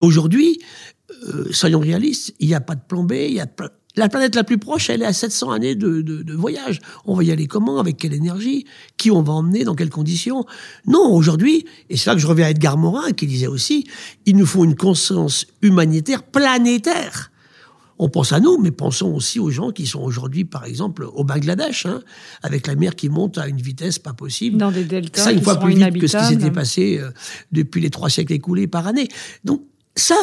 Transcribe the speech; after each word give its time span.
Aujourd'hui, 0.00 0.58
euh, 1.28 1.46
soyons 1.50 1.80
réalistes, 1.80 2.34
il 2.40 2.48
n'y 2.48 2.54
a 2.54 2.60
pas 2.60 2.74
de 2.74 2.80
il 3.12 3.34
y 3.34 3.40
a 3.40 3.46
la 3.96 4.08
planète 4.08 4.36
la 4.36 4.44
plus 4.44 4.58
proche, 4.58 4.88
elle 4.88 5.02
est 5.02 5.06
à 5.06 5.12
700 5.12 5.50
années 5.50 5.74
de, 5.74 6.00
de, 6.00 6.34
voyage. 6.34 6.80
On 7.04 7.14
va 7.14 7.24
y 7.24 7.32
aller 7.32 7.46
comment 7.46 7.80
Avec 7.80 7.96
quelle 7.96 8.14
énergie 8.14 8.64
Qui 8.96 9.10
on 9.10 9.22
va 9.22 9.32
emmener 9.32 9.64
Dans 9.64 9.74
quelles 9.74 9.90
conditions? 9.90 10.44
Non, 10.86 11.12
aujourd'hui, 11.12 11.66
et 11.88 11.96
c'est 11.96 12.08
là 12.08 12.14
que 12.14 12.20
je 12.20 12.26
reviens 12.26 12.46
à 12.46 12.50
Edgar 12.50 12.78
Morin 12.78 13.10
qui 13.10 13.26
disait 13.26 13.48
aussi, 13.48 13.86
il 14.26 14.36
nous 14.36 14.46
faut 14.46 14.64
une 14.64 14.76
conscience 14.76 15.46
humanitaire 15.60 16.22
planétaire. 16.22 17.32
On 17.98 18.08
pense 18.08 18.32
à 18.32 18.40
nous, 18.40 18.56
mais 18.58 18.70
pensons 18.70 19.12
aussi 19.12 19.38
aux 19.38 19.50
gens 19.50 19.72
qui 19.72 19.86
sont 19.86 20.00
aujourd'hui, 20.00 20.46
par 20.46 20.64
exemple, 20.64 21.06
au 21.12 21.22
Bangladesh, 21.22 21.84
hein, 21.84 22.00
avec 22.42 22.66
la 22.66 22.74
mer 22.74 22.96
qui 22.96 23.10
monte 23.10 23.36
à 23.36 23.46
une 23.46 23.60
vitesse 23.60 23.98
pas 23.98 24.14
possible. 24.14 24.56
Dans 24.56 24.70
des 24.70 24.84
deltas. 24.84 25.22
Cinq 25.22 25.42
fois 25.42 25.56
plus 25.56 25.74
vite 25.74 25.98
que 25.98 26.06
ce 26.06 26.16
qui 26.16 26.24
s'était 26.24 26.50
passé 26.50 26.98
euh, 26.98 27.10
depuis 27.52 27.82
les 27.82 27.90
trois 27.90 28.08
siècles 28.08 28.32
écoulés 28.32 28.68
par 28.68 28.86
année. 28.86 29.08
Donc, 29.44 29.62
ça, 30.00 30.16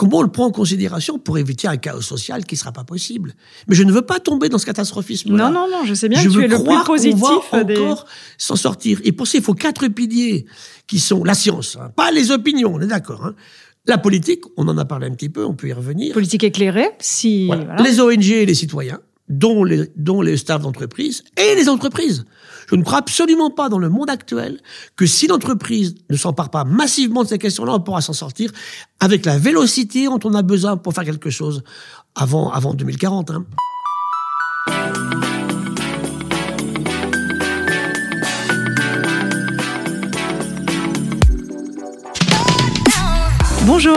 Comment 0.00 0.20
on 0.20 0.22
le 0.22 0.30
prend 0.30 0.46
en 0.46 0.50
considération 0.50 1.18
pour 1.18 1.36
éviter 1.36 1.68
un 1.68 1.76
chaos 1.76 2.00
social 2.00 2.46
qui 2.46 2.54
ne 2.54 2.58
sera 2.58 2.72
pas 2.72 2.84
possible? 2.84 3.34
Mais 3.68 3.76
je 3.76 3.82
ne 3.82 3.92
veux 3.92 4.00
pas 4.00 4.18
tomber 4.18 4.48
dans 4.48 4.56
ce 4.56 4.64
catastrophisme. 4.64 5.28
-là. 5.28 5.36
Non, 5.36 5.50
non, 5.50 5.68
non, 5.70 5.84
je 5.84 5.92
sais 5.92 6.08
bien 6.08 6.24
que 6.24 6.30
tu 6.30 6.42
es 6.42 6.48
le 6.48 6.56
plus 6.56 6.84
positif. 6.86 7.20
va 7.20 7.58
encore 7.58 8.06
s'en 8.38 8.56
sortir. 8.56 8.98
Et 9.04 9.12
pour 9.12 9.26
ça, 9.26 9.36
il 9.36 9.44
faut 9.44 9.52
quatre 9.52 9.88
piliers 9.88 10.46
qui 10.86 11.00
sont 11.00 11.22
la 11.22 11.34
science, 11.34 11.76
hein, 11.78 11.90
pas 11.94 12.10
les 12.12 12.30
opinions, 12.30 12.72
on 12.76 12.80
est 12.80 12.86
d'accord. 12.86 13.26
Hein. 13.26 13.34
La 13.84 13.98
politique, 13.98 14.42
on 14.56 14.66
en 14.68 14.78
a 14.78 14.86
parlé 14.86 15.06
un 15.06 15.14
petit 15.14 15.28
peu, 15.28 15.44
on 15.44 15.54
peut 15.54 15.68
y 15.68 15.74
revenir. 15.74 16.14
Politique 16.14 16.44
éclairée, 16.44 16.92
si. 16.98 17.50
Les 17.84 18.00
ONG 18.00 18.30
et 18.30 18.46
les 18.46 18.54
citoyens, 18.54 19.00
dont 19.28 19.64
les, 19.64 19.90
dont 19.96 20.22
les 20.22 20.38
staffs 20.38 20.62
d'entreprise 20.62 21.24
et 21.36 21.54
les 21.56 21.68
entreprises. 21.68 22.24
Je 22.70 22.76
ne 22.76 22.84
crois 22.84 22.98
absolument 22.98 23.50
pas 23.50 23.68
dans 23.68 23.78
le 23.78 23.88
monde 23.88 24.10
actuel 24.10 24.60
que 24.94 25.04
si 25.06 25.26
l'entreprise 25.26 25.96
ne 26.08 26.16
s'empare 26.16 26.50
pas 26.50 26.64
massivement 26.64 27.24
de 27.24 27.28
ces 27.28 27.38
questions-là, 27.38 27.74
on 27.74 27.80
pourra 27.80 28.00
s'en 28.00 28.12
sortir 28.12 28.52
avec 29.00 29.26
la 29.26 29.38
vélocité 29.38 30.04
dont 30.04 30.20
on 30.24 30.34
a 30.34 30.42
besoin 30.42 30.76
pour 30.76 30.94
faire 30.94 31.04
quelque 31.04 31.30
chose 31.30 31.64
avant, 32.14 32.50
avant 32.50 32.74
2040. 32.74 33.32
Hein. 33.32 33.44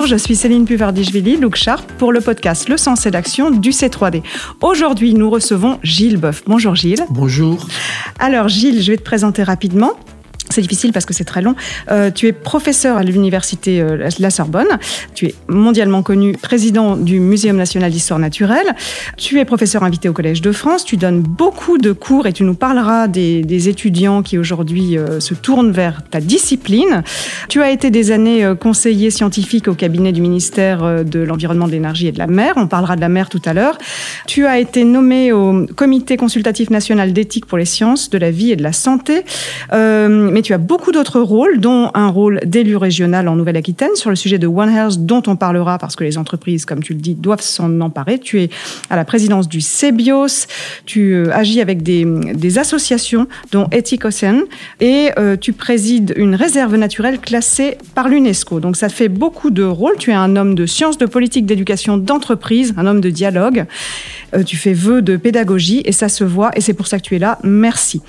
Bonjour, 0.03 0.17
je 0.17 0.21
suis 0.21 0.35
Céline 0.35 0.65
Puvardichvili, 0.65 1.37
Look 1.37 1.55
Sharp, 1.55 1.89
pour 1.93 2.11
le 2.11 2.19
podcast 2.19 2.67
Le 2.67 2.75
Sens 2.75 3.05
et 3.05 3.11
l'Action 3.11 3.51
du 3.51 3.69
C3D. 3.69 4.21
Aujourd'hui, 4.59 5.13
nous 5.13 5.29
recevons 5.29 5.79
Gilles 5.81 6.17
Boeuf. 6.17 6.43
Bonjour 6.45 6.75
Gilles. 6.75 7.05
Bonjour. 7.09 7.65
Alors 8.19 8.49
Gilles, 8.49 8.81
je 8.81 8.91
vais 8.91 8.97
te 8.97 9.03
présenter 9.03 9.43
rapidement. 9.43 9.93
C'est 10.53 10.61
difficile 10.61 10.93
parce 10.93 11.07
que 11.07 11.13
c'est 11.15 11.23
très 11.23 11.41
long. 11.41 11.55
Euh, 11.89 12.11
tu 12.11 12.27
es 12.27 12.31
professeur 12.31 12.97
à 12.97 13.03
l'université 13.03 13.81
euh, 13.81 14.07
La 14.19 14.29
Sorbonne. 14.29 14.67
Tu 15.15 15.25
es 15.25 15.35
mondialement 15.47 16.03
connu 16.03 16.33
président 16.33 16.95
du 16.95 17.19
Muséum 17.19 17.57
national 17.57 17.91
d'histoire 17.91 18.19
naturelle. 18.19 18.75
Tu 19.17 19.39
es 19.39 19.45
professeur 19.45 19.83
invité 19.83 20.09
au 20.09 20.13
Collège 20.13 20.41
de 20.41 20.51
France. 20.51 20.85
Tu 20.85 20.95
donnes 20.95 21.21
beaucoup 21.21 21.79
de 21.79 21.91
cours 21.91 22.27
et 22.27 22.33
tu 22.33 22.43
nous 22.43 22.53
parleras 22.53 23.07
des, 23.07 23.63
étudiants 23.67 24.21
qui 24.21 24.37
aujourd'hui 24.37 24.97
euh, 24.97 25.19
se 25.19 25.33
tournent 25.33 25.71
vers 25.71 26.03
ta 26.07 26.19
discipline. 26.19 27.01
Tu 27.49 27.61
as 27.63 27.71
été 27.71 27.89
des 27.89 28.11
années 28.11 28.53
conseiller 28.59 29.09
scientifique 29.09 29.67
au 29.67 29.73
cabinet 29.73 30.11
du 30.11 30.21
ministère 30.21 31.03
de 31.03 31.19
l'Environnement, 31.19 31.65
de 31.65 31.71
l'Énergie 31.71 32.07
et 32.07 32.11
de 32.11 32.19
la 32.19 32.27
Mer. 32.27 32.53
On 32.57 32.67
parlera 32.67 32.95
de 32.95 33.01
la 33.01 33.09
mer 33.09 33.29
tout 33.29 33.41
à 33.45 33.53
l'heure. 33.53 33.77
Tu 34.27 34.45
as 34.45 34.59
été 34.59 34.83
nommé 34.83 35.31
au 35.31 35.65
Comité 35.75 36.17
consultatif 36.17 36.69
national 36.69 37.13
d'éthique 37.13 37.45
pour 37.45 37.57
les 37.57 37.65
sciences, 37.65 38.09
de 38.09 38.17
la 38.17 38.31
vie 38.31 38.51
et 38.51 38.55
de 38.55 38.63
la 38.63 38.73
santé. 38.73 39.23
Tu 40.43 40.53
as 40.53 40.57
beaucoup 40.57 40.91
d'autres 40.91 41.21
rôles, 41.21 41.59
dont 41.59 41.89
un 41.93 42.09
rôle 42.09 42.41
d'élu 42.45 42.75
régional 42.75 43.27
en 43.27 43.35
Nouvelle-Aquitaine 43.35 43.95
sur 43.95 44.09
le 44.09 44.15
sujet 44.15 44.37
de 44.37 44.45
One 44.45 44.69
Health, 44.69 45.05
dont 45.05 45.23
on 45.25 45.35
parlera 45.35 45.79
parce 45.79 45.95
que 45.95 46.03
les 46.03 46.17
entreprises, 46.17 46.65
comme 46.65 46.83
tu 46.83 46.93
le 46.93 46.99
dis, 46.99 47.15
doivent 47.15 47.41
s'en 47.41 47.81
emparer. 47.81 48.19
Tu 48.19 48.41
es 48.41 48.49
à 48.89 48.95
la 48.95 49.05
présidence 49.05 49.47
du 49.47 49.61
CEBIOS, 49.61 50.47
tu 50.85 51.13
euh, 51.13 51.33
agis 51.33 51.61
avec 51.61 51.81
des, 51.81 52.57
associations, 52.57 53.27
dont 53.51 53.67
Ethic 53.71 54.05
Ocean, 54.05 54.41
et 54.79 55.09
euh, 55.17 55.37
tu 55.37 55.53
présides 55.53 56.13
une 56.17 56.35
réserve 56.35 56.75
naturelle 56.75 57.19
classée 57.19 57.77
par 57.95 58.09
l'UNESCO. 58.09 58.59
Donc 58.59 58.75
ça 58.75 58.89
fait 58.89 59.09
beaucoup 59.09 59.49
de 59.49 59.63
rôles. 59.63 59.95
Tu 59.97 60.11
es 60.11 60.13
un 60.13 60.35
homme 60.35 60.53
de 60.53 60.65
sciences, 60.65 60.97
de 60.97 61.05
politique, 61.05 61.45
d'éducation, 61.45 61.97
d'entreprise, 61.97 62.73
un 62.77 62.85
homme 62.85 63.01
de 63.01 63.09
dialogue. 63.09 63.65
Euh, 64.35 64.43
tu 64.43 64.57
fais 64.57 64.73
vœu 64.73 65.01
de 65.01 65.17
pédagogie 65.17 65.81
et 65.85 65.91
ça 65.91 66.09
se 66.09 66.23
voit 66.23 66.51
et 66.55 66.61
c'est 66.61 66.73
pour 66.73 66.87
ça 66.87 66.97
que 66.97 67.03
tu 67.03 67.15
es 67.15 67.19
là. 67.19 67.39
Merci. 67.43 68.01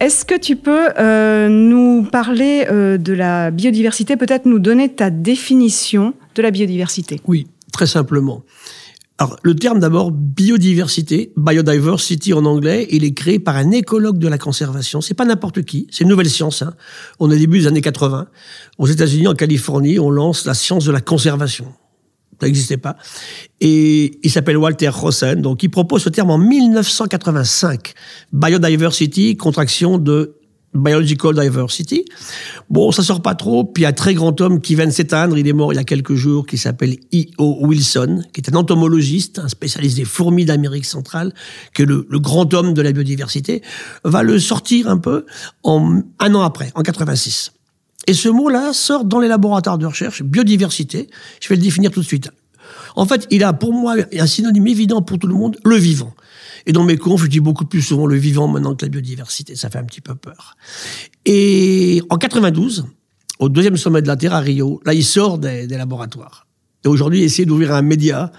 Est-ce 0.00 0.24
que 0.24 0.38
tu 0.38 0.56
peux 0.56 0.88
euh, 0.98 1.50
nous 1.50 2.04
parler 2.04 2.66
euh, 2.70 2.96
de 2.96 3.12
la 3.12 3.50
biodiversité, 3.50 4.16
peut-être 4.16 4.46
nous 4.46 4.58
donner 4.58 4.88
ta 4.88 5.10
définition 5.10 6.14
de 6.34 6.40
la 6.40 6.50
biodiversité? 6.50 7.20
Oui, 7.26 7.48
très 7.70 7.86
simplement. 7.86 8.42
Alors, 9.18 9.36
le 9.42 9.54
terme 9.54 9.78
d'abord 9.78 10.10
biodiversité, 10.10 11.34
biodiversity 11.36 12.32
en 12.32 12.46
anglais, 12.46 12.88
il 12.90 13.04
est 13.04 13.12
créé 13.12 13.38
par 13.38 13.56
un 13.56 13.72
écologue 13.72 14.16
de 14.16 14.26
la 14.26 14.38
conservation. 14.38 15.02
C'est 15.02 15.12
pas 15.12 15.26
n'importe 15.26 15.64
qui, 15.66 15.86
c'est 15.90 16.04
une 16.04 16.08
nouvelle 16.08 16.30
science. 16.30 16.62
Hein. 16.62 16.72
On 17.18 17.30
est 17.30 17.36
début 17.36 17.58
des 17.58 17.66
années 17.66 17.82
80. 17.82 18.26
Aux 18.78 18.86
États-Unis, 18.86 19.28
en 19.28 19.34
Californie, 19.34 19.98
on 19.98 20.10
lance 20.10 20.46
la 20.46 20.54
science 20.54 20.86
de 20.86 20.92
la 20.92 21.02
conservation 21.02 21.66
ça 22.40 22.46
n'existait 22.46 22.76
pas. 22.76 22.96
Et 23.60 24.18
il 24.22 24.30
s'appelle 24.30 24.56
Walter 24.56 24.88
Rosen, 24.88 25.42
donc 25.42 25.62
il 25.62 25.68
propose 25.70 26.02
ce 26.02 26.08
terme 26.08 26.30
en 26.30 26.38
1985. 26.38 27.92
Biodiversity, 28.32 29.36
contraction 29.36 29.98
de 29.98 30.36
Biological 30.72 31.34
Diversity. 31.34 32.04
Bon, 32.68 32.92
ça 32.92 33.02
sort 33.02 33.22
pas 33.22 33.34
trop. 33.34 33.64
Puis 33.64 33.82
il 33.82 33.84
y 33.84 33.86
a 33.86 33.88
un 33.88 33.92
très 33.92 34.14
grand 34.14 34.40
homme 34.40 34.60
qui 34.60 34.76
vient 34.76 34.86
de 34.86 34.92
s'éteindre, 34.92 35.36
il 35.36 35.46
est 35.46 35.52
mort 35.52 35.72
il 35.72 35.76
y 35.76 35.80
a 35.80 35.84
quelques 35.84 36.14
jours, 36.14 36.46
qui 36.46 36.58
s'appelle 36.58 36.96
E.O. 37.12 37.66
Wilson, 37.66 38.22
qui 38.32 38.40
est 38.40 38.50
un 38.50 38.56
entomologiste, 38.56 39.40
un 39.40 39.48
spécialiste 39.48 39.96
des 39.96 40.04
fourmis 40.04 40.44
d'Amérique 40.44 40.86
centrale, 40.86 41.34
qui 41.74 41.82
est 41.82 41.86
le, 41.86 42.06
le, 42.08 42.18
grand 42.20 42.52
homme 42.54 42.72
de 42.72 42.82
la 42.82 42.92
biodiversité, 42.92 43.62
va 44.04 44.22
le 44.22 44.38
sortir 44.38 44.88
un 44.88 44.98
peu 44.98 45.26
en, 45.64 46.02
un 46.20 46.34
an 46.34 46.42
après, 46.42 46.70
en 46.74 46.82
86. 46.82 47.52
Et 48.06 48.14
ce 48.14 48.28
mot-là 48.28 48.72
sort 48.72 49.04
dans 49.04 49.20
les 49.20 49.28
laboratoires 49.28 49.78
de 49.78 49.86
recherche, 49.86 50.22
biodiversité. 50.22 51.08
Je 51.40 51.48
vais 51.48 51.56
le 51.56 51.62
définir 51.62 51.90
tout 51.90 52.00
de 52.00 52.06
suite. 52.06 52.30
En 52.96 53.06
fait, 53.06 53.26
il 53.30 53.44
a 53.44 53.52
pour 53.52 53.72
moi 53.72 53.96
un 54.12 54.26
synonyme 54.26 54.66
évident 54.66 55.02
pour 55.02 55.18
tout 55.18 55.26
le 55.26 55.34
monde, 55.34 55.56
le 55.64 55.76
vivant. 55.76 56.14
Et 56.66 56.72
dans 56.72 56.84
mes 56.84 56.96
cours, 56.96 57.18
je 57.18 57.26
dis 57.26 57.40
beaucoup 57.40 57.64
plus 57.64 57.82
souvent 57.82 58.06
le 58.06 58.16
vivant 58.16 58.48
maintenant 58.48 58.74
que 58.74 58.84
la 58.84 58.90
biodiversité. 58.90 59.56
Ça 59.56 59.70
fait 59.70 59.78
un 59.78 59.84
petit 59.84 60.00
peu 60.00 60.14
peur. 60.14 60.56
Et 61.24 62.02
en 62.10 62.16
92, 62.16 62.86
au 63.38 63.48
deuxième 63.48 63.76
sommet 63.76 64.02
de 64.02 64.06
la 64.06 64.16
Terre 64.16 64.34
à 64.34 64.40
Rio, 64.40 64.80
là, 64.84 64.92
il 64.94 65.04
sort 65.04 65.38
des, 65.38 65.66
laboratoires. 65.66 66.46
Et 66.84 66.88
aujourd'hui, 66.88 67.22
essayer 67.22 67.44
d'ouvrir 67.44 67.74
un 67.74 67.82
média, 67.82 68.32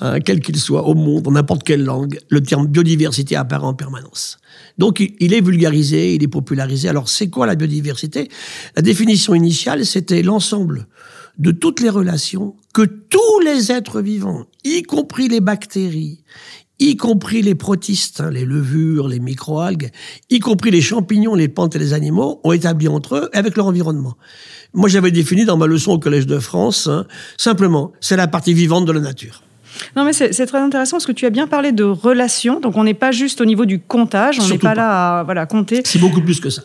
hein, 0.00 0.20
quel 0.20 0.40
qu'il 0.40 0.56
soit, 0.56 0.86
au 0.86 0.94
monde, 0.94 1.26
en 1.26 1.32
n'importe 1.32 1.64
quelle 1.64 1.84
langue, 1.84 2.18
le 2.28 2.42
terme 2.42 2.66
biodiversité 2.66 3.36
apparaît 3.36 3.66
en 3.66 3.74
permanence. 3.74 4.38
Donc 4.78 5.00
il 5.00 5.34
est 5.34 5.40
vulgarisé, 5.40 6.14
il 6.14 6.22
est 6.22 6.28
popularisé. 6.28 6.88
Alors 6.88 7.08
c'est 7.08 7.28
quoi 7.28 7.46
la 7.46 7.56
biodiversité? 7.56 8.28
La 8.76 8.82
définition 8.82 9.34
initiale, 9.34 9.84
c'était 9.84 10.22
l'ensemble 10.22 10.86
de 11.38 11.50
toutes 11.50 11.80
les 11.80 11.90
relations 11.90 12.56
que 12.74 12.82
tous 12.82 13.40
les 13.44 13.70
êtres 13.72 14.00
vivants, 14.00 14.46
y 14.64 14.82
compris 14.82 15.28
les 15.28 15.40
bactéries, 15.40 16.22
y 16.80 16.96
compris 16.96 17.42
les 17.42 17.54
protistes, 17.54 18.20
hein, 18.20 18.30
les 18.30 18.44
levures, 18.44 19.08
les 19.08 19.20
microalgues, 19.20 19.90
y 20.30 20.38
compris 20.40 20.70
les 20.70 20.80
champignons, 20.80 21.34
les 21.34 21.48
plantes 21.48 21.76
et 21.76 21.78
les 21.78 21.92
animaux, 21.92 22.40
ont 22.44 22.52
établi 22.52 22.88
entre 22.88 23.16
eux 23.16 23.30
avec 23.32 23.56
leur 23.56 23.66
environnement. 23.66 24.16
Moi, 24.74 24.88
j'avais 24.88 25.10
défini 25.10 25.44
dans 25.44 25.56
ma 25.56 25.66
leçon 25.66 25.92
au 25.92 25.98
Collège 25.98 26.26
de 26.26 26.38
France, 26.38 26.86
hein, 26.86 27.06
simplement, 27.36 27.92
c'est 28.00 28.16
la 28.16 28.28
partie 28.28 28.54
vivante 28.54 28.84
de 28.84 28.92
la 28.92 29.00
nature. 29.00 29.42
Non, 29.96 30.04
mais 30.04 30.12
c'est 30.12 30.46
très 30.46 30.58
intéressant 30.58 30.96
parce 30.96 31.06
que 31.06 31.12
tu 31.12 31.26
as 31.26 31.30
bien 31.30 31.46
parlé 31.46 31.72
de 31.72 31.84
relations. 31.84 32.60
Donc, 32.60 32.76
on 32.76 32.84
n'est 32.84 32.94
pas 32.94 33.10
juste 33.10 33.40
au 33.40 33.44
niveau 33.44 33.64
du 33.64 33.80
comptage, 33.80 34.38
on 34.40 34.48
n'est 34.48 34.58
pas, 34.58 34.74
là 34.74 35.20
à 35.20 35.22
voilà, 35.24 35.46
compter. 35.46 35.82
C'est 35.84 35.98
beaucoup 35.98 36.20
plus 36.20 36.40
que 36.40 36.50
ça. 36.50 36.62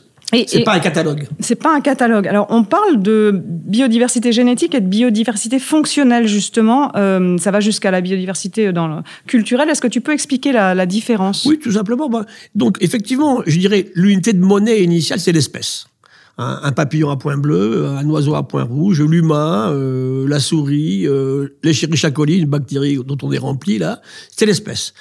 C'est 0.47 0.63
pas 0.63 0.73
un 0.73 0.79
catalogue. 0.79 1.27
C'est 1.39 1.55
pas 1.55 1.75
un 1.75 1.81
catalogue. 1.81 2.27
Alors, 2.27 2.47
on 2.49 2.63
parle 2.63 3.01
de 3.01 3.31
biodiversité 3.45 4.31
génétique 4.31 4.73
et 4.73 4.81
de 4.81 4.87
biodiversité 4.87 5.59
fonctionnelle, 5.59 6.27
justement. 6.27 6.91
Euh, 6.95 7.37
ça 7.37 7.51
va 7.51 7.59
jusqu'à 7.59 7.91
la 7.91 8.01
biodiversité 8.01 8.71
dans 8.71 8.87
le 8.87 8.95
culturelle. 9.27 9.69
Est-ce 9.69 9.81
que 9.81 9.87
tu 9.87 10.01
peux 10.01 10.13
expliquer 10.13 10.51
la, 10.51 10.85
différence? 10.85 11.45
Oui, 11.45 11.59
tout 11.59 11.71
simplement. 11.71 12.09
Bah, 12.09 12.25
donc, 12.55 12.77
effectivement, 12.81 13.41
je 13.45 13.57
dirais 13.59 13.87
l'unité 13.95 14.33
de 14.33 14.41
monnaie 14.41 14.81
initiale, 14.81 15.19
c'est 15.19 15.31
l'espèce 15.31 15.85
un, 16.37 16.71
papillon 16.71 17.09
à 17.09 17.17
point 17.17 17.37
bleu, 17.37 17.85
un 17.87 18.07
oiseau 18.09 18.35
à 18.35 18.47
point 18.47 18.63
rouge, 18.63 19.01
l'humain, 19.01 19.71
euh, 19.71 20.27
la 20.27 20.39
souris, 20.39 21.07
euh, 21.07 21.49
l'Escherichia 21.63 22.11
coli, 22.11 22.39
une 22.39 22.49
bactérie 22.49 22.97
dont 23.05 23.17
on 23.21 23.31
est 23.31 23.37
rempli 23.37 23.77
là, 23.77 24.01
c'est 24.35 24.45
l'espèce. 24.45 24.93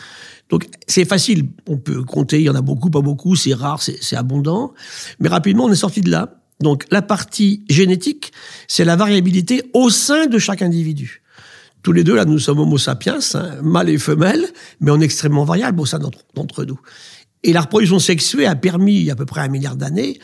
Donc 0.50 0.69
c'est 0.87 1.06
facile, 1.06 1.49
on 1.67 1.79
peut 1.79 2.02
compter, 2.02 2.40
il 2.40 2.44
y 2.44 2.50
en 2.50 2.55
a 2.55 2.61
beaucoup, 2.61 2.90
pas 2.90 3.00
beaucoup, 3.00 3.34
c'est 3.37 3.55
rare, 3.55 3.81
c'est 3.82 4.17
abondant, 4.17 4.75
mais 5.20 5.29
rapidement 5.29 5.64
on 5.64 5.73
est 5.73 5.76
sorti 5.76 6.02
de 6.02 6.11
là. 6.11 6.34
Donc 6.61 6.84
la 6.90 7.00
partie 7.00 7.64
génétique, 7.70 8.32
c'est 8.69 8.84
la 8.84 8.96
variabilité 8.96 9.62
au 9.73 9.88
sein 9.88 10.26
de 10.26 10.38
chaque 10.38 10.61
individu. 10.61 11.23
Tous 11.82 11.93
les 11.93 12.05
deux, 12.05 12.14
là, 12.14 12.25
nous 12.25 12.38
sommes 12.38 12.61
homo 12.61 12.79
sapiens, 12.79 13.19
hein, 13.34 13.56
mâle 13.62 13.88
et 13.88 13.99
femelle, 13.99 14.46
mais 14.81 14.93
on 14.93 15.00
est 15.00 15.05
extrêmement 15.05 15.44
variable 15.44 15.81
au 15.81 15.87
sein 15.87 15.99
d'entre 15.99 16.64
nous. 16.64 16.79
Et 17.43 17.52
la 17.52 17.62
reproduction 17.62 17.99
sexuée 17.99 18.46
a 18.46 18.55
permis, 18.55 18.94
il 18.94 19.02
y 19.02 19.11
a 19.11 19.14
à 19.14 19.17
peu 19.17 19.26
près 19.26 19.40
un 19.40 19.49
milliard 19.49 19.75
d'années, 19.75 20.20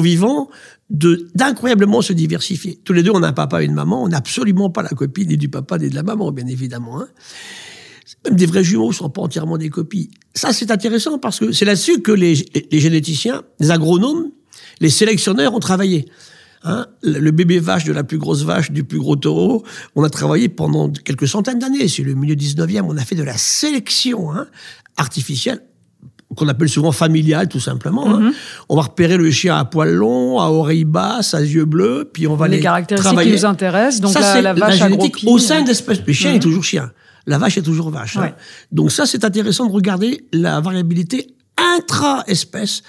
vivants 0.00 0.48
de 0.90 1.28
d'incroyablement 1.34 2.02
se 2.02 2.12
diversifier. 2.12 2.78
Tous 2.84 2.92
les 2.92 3.02
deux, 3.02 3.10
on 3.12 3.22
a 3.22 3.28
un 3.28 3.32
papa 3.32 3.62
et 3.62 3.66
une 3.66 3.74
maman. 3.74 4.04
On 4.04 4.08
n'a 4.08 4.18
absolument 4.18 4.70
pas 4.70 4.82
la 4.82 4.90
copie 4.90 5.26
ni 5.26 5.36
du 5.36 5.48
papa 5.48 5.78
ni 5.78 5.88
de 5.88 5.94
la 5.94 6.02
maman, 6.02 6.32
bien 6.32 6.46
évidemment. 6.46 7.00
Hein. 7.00 7.08
Même 8.24 8.36
des 8.36 8.46
vrais 8.46 8.64
jumeaux 8.64 8.88
ne 8.88 8.94
sont 8.94 9.10
pas 9.10 9.22
entièrement 9.22 9.58
des 9.58 9.68
copies. 9.68 10.10
Ça, 10.34 10.52
c'est 10.52 10.70
intéressant 10.70 11.18
parce 11.18 11.40
que 11.40 11.52
c'est 11.52 11.64
là-dessus 11.64 12.02
que 12.02 12.12
les, 12.12 12.34
les 12.70 12.80
généticiens, 12.80 13.42
les 13.58 13.70
agronomes, 13.70 14.30
les 14.80 14.90
sélectionneurs 14.90 15.54
ont 15.54 15.60
travaillé. 15.60 16.06
Hein, 16.62 16.86
le 17.02 17.30
bébé 17.30 17.60
vache 17.60 17.84
de 17.84 17.92
la 17.92 18.02
plus 18.02 18.18
grosse 18.18 18.42
vache, 18.42 18.72
du 18.72 18.82
plus 18.82 18.98
gros 18.98 19.14
taureau, 19.14 19.64
on 19.94 20.02
a 20.02 20.10
travaillé 20.10 20.48
pendant 20.48 20.90
quelques 20.90 21.28
centaines 21.28 21.58
d'années. 21.58 21.86
C'est 21.88 22.02
le 22.02 22.14
milieu 22.14 22.34
19e, 22.34 22.82
on 22.82 22.96
a 22.96 23.04
fait 23.04 23.14
de 23.14 23.22
la 23.22 23.36
sélection 23.36 24.32
hein, 24.32 24.48
artificielle 24.96 25.62
qu'on 26.36 26.48
appelle 26.48 26.68
souvent 26.68 26.92
familiale, 26.92 27.48
tout 27.48 27.60
simplement. 27.60 28.08
Hein. 28.08 28.20
Mhm. 28.20 28.32
On 28.68 28.76
va 28.76 28.82
repérer 28.82 29.16
le 29.16 29.30
chien 29.30 29.56
à 29.56 29.64
poils 29.64 29.94
longs, 29.94 30.38
à 30.38 30.50
oreilles 30.50 30.84
basses, 30.84 31.34
à 31.34 31.40
yeux 31.40 31.64
bleus, 31.64 32.08
puis 32.12 32.26
on 32.26 32.36
va 32.36 32.46
les, 32.48 32.56
les 32.56 32.62
caractéristiques 32.62 33.18
qui 33.18 33.32
nous 33.32 33.44
intéressent. 33.44 34.00
Donc 34.00 34.12
ça, 34.12 34.40
la, 34.40 34.52
vache 34.52 34.78
la 34.78 34.88
génétique 34.88 35.24
au 35.26 35.38
sein 35.38 35.62
de 35.62 35.68
l'espèce. 35.68 35.98
Le 36.06 36.12
chien 36.12 36.30
est 36.30 36.34
mhm. 36.34 36.40
toujours 36.40 36.64
chien. 36.64 36.90
La 37.26 37.38
vache 37.38 37.58
est 37.58 37.62
toujours 37.62 37.90
vache. 37.90 38.18
Donc 38.70 38.92
ça, 38.92 39.04
c'est 39.06 39.24
intéressant 39.24 39.66
de 39.66 39.72
regarder 39.72 40.24
la 40.32 40.60
variabilité 40.60 41.34
intra-espèce 41.56 42.82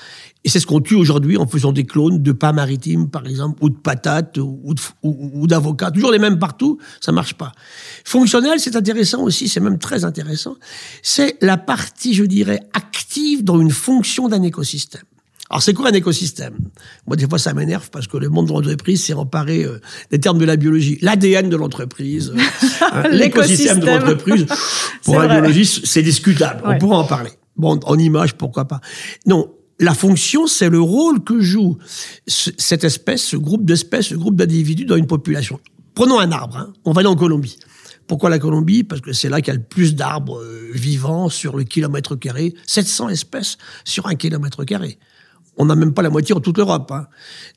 et 0.44 0.50
c'est 0.50 0.60
ce 0.60 0.66
qu'on 0.66 0.80
tue 0.80 0.96
aujourd'hui 0.96 1.38
en 1.38 1.48
faisant 1.48 1.72
des 1.72 1.84
clones 1.84 2.22
de 2.22 2.32
pas 2.32 2.54
maritimes, 2.54 3.10
par 3.10 3.28
exemple, 3.28 3.64
ou 3.64 3.70
de 3.70 3.76
patates, 3.76 4.38
ou, 4.38 5.48
d'avocats. 5.48 5.92
Toujours 5.92 6.12
les 6.12 6.20
mêmes 6.20 6.40
partout, 6.40 6.78
ça 7.02 7.12
marche 7.12 7.34
pas. 7.34 7.52
Fonctionnel, 8.06 8.60
c'est 8.60 8.76
intéressant 8.76 9.24
aussi, 9.24 9.50
c'est 9.50 9.60
même 9.60 9.78
très 9.78 10.06
intéressant. 10.06 10.56
C'est 11.02 11.38
la 11.42 11.58
partie, 11.58 12.14
je 12.14 12.24
dirais, 12.24 12.60
active 12.74 13.44
dans 13.44 13.60
une 13.60 13.72
fonction 13.72 14.30
d'un 14.30 14.44
écosystème. 14.44 15.04
Alors 15.50 15.64
c'est 15.64 15.74
quoi 15.74 15.90
un 15.90 15.94
écosystème? 15.94 16.58
Moi 17.08 17.16
des 17.16 17.26
fois 17.26 17.40
ça 17.40 17.54
m'énerve 17.54 17.90
parce 17.90 18.08
que 18.08 18.18
le 18.18 18.28
monde 18.28 18.48
de 18.48 18.52
l'entreprise 18.52 19.06
s'est 19.06 19.14
emparé 19.14 19.64
euh, 19.64 19.80
des 20.12 20.20
termes 20.20 20.40
de 20.40 20.44
la 20.44 20.58
biologie, 20.58 20.98
l'ADN 21.02 21.50
de 21.50 21.56
l'entreprise, 21.56 22.34
euh, 22.36 22.42
hein, 22.92 23.04
l'écosystème 23.12 23.80
de 23.80 23.86
l'entreprise. 23.86 24.46
Pour 25.06 25.22
un 25.22 25.28
biologiste, 25.28 25.86
c'est 25.86 26.04
discutable. 26.04 26.64
On 26.66 26.78
pourra 26.78 26.98
en 26.98 27.06
parler. 27.06 27.32
Bon, 27.56 27.80
en 27.86 27.98
image, 27.98 28.34
pourquoi 28.36 28.66
pas. 28.66 28.82
Non, 29.26 29.50
la 29.80 29.94
fonction, 29.94 30.48
c'est 30.48 30.70
le 30.70 30.82
rôle 30.82 31.24
que 31.24 31.40
joue 31.40 31.78
cette 32.26 32.84
espèce, 32.84 33.24
ce 33.24 33.38
groupe 33.38 33.66
d'espèces, 33.66 34.08
ce 34.08 34.16
groupe 34.16 34.36
d'individus 34.36 34.86
dans 34.86 34.96
une 34.96 35.08
population. 35.08 35.60
Prenons 35.94 36.20
un 36.20 36.32
arbre, 36.32 36.58
hein. 36.58 36.74
on 36.86 36.92
va 36.92 37.00
aller 37.00 37.10
en 37.10 37.16
Colombie. 37.16 37.58
Pourquoi 38.08 38.30
la 38.30 38.40
Colombie? 38.40 38.84
Parce 38.84 39.02
que 39.02 39.14
c'est 39.14 39.30
là 39.30 39.42
qu'il 39.42 39.54
y 39.54 39.58
a 39.58 39.60
le 39.60 39.66
plus 39.66 39.96
d'arbres 39.96 40.40
euh, 40.42 40.72
vivants 40.74 41.30
sur 41.30 41.58
le 41.58 41.64
kilomètre 41.64 42.16
carré, 42.16 42.54
700 42.66 43.10
espèces 43.10 43.58
sur 43.84 44.08
un 44.08 44.16
kilomètre 44.16 44.64
carré. 44.64 44.98
On 45.58 45.66
n'a 45.66 45.76
même 45.76 45.94
pas 45.94 46.02
la 46.02 46.10
moitié 46.10 46.34
en 46.34 46.40
toute 46.40 46.58
l'Europe. 46.58 46.92
Hein. 46.92 47.08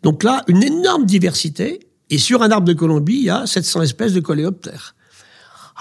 Donc 0.02 0.24
là, 0.24 0.42
une 0.48 0.62
énorme 0.62 1.06
diversité, 1.06 1.80
et 2.10 2.18
sur 2.18 2.42
un 2.42 2.50
arbre 2.50 2.66
de 2.66 2.72
Colombie, 2.72 3.16
il 3.16 3.24
y 3.24 3.30
a 3.30 3.46
700 3.46 3.82
espèces 3.82 4.12
de 4.12 4.20
coléoptères. 4.20 4.96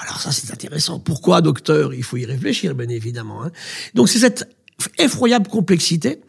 Alors 0.02 0.20
ça, 0.22 0.32
c'est 0.32 0.52
intéressant. 0.54 1.00
Pourquoi, 1.00 1.42
docteur? 1.42 1.94
Il 1.94 2.04
faut 2.04 2.18
y 2.18 2.26
réfléchir, 2.26 2.76
bien 2.76 2.88
évidemment. 2.88 3.44
Hein. 3.44 3.52
Donc 3.96 4.08
c'est 4.08 4.20
cette 4.20 4.48
effroyable 4.98 5.48
complexité 5.48 6.20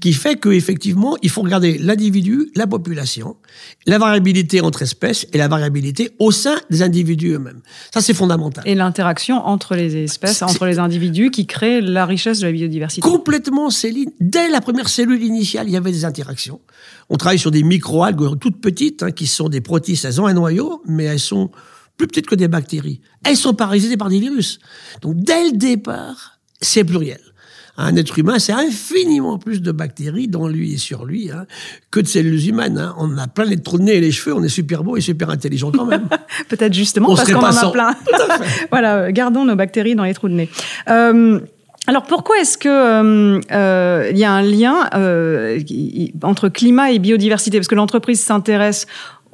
qui 0.00 0.12
fait 0.12 0.36
qu'effectivement, 0.36 1.16
il 1.22 1.30
faut 1.30 1.42
regarder 1.42 1.78
l'individu, 1.78 2.50
la 2.54 2.66
population, 2.66 3.36
la 3.86 3.98
variabilité 3.98 4.60
entre 4.60 4.82
espèces 4.82 5.26
et 5.32 5.38
la 5.38 5.48
variabilité 5.48 6.10
au 6.18 6.30
sein 6.30 6.56
des 6.70 6.82
individus 6.82 7.32
eux-mêmes. 7.32 7.60
Ça, 7.92 8.00
c'est 8.00 8.14
fondamental. 8.14 8.62
Et 8.66 8.74
l'interaction 8.74 9.36
entre 9.46 9.74
les 9.74 9.96
espèces, 9.96 10.42
entre 10.42 10.66
les 10.66 10.78
individus 10.78 11.30
qui 11.30 11.46
créent 11.46 11.80
la 11.80 12.06
richesse 12.06 12.40
de 12.40 12.46
la 12.46 12.52
biodiversité. 12.52 13.00
Complètement, 13.00 13.70
Céline. 13.70 14.10
Dès 14.20 14.48
la 14.48 14.60
première 14.60 14.88
cellule 14.88 15.22
initiale, 15.22 15.68
il 15.68 15.72
y 15.72 15.76
avait 15.76 15.92
des 15.92 16.04
interactions. 16.04 16.60
On 17.08 17.16
travaille 17.16 17.38
sur 17.38 17.50
des 17.50 17.62
microalgues 17.62 18.38
toutes 18.38 18.60
petites, 18.60 19.02
hein, 19.02 19.12
qui 19.12 19.26
sont 19.26 19.48
des 19.48 19.60
protistes. 19.60 20.04
Elles 20.04 20.20
ont 20.20 20.26
un 20.26 20.34
noyau, 20.34 20.82
mais 20.86 21.04
elles 21.04 21.20
sont 21.20 21.50
plus 21.96 22.06
petites 22.06 22.26
que 22.26 22.34
des 22.34 22.48
bactéries. 22.48 23.00
Elles 23.24 23.36
sont 23.36 23.54
parasitées 23.54 23.96
par 23.96 24.10
des 24.10 24.20
virus. 24.20 24.58
Donc, 25.00 25.16
dès 25.16 25.50
le 25.50 25.56
départ, 25.56 26.38
c'est 26.60 26.84
pluriel 26.84 27.20
un 27.78 27.96
être 27.96 28.18
humain, 28.18 28.38
c'est 28.38 28.52
infiniment 28.52 29.38
plus 29.38 29.62
de 29.62 29.72
bactéries 29.72 30.28
dans 30.28 30.48
lui 30.48 30.74
et 30.74 30.78
sur 30.78 31.04
lui 31.04 31.30
hein, 31.30 31.46
que 31.90 32.00
de 32.00 32.06
cellules 32.06 32.48
humaines. 32.48 32.78
Hein. 32.78 32.94
On 32.98 33.16
a 33.18 33.26
plein 33.26 33.44
les 33.44 33.60
trous 33.60 33.78
de 33.78 33.84
nez 33.84 33.96
et 33.96 34.00
les 34.00 34.12
cheveux, 34.12 34.34
on 34.34 34.42
est 34.42 34.48
super 34.48 34.84
beau 34.84 34.96
et 34.96 35.00
super 35.00 35.30
intelligent 35.30 35.70
quand 35.70 35.86
même. 35.86 36.08
Peut-être 36.48 36.74
justement 36.74 37.14
parce 37.14 37.30
qu'on 37.30 37.40
en 37.40 37.44
a 37.44 37.70
plein. 37.70 37.94
voilà, 38.70 39.12
gardons 39.12 39.44
nos 39.44 39.56
bactéries 39.56 39.94
dans 39.94 40.04
les 40.04 40.14
trous 40.14 40.28
de 40.28 40.34
nez. 40.34 40.48
Euh, 40.88 41.40
alors 41.86 42.02
pourquoi 42.02 42.38
est-ce 42.40 42.58
que 42.58 42.68
euh, 42.68 43.40
euh, 43.52 44.08
il 44.10 44.18
y 44.18 44.24
a 44.24 44.32
un 44.32 44.42
lien 44.42 44.90
entre 46.22 46.48
climat 46.48 46.90
et 46.90 46.98
biodiversité? 46.98 47.58
Parce 47.58 47.68
que 47.68 47.76
l'entreprise 47.76 48.20
s'intéresse 48.20 48.86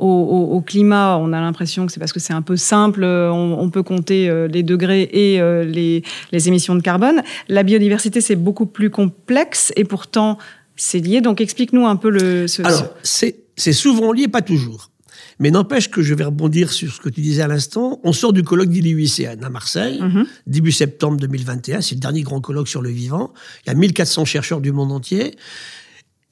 au, 0.02 0.60
climat, 0.60 1.18
on 1.18 1.32
a 1.32 1.40
l'impression 1.40 1.86
que 1.86 1.92
c'est 1.92 2.00
parce 2.00 2.12
que 2.12 2.20
c'est 2.20 2.32
un 2.32 2.42
peu 2.42 2.56
simple, 2.56 3.04
on, 3.04 3.70
peut 3.70 3.82
compter 3.82 4.28
euh, 4.28 4.48
les 4.48 4.62
degrés 4.62 5.08
et 5.12 5.40
euh, 5.40 5.64
les, 5.64 6.02
émissions 6.32 6.74
de 6.74 6.80
carbone. 6.80 7.22
La 7.48 7.62
biodiversité, 7.62 8.20
c'est 8.20 8.36
beaucoup 8.36 8.66
plus 8.66 8.90
complexe 8.90 9.72
et 9.76 9.84
pourtant 9.84 10.38
c'est 10.76 10.98
lié. 10.98 11.20
Donc 11.20 11.40
explique-nous 11.40 11.86
un 11.86 11.96
peu 11.96 12.10
le... 12.10 12.46
Alors, 12.64 12.94
c'est 13.02 13.72
souvent 13.72 14.12
lié, 14.12 14.28
pas 14.28 14.42
toujours. 14.42 14.90
Mais 15.38 15.50
n'empêche 15.50 15.90
que 15.90 16.02
je 16.02 16.14
vais 16.14 16.24
rebondir 16.24 16.72
sur 16.72 16.92
ce 16.92 17.00
que 17.00 17.08
tu 17.08 17.20
disais 17.20 17.42
à 17.42 17.48
l'instant. 17.48 18.00
On 18.04 18.12
sort 18.12 18.32
du 18.32 18.42
colloque 18.42 18.68
d'ILUICN 18.68 19.42
à 19.42 19.50
Marseille, 19.50 20.00
mhm. 20.00 20.24
début 20.46 20.72
septembre 20.72 21.16
2021. 21.18 21.80
C'est 21.80 21.94
le 21.94 22.00
dernier 22.00 22.22
grand 22.22 22.40
colloque 22.40 22.68
sur 22.68 22.82
le 22.82 22.90
vivant. 22.90 23.32
Il 23.64 23.70
y 23.70 23.72
a 23.72 23.74
1400 23.74 24.24
chercheurs 24.24 24.60
du 24.60 24.72
monde 24.72 24.92
entier. 24.92 25.34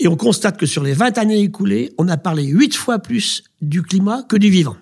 Et 0.01 0.09
on 0.09 0.17
constate 0.17 0.57
que 0.57 0.65
sur 0.65 0.83
les 0.83 0.95
20 0.95 1.19
années 1.19 1.41
écoulées, 1.41 1.93
on 1.99 2.09
a 2.09 2.17
parlé 2.17 2.45
8 2.45 2.75
fois 2.75 2.99
plus 2.99 3.45
du 3.61 3.83
climat 3.83 4.23
que 4.23 4.37
du 4.37 4.49
vivant. 4.49 4.77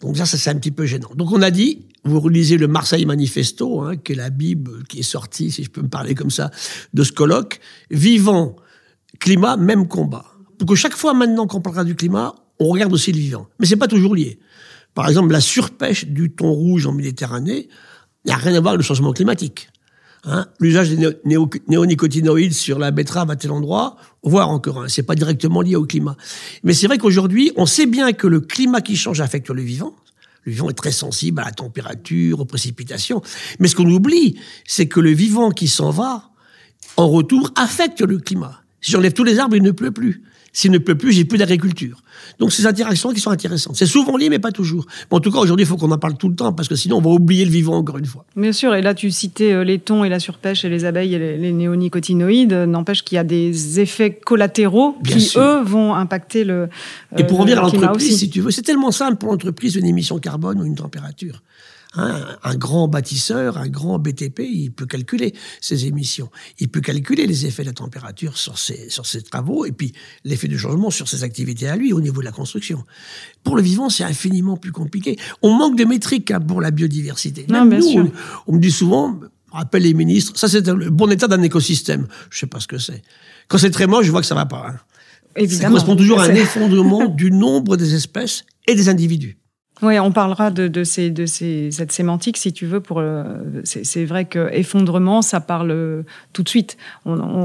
Donc 0.00 0.16
ça, 0.16 0.26
ça 0.26 0.36
c'est 0.36 0.50
un 0.50 0.56
petit 0.56 0.72
peu 0.72 0.86
gênant. 0.86 1.10
Donc 1.14 1.30
on 1.30 1.40
a 1.40 1.52
dit, 1.52 1.86
vous 2.02 2.18
relisez 2.18 2.56
le 2.56 2.66
Marseille 2.66 3.06
Manifesto, 3.06 3.82
hein, 3.82 3.96
qui 3.96 4.12
est 4.12 4.16
la 4.16 4.30
Bible 4.30 4.82
qui 4.88 4.98
est 4.98 5.04
sortie, 5.04 5.52
si 5.52 5.62
je 5.62 5.70
peux 5.70 5.82
me 5.82 5.88
parler 5.88 6.16
comme 6.16 6.30
ça, 6.30 6.50
de 6.94 7.04
ce 7.04 7.12
colloque. 7.12 7.60
Vivant, 7.90 8.56
climat, 9.20 9.56
même 9.56 9.86
combat. 9.86 10.24
Pour 10.58 10.68
que 10.68 10.74
chaque 10.74 10.96
fois 10.96 11.14
maintenant 11.14 11.46
qu'on 11.46 11.60
parlera 11.60 11.84
du 11.84 11.94
climat, 11.94 12.34
on 12.58 12.68
regarde 12.70 12.92
aussi 12.92 13.12
le 13.12 13.18
vivant. 13.18 13.46
Mais 13.60 13.66
c'est 13.66 13.76
pas 13.76 13.88
toujours 13.88 14.16
lié. 14.16 14.40
Par 14.94 15.08
exemple, 15.08 15.30
la 15.30 15.40
surpêche 15.40 16.06
du 16.06 16.32
thon 16.32 16.50
rouge 16.50 16.86
en 16.86 16.92
Méditerranée 16.92 17.68
n'a 18.24 18.34
rien 18.34 18.54
à 18.56 18.60
voir 18.60 18.74
avec 18.74 18.82
le 18.82 18.84
changement 18.84 19.12
climatique. 19.12 19.68
Hein, 20.24 20.46
l'usage 20.58 20.90
des 20.90 21.16
néonicotinoïdes 21.68 22.52
sur 22.52 22.78
la 22.78 22.90
betterave 22.90 23.30
à 23.30 23.36
tel 23.36 23.52
endroit, 23.52 23.96
voire 24.22 24.50
encore 24.50 24.82
un. 24.82 24.88
C'est 24.88 25.02
pas 25.02 25.14
directement 25.14 25.62
lié 25.62 25.76
au 25.76 25.86
climat. 25.86 26.16
Mais 26.62 26.74
c'est 26.74 26.86
vrai 26.86 26.98
qu'aujourd'hui, 26.98 27.52
on 27.56 27.64
sait 27.64 27.86
bien 27.86 28.12
que 28.12 28.26
le 28.26 28.40
climat 28.40 28.82
qui 28.82 28.96
change 28.96 29.20
affecte 29.20 29.48
le 29.48 29.62
vivant. 29.62 29.94
Le 30.44 30.52
vivant 30.52 30.68
est 30.68 30.74
très 30.74 30.92
sensible 30.92 31.40
à 31.40 31.44
la 31.44 31.52
température, 31.52 32.40
aux 32.40 32.44
précipitations. 32.44 33.22
Mais 33.58 33.68
ce 33.68 33.76
qu'on 33.76 33.90
oublie, 33.90 34.38
c'est 34.66 34.88
que 34.88 35.00
le 35.00 35.10
vivant 35.10 35.50
qui 35.50 35.68
s'en 35.68 35.90
va, 35.90 36.30
en 36.96 37.08
retour, 37.08 37.50
affecte 37.56 38.02
le 38.02 38.18
climat. 38.18 38.62
Si 38.82 38.92
j'enlève 38.92 39.12
tous 39.12 39.24
les 39.24 39.38
arbres, 39.38 39.56
il 39.56 39.62
ne 39.62 39.70
pleut 39.70 39.90
plus. 39.90 40.22
S'il 40.52 40.70
ne 40.72 40.78
pleut 40.78 40.96
plus, 40.96 41.12
j'ai 41.12 41.24
plus 41.24 41.38
d'agriculture. 41.38 42.02
Donc 42.38 42.52
ces 42.52 42.66
interactions 42.66 43.12
qui 43.12 43.20
sont 43.20 43.30
intéressantes. 43.30 43.76
C'est 43.76 43.86
souvent 43.86 44.16
lié, 44.16 44.28
mais 44.28 44.38
pas 44.38 44.50
toujours. 44.50 44.86
en 45.10 45.20
tout 45.20 45.30
cas, 45.30 45.38
aujourd'hui, 45.38 45.64
il 45.64 45.68
faut 45.68 45.76
qu'on 45.76 45.90
en 45.90 45.98
parle 45.98 46.16
tout 46.16 46.28
le 46.28 46.34
temps, 46.34 46.52
parce 46.52 46.68
que 46.68 46.74
sinon, 46.74 46.98
on 46.98 47.00
va 47.00 47.10
oublier 47.10 47.44
le 47.44 47.50
vivant 47.50 47.76
encore 47.76 47.98
une 47.98 48.06
fois. 48.06 48.24
Bien 48.36 48.52
sûr, 48.52 48.74
et 48.74 48.82
là, 48.82 48.94
tu 48.94 49.10
citais 49.10 49.52
euh, 49.52 49.64
les 49.64 49.78
thons 49.78 50.04
et 50.04 50.08
la 50.08 50.18
surpêche 50.18 50.64
et 50.64 50.68
les 50.68 50.84
abeilles 50.84 51.14
et 51.14 51.36
les, 51.36 51.52
néonicotinoïdes. 51.52 52.52
N'empêche 52.52 53.02
qu'il 53.02 53.16
y 53.16 53.18
a 53.18 53.24
des 53.24 53.80
effets 53.80 54.12
collatéraux 54.12 54.96
qui, 55.04 55.32
eux, 55.36 55.62
vont 55.62 55.94
impacter 55.94 56.44
le. 56.44 56.68
et 57.16 57.24
pour 57.24 57.38
revenir 57.38 57.58
à 57.58 57.62
l'entreprise, 57.62 58.18
si 58.18 58.30
tu 58.30 58.40
veux, 58.40 58.50
c'est 58.50 58.62
tellement 58.62 58.90
simple 58.90 59.16
pour 59.16 59.30
l'entreprise 59.30 59.76
une 59.76 59.86
émission 59.86 60.18
carbone 60.18 60.60
ou 60.60 60.64
une 60.64 60.74
température. 60.74 61.42
Hein, 61.96 62.36
un 62.44 62.54
grand 62.54 62.86
bâtisseur, 62.86 63.58
un 63.58 63.66
grand 63.66 63.98
BTP, 63.98 64.40
il 64.40 64.70
peut 64.70 64.86
calculer 64.86 65.34
ses 65.60 65.86
émissions. 65.86 66.30
Il 66.60 66.68
peut 66.68 66.80
calculer 66.80 67.26
les 67.26 67.46
effets 67.46 67.62
de 67.62 67.68
la 67.68 67.72
température 67.72 68.38
sur 68.38 68.58
ses, 68.58 68.88
sur 68.90 69.06
ses 69.06 69.22
travaux 69.22 69.64
et 69.64 69.72
puis 69.72 69.92
l'effet 70.24 70.46
du 70.46 70.56
changement 70.56 70.90
sur 70.90 71.08
ses 71.08 71.24
activités 71.24 71.68
à 71.68 71.74
lui 71.74 71.92
au 71.92 72.00
niveau 72.00 72.20
de 72.20 72.26
la 72.26 72.30
construction. 72.30 72.84
Pour 73.42 73.56
le 73.56 73.62
vivant, 73.62 73.90
c'est 73.90 74.04
infiniment 74.04 74.56
plus 74.56 74.70
compliqué. 74.70 75.18
On 75.42 75.52
manque 75.52 75.76
de 75.76 75.84
métriques 75.84 76.30
hein, 76.30 76.38
pour 76.38 76.60
la 76.60 76.70
biodiversité. 76.70 77.44
Non, 77.48 77.66
bien 77.66 77.80
sûr. 77.80 78.06
On, 78.46 78.52
me 78.52 78.60
dit 78.60 78.70
souvent, 78.70 79.18
rappelle 79.50 79.82
les 79.82 79.94
ministres, 79.94 80.38
ça 80.38 80.48
c'est 80.48 80.64
le 80.68 80.90
bon 80.90 81.10
état 81.10 81.26
d'un 81.26 81.42
écosystème. 81.42 82.06
Je 82.30 82.38
sais 82.38 82.46
pas 82.46 82.60
ce 82.60 82.68
que 82.68 82.78
c'est. 82.78 83.02
Quand 83.48 83.58
c'est 83.58 83.72
très 83.72 83.88
moche, 83.88 84.06
je 84.06 84.12
vois 84.12 84.20
que 84.20 84.28
ça 84.28 84.36
va 84.36 84.46
pas. 84.46 84.68
Hein. 84.68 84.76
Évidemment. 85.34 85.60
Ça 85.60 85.68
correspond 85.70 85.96
toujours 85.96 86.20
à 86.20 86.26
un 86.26 86.34
effondrement 86.36 87.08
du 87.08 87.32
nombre 87.32 87.76
des 87.76 87.96
espèces 87.96 88.44
et 88.68 88.76
des 88.76 88.88
individus. 88.88 89.39
Oui, 89.82 89.98
on 89.98 90.12
parlera 90.12 90.50
de, 90.50 90.68
de, 90.68 90.84
ces, 90.84 91.10
de 91.10 91.26
ces, 91.26 91.70
cette 91.70 91.92
sémantique, 91.92 92.36
si 92.36 92.52
tu 92.52 92.66
veux. 92.66 92.80
Pour 92.80 92.98
euh, 92.98 93.24
c'est 93.64 94.04
vrai 94.04 94.26
que 94.26 94.50
effondrement, 94.52 95.22
ça 95.22 95.40
parle 95.40 95.70
euh, 95.70 96.02
tout 96.32 96.42
de 96.42 96.48
suite. 96.48 96.76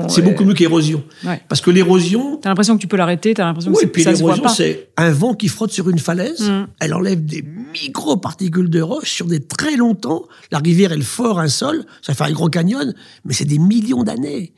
c'est 0.07 0.21
beaucoup 0.21 0.43
mieux 0.43 0.53
qu'érosion. 0.53 1.03
Parce 1.47 1.61
que 1.61 1.71
l'érosion... 1.71 2.37
Tu 2.37 2.47
as 2.47 2.51
l'impression 2.51 2.75
que 2.75 2.81
tu 2.81 2.87
peux 2.87 2.97
l'arrêter, 2.97 3.33
tu 3.33 3.41
as 3.41 3.45
l'impression 3.45 3.71
que 3.71 3.85
puis 3.85 4.03
l'érosion, 4.03 4.47
c'est 4.47 4.89
un 4.97 5.11
vent 5.11 5.33
qui 5.33 5.47
frotte 5.47 5.71
sur 5.71 5.89
une 5.89 5.99
falaise, 5.99 6.49
mm. 6.49 6.67
elle 6.79 6.93
enlève 6.93 7.23
des 7.23 7.43
micro-particules 7.73 8.69
de 8.69 8.81
roche 8.81 9.11
sur 9.11 9.25
des 9.25 9.39
très 9.39 9.75
longtemps. 9.77 10.23
La 10.51 10.59
rivière, 10.59 10.91
elle 10.91 11.03
fort 11.03 11.39
un 11.39 11.47
sol, 11.47 11.85
ça 12.01 12.13
fait 12.13 12.23
un 12.23 12.31
grand 12.31 12.49
canyon, 12.49 12.93
mais 13.23 13.33
c'est 13.33 13.45
des 13.45 13.59
millions 13.59 14.03
d'années. 14.03 14.53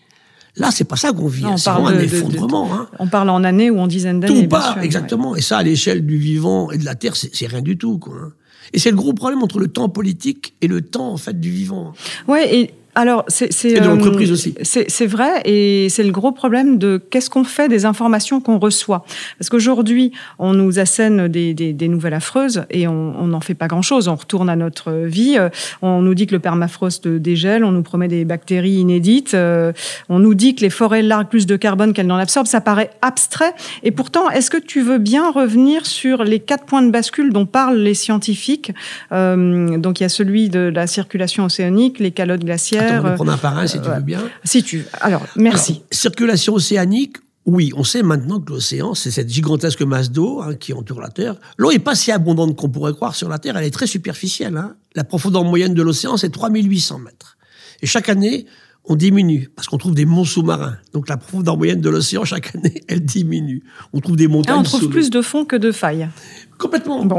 Là, 0.58 0.72
c'est 0.72 0.84
pas 0.86 0.96
ça 0.96 1.12
qu'on 1.14 1.28
vit. 1.28 1.46
C'est 1.58 1.70
vraiment 1.70 1.88
un 1.90 2.00
effondrement. 2.00 2.74
hein. 2.74 2.88
On 3.00 3.08
parle 3.08 3.30
en 3.30 3.44
années 3.44 3.70
ou 3.70 3.80
en 3.80 3.88
dizaines 3.88 4.20
d'années. 4.20 4.44
Tout 4.44 4.48
part, 4.50 4.80
exactement. 4.82 5.36
Et 5.36 5.42
ça, 5.42 5.58
à 5.60 5.64
l'échelle 5.64 6.06
du 6.06 6.18
vivant 6.18 6.72
et 6.72 6.78
de 6.78 6.86
la 6.86 6.96
Terre, 6.96 7.16
c'est 7.16 7.48
rien 7.48 7.62
du 7.62 7.78
tout. 7.78 7.98
Quoi. 8.00 8.16
hein. 8.16 8.32
Et 8.74 8.80
c'est 8.80 8.90
le 8.92 8.98
gros 8.98 9.14
problème 9.14 9.44
entre 9.44 9.60
le 9.60 9.68
temps 9.68 9.88
politique 9.88 10.56
et 10.62 10.68
le 10.68 10.82
temps 10.82 11.12
en 11.14 11.18
fait 11.18 11.40
du 11.40 11.50
vivant. 11.52 11.94
Ouais, 12.28 12.54
et 12.56 12.72
alors 12.98 13.24
c'est 13.28 13.54
c'est 13.54 13.70
Et 13.70 13.80
de 13.80 13.86
euh, 13.86 13.94
l'entreprise 13.94 14.32
aussi. 14.32 14.56
C'est 14.64 14.90
c'est 14.90 15.06
vrai, 15.06 15.42
et 15.46 15.88
c'est 15.90 16.04
le 16.04 16.12
gros 16.12 16.32
problème 16.32 16.78
de 16.80 16.92
qu'est-ce 17.10 17.30
qu'on 17.30 17.44
fait 17.44 17.70
des 17.70 17.86
informations 17.86 18.42
qu'on 18.42 18.60
reçoit. 18.60 19.06
Parce 19.38 19.50
qu'aujourd'hui, 19.50 20.12
on 20.40 20.54
nous 20.54 20.80
assène 20.80 21.28
des, 21.28 21.54
des, 21.54 21.74
des 21.74 21.88
nouvelles 21.88 22.16
affreuses 22.16 22.66
et 22.72 22.88
on 22.88 23.28
n'en 23.28 23.40
fait 23.40 23.54
pas 23.54 23.68
grand-chose. 23.68 24.08
On 24.08 24.16
retourne 24.16 24.50
à 24.50 24.56
notre 24.56 24.92
vie. 24.92 25.36
Euh, 25.38 25.50
On 25.82 26.02
nous 26.02 26.16
dit 26.16 26.26
que 26.28 26.34
le 26.34 26.40
permafrost 26.40 27.08
dégèle, 27.08 27.64
on 27.64 27.72
nous 27.72 27.84
promet 27.84 28.08
des 28.08 28.26
bactéries 28.26 28.80
inédites, 28.86 29.34
euh, 29.36 29.72
on 30.10 30.20
nous 30.20 30.34
dit 30.34 30.56
que 30.56 30.62
les 30.62 30.70
forêts 30.72 31.04
larguent 31.04 31.30
plus 31.30 31.46
de 31.46 31.56
carbone 31.56 31.94
qu'elles 31.94 32.08
n'en 32.08 32.18
absorbent. 32.18 32.48
Ça 32.48 32.62
paraît 32.62 32.90
abstrait. 33.02 33.54
Et 33.84 33.92
pourtant, 33.92 34.30
est-ce 34.30 34.50
que 34.50 34.58
tu 34.58 34.82
veux 34.82 34.98
bien 34.98 35.30
revenir 35.32 35.86
sur 35.86 36.24
les 36.24 36.40
quatre 36.40 36.66
points 36.66 36.82
de 36.82 36.92
bascule 36.92 37.32
dont 37.32 37.46
parlent 37.46 37.78
les 37.90 37.94
scientifiques? 37.94 38.72
Euh, 39.12 39.78
Donc 39.78 40.00
il 40.00 40.04
y 40.04 40.06
a 40.06 40.10
celui 40.10 40.50
de 40.50 40.72
la 40.74 40.88
circulation 40.88 41.46
océanique, 41.46 42.00
les 42.00 42.12
calottes 42.12 42.44
glaciaires. 42.44 42.87
Attends, 42.88 43.00
on 43.00 43.04
va 43.04 43.10
euh, 43.12 43.16
prendre 43.16 43.32
un 43.32 43.38
par 43.38 43.58
un 43.58 43.68
si 43.68 43.80
tu 43.82 43.90
veux 43.90 44.02
bien. 44.02 44.22
si 44.44 44.64
tu. 44.64 44.86
Alors, 45.02 45.26
merci. 45.36 45.74
Alors, 45.74 45.84
circulation 45.92 46.54
océanique, 46.56 47.18
oui, 47.46 47.72
on 47.76 47.84
sait 47.86 48.04
maintenant 48.04 48.42
que 48.42 48.52
l'océan, 48.52 48.94
c'est 48.94 49.10
cette 49.12 49.30
gigantesque 49.30 49.82
masse 49.82 50.12
d'eau 50.12 50.42
hein, 50.42 50.56
qui 50.56 50.74
entoure 50.74 51.00
la 51.00 51.10
Terre. 51.10 51.36
L'eau 51.58 51.72
est 51.72 51.80
pas 51.80 51.96
si 51.96 52.12
abondante 52.12 52.58
qu'on 52.58 52.70
pourrait 52.70 52.94
croire 52.94 53.16
sur 53.16 53.30
la 53.30 53.40
Terre, 53.40 53.56
elle 53.56 53.64
est 53.66 53.72
très 53.72 53.88
superficielle. 53.88 54.58
hein. 54.58 54.76
La 54.96 55.06
profondeur 55.06 55.46
moyenne 55.46 55.74
de 55.74 55.82
l'océan, 55.82 56.18
c'est 56.18 56.30
3800 56.30 57.00
mètres. 57.00 57.38
Et 57.82 57.86
chaque 57.86 58.10
année, 58.10 58.48
on 58.90 58.96
diminue, 58.96 59.50
parce 59.56 59.68
qu'on 59.68 59.78
trouve 59.78 59.94
des 59.94 60.06
monts 60.06 60.26
sous-marins. 60.26 60.78
Donc 60.94 61.10
la 61.10 61.18
profondeur 61.18 61.58
moyenne 61.58 61.82
de 61.82 61.90
l'océan, 61.90 62.24
chaque 62.26 62.56
année, 62.56 62.84
elle 62.88 63.04
diminue. 63.04 63.64
On 63.94 64.00
trouve 64.00 64.16
des 64.16 64.28
montagnes 64.28 64.56
Ah, 64.58 64.60
on 64.60 64.64
trouve 64.64 64.90
plus 64.90 65.10
de 65.10 65.22
fond 65.22 65.46
que 65.46 65.56
de 65.56 65.72
failles. 65.72 66.10
Complètement. 66.58 67.06
Bon, 67.06 67.18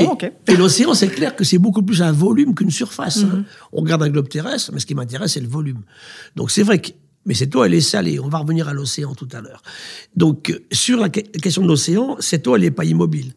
et, 0.48 0.56
l'océan, 0.56 0.94
c'est 0.94 1.08
clair 1.08 1.36
que 1.36 1.44
c'est 1.44 1.58
beaucoup 1.58 1.82
plus 1.82 2.02
un 2.02 2.10
volume 2.12 2.54
qu'une 2.54 2.70
surface. 2.70 3.22
Mhm. 3.22 3.30
hein. 3.32 3.44
On 3.72 3.82
regarde 3.82 4.02
un 4.02 4.08
globe 4.08 4.28
terrestre, 4.28 4.70
mais 4.72 4.80
ce 4.80 4.86
qui 4.86 4.94
m'intéresse, 4.94 5.32
c'est 5.34 5.40
le 5.40 5.48
volume. 5.48 5.82
Donc 6.36 6.50
c'est 6.50 6.62
vrai 6.62 6.80
que. 6.80 6.90
Mais 7.26 7.34
cette 7.34 7.54
eau, 7.54 7.62
elle 7.62 7.74
est 7.74 7.80
salée. 7.82 8.18
On 8.18 8.28
va 8.28 8.38
revenir 8.38 8.68
à 8.68 8.72
l'océan 8.72 9.14
tout 9.14 9.28
à 9.32 9.42
l'heure. 9.42 9.60
Donc, 10.16 10.58
sur 10.72 10.98
la 10.98 11.10
que- 11.10 11.20
question 11.20 11.60
de 11.62 11.68
l'océan, 11.68 12.16
cette 12.20 12.46
eau, 12.46 12.56
elle 12.56 12.62
n'est 12.62 12.70
pas 12.70 12.86
immobile. 12.86 13.34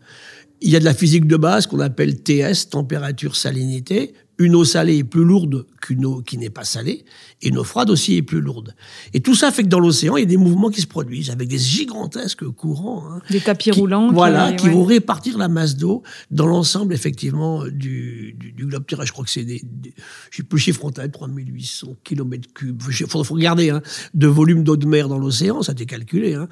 Il 0.61 0.69
y 0.69 0.77
a 0.77 0.79
de 0.79 0.85
la 0.85 0.93
physique 0.93 1.27
de 1.27 1.35
base 1.35 1.67
qu'on 1.67 1.79
appelle 1.81 2.21
TS, 2.21 2.69
température, 2.69 3.35
salinité. 3.35 4.13
Une 4.43 4.55
eau 4.55 4.63
salée 4.65 4.98
est 4.98 5.03
plus 5.03 5.24
lourde 5.24 5.65
qu'une 5.81 6.05
eau 6.05 6.21
qui 6.21 6.38
n'est 6.38 6.50
pas 6.50 6.63
salée, 6.63 7.05
et 7.41 7.50
une 7.50 7.57
eau 7.57 7.63
froide 7.63 7.89
aussi 7.89 8.15
est 8.15 8.21
plus 8.21 8.41
lourde. 8.41 8.75
Et 9.13 9.19
tout 9.19 9.36
ça 9.36 9.51
fait 9.51 9.63
que 9.63 9.67
dans 9.67 9.79
l'océan, 9.79 10.17
il 10.17 10.21
y 10.21 10.24
a 10.24 10.25
des 10.25 10.38
mouvements 10.38 10.69
qui 10.69 10.81
se 10.81 10.88
produisent 10.88 11.29
avec 11.29 11.48
des 11.48 11.57
gigantesques 11.60 12.45
courants. 12.50 13.03
hein, 13.12 13.21
Des 13.29 13.39
tapis 13.39 13.71
qui- 13.71 13.79
roulants. 13.79 14.12
Voilà, 14.12 14.53
qui 14.53 14.65
ouais. 14.67 14.74
vont 14.74 14.83
répartir 14.83 15.38
la 15.38 15.48
masse 15.48 15.75
d'eau 15.75 16.01
dans 16.31 16.45
l'ensemble, 16.48 16.93
effectivement, 16.93 17.65
du, 17.67 18.33
du, 18.39 18.51
du 18.51 18.65
globe 18.65 18.86
terrestre. 18.86 19.07
Je 19.07 19.13
crois 19.13 19.25
que 19.25 19.31
c'est 19.31 19.43
des, 19.43 19.62
des 19.63 19.93
je 20.31 20.38
sais 20.38 20.43
plus 20.43 20.57
le 20.57 20.62
chiffre 20.62 20.86
en 20.86 20.91
tête, 20.91 21.12
3800 21.12 21.95
km 22.03 22.48
cubes. 22.53 22.81
Il 22.88 22.93
faut, 23.07 23.24
faut 23.24 23.33
regarder, 23.36 23.69
hein, 23.69 23.81
de 24.13 24.27
volume 24.27 24.63
d'eau 24.63 24.77
de 24.77 24.86
mer 24.88 25.07
dans 25.10 25.17
l'océan, 25.19 25.62
ça 25.62 25.71
a 25.71 25.74
été 25.74 25.86
calculé. 25.86 26.33
Hein. 26.36 26.48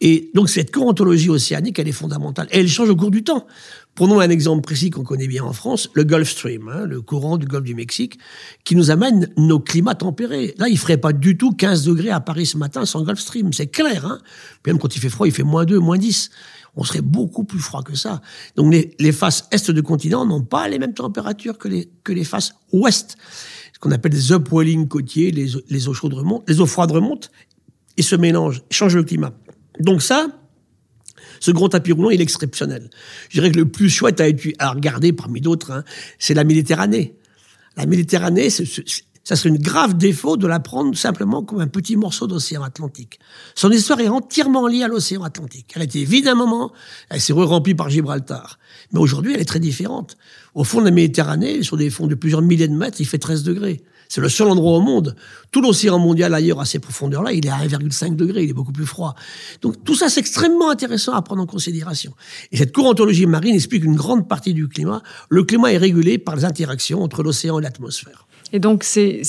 Et 0.00 0.30
donc, 0.34 0.48
cette 0.50 0.72
courantologie 0.72 1.30
océanique, 1.30 1.78
elle 1.78 1.88
est 1.88 1.92
fondamentale. 1.92 2.48
Et 2.52 2.58
elle 2.60 2.68
change 2.68 2.90
au 2.90 2.96
cours 2.96 3.10
du 3.10 3.24
temps. 3.24 3.46
Prenons 3.94 4.18
un 4.18 4.28
exemple 4.28 4.62
précis 4.62 4.90
qu'on 4.90 5.04
connaît 5.04 5.28
bien 5.28 5.44
en 5.44 5.52
France, 5.52 5.88
le 5.94 6.02
Gulf 6.02 6.28
Stream, 6.28 6.68
hein, 6.68 6.84
le 6.84 7.00
courant 7.00 7.36
du 7.36 7.46
Golfe 7.46 7.64
du 7.64 7.76
Mexique, 7.76 8.18
qui 8.64 8.74
nous 8.74 8.90
amène 8.90 9.30
nos 9.36 9.60
climats 9.60 9.94
tempérés. 9.94 10.54
Là, 10.58 10.68
il 10.68 10.76
ferait 10.78 10.96
pas 10.96 11.12
du 11.12 11.36
tout 11.36 11.52
15 11.52 11.84
degrés 11.84 12.10
à 12.10 12.18
Paris 12.18 12.46
ce 12.46 12.58
matin 12.58 12.84
sans 12.86 13.04
Gulf 13.04 13.20
Stream, 13.20 13.52
c'est 13.52 13.68
clair. 13.68 14.04
Hein 14.04 14.18
Même 14.66 14.78
quand 14.78 14.96
il 14.96 15.00
fait 15.00 15.08
froid, 15.08 15.28
il 15.28 15.32
fait 15.32 15.44
moins 15.44 15.64
2, 15.64 15.78
moins 15.78 15.98
10. 15.98 16.30
On 16.76 16.82
serait 16.82 17.02
beaucoup 17.02 17.44
plus 17.44 17.60
froid 17.60 17.82
que 17.82 17.94
ça. 17.94 18.20
Donc 18.56 18.72
les, 18.72 18.96
les 18.98 19.12
faces 19.12 19.46
est 19.52 19.70
de 19.70 19.80
continent 19.80 20.26
n'ont 20.26 20.42
pas 20.42 20.66
les 20.68 20.80
mêmes 20.80 20.94
températures 20.94 21.56
que 21.56 21.68
les, 21.68 21.88
que 22.02 22.12
les 22.12 22.24
faces 22.24 22.54
ouest. 22.72 23.16
Ce 23.72 23.78
qu'on 23.78 23.92
appelle 23.92 24.12
des 24.12 24.32
upwelling 24.32 24.88
côtiers, 24.88 25.30
les, 25.30 25.52
les 25.68 25.88
eaux 25.88 25.94
chaudes 25.94 26.14
remontent, 26.14 26.44
les 26.48 26.60
eaux 26.60 26.66
froides 26.66 26.90
remontent 26.90 27.28
et 27.96 28.02
se 28.02 28.16
mélangent, 28.16 28.62
changent 28.70 28.96
le 28.96 29.04
climat. 29.04 29.32
Donc 29.78 30.02
ça, 30.02 30.26
ce 31.40 31.50
grand 31.50 31.68
tapis 31.68 31.92
roulant, 31.92 32.10
il 32.10 32.20
est 32.20 32.24
exceptionnel. 32.24 32.90
Je 33.28 33.38
dirais 33.40 33.50
que 33.50 33.56
le 33.56 33.66
plus 33.66 33.88
chouette 33.88 34.22
à, 34.58 34.70
regarder 34.70 35.12
parmi 35.12 35.40
d'autres, 35.40 35.70
hein, 35.70 35.84
c'est 36.18 36.34
la 36.34 36.44
Méditerranée. 36.44 37.14
La 37.76 37.86
Méditerranée, 37.86 38.50
c'est- 38.50 38.64
ça 39.24 39.36
serait 39.36 39.48
une 39.48 39.58
grave 39.58 39.96
défaut 39.96 40.36
de 40.36 40.46
la 40.46 40.60
prendre 40.60 40.94
simplement 40.96 41.42
comme 41.42 41.60
un 41.60 41.66
petit 41.66 41.96
morceau 41.96 42.26
d'océan 42.26 42.62
Atlantique. 42.62 43.18
Son 43.54 43.70
histoire 43.70 44.00
est 44.00 44.08
entièrement 44.08 44.66
liée 44.68 44.82
à 44.82 44.88
l'océan 44.88 45.22
Atlantique. 45.22 45.72
Elle 45.74 45.82
a 45.82 45.84
été 45.86 46.04
vide 46.04 46.28
un 46.28 46.34
moment, 46.34 46.72
elle 47.08 47.22
s'est 47.22 47.32
remplie 47.32 47.74
par 47.74 47.88
Gibraltar. 47.88 48.58
Mais 48.92 49.00
aujourd'hui, 49.00 49.32
elle 49.34 49.40
est 49.40 49.46
très 49.46 49.60
différente. 49.60 50.18
Au 50.54 50.62
fond 50.62 50.80
de 50.80 50.84
la 50.84 50.90
Méditerranée, 50.90 51.62
sur 51.62 51.78
des 51.78 51.88
fonds 51.88 52.06
de 52.06 52.14
plusieurs 52.14 52.42
milliers 52.42 52.68
de 52.68 52.74
mètres, 52.74 52.98
il 53.00 53.06
fait 53.06 53.18
13 53.18 53.42
degrés. 53.44 53.82
C'est 54.14 54.20
le 54.20 54.28
seul 54.28 54.46
endroit 54.46 54.76
au 54.76 54.80
monde. 54.80 55.16
Tout 55.50 55.60
l'océan 55.60 55.98
mondial 55.98 56.32
ailleurs 56.34 56.60
à 56.60 56.64
ces 56.66 56.78
profondeurs-là, 56.78 57.32
il 57.32 57.44
est 57.44 57.50
à 57.50 57.56
1,5 57.58 58.14
degré, 58.14 58.44
il 58.44 58.50
est 58.50 58.52
beaucoup 58.52 58.70
plus 58.70 58.86
froid. 58.86 59.16
Donc 59.60 59.82
tout 59.82 59.96
ça, 59.96 60.08
c'est 60.08 60.20
extrêmement 60.20 60.70
intéressant 60.70 61.14
à 61.14 61.22
prendre 61.22 61.42
en 61.42 61.46
considération. 61.46 62.12
Et 62.52 62.56
cette 62.58 62.72
courantologie 62.72 63.26
marine 63.26 63.56
explique 63.56 63.82
une 63.82 63.96
grande 63.96 64.28
partie 64.28 64.54
du 64.54 64.68
climat. 64.68 65.02
Le 65.30 65.42
climat 65.42 65.72
est 65.72 65.78
régulé 65.78 66.18
par 66.18 66.36
les 66.36 66.44
interactions 66.44 67.02
entre 67.02 67.24
l'océan 67.24 67.58
et 67.58 67.62
l'atmosphère. 67.62 68.28
Et 68.52 68.60
donc, 68.60 68.84
c'est 68.84 69.22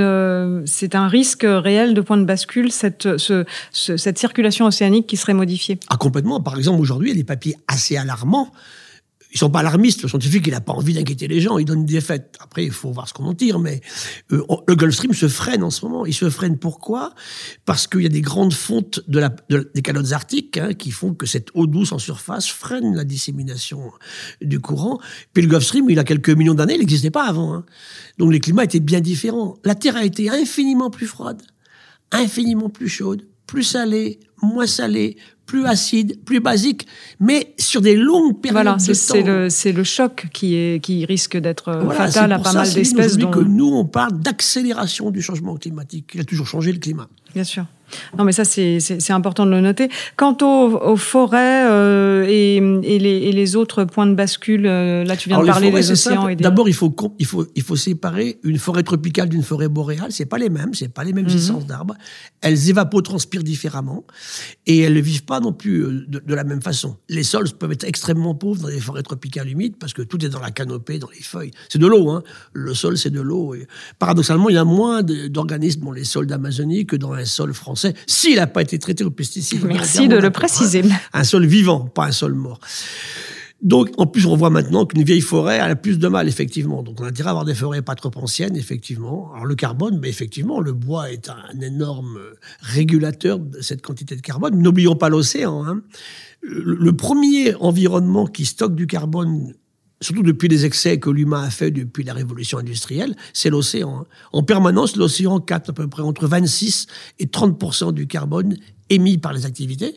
euh, 0.00 0.64
un 0.92 1.08
risque 1.08 1.46
réel 1.46 1.94
de 1.94 2.00
point 2.00 2.16
de 2.16 2.24
bascule, 2.24 2.72
cette, 2.72 3.16
ce- 3.16 3.44
ce- 3.70 3.96
cette 3.96 4.18
circulation 4.18 4.66
océanique 4.66 5.06
qui 5.06 5.16
serait 5.16 5.34
modifiée? 5.34 5.78
Ah, 5.88 5.96
complètement. 5.96 6.40
Par 6.40 6.56
exemple, 6.56 6.80
aujourd'hui, 6.80 7.10
il 7.10 7.12
y 7.12 7.16
a 7.16 7.20
des 7.20 7.24
papiers 7.24 7.54
assez 7.68 7.96
alarmants. 7.96 8.50
Ils 9.34 9.38
sont 9.38 9.50
pas 9.50 9.58
alarmistes. 9.60 10.02
Le 10.02 10.08
scientifique, 10.08 10.46
il 10.46 10.52
n'a 10.52 10.60
pas 10.60 10.72
envie 10.72 10.94
d'inquiéter 10.94 11.26
les 11.28 11.40
gens. 11.40 11.58
Il 11.58 11.64
donne 11.64 11.84
des 11.84 12.00
faits. 12.00 12.36
Après, 12.40 12.64
il 12.64 12.70
faut 12.70 12.92
voir 12.92 13.08
ce 13.08 13.12
qu'on 13.12 13.24
en 13.24 13.34
tire. 13.34 13.58
Mais 13.58 13.80
euh, 14.32 14.42
le 14.66 14.76
Gulf 14.76 14.94
Stream 14.94 15.12
se 15.12 15.28
freine 15.28 15.62
en 15.64 15.70
ce 15.70 15.84
moment. 15.84 16.06
Il 16.06 16.14
se 16.14 16.30
freine 16.30 16.56
pourquoi? 16.56 17.12
Parce 17.64 17.86
qu'il 17.86 18.02
y 18.02 18.06
a 18.06 18.10
des 18.10 18.20
grandes 18.20 18.54
fontes 18.54 19.00
des 19.08 19.82
calottes 19.82 20.12
arctiques 20.12 20.56
hein, 20.56 20.72
qui 20.72 20.92
font 20.92 21.14
que 21.14 21.26
cette 21.26 21.48
eau 21.54 21.66
douce 21.66 21.92
en 21.92 21.98
surface 21.98 22.48
freine 22.48 22.94
la 22.94 23.04
dissémination 23.04 23.90
du 24.40 24.60
courant. 24.60 25.00
Puis 25.32 25.42
le 25.42 25.48
Gulf 25.48 25.64
Stream, 25.64 25.90
il 25.90 25.98
a 25.98 26.04
quelques 26.04 26.30
millions 26.30 26.54
d'années, 26.54 26.74
il 26.74 26.80
n'existait 26.80 27.10
pas 27.10 27.26
avant. 27.26 27.54
hein. 27.54 27.64
Donc 28.18 28.32
les 28.32 28.40
climats 28.40 28.64
étaient 28.64 28.80
bien 28.80 29.00
différents. 29.00 29.56
La 29.64 29.74
Terre 29.74 29.96
a 29.96 30.04
été 30.04 30.30
infiniment 30.30 30.90
plus 30.90 31.06
froide 31.06 31.42
infiniment 32.12 32.68
plus 32.68 32.88
chaude, 32.88 33.26
plus 33.46 33.64
salée, 33.64 34.20
moins 34.42 34.66
salée, 34.66 35.16
plus 35.46 35.66
acide, 35.66 36.18
plus 36.24 36.40
basique, 36.40 36.86
mais 37.20 37.54
sur 37.58 37.80
des 37.80 37.96
longues 37.96 38.40
périodes 38.40 38.62
Voilà, 38.64 38.74
de 38.76 38.80
c'est 38.80 38.92
temps. 38.92 38.98
c'est 39.14 39.22
le, 39.22 39.50
c'est 39.50 39.72
le 39.72 39.84
choc 39.84 40.26
qui, 40.32 40.54
est, 40.56 40.82
qui 40.82 41.04
risque 41.04 41.36
d'être 41.36 41.68
euh, 41.68 41.80
Voilà, 41.82 42.06
fatal 42.06 42.30
c'est 42.30 42.34
à 42.34 42.38
pas 42.38 42.50
ça, 42.52 42.58
mal 42.60 42.72
d'espèces. 42.72 43.16
dont- 43.18 43.30
que 43.30 43.40
nous, 43.40 43.66
on 43.68 43.84
parle 43.84 44.18
d'accélération 44.20 45.10
du 45.10 45.20
changement 45.22 45.56
climatique. 45.56 46.12
Il 46.14 46.20
a 46.20 46.24
toujours 46.24 46.46
changé 46.46 46.72
le 46.72 46.78
climat. 46.78 47.08
Bien 47.34 47.44
sûr. 47.44 47.66
Non, 48.18 48.24
mais 48.24 48.32
ça, 48.32 48.44
c'est 48.44 49.10
important 49.10 49.46
de 49.46 49.50
le 49.50 49.60
noter. 49.60 49.88
Quant 50.16 50.36
aux, 50.42 50.76
aux 50.76 50.96
forêts 50.96 51.66
euh, 51.70 52.26
et, 52.28 52.56
et 52.56 52.98
les, 52.98 53.08
et 53.28 53.32
les 53.32 53.56
autres 53.56 53.84
points 53.84 54.06
de 54.06 54.14
bascule, 54.14 54.66
euh, 54.66 55.04
là, 55.04 55.16
tu 55.16 55.28
viens 55.28 55.38
Alors, 55.38 55.46
de 55.46 55.52
parler 55.52 55.70
forêts, 55.70 55.80
des 55.82 55.90
océans 55.90 56.26
des... 56.28 56.36
D'abord, 56.36 56.68
il 56.68 56.74
faut, 56.74 56.94
il, 57.18 57.26
faut, 57.26 57.46
il 57.54 57.62
faut 57.62 57.76
séparer 57.76 58.38
une 58.42 58.58
forêt 58.58 58.82
tropicale 58.82 59.28
d'une 59.28 59.42
forêt 59.42 59.68
boréale. 59.68 60.10
C'est 60.10 60.26
pas 60.26 60.38
les 60.38 60.50
mêmes, 60.50 60.74
c'est 60.74 60.88
pas 60.88 61.04
les 61.04 61.12
mêmes 61.12 61.24
Mhm. 61.26 61.36
essences 61.36 61.66
d'arbres. 61.66 61.94
Elles 62.40 62.70
évapotranspirent 62.70 63.42
différemment 63.44 64.04
et 64.66 64.80
elles 64.80 64.94
ne 64.94 65.00
vivent 65.00 65.24
pas 65.24 65.40
non 65.40 65.52
plus 65.52 65.82
euh, 65.84 66.04
de, 66.08 66.18
de 66.24 66.34
la 66.34 66.44
même 66.44 66.62
façon. 66.62 66.96
Les 67.08 67.22
sols 67.22 67.48
peuvent 67.58 67.72
être 67.72 67.84
extrêmement 67.84 68.34
pauvres 68.34 68.62
dans 68.62 68.68
les 68.68 68.80
forêts 68.80 69.02
tropicales 69.02 69.48
humides 69.48 69.74
parce 69.78 69.92
que 69.92 70.02
tout 70.02 70.24
est 70.24 70.28
dans 70.28 70.40
la 70.40 70.50
canopée, 70.50 70.98
dans 70.98 71.10
les 71.10 71.22
feuilles. 71.22 71.50
C'est 71.68 71.78
de 71.78 71.86
l'eau, 71.86 72.08
hein. 72.10 72.22
Le 72.52 72.72
sol, 72.74 72.96
c'est 72.96 73.10
de 73.10 73.20
l'eau. 73.20 73.54
Paradoxalement, 73.98 74.48
il 74.48 74.54
y 74.54 74.58
a 74.58 74.64
moins 74.64 75.02
d'organismes 75.02 75.84
dans 75.84 75.92
les 75.92 76.04
sols 76.04 76.26
d'Amazonie 76.26 76.86
que 76.86 76.96
dans 76.96 77.12
un 77.12 77.24
sol 77.24 77.52
français, 77.52 77.83
s'il 78.06 78.36
n'a 78.36 78.46
pas 78.46 78.62
été 78.62 78.78
traité 78.78 79.04
aux 79.04 79.10
pesticides. 79.10 79.64
A 79.64 79.68
Merci 79.68 80.08
de 80.08 80.16
le 80.16 80.30
préciser. 80.30 80.82
Un 81.12 81.24
sol 81.24 81.46
vivant, 81.46 81.80
pas 81.80 82.06
un 82.06 82.12
sol 82.12 82.34
mort. 82.34 82.58
Donc, 83.62 83.90
en 83.96 84.06
plus, 84.06 84.26
on 84.26 84.36
voit 84.36 84.50
maintenant 84.50 84.84
qu'une 84.84 85.04
vieille 85.04 85.22
forêt 85.22 85.56
elle 85.62 85.70
a 85.70 85.76
plus 85.76 85.98
de 85.98 86.06
mal, 86.08 86.28
effectivement. 86.28 86.82
Donc, 86.82 87.00
on 87.00 87.04
a 87.04 87.08
intérêt 87.08 87.28
à 87.28 87.30
avoir 87.30 87.46
des 87.46 87.54
forêts 87.54 87.80
pas 87.80 87.94
trop 87.94 88.10
anciennes, 88.16 88.56
effectivement. 88.56 89.30
Alors, 89.32 89.46
le 89.46 89.54
carbone, 89.54 89.98
mais 90.02 90.10
effectivement, 90.10 90.60
le 90.60 90.74
bois 90.74 91.10
est 91.10 91.30
un 91.30 91.60
énorme 91.62 92.18
régulateur 92.60 93.38
de 93.38 93.62
cette 93.62 93.80
quantité 93.80 94.16
de 94.16 94.20
carbone. 94.20 94.60
N'oublions 94.60 94.96
pas 94.96 95.08
l'océan. 95.08 95.64
hein. 95.66 95.80
Le 96.42 96.92
premier 96.94 97.54
environnement 97.54 98.26
qui 98.26 98.44
stocke 98.44 98.74
du 98.74 98.86
carbone, 98.86 99.54
surtout 100.04 100.22
depuis 100.22 100.48
les 100.48 100.64
excès 100.64 100.98
que 100.98 101.10
l'humain 101.10 101.42
a 101.44 101.50
fait 101.50 101.70
depuis 101.70 102.04
la 102.04 102.12
révolution 102.12 102.58
industrielle, 102.58 103.16
c'est 103.32 103.50
l'océan. 103.50 104.00
hein. 104.02 104.06
En 104.32 104.42
permanence, 104.42 104.96
l'océan 104.96 105.40
capte 105.40 105.70
à 105.70 105.72
peu 105.72 105.88
près 105.88 106.02
entre 106.02 106.26
26 106.26 106.86
et 107.18 107.26
30% 107.26 107.92
du 107.92 108.06
carbone 108.06 108.56
émis 108.90 109.18
par 109.18 109.32
les 109.32 109.46
activités. 109.46 109.96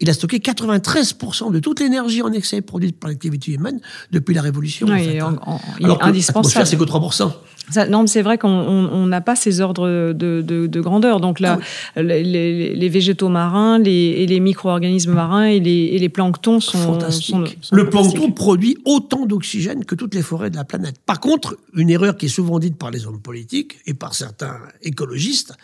il 0.00 0.08
a 0.08 0.12
stocké 0.12 0.38
93% 0.38 1.50
de 1.50 1.58
toute 1.58 1.80
l'énergie 1.80 2.22
en 2.22 2.30
excès 2.32 2.60
produite 2.60 3.00
par 3.00 3.10
l'activité 3.10 3.50
humaine 3.52 3.80
depuis 4.12 4.32
la 4.34 4.42
Révolution. 4.42 4.86
Oui, 4.86 4.92
en 4.92 4.98
fait, 4.98 5.18
hein. 5.20 5.38
en- 5.44 5.60
il 5.78 5.82
est 5.82 5.84
Alors 5.86 5.98
que 5.98 6.04
indispensable. 6.04 6.66
c'est 6.68 6.76
que 6.76 6.84
3%. 6.84 7.32
Ça- 7.70 7.86
non, 7.86 8.02
mais 8.02 8.06
c'est 8.08 8.22
vrai 8.22 8.38
qu'on 8.38 8.48
on- 8.48 8.88
on 8.92 9.06
n'a 9.06 9.20
pas 9.20 9.36
ces 9.36 9.60
ordres 9.60 10.12
de, 10.12 10.42
de- 10.42 10.66
de 10.66 10.80
grandeur. 10.80 11.20
Donc 11.20 11.40
là, 11.40 11.58
Ah 11.96 12.02
les, 12.02 12.22
les- 12.24 12.74
les 12.74 12.88
végétaux 12.88 13.28
marins 13.28 13.78
les, 13.78 13.90
et 14.18 14.26
les 14.26 14.40
micro-organismes 14.40 15.12
marins 15.12 15.44
et 15.44 15.60
les, 15.60 15.90
et 15.92 15.98
les 15.98 16.08
planctons 16.08 16.60
sont, 16.60 16.78
Fantastique. 16.78 17.34
sont- 17.34 17.44
sont 17.60 17.76
le 17.76 17.88
plancton 17.90 18.30
produit 18.32 18.76
autant 18.84 19.26
d'oxygène 19.26 19.84
que 19.84 19.94
toutes 19.94 20.14
les 20.14 20.22
forêts 20.22 20.50
de 20.50 20.56
la 20.56 20.64
planète. 20.64 20.96
Par 21.04 21.20
contre, 21.20 21.56
une 21.74 21.90
erreur 21.90 22.16
qui 22.16 22.26
est 22.26 22.30
souvent 22.30 22.58
dite 22.58 22.76
par 22.76 22.90
les 22.90 23.06
hommes 23.06 23.20
politiques 23.20 23.76
et 23.86 23.94
par 23.94 24.14
certains 24.14 24.56
écologistes, 24.82 25.54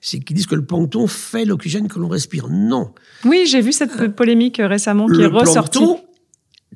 c'est 0.00 0.20
qu'ils 0.20 0.36
disent 0.36 0.46
que 0.46 0.54
le 0.54 0.64
plancton 0.64 1.06
fait 1.06 1.44
l'oxygène 1.44 1.88
que 1.88 1.98
l'on 1.98 2.08
respire. 2.08 2.46
Non. 2.50 2.90
Oui, 3.24 3.44
j'ai 3.46 3.60
vu 3.60 3.72
cette 3.72 3.96
po- 3.96 4.08
polémique 4.08 4.60
euh, 4.60 4.66
récemment 4.68 5.06
qui 5.06 5.14
est 5.20 5.24
le 5.24 5.26
ressortie. 5.28 5.78
plancton, 5.78 6.00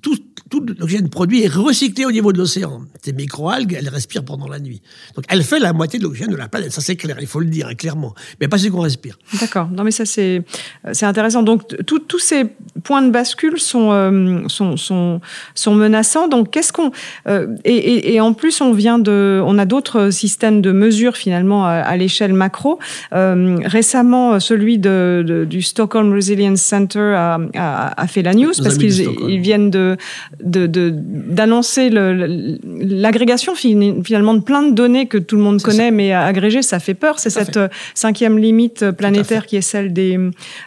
tout, 0.03 0.17
tout 0.51 0.63
l'oxygène 0.79 1.09
produit 1.09 1.43
est 1.45 1.49
recyclé 1.49 2.05
au 2.05 2.13
niveau 2.13 2.33
de 2.33 2.39
l'océan. 2.39 2.83
Ces 3.03 3.13
microalgues, 3.13 3.75
elles 3.79 3.89
respirent 3.89 4.25
pendant 4.25 4.49
la 4.49 4.59
nuit. 4.59 4.83
Donc, 5.15 5.25
elle 5.29 5.43
fait 5.43 5.59
la 5.61 5.73
moitié 5.73 5.99
de 5.99 6.05
l'oxygène 6.05 6.31
de 6.33 6.37
la 6.37 6.49
planète. 6.49 6.73
Ça, 6.73 6.81
c'est 6.81 6.97
clair, 6.97 7.17
il 7.21 7.27
faut 7.27 7.41
le 7.41 7.47
dire, 7.47 7.69
hein, 7.69 7.75
clairement. 7.75 8.15
Mais 8.41 8.49
pas 8.49 8.59
ce 8.59 8.69
qu'on 8.69 8.81
respire. 8.81 9.17
D'accord. 9.41 9.69
Non, 9.71 9.85
mais 9.85 9.91
ça 9.93 10.05
c'est 10.05 10.43
euh, 10.87 10.91
c'est 10.93 11.07
intéressant. 11.07 11.43
Donc 11.43 11.61
tous 11.87 12.19
ces 12.19 12.45
points 12.83 13.03
de 13.03 13.11
bascule 13.11 13.59
sont 13.59 13.91
euh, 13.93 14.43
sont, 14.49 14.77
sont 14.77 15.21
sont 15.55 15.75
menaçants. 15.75 16.29
Donc 16.29 16.51
qu'est-ce 16.51 16.73
qu'on 16.73 16.91
euh, 17.29 17.47
et, 17.65 17.75
et, 17.77 18.15
et 18.15 18.21
en 18.21 18.33
plus 18.33 18.61
on 18.61 18.73
vient 18.73 18.99
de 18.99 19.41
on 19.45 19.57
a 19.59 19.65
d'autres 19.65 20.11
systèmes 20.11 20.61
de 20.63 20.73
mesure 20.73 21.17
finalement 21.17 21.65
à, 21.65 21.71
à 21.75 21.97
l'échelle 21.97 22.33
macro. 22.33 22.79
Euh, 23.13 23.59
récemment, 23.65 24.41
celui 24.41 24.79
de, 24.79 25.25
de- 25.27 25.45
du 25.45 25.63
Stockholm 25.63 26.13
Resilience 26.13 26.61
Center 26.61 27.15
a, 27.17 27.39
a, 27.55 28.01
a 28.03 28.07
fait 28.07 28.23
la 28.23 28.35
news 28.35 28.53
Nos 28.57 28.65
parce 28.65 28.79
qu'ils 28.79 29.41
viennent 29.41 29.71
de 29.71 29.97
de- 30.43 30.67
de- 30.67 30.93
d'annoncer 30.95 31.91
l'agrégation 31.91 33.55
finalement 33.55 34.35
de 34.35 34.41
plein 34.41 34.63
de 34.63 34.75
données 34.75 35.07
que 35.07 35.19
tout 35.19 35.37
le 35.37 35.43
monde 35.43 35.61
connaît, 35.63 35.91
mais 35.91 36.13
agrégées, 36.13 36.63
ça 36.63 36.79
fait 36.79 36.95
peur. 36.95 37.19
C'est 37.19 37.31
cette 37.31 37.55
fait. 37.55 37.57
euh, 37.61 37.69
cinquième 37.95 38.39
limite 38.39 38.83
à 38.83 38.93
planétaire 38.93 39.47
qui 39.47 39.57
est 39.57 39.61
celle 39.63 39.93
des 39.93 40.19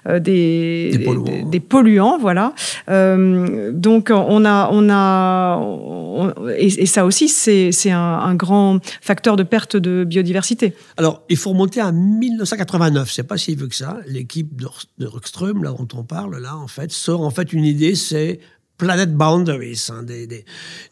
euh, 0.08 0.20
des, 0.20 0.92
Des 0.94 1.00
polluants. 1.00 1.24
des- 1.24 1.44
des 1.44 1.60
polluants, 1.60 2.18
voilà. 2.20 2.54
Euh, 2.90 3.72
donc 3.74 4.12
on 4.14 4.46
a 4.46 4.70
on 4.72 4.90
a 4.90 5.58
on- 5.60 6.34
et, 6.58 6.66
et 6.84 6.86
ça 6.86 7.06
aussi 7.06 7.28
c'est 7.28 7.72
un, 7.92 8.00
un 8.00 8.36
grand 8.36 8.80
facteur 9.02 9.36
de 9.36 9.44
perte 9.44 9.76
de 9.78 10.04
biodiversité. 10.04 10.74
Alors, 10.98 11.24
il 11.30 11.38
faut 11.38 11.52
remonter 11.52 11.82
à 11.82 11.92
1989. 11.92 13.12
C'est 13.12 13.24
pas 13.24 13.38
si 13.38 13.56
vieux 13.56 13.68
que 13.68 13.76
ça. 13.76 13.98
L'équipe 14.08 14.56
de, 14.56 14.68
de 15.00 15.06
Rockström, 15.08 15.64
là 15.64 15.72
dont 15.78 15.88
on 15.98 16.04
parle, 16.04 16.38
là, 16.42 16.56
en 16.56 16.68
fait, 16.68 16.92
sort 16.92 17.22
en 17.22 17.30
fait 17.32 17.54
une 17.54 17.66
idée, 17.66 17.96
c'est 17.96 18.40
Planet 18.84 19.16
Boundaries, 19.16 19.88
hein, 19.90 20.04
des, 20.04 20.28
des, 20.28 20.44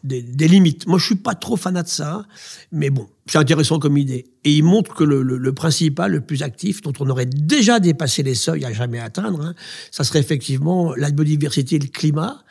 des, 0.02 0.48
limites. 0.48 0.86
Moi, 0.86 0.98
je 0.98 1.04
suis 1.04 1.14
pas 1.14 1.34
trop 1.34 1.56
fanat 1.56 1.82
de 1.82 1.88
ça, 1.88 2.24
mais 2.72 2.90
bon, 2.90 3.08
c'est 3.26 3.38
intéressant 3.38 3.78
comme 3.78 3.98
idée. 3.98 4.26
Et 4.44 4.52
il 4.52 4.64
montre 4.64 4.94
que 4.94 5.04
le, 5.04 5.22
le, 5.22 5.36
le 5.36 5.52
principal, 5.52 6.12
le 6.12 6.20
plus 6.20 6.42
actif, 6.42 6.80
dont 6.82 6.92
on 7.00 7.08
aurait 7.10 7.26
déjà 7.26 7.80
dépassé 7.80 8.22
les 8.22 8.34
seuils 8.34 8.64
à 8.64 8.72
jamais 8.72 8.98
atteindre, 8.98 9.40
hein, 9.42 9.54
ça 9.90 10.04
serait 10.04 10.20
effectivement 10.20 10.94
la 10.96 11.10
biodiversité 11.10 11.76
et 11.76 11.80
le 11.80 11.88
climat. 11.88 12.42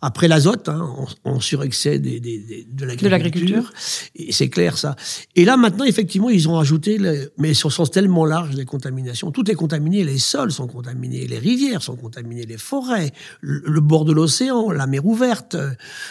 Après 0.00 0.28
l'azote, 0.28 0.68
hein, 0.68 0.88
en, 1.24 1.30
en 1.32 1.40
surexcès 1.40 1.98
des, 1.98 2.20
des, 2.20 2.38
des- 2.38 2.66
de 2.70 2.84
l'agriculture. 2.84 3.72
Et 4.14 4.30
c'est 4.30 4.48
clair 4.48 4.78
ça. 4.78 4.94
Et 5.34 5.44
là 5.44 5.56
maintenant, 5.56 5.84
effectivement, 5.84 6.30
ils 6.30 6.48
ont 6.48 6.56
ajouté, 6.56 6.98
le- 6.98 7.32
mais 7.36 7.52
sur 7.52 7.72
sens 7.72 7.90
tellement 7.90 8.24
large 8.24 8.54
des 8.54 8.64
contaminations. 8.64 9.32
Tout 9.32 9.50
est 9.50 9.54
contaminé, 9.56 10.04
les 10.04 10.18
sols 10.18 10.52
sont 10.52 10.68
contaminés, 10.68 11.26
les 11.26 11.38
rivières 11.40 11.82
sont 11.82 11.96
contaminées, 11.96 12.46
les 12.46 12.58
forêts, 12.58 13.10
le, 13.40 13.60
le 13.66 13.80
bord 13.80 14.04
de 14.04 14.12
l'océan, 14.12 14.70
la 14.70 14.86
mer 14.86 15.04
ouverte, 15.04 15.56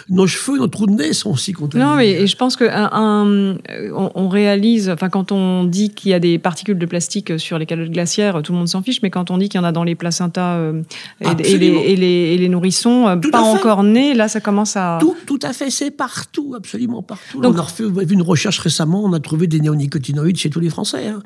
nos 0.09 0.27
cheveux, 0.27 0.57
nos 0.57 0.67
trous 0.67 0.87
de 0.87 0.91
nez 0.91 1.13
sont 1.13 1.31
aussi 1.31 1.53
contaminés. 1.53 1.89
Non, 1.89 1.95
mais 1.95 2.09
et 2.11 2.27
je 2.27 2.35
pense 2.35 2.57
que 2.57 2.65
un, 2.65 2.89
un- 2.91 3.57
euh, 3.69 3.91
on, 3.95 4.11
on 4.15 4.27
réalise, 4.27 4.89
enfin 4.89 5.07
quand 5.07 5.31
on 5.31 5.63
dit 5.63 5.91
qu'il 5.91 6.11
y 6.11 6.13
a 6.13 6.19
des 6.19 6.39
particules 6.39 6.77
de 6.77 6.85
plastique 6.85 7.39
sur 7.39 7.57
les 7.57 7.65
calottes 7.65 7.91
glaciaires, 7.91 8.41
tout 8.43 8.51
le 8.51 8.57
monde 8.57 8.67
s'en 8.67 8.81
fiche, 8.83 9.01
mais 9.01 9.09
quand 9.11 9.31
on 9.31 9.37
dit 9.37 9.47
qu'il 9.47 9.61
y 9.61 9.63
en 9.63 9.67
a 9.67 9.71
dans 9.71 9.85
les 9.85 9.95
placentas 9.95 10.57
euh, 10.57 10.81
et, 11.21 11.27
et 11.53 11.57
les, 11.57 11.67
et, 11.67 11.95
les, 11.95 12.05
et 12.05 12.37
les 12.37 12.49
nourrissons, 12.49 13.07
euh, 13.07 13.15
Tout 13.15 13.31
pas 13.31 13.37
fait. 13.55 13.61
Encore 13.85 14.15
là 14.17 14.27
ça 14.27 14.39
commence 14.41 14.75
à. 14.75 14.97
Tout, 14.99 15.15
tout 15.25 15.39
à 15.43 15.53
fait, 15.53 15.69
c'est 15.69 15.91
partout, 15.91 16.53
absolument 16.55 17.01
partout. 17.03 17.39
Donc- 17.41 17.55
on 17.55 17.59
a 17.59 17.61
refait, 17.61 17.83
vous 17.83 17.97
avez 17.97 18.05
vu 18.05 18.13
une 18.15 18.21
recherche 18.21 18.59
récemment, 18.59 19.03
on 19.03 19.13
a 19.13 19.19
trouvé 19.19 19.47
des 19.47 19.59
néonicotinoïdes 19.59 20.37
chez 20.37 20.49
tous 20.49 20.59
les 20.59 20.69
Français. 20.69 21.07
hein. 21.07 21.21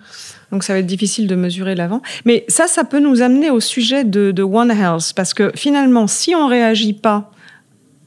Donc 0.52 0.64
ça 0.64 0.74
va 0.74 0.80
être 0.80 0.86
difficile 0.88 1.28
de 1.28 1.36
mesurer 1.36 1.76
l'avant. 1.76 2.02
Mais 2.26 2.44
ça, 2.48 2.68
ça 2.68 2.84
peut 2.84 3.00
nous 3.00 3.22
amener 3.22 3.50
au 3.50 3.60
sujet 3.60 4.04
de, 4.04 4.32
de 4.32 4.44
One 4.44 4.72
Health, 4.72 5.14
parce 5.16 5.34
que 5.34 5.52
finalement, 5.56 6.08
si 6.08 6.36
on 6.36 6.48
réagit 6.48 6.94
pas 6.94 7.32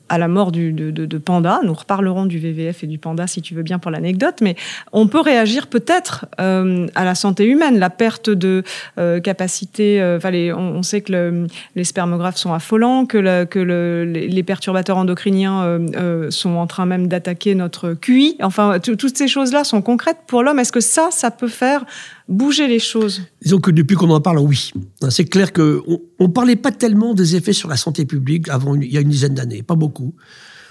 à 0.09 0.19
la 0.19 0.29
mort 0.29 0.53
du, 0.53 0.73
de, 0.73 0.91
de- 0.91 1.07
de 1.07 1.19
Panda, 1.19 1.61
nous 1.65 1.73
reparlerons 1.73 2.27
du 2.27 2.39
VVF 2.39 2.85
et 2.85 2.87
du 2.87 2.99
Panda 2.99 3.27
si 3.27 3.41
tu 3.41 3.55
veux 3.55 3.63
bien 3.63 3.79
pour 3.79 3.91
l'anecdote, 3.91 4.37
mais 4.43 4.55
on 4.93 5.07
peut 5.09 5.21
réagir 5.21 5.67
peut-être 5.67 6.27
euh, 6.41 6.87
à 6.95 7.05
la 7.05 7.15
santé 7.15 7.47
humaine, 7.47 7.79
la 7.79 7.89
perte 7.91 8.29
de 8.29 8.63
euh, 8.99 9.21
capacité. 9.21 10.01
euh, 10.03 10.19
les- 10.31 10.53
on, 10.53 10.83
sait 10.83 11.01
que 11.01 11.13
le- 11.13 11.47
les 11.75 11.85
spermographes 11.85 12.37
sont 12.37 12.53
affolants, 12.53 13.07
que, 13.07 13.17
le- 13.19 13.45
que 13.47 13.59
le- 13.59 14.05
les, 14.05 14.29
perturbateurs 14.43 14.99
endocriniens 14.99 15.63
euh, 15.63 15.87
euh, 15.97 16.31
sont 16.31 16.57
en 16.57 16.67
train 16.67 16.85
même 16.87 17.09
d'attaquer 17.09 17.55
notre 17.55 17.95
QI. 17.95 18.37
Enfin, 18.43 18.79
tout- 18.81 18.97
toutes 18.97 19.17
ces 19.17 19.29
choses-là 19.29 19.65
sont 19.65 19.81
concrètes 19.81 20.19
pour 20.27 20.43
l'homme. 20.43 20.59
Est-ce 20.59 20.73
que 20.73 20.81
ça, 20.81 21.09
ça 21.11 21.31
peut 21.31 21.49
faire 21.49 21.85
bouger 22.29 22.69
les 22.69 22.79
choses 22.79 23.23
Disons 23.43 23.61
que 23.61 23.71
depuis 23.71 23.97
qu'on 23.97 24.11
en 24.11 24.21
parle, 24.21 24.39
oui. 24.39 24.73
C'est 25.11 25.25
clair 25.25 25.53
que 25.53 25.83
on, 25.87 26.01
on 26.19 26.29
parlait 26.29 26.57
pas 26.57 26.73
tellement 26.73 27.15
des 27.15 27.37
effets 27.37 27.53
sur 27.53 27.69
la 27.69 27.77
santé 27.77 28.05
publique 28.05 28.49
avant 28.49 28.75
il 28.75 28.93
y 28.93 28.97
a 28.97 29.01
une 29.01 29.09
dizaine 29.09 29.35
d'années, 29.35 29.63
pas 29.63 29.77
beaucoup. 29.77 30.15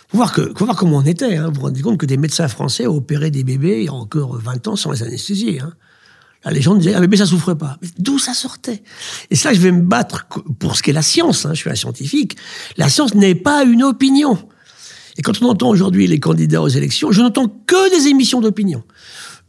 Faut 0.09 0.17
voir 0.17 0.31
que, 0.31 0.53
faut 0.55 0.65
voir 0.65 0.77
comment 0.77 0.97
on 0.97 1.05
était. 1.05 1.37
Hein. 1.37 1.47
Vous 1.47 1.55
vous 1.55 1.61
rendez 1.61 1.81
compte 1.81 1.97
que 1.97 2.05
des 2.05 2.17
médecins 2.17 2.47
français 2.47 2.85
opéraient 2.85 3.31
des 3.31 3.43
bébés 3.43 3.79
il 3.79 3.85
y 3.85 3.87
a 3.87 3.93
encore 3.93 4.37
20 4.37 4.67
ans 4.67 4.75
sans 4.75 4.91
les 4.91 5.03
anesthésier. 5.03 5.59
Hein. 5.59 5.73
La 6.45 6.51
légende 6.51 6.79
disait, 6.79 6.93
un 6.93 6.99
bébé, 6.99 7.17
ça 7.17 7.25
souffre 7.25 7.53
pas. 7.53 7.77
Mais 7.81 7.87
d'où 7.99 8.19
ça 8.19 8.33
sortait? 8.33 8.83
Et 9.29 9.35
ça, 9.35 9.53
je 9.53 9.59
vais 9.59 9.71
me 9.71 9.81
battre 9.81 10.27
pour 10.59 10.75
ce 10.75 10.83
qu'est 10.83 10.91
la 10.91 11.01
science. 11.01 11.45
Hein. 11.45 11.53
Je 11.53 11.61
suis 11.61 11.69
un 11.69 11.75
scientifique. 11.75 12.35
La 12.77 12.89
science 12.89 13.15
n'est 13.15 13.35
pas 13.35 13.63
une 13.63 13.83
opinion. 13.83 14.37
Et 15.17 15.21
quand 15.21 15.41
on 15.41 15.49
entend 15.49 15.69
aujourd'hui 15.69 16.07
les 16.07 16.19
candidats 16.19 16.61
aux 16.61 16.67
élections, 16.67 17.11
je 17.11 17.21
n'entends 17.21 17.47
que 17.47 17.97
des 17.97 18.07
émissions 18.07 18.41
d'opinion. 18.41 18.83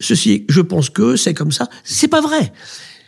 Ceci, 0.05 0.45
je 0.49 0.61
pense 0.61 0.91
que 0.91 1.17
c'est 1.17 1.33
comme 1.33 1.51
ça. 1.53 1.69
C'est 1.83 2.09
pas 2.09 2.21
vrai. 2.21 2.53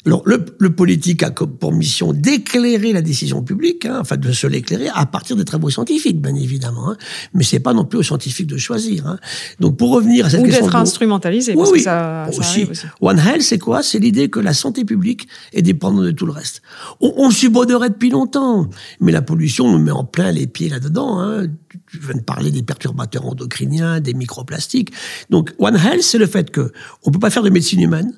Alors, 0.07 0.23
le, 0.25 0.45
le 0.61 0.71
politique 0.75 1.23
a 1.25 1.31
comme 1.31 1.57
pour 1.57 1.73
mission 1.73 2.13
d'éclairer 2.13 2.93
la 2.93 3.03
décision 3.03 3.43
publique, 3.43 3.87
hein, 3.87 3.99
enfin 4.01 4.17
de 4.17 4.31
se 4.31 4.47
l'éclairer 4.47 4.89
à 4.95 5.05
partir 5.05 5.35
des 5.37 5.45
travaux 5.45 5.69
scientifiques, 5.69 6.21
bien 6.21 6.35
évidemment. 6.37 6.91
Hein, 6.93 6.97
mais 7.35 7.43
c'est 7.43 7.59
pas 7.61 7.73
non 7.75 7.85
plus 7.85 7.99
aux 7.99 8.03
scientifiques 8.05 8.47
de 8.47 8.57
choisir. 8.57 9.07
Hein. 9.07 9.19
Donc, 9.59 9.77
pour 9.77 9.91
revenir 9.91 10.27
à 10.27 10.31
cette 10.31 10.41
Ou 10.41 10.45
question 10.45 10.67
d'être 10.67 10.77
de- 10.77 10.81
instrumentalisé, 10.81 11.53
oui, 11.53 11.59
parce 11.59 11.71
oui. 11.73 11.79
que 11.79 11.85
ça, 11.85 12.29
ça 12.33 12.39
aussi. 12.39 12.67
One 13.01 13.19
Health, 13.19 13.43
c'est 13.43 13.59
quoi? 13.59 13.83
C'est 13.83 13.99
l'idée 13.99 14.29
que 14.31 14.39
la 14.41 14.55
santé 14.55 14.85
publique 14.85 15.27
est 15.53 15.63
dépendante 15.63 16.05
de 16.05 16.11
tout 16.13 16.27
le 16.27 16.33
reste. 16.33 16.63
On, 17.01 17.13
on 17.17 17.31
subodeurait 17.31 17.91
depuis 17.91 18.11
longtemps, 18.11 18.69
mais 19.01 19.11
la 19.13 19.23
pollution 19.23 19.71
nous 19.71 19.79
met 19.83 19.91
en 19.91 20.05
plein 20.05 20.31
les 20.31 20.47
pieds 20.47 20.69
là-dedans. 20.69 21.19
Hein. 21.21 21.47
Tu- 21.69 21.79
Tu 21.91 21.99
viens 21.99 22.15
de 22.15 22.21
parler 22.23 22.51
des 22.51 22.63
perturbateurs 22.63 23.27
endocriniens, 23.27 24.01
des 24.01 24.15
microplastiques. 24.15 24.93
Donc 25.31 25.53
One 25.59 25.77
Health, 25.77 26.03
c'est 26.03 26.19
le 26.19 26.27
fait 26.27 26.51
que 26.51 26.73
on 27.05 27.11
peut 27.11 27.19
pas 27.19 27.31
faire 27.31 27.43
de 27.43 27.51
médecine 27.51 27.81
humaine 27.81 28.13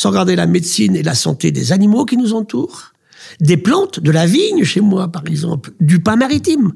sans 0.00 0.08
regarder 0.08 0.34
la 0.34 0.46
médecine 0.46 0.96
et 0.96 1.02
la 1.02 1.14
santé 1.14 1.52
des 1.52 1.72
animaux 1.72 2.06
qui 2.06 2.16
nous 2.16 2.32
entourent, 2.32 2.94
des 3.38 3.58
plantes, 3.58 4.00
de 4.00 4.10
la 4.10 4.24
vigne 4.24 4.64
chez 4.64 4.80
moi 4.80 5.08
par 5.08 5.26
exemple, 5.26 5.72
du 5.78 6.00
pain 6.00 6.16
maritime, 6.16 6.72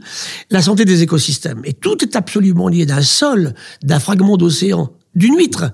la 0.50 0.60
santé 0.60 0.84
des 0.84 1.00
écosystèmes. 1.02 1.62
Et 1.64 1.72
tout 1.72 2.04
est 2.04 2.16
absolument 2.16 2.68
lié 2.68 2.84
d'un 2.84 3.00
sol, 3.00 3.54
d'un 3.82 3.98
fragment 3.98 4.37
d'océan, 4.37 4.92
d'une 5.14 5.38
huître. 5.38 5.72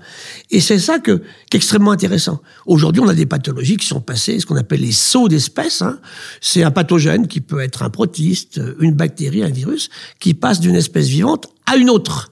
Et 0.49 0.61
c'est 0.61 0.79
ça 0.79 0.99
que, 0.99 1.17
qui 1.49 1.57
est 1.57 1.59
extrêmement 1.59 1.91
intéressant. 1.91 2.39
Aujourd'hui, 2.67 3.01
on 3.01 3.09
a 3.09 3.13
des 3.13 3.25
pathologies 3.25 3.75
qui 3.75 3.85
sont 3.85 3.99
passées, 3.99 4.39
ce 4.39 4.45
qu'on 4.45 4.55
appelle 4.55 4.79
les 4.79 4.93
sauts 4.93 5.27
d'espèces. 5.27 5.81
Hein. 5.81 5.99
C'est 6.39 6.63
un 6.63 6.71
pathogène 6.71 7.27
qui 7.27 7.41
peut 7.41 7.59
être 7.59 7.83
un 7.83 7.89
protiste, 7.89 8.61
une 8.79 8.93
bactérie, 8.93 9.43
un 9.43 9.49
virus, 9.49 9.89
qui 10.21 10.33
passe 10.35 10.61
d'une 10.61 10.75
espèce 10.75 11.07
vivante 11.07 11.49
à 11.65 11.75
une 11.75 11.89
autre. 11.89 12.31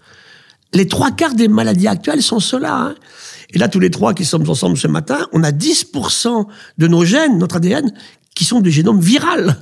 Les 0.73 0.88
trois 0.88 1.12
quarts 1.12 1.36
des 1.36 1.49
maladies 1.49 1.89
actuelles 1.89 2.21
sont 2.21 2.39
ceux-là. 2.39 2.73
Hein. 2.73 2.95
Et 3.53 3.57
là, 3.57 3.67
tous 3.67 3.79
les 3.79 3.89
trois 3.91 4.13
qui 4.13 4.25
sommes 4.25 4.47
ensemble 4.49 4.77
ce 4.77 4.88
matin, 4.88 5.27
on 5.33 5.43
a 5.43 5.51
10% 5.51 6.45
de 6.77 6.88
nos 6.88 7.03
gènes, 7.05 7.38
notre 7.39 7.55
ADN, 7.57 7.91
qui 8.35 8.45
sont 8.45 8.59
du 8.62 8.71
génome 8.71 8.99
viral. 8.99 9.57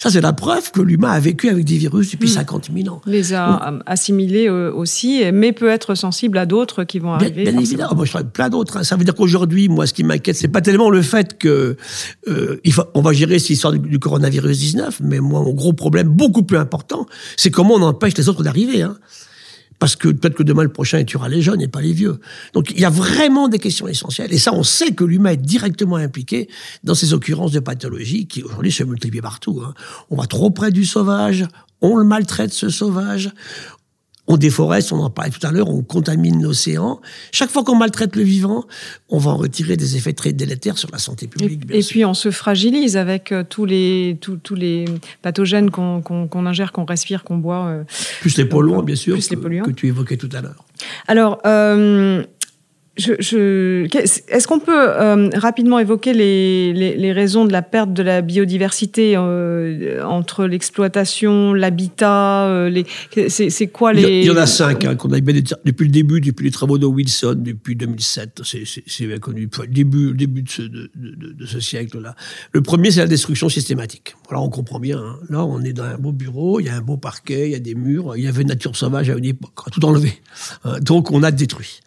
Ça, 0.00 0.10
c'est 0.10 0.20
la 0.20 0.32
preuve 0.32 0.72
que 0.72 0.80
l'humain 0.80 1.12
a 1.12 1.20
vécu 1.20 1.48
avec 1.48 1.64
des 1.64 1.76
virus 1.76 2.10
depuis 2.10 2.28
50 2.28 2.70
000 2.76 2.92
ans. 2.92 3.00
Les 3.06 3.34
a 3.34 3.72
assimilés 3.86 4.48
euh, 4.48 4.72
aussi, 4.74 5.22
mais 5.32 5.52
peut 5.52 5.68
être 5.68 5.94
sensible 5.94 6.38
à 6.38 6.46
d'autres 6.46 6.82
qui 6.82 6.98
vont 6.98 7.16
Bien, 7.18 7.28
arriver. 7.28 7.42
bien 7.44 7.52
forcément. 7.52 7.62
évidemment, 7.68 7.94
moi 7.94 8.04
je 8.06 8.10
travaille 8.10 8.30
plein 8.32 8.48
d'autres. 8.50 8.78
hein. 8.78 8.82
Ça 8.82 8.96
veut 8.96 9.04
dire 9.04 9.14
qu'aujourd'hui, 9.14 9.68
moi, 9.68 9.86
ce 9.86 9.92
qui 9.94 10.02
m'inquiète, 10.02 10.34
c'est 10.34 10.48
pas 10.48 10.60
tellement 10.60 10.90
le 10.90 11.02
fait 11.02 11.38
que 11.38 11.76
euh, 12.26 12.60
il 12.64 12.72
faut, 12.72 12.82
on 12.94 13.00
va 13.02 13.12
gérer 13.12 13.38
cette 13.38 13.50
histoire 13.50 13.72
du, 13.74 13.78
du 13.78 14.00
coronavirus 14.00 14.58
19, 14.58 15.00
mais 15.04 15.20
moi, 15.20 15.40
mon 15.42 15.52
gros 15.52 15.72
problème, 15.72 16.08
beaucoup 16.08 16.42
plus 16.42 16.58
important, 16.58 17.06
c'est 17.36 17.52
comment 17.52 17.74
on 17.74 17.82
empêche 17.82 18.16
les 18.16 18.28
autres 18.28 18.42
d'arriver. 18.42 18.82
Hein. 18.82 18.96
Parce 19.82 19.96
que 19.96 20.06
peut-être 20.06 20.36
que 20.36 20.44
demain 20.44 20.62
le 20.62 20.68
prochain 20.68 21.00
il 21.00 21.06
tuera 21.06 21.28
les 21.28 21.42
jeunes 21.42 21.60
et 21.60 21.66
pas 21.66 21.80
les 21.80 21.92
vieux. 21.92 22.20
Donc 22.52 22.70
il 22.70 22.78
y 22.78 22.84
a 22.84 22.88
vraiment 22.88 23.48
des 23.48 23.58
questions 23.58 23.88
essentielles. 23.88 24.32
Et 24.32 24.38
ça, 24.38 24.54
on 24.54 24.62
sait 24.62 24.92
que 24.92 25.02
l'humain 25.02 25.30
est 25.30 25.36
directement 25.36 25.96
impliqué 25.96 26.48
dans 26.84 26.94
ces 26.94 27.14
occurrences 27.14 27.50
de 27.50 27.58
pathologie 27.58 28.28
qui 28.28 28.44
aujourd'hui 28.44 28.70
se 28.70 28.84
multiplient 28.84 29.22
partout. 29.22 29.60
Hein. 29.66 29.74
On 30.08 30.14
va 30.14 30.28
trop 30.28 30.50
près 30.50 30.70
du 30.70 30.84
sauvage, 30.84 31.48
on 31.80 31.96
le 31.96 32.04
maltraite 32.04 32.52
ce 32.52 32.68
sauvage, 32.68 33.32
on 34.28 34.36
déforeste, 34.36 34.92
on 34.92 35.00
en 35.00 35.10
parlait 35.10 35.30
tout 35.30 35.44
à 35.44 35.50
l'heure, 35.50 35.68
on 35.68 35.82
contamine 35.82 36.42
l'océan. 36.42 37.00
Chaque 37.32 37.50
fois 37.50 37.64
qu'on 37.64 37.74
maltraite 37.74 38.14
le 38.14 38.22
vivant, 38.22 38.64
on 39.08 39.18
va 39.18 39.32
en 39.32 39.36
retirer 39.36 39.76
des 39.76 39.96
effets 39.96 40.12
très 40.12 40.32
délétères 40.32 40.78
sur 40.78 40.88
la 40.92 40.98
santé 40.98 41.26
publique. 41.26 41.62
et, 41.70 41.82
puis 41.82 42.04
on 42.04 42.14
se 42.14 42.30
fragilise 42.30 42.96
avec 42.96 43.32
euh, 43.32 43.42
tous 43.48 43.64
les, 43.64 44.16
tous, 44.20 44.54
les 44.54 44.84
pathogènes 45.22 45.70
qu'on 45.70 46.46
ingère, 46.46 46.72
qu'on 46.72 46.84
respire, 46.84 47.24
qu'on 47.24 47.36
boit. 47.36 47.66
Euh, 47.66 47.84
plus 48.20 48.36
les 48.36 48.44
polluants, 48.44 48.82
bien 48.82 48.96
sûr, 48.96 49.16
que, 49.16 49.64
que, 49.64 49.70
tu 49.70 49.88
évoquais 49.88 50.16
tout 50.16 50.30
à 50.32 50.40
l'heure. 50.40 50.64
Alors, 51.08 51.40
euh, 51.44 52.22
je, 52.98 53.86
Est-ce 54.28 54.46
qu'on 54.46 54.60
peut 54.60 54.72
euh, 54.76 55.30
rapidement 55.34 55.78
évoquer 55.78 56.12
les, 56.12 56.74
les, 56.74 57.12
raisons 57.12 57.46
de 57.46 57.52
la 57.52 57.62
perte 57.62 57.94
de 57.94 58.02
la 58.02 58.20
biodiversité 58.20 59.14
euh, 59.16 60.04
entre 60.04 60.44
l'exploitation, 60.44 61.54
l'habitat 61.54 62.48
euh, 62.48 62.82
C'est 63.28 63.66
quoi 63.68 63.94
les... 63.94 64.20
Il 64.20 64.26
y 64.26 64.30
en 64.30 64.36
a 64.36 64.46
cinq 64.46 64.84
hein, 64.84 64.96
qu'on 64.96 65.10
a 65.12 65.20
depuis 65.20 65.86
le 65.86 65.90
début, 65.90 66.20
depuis 66.20 66.44
les 66.44 66.50
travaux 66.50 66.76
de 66.76 66.84
Wilson, 66.84 67.36
depuis 67.38 67.76
2007. 67.76 68.42
C'est 68.44 69.06
bien 69.06 69.18
connu. 69.18 69.48
Le 69.58 69.66
début, 69.68 70.12
début 70.12 70.42
de 70.42 70.50
ce, 70.50 70.60
de, 70.60 70.90
de, 70.94 71.46
ce 71.46 71.60
siècle-là. 71.60 72.14
Le 72.52 72.60
premier, 72.60 72.90
c'est 72.90 73.00
la 73.00 73.06
destruction 73.06 73.48
systématique. 73.48 74.16
Voilà, 74.28 74.42
on 74.42 74.50
comprend 74.50 74.80
bien. 74.80 74.98
Hein. 74.98 75.18
Là, 75.30 75.46
on 75.46 75.62
est 75.62 75.72
dans 75.72 75.84
un 75.84 75.96
beau 75.96 76.12
bureau, 76.12 76.60
il 76.60 76.66
y 76.66 76.68
a 76.68 76.76
un 76.76 76.82
beau 76.82 76.98
parquet, 76.98 77.48
il 77.48 77.52
y 77.52 77.56
a 77.56 77.58
des 77.58 77.74
murs, 77.74 78.16
il 78.18 78.24
y 78.24 78.28
avait 78.28 78.42
une 78.42 78.48
nature 78.48 78.76
sauvage 78.76 79.08
à 79.08 79.14
une 79.14 79.24
époque, 79.24 79.52
tout 79.72 79.84
enlevé. 79.86 80.12
Donc, 80.82 81.10
on 81.10 81.22
a 81.22 81.30
détruit. 81.30 81.80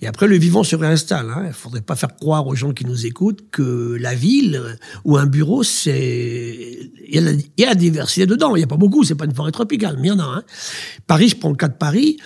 Et 0.00 0.06
après, 0.06 0.26
le 0.26 0.36
vivant 0.36 0.64
se 0.64 0.76
réinstalle. 0.76 1.30
Hein. 1.30 1.42
Il 1.44 1.48
ne 1.48 1.52
faudrait 1.52 1.80
pas 1.80 1.96
faire 1.96 2.14
croire 2.16 2.46
aux 2.46 2.54
gens 2.54 2.72
qui 2.72 2.84
nous 2.84 3.06
écoutent 3.06 3.50
que 3.50 3.96
la 4.00 4.14
ville 4.14 4.78
ou 5.04 5.16
un 5.16 5.26
bureau, 5.26 5.62
c'est... 5.62 6.90
Il 7.08 7.44
y, 7.58 7.64
a 7.64 7.66
la 7.66 7.74
diversité 7.74 8.26
dedans. 8.26 8.56
Il 8.56 8.60
n'y 8.60 8.64
a 8.64 8.68
pas 8.68 8.76
beaucoup, 8.76 9.04
c'est 9.04 9.14
pas 9.14 9.24
une 9.24 9.34
forêt 9.34 9.52
tropicale, 9.52 9.96
mais 10.00 10.08
il 10.08 10.10
y 10.10 10.14
en 10.14 10.18
a. 10.18 10.24
Hein. 10.24 10.42
Paris, 11.06 11.28
je 11.28 11.36
prends 11.36 11.50
le 11.50 11.56
cas 11.56 11.68
de 11.68 11.76
Paris. 11.76 12.18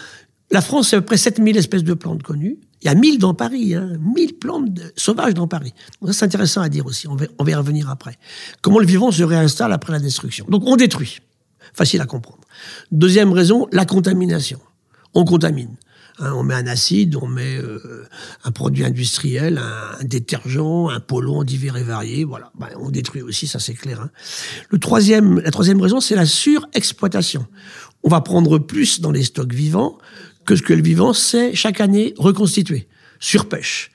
La 0.51 0.63
France, 0.63 0.89
c'est 0.89 0.97
à 0.97 1.01
peu 1.01 1.07
près 1.07 1.17
7000 1.17 1.57
espèces 1.57 1.85
de 1.85 1.95
plantes 1.95 2.23
connues. 2.23 2.59
Il 2.83 2.87
y 2.87 2.89
a 2.89 2.95
1000 2.95 3.19
dans 3.19 3.35
Paris, 3.35 3.75
hein, 3.75 3.99
1000 4.17 4.39
plantes 4.39 4.81
sauvages 4.97 5.35
dans 5.35 5.47
Paris. 5.47 5.75
c'est 6.13 6.25
intéressant 6.25 6.63
à 6.63 6.69
dire 6.71 6.87
aussi. 6.87 7.07
On 7.09 7.15
va, 7.15 7.27
on 7.39 7.45
va 7.45 7.51
y 7.51 7.55
revenir 7.55 7.91
après. 7.91 8.19
Comment 8.63 8.79
le 8.79 8.87
vivant 8.87 9.11
se 9.11 9.23
réinstalle 9.23 9.73
après 9.73 9.93
la 9.93 10.01
destruction? 10.01 10.47
Donc, 10.49 10.63
on 10.67 10.77
détruit. 10.77 11.19
Facile 11.75 12.01
à 12.01 12.07
comprendre. 12.07 12.41
Deuxième 12.91 13.33
raison, 13.33 13.69
la 13.71 13.85
contamination. 13.85 14.61
On 15.15 15.25
contamine. 15.25 15.77
Hein, 16.21 16.35
on 16.35 16.43
met 16.43 16.55
un 16.55 16.67
acide, 16.67 17.17
on 17.17 17.27
met 17.27 17.57
euh, 17.57 18.07
un 18.45 18.51
produit 18.51 18.85
industriel, 18.85 19.59
un, 19.59 20.05
détergent, 20.05 20.91
un 20.91 21.01
polluant 21.01 21.45
divers 21.45 21.79
et 21.79 21.83
variés. 21.83 22.25
Voilà, 22.25 22.53
ben, 22.59 22.69
on 22.79 22.91
détruit 22.91 23.23
aussi, 23.23 23.47
ça 23.47 23.59
c'est 23.59 23.75
clair. 23.75 24.03
Hein. 24.03 24.11
Le 24.69 24.79
troisième, 24.79 25.41
la 25.41 25.51
troisième 25.51 25.81
raison, 25.81 26.01
c'est 26.01 26.17
la 26.17 26.27
surexploitation. 26.27 27.47
On 28.03 28.11
va 28.11 28.21
prendre 28.21 28.59
plus 28.59 29.01
dans 29.01 29.13
les 29.13 29.25
stocks 29.25 29.53
vivants 29.53 29.97
que 30.45 30.57
ce 30.57 30.63
que 30.63 30.75
le 30.75 30.83
vivant 30.83 31.15
sait 31.15 31.55
chaque 31.55 31.81
année 31.81 32.13
reconstituer. 32.19 32.87
Surpêche, 33.19 33.91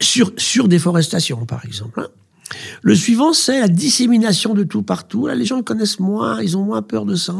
sur 0.00 0.32
surdéforestation 0.36 1.46
par 1.46 1.64
exemple. 1.64 2.00
Hein. 2.00 2.08
Le 2.82 2.94
suivant, 2.94 3.32
c'est 3.32 3.60
la 3.60 3.68
dissémination 3.68 4.54
de 4.54 4.62
tout 4.62 4.82
partout. 4.82 5.26
Là, 5.26 5.34
les 5.34 5.44
gens 5.44 5.56
le 5.56 5.62
connaissent 5.62 5.98
moins, 5.98 6.40
ils 6.40 6.56
ont 6.56 6.62
moins 6.62 6.82
peur 6.82 7.04
de 7.04 7.14
ça, 7.14 7.34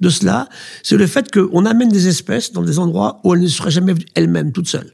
de 0.00 0.08
cela. 0.08 0.48
C'est 0.82 0.96
le 0.96 1.06
fait 1.06 1.30
qu'on 1.32 1.64
amène 1.64 1.88
des 1.88 2.08
espèces 2.08 2.52
dans 2.52 2.62
des 2.62 2.78
endroits 2.78 3.20
où 3.24 3.34
elles 3.34 3.40
ne 3.40 3.48
seraient 3.48 3.70
jamais 3.70 3.94
elles-mêmes 4.14 4.52
toutes 4.52 4.68
seules. 4.68 4.92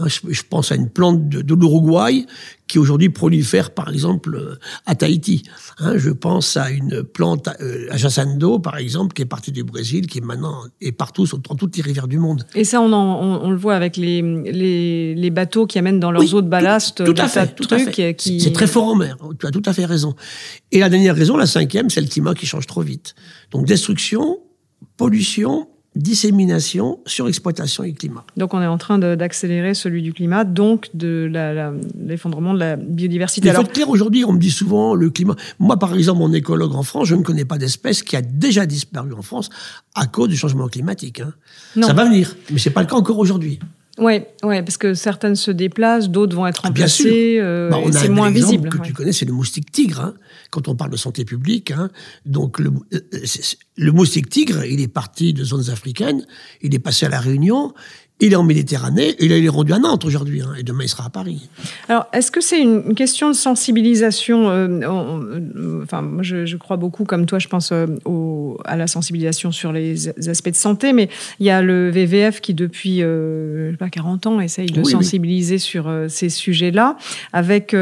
Hein, 0.00 0.06
je, 0.06 0.42
pense 0.48 0.70
à 0.70 0.76
une 0.76 0.88
plante 0.88 1.28
de, 1.28 1.54
l'Uruguay 1.54 2.24
qui 2.68 2.78
aujourd'hui 2.78 3.08
prolifère, 3.08 3.72
par 3.72 3.88
exemple, 3.88 4.36
euh, 4.36 4.58
à 4.86 4.94
Tahiti. 4.94 5.42
Hein, 5.78 5.94
je 5.96 6.10
pense 6.10 6.56
à 6.56 6.70
une 6.70 7.02
plante 7.02 7.48
euh, 7.60 7.88
à 7.90 7.96
Jassando, 7.96 8.60
par 8.60 8.76
exemple, 8.76 9.14
qui 9.14 9.22
est 9.22 9.26
partie 9.26 9.50
du 9.50 9.64
Brésil, 9.64 10.06
qui 10.06 10.18
est 10.18 10.20
maintenant 10.20 10.62
est 10.80 10.92
partout, 10.92 11.26
dans 11.26 11.54
toutes 11.56 11.76
les 11.76 11.82
rivières 11.82 12.06
du 12.06 12.18
monde. 12.18 12.46
Et 12.54 12.64
ça, 12.64 12.80
on, 12.80 12.92
on, 12.92 13.50
le 13.50 13.56
voit 13.56 13.74
avec 13.74 13.96
les, 13.96 14.22
les, 14.22 15.30
bateaux 15.30 15.66
qui 15.66 15.78
amènent 15.78 16.00
dans 16.00 16.12
leurs 16.12 16.34
eaux 16.34 16.42
de 16.42 16.48
ballast 16.48 17.04
tout, 17.04 17.14
à 17.16 17.28
fait, 17.28 17.54
tout 17.54 17.74
à 17.74 17.78
fait. 17.78 18.14
Qui... 18.14 18.40
C'est 18.40 18.52
très 18.52 18.66
fort 18.66 18.88
en 18.88 18.96
mer. 18.96 19.16
Tu 19.40 19.46
as 19.46 19.50
tout 19.50 19.62
à 19.64 19.72
fait 19.72 19.84
raison. 19.84 20.14
Et 20.70 20.78
la 20.78 20.88
dernière 20.88 21.16
raison, 21.16 21.36
la 21.36 21.46
cinquième, 21.46 21.90
c'est 21.90 22.00
le 22.00 22.06
climat 22.06 22.34
qui 22.34 22.46
change 22.46 22.66
trop 22.66 22.82
vite. 22.82 23.14
Donc 23.50 23.66
destruction, 23.66 24.38
pollution 24.96 25.68
dissémination, 25.98 27.00
surexploitation 27.06 27.82
et 27.84 27.92
climat. 27.92 28.24
Donc 28.36 28.54
on 28.54 28.62
est 28.62 28.66
en 28.66 28.78
train 28.78 28.98
d'accélérer 28.98 29.74
celui 29.74 30.00
du 30.00 30.12
climat, 30.12 30.44
donc 30.44 30.88
de 30.94 31.30
l'effondrement 31.98 32.54
de 32.54 32.60
la 32.60 32.76
biodiversité. 32.76 33.48
Il 33.48 33.54
faut 33.54 33.62
être 33.62 33.72
clair, 33.72 33.90
aujourd'hui, 33.90 34.24
on 34.24 34.32
me 34.32 34.38
dit 34.38 34.52
souvent 34.52 34.94
le 34.94 35.10
climat. 35.10 35.34
Moi, 35.58 35.76
par 35.76 35.94
exemple, 35.94 36.20
mon 36.20 36.32
écologue 36.32 36.74
en 36.74 36.84
France, 36.84 37.08
je 37.08 37.16
ne 37.16 37.22
connais 37.22 37.44
pas 37.44 37.58
d'espèce 37.58 38.02
qui 38.02 38.16
a 38.16 38.22
déjà 38.22 38.64
disparu 38.64 39.12
en 39.12 39.22
France 39.22 39.50
à 39.94 40.06
cause 40.06 40.28
du 40.28 40.36
changement 40.36 40.68
climatique. 40.68 41.20
Hein. 41.20 41.32
Ça 41.82 41.92
va 41.92 42.04
venir, 42.04 42.34
mais 42.50 42.58
c'est 42.58 42.70
pas 42.70 42.80
le 42.80 42.86
cas 42.86 42.96
encore 42.96 43.18
aujourd'hui. 43.18 43.58
Oui, 43.98 44.20
ouais, 44.44 44.62
parce 44.62 44.76
que 44.76 44.94
certaines 44.94 45.36
se 45.36 45.50
déplacent, 45.50 46.08
d'autres 46.08 46.36
vont 46.36 46.46
être 46.46 46.60
ah, 46.64 46.68
remplacées. 46.68 47.38
Euh, 47.40 47.70
bah, 47.70 47.78
c'est 47.92 48.08
moins 48.08 48.30
visible. 48.30 48.68
que 48.68 48.78
tu 48.78 48.92
connais, 48.92 49.12
c'est 49.12 49.24
le 49.24 49.32
moustique 49.32 49.72
tigre. 49.72 50.00
Hein, 50.00 50.14
quand 50.50 50.68
on 50.68 50.76
parle 50.76 50.90
de 50.90 50.96
santé 50.96 51.24
publique, 51.24 51.72
hein. 51.72 51.90
donc 52.24 52.58
le, 52.58 52.70
euh, 52.94 53.00
le, 53.76 53.92
moustique 53.92 54.28
tigre, 54.28 54.64
il 54.64 54.80
est 54.80 54.88
parti 54.88 55.32
de 55.32 55.44
zones 55.44 55.70
africaines, 55.70 56.26
il 56.62 56.74
est 56.74 56.78
passé 56.78 57.06
à 57.06 57.08
la 57.08 57.20
Réunion, 57.20 57.74
il 58.20 58.32
est 58.32 58.36
en 58.36 58.42
Méditerranée, 58.42 59.10
et 59.10 59.24
il 59.24 59.32
est 59.32 59.48
rendu 59.48 59.72
à 59.72 59.78
Nantes 59.78 60.04
aujourd'hui, 60.04 60.42
hein, 60.42 60.52
et 60.58 60.62
demain 60.62 60.84
il 60.84 60.88
sera 60.88 61.06
à 61.06 61.10
Paris. 61.10 61.48
Alors, 61.88 62.06
est-ce 62.12 62.30
que 62.30 62.40
c'est 62.40 62.60
une 62.60 62.94
question 62.94 63.28
de 63.28 63.34
sensibilisation 63.34 64.50
euh, 64.50 64.68
euh, 64.82 65.82
Enfin, 65.82 66.02
moi, 66.02 66.22
je, 66.22 66.56
crois 66.56 66.76
beaucoup, 66.76 67.04
comme 67.04 67.26
toi, 67.26 67.38
je 67.38 67.48
pense 67.48 67.70
euh, 67.72 67.86
à 68.64 68.76
la 68.76 68.86
sensibilisation 68.86 69.52
sur 69.52 69.72
les 69.72 70.08
aspects 70.28 70.50
de 70.50 70.54
santé, 70.54 70.92
mais 70.92 71.08
il 71.38 71.46
y 71.46 71.50
a 71.50 71.62
le 71.62 71.90
VVF 71.90 72.40
qui, 72.40 72.54
depuis 72.54 72.98
je 72.98 73.68
sais 73.70 73.76
pas, 73.76 73.90
40 73.90 74.26
ans, 74.26 74.40
essaye 74.40 74.66
de 74.66 74.82
sensibiliser 74.82 75.58
sur 75.58 75.90
ces 76.08 76.28
sujets-là, 76.28 76.96
avec 77.32 77.74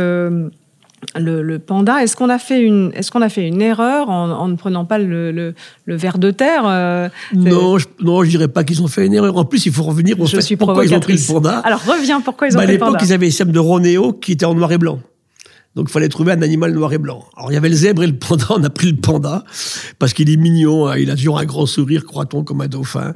le, 1.15 1.59
panda. 1.59 2.03
Est-ce 2.03 2.17
qu'on 2.17 2.29
a 2.29 2.39
fait 2.39 2.61
une, 2.61 2.93
est-ce 2.95 3.11
qu'on 3.11 3.23
a 3.23 3.29
fait 3.29 3.47
une 3.47 3.63
erreur 3.63 4.11
en, 4.11 4.49
ne 4.49 4.57
prenant 4.57 4.85
pas 4.85 4.99
le, 4.99 5.31
le, 5.31 5.55
ver 5.87 6.19
de 6.19 6.31
terre 6.31 6.63
euh, 6.67 7.09
Non, 7.35 7.79
je, 7.79 7.87
non, 8.01 8.25
je 8.25 8.31
dirais 8.31 8.49
pas 8.49 8.65
qu'ils 8.65 8.83
ont 8.83 8.89
fait 8.89 9.07
une 9.07 9.15
erreur. 9.15 9.37
En 9.37 9.45
plus, 9.45 9.67
il 9.67 9.73
faut 9.73 9.83
revenir 9.83 10.21
au 10.21 10.27
fait 10.27 10.57
pourquoi 10.57 10.85
ils 10.85 10.95
ont 10.95 11.01
pris 11.01 11.15
le 11.15 11.33
panda. 11.33 11.59
Alors 11.61 11.85
reviens, 11.85 12.21
pourquoi 12.21 12.49
ils 12.49 12.57
ont 12.57 12.59
bah, 12.59 12.65
pris 12.65 12.75
le 12.75 12.79
panda 12.79 12.91
À 12.91 13.01
l'époque, 13.01 13.09
ils 13.09 13.13
avaient 13.13 13.29
les 13.29 13.53
de 13.53 13.59
Ronéo 13.59 14.13
qui 14.13 14.33
était 14.33 14.45
en 14.47 14.55
noir 14.55 14.73
et 14.73 14.79
blanc. 14.79 15.01
Donc 15.77 15.89
il 15.91 15.93
fallait 15.93 16.09
trouver 16.09 16.33
un 16.33 16.41
animal 16.41 16.73
noir 16.73 16.91
et 16.95 16.99
blanc. 16.99 17.23
Alors 17.37 17.53
il 17.53 17.55
y 17.55 17.59
avait 17.59 17.69
le 17.69 17.75
zèbre 17.75 18.03
et 18.03 18.07
le 18.07 18.17
panda, 18.17 18.47
on 18.51 18.65
a 18.65 18.71
pris 18.71 18.91
le 18.91 18.97
panda, 18.97 19.45
parce 19.99 20.15
qu'il 20.15 20.31
est 20.31 20.37
mignon, 20.39 20.89
hein. 20.89 20.97
il 20.97 21.11
a 21.11 21.17
toujours 21.17 21.39
un 21.39 21.45
grand 21.45 21.67
sourire, 21.67 22.07
croit-on, 22.07 22.45
comme 22.45 22.63
un 22.63 22.67
dauphin. 22.67 23.13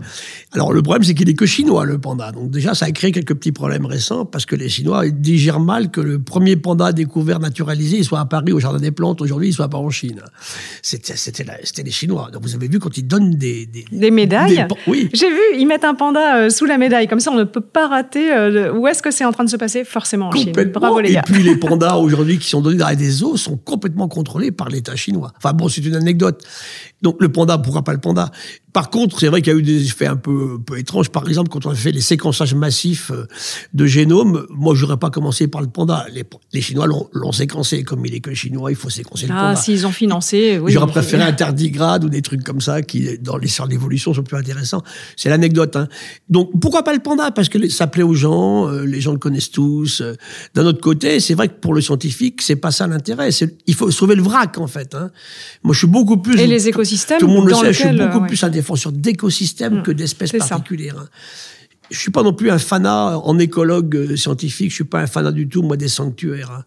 Alors 0.52 0.74
le 0.74 0.82
problème, 0.82 1.02
c'est 1.02 1.14
qu'il 1.14 1.28
est 1.30 1.34
que 1.34 1.46
chinois, 1.46 1.86
le 1.86 1.98
panda. 1.98 2.32
Donc 2.32 2.50
déjà, 2.50 2.74
ça 2.74 2.84
a 2.84 2.90
créé 2.90 3.12
quelques 3.12 3.34
petits 3.34 3.52
problèmes 3.52 3.86
récents, 3.86 4.26
parce 4.26 4.44
que 4.44 4.56
les 4.56 4.68
Chinois 4.68 5.08
digèrent 5.08 5.58
mal 5.58 5.90
que 5.90 6.02
le 6.02 6.18
premier 6.18 6.56
panda 6.56 6.92
découvert, 6.92 7.40
naturalisé, 7.40 7.96
il 7.96 8.04
soit 8.04 8.20
à 8.20 8.26
Paris, 8.26 8.52
au 8.52 8.60
Jardin 8.60 8.78
des 8.78 8.90
Plantes, 8.90 9.22
aujourd'hui, 9.22 9.48
il 9.48 9.52
soit 9.54 9.68
pas 9.68 9.78
en 9.78 9.88
Chine. 9.88 10.20
C'était, 10.82 11.16
c'était, 11.16 11.44
les 11.82 11.90
Chinois. 11.90 12.28
Donc 12.30 12.42
vous 12.42 12.54
avez 12.54 12.68
vu, 12.68 12.78
quand 12.78 12.96
ils 12.98 13.06
donnent 13.06 13.30
des... 13.30 13.66
Des, 13.90 14.10
médailles 14.10 14.66
Oui. 14.86 15.08
J'ai 15.14 15.30
vu, 15.30 15.40
ils 15.58 15.66
mettent 15.66 15.84
un 15.84 15.94
panda 15.94 16.36
euh, 16.36 16.50
sous 16.50 16.66
la 16.66 16.76
médaille, 16.76 17.08
comme 17.08 17.20
ça 17.20 17.30
on 17.30 17.36
ne 17.36 17.44
peut 17.44 17.60
pas 17.60 17.88
rater 17.88 18.32
euh, 18.32 18.72
où 18.74 18.86
est-ce 18.86 19.02
que 19.02 19.10
c'est 19.10 19.24
en 19.24 19.32
train 19.32 19.44
de 19.44 19.50
se 19.50 19.56
passer, 19.56 19.84
forcément 19.84 20.28
en 20.28 20.32
Chine. 20.32 20.52
Bravo 20.74 21.00
les 21.00 21.12
gars. 21.12 21.22
Et 21.26 21.32
puis 21.32 21.42
les 21.42 21.56
pandas, 21.60 21.96
aujourd'hui, 21.96 22.38
qui 22.38 22.49
sont 22.50 22.60
donnés 22.60 22.78
dans 22.78 22.94
des 22.94 23.22
eaux 23.22 23.36
sont 23.36 23.56
complètement 23.56 24.08
contrôlés 24.08 24.52
par 24.52 24.68
l'État 24.68 24.96
chinois. 24.96 25.32
Enfin 25.36 25.52
bon, 25.52 25.68
c'est 25.68 25.84
une 25.84 25.94
anecdote. 25.94 26.44
Donc 27.02 27.16
le 27.20 27.30
panda, 27.30 27.56
pourquoi 27.58 27.82
pas 27.82 27.92
le 27.92 28.00
panda 28.00 28.30
Par 28.72 28.90
contre, 28.90 29.18
c'est 29.18 29.28
vrai 29.28 29.40
qu'il 29.40 29.52
y 29.52 29.56
a 29.56 29.58
eu 29.58 29.62
des 29.62 29.86
effets 29.86 30.06
un 30.06 30.16
peu, 30.16 30.58
peu 30.60 30.78
étranges. 30.78 31.08
Par 31.08 31.26
exemple, 31.26 31.48
quand 31.48 31.64
on 31.64 31.70
a 31.70 31.74
fait 31.74 31.92
les 31.92 32.02
séquençages 32.02 32.54
massifs 32.54 33.10
euh, 33.10 33.26
de 33.72 33.86
génome, 33.86 34.46
moi, 34.50 34.74
je 34.74 34.84
n'aurais 34.84 34.98
pas 34.98 35.10
commencé 35.10 35.48
par 35.48 35.62
le 35.62 35.68
panda. 35.68 36.06
Les, 36.52 36.60
Chinois 36.60 36.86
l'ont 36.86 37.32
séquencé. 37.32 37.84
Comme 37.84 38.04
il 38.04 38.14
est 38.14 38.20
que 38.20 38.34
chinois, 38.34 38.70
il 38.70 38.76
faut 38.76 38.90
séquencer 38.90 39.26
le 39.26 39.32
ah, 39.32 39.36
panda. 39.36 39.48
Ah, 39.50 39.56
s'ils 39.56 39.86
ont 39.86 39.92
financé, 39.92 40.58
oui. 40.58 40.72
J'aurais 40.72 40.90
préféré 40.90 41.22
un 41.22 41.32
tardigrade 41.32 42.04
ou 42.04 42.10
des 42.10 42.22
trucs 42.22 42.44
comme 42.44 42.60
ça 42.60 42.82
qui, 42.82 43.18
dans 43.18 43.38
l'histoire 43.38 43.66
de 43.66 43.72
l'évolution, 43.72 44.12
sont 44.12 44.22
plus 44.22 44.36
intéressants. 44.36 44.82
C'est 45.16 45.30
l'anecdote. 45.30 45.76
Hein. 45.76 45.88
Donc, 46.28 46.50
pourquoi 46.60 46.82
pas 46.82 46.92
le 46.92 47.00
panda? 47.00 47.30
Parce 47.30 47.48
que 47.48 47.68
ça 47.68 47.86
plaît 47.86 48.02
aux 48.02 48.14
gens, 48.14 48.68
euh, 48.68 48.84
les 48.84 49.00
gens 49.00 49.12
le 49.12 49.18
connaissent 49.18 49.50
tous. 49.50 50.02
Euh. 50.02 50.16
D'un 50.54 50.66
autre 50.66 50.80
côté, 50.80 51.18
c'est 51.20 51.34
vrai 51.34 51.48
que 51.48 51.54
pour 51.54 51.72
le 51.72 51.80
scientifique, 51.80 52.42
c'est 52.42 52.56
pas 52.56 52.70
ça 52.70 52.86
l'intérêt. 52.86 53.30
Il 53.66 53.74
faut 53.74 53.90
sauver 53.90 54.16
le 54.16 54.22
vrac, 54.22 54.58
en 54.58 54.66
fait. 54.66 54.94
Hein. 54.94 55.10
Moi, 55.62 55.72
je 55.72 55.78
suis 55.78 55.86
beaucoup 55.86 56.18
plus... 56.18 56.38
Et 56.38 56.46
les 56.46 56.68
écosystèmes 56.68 56.89
tout 57.18 57.26
le 57.26 57.32
monde 57.32 57.48
le 57.48 57.54
sait, 57.54 57.72
je 57.72 57.86
suis 57.88 57.96
beaucoup 57.96 58.26
plus 58.26 58.42
un 58.42 58.48
défenseur 58.48 58.92
d'écosystèmes 58.92 59.78
mm. 59.78 59.82
que 59.82 59.90
d'espèces 59.90 60.32
particulières. 60.32 60.96
Je 60.96 61.00
hein. 61.00 61.08
Je 61.90 61.98
suis 61.98 62.12
pas 62.12 62.22
non 62.22 62.32
plus 62.32 62.52
un 62.52 62.58
fanat 62.58 63.18
en 63.18 63.36
écologue 63.40 63.96
euh, 63.96 64.16
scientifique, 64.16 64.70
je 64.70 64.76
suis 64.76 64.84
pas 64.84 65.00
un 65.00 65.08
fanat 65.08 65.32
du 65.32 65.48
tout, 65.48 65.62
moi, 65.62 65.76
des 65.76 65.88
sanctuaires. 65.88 66.52
Hein. 66.52 66.64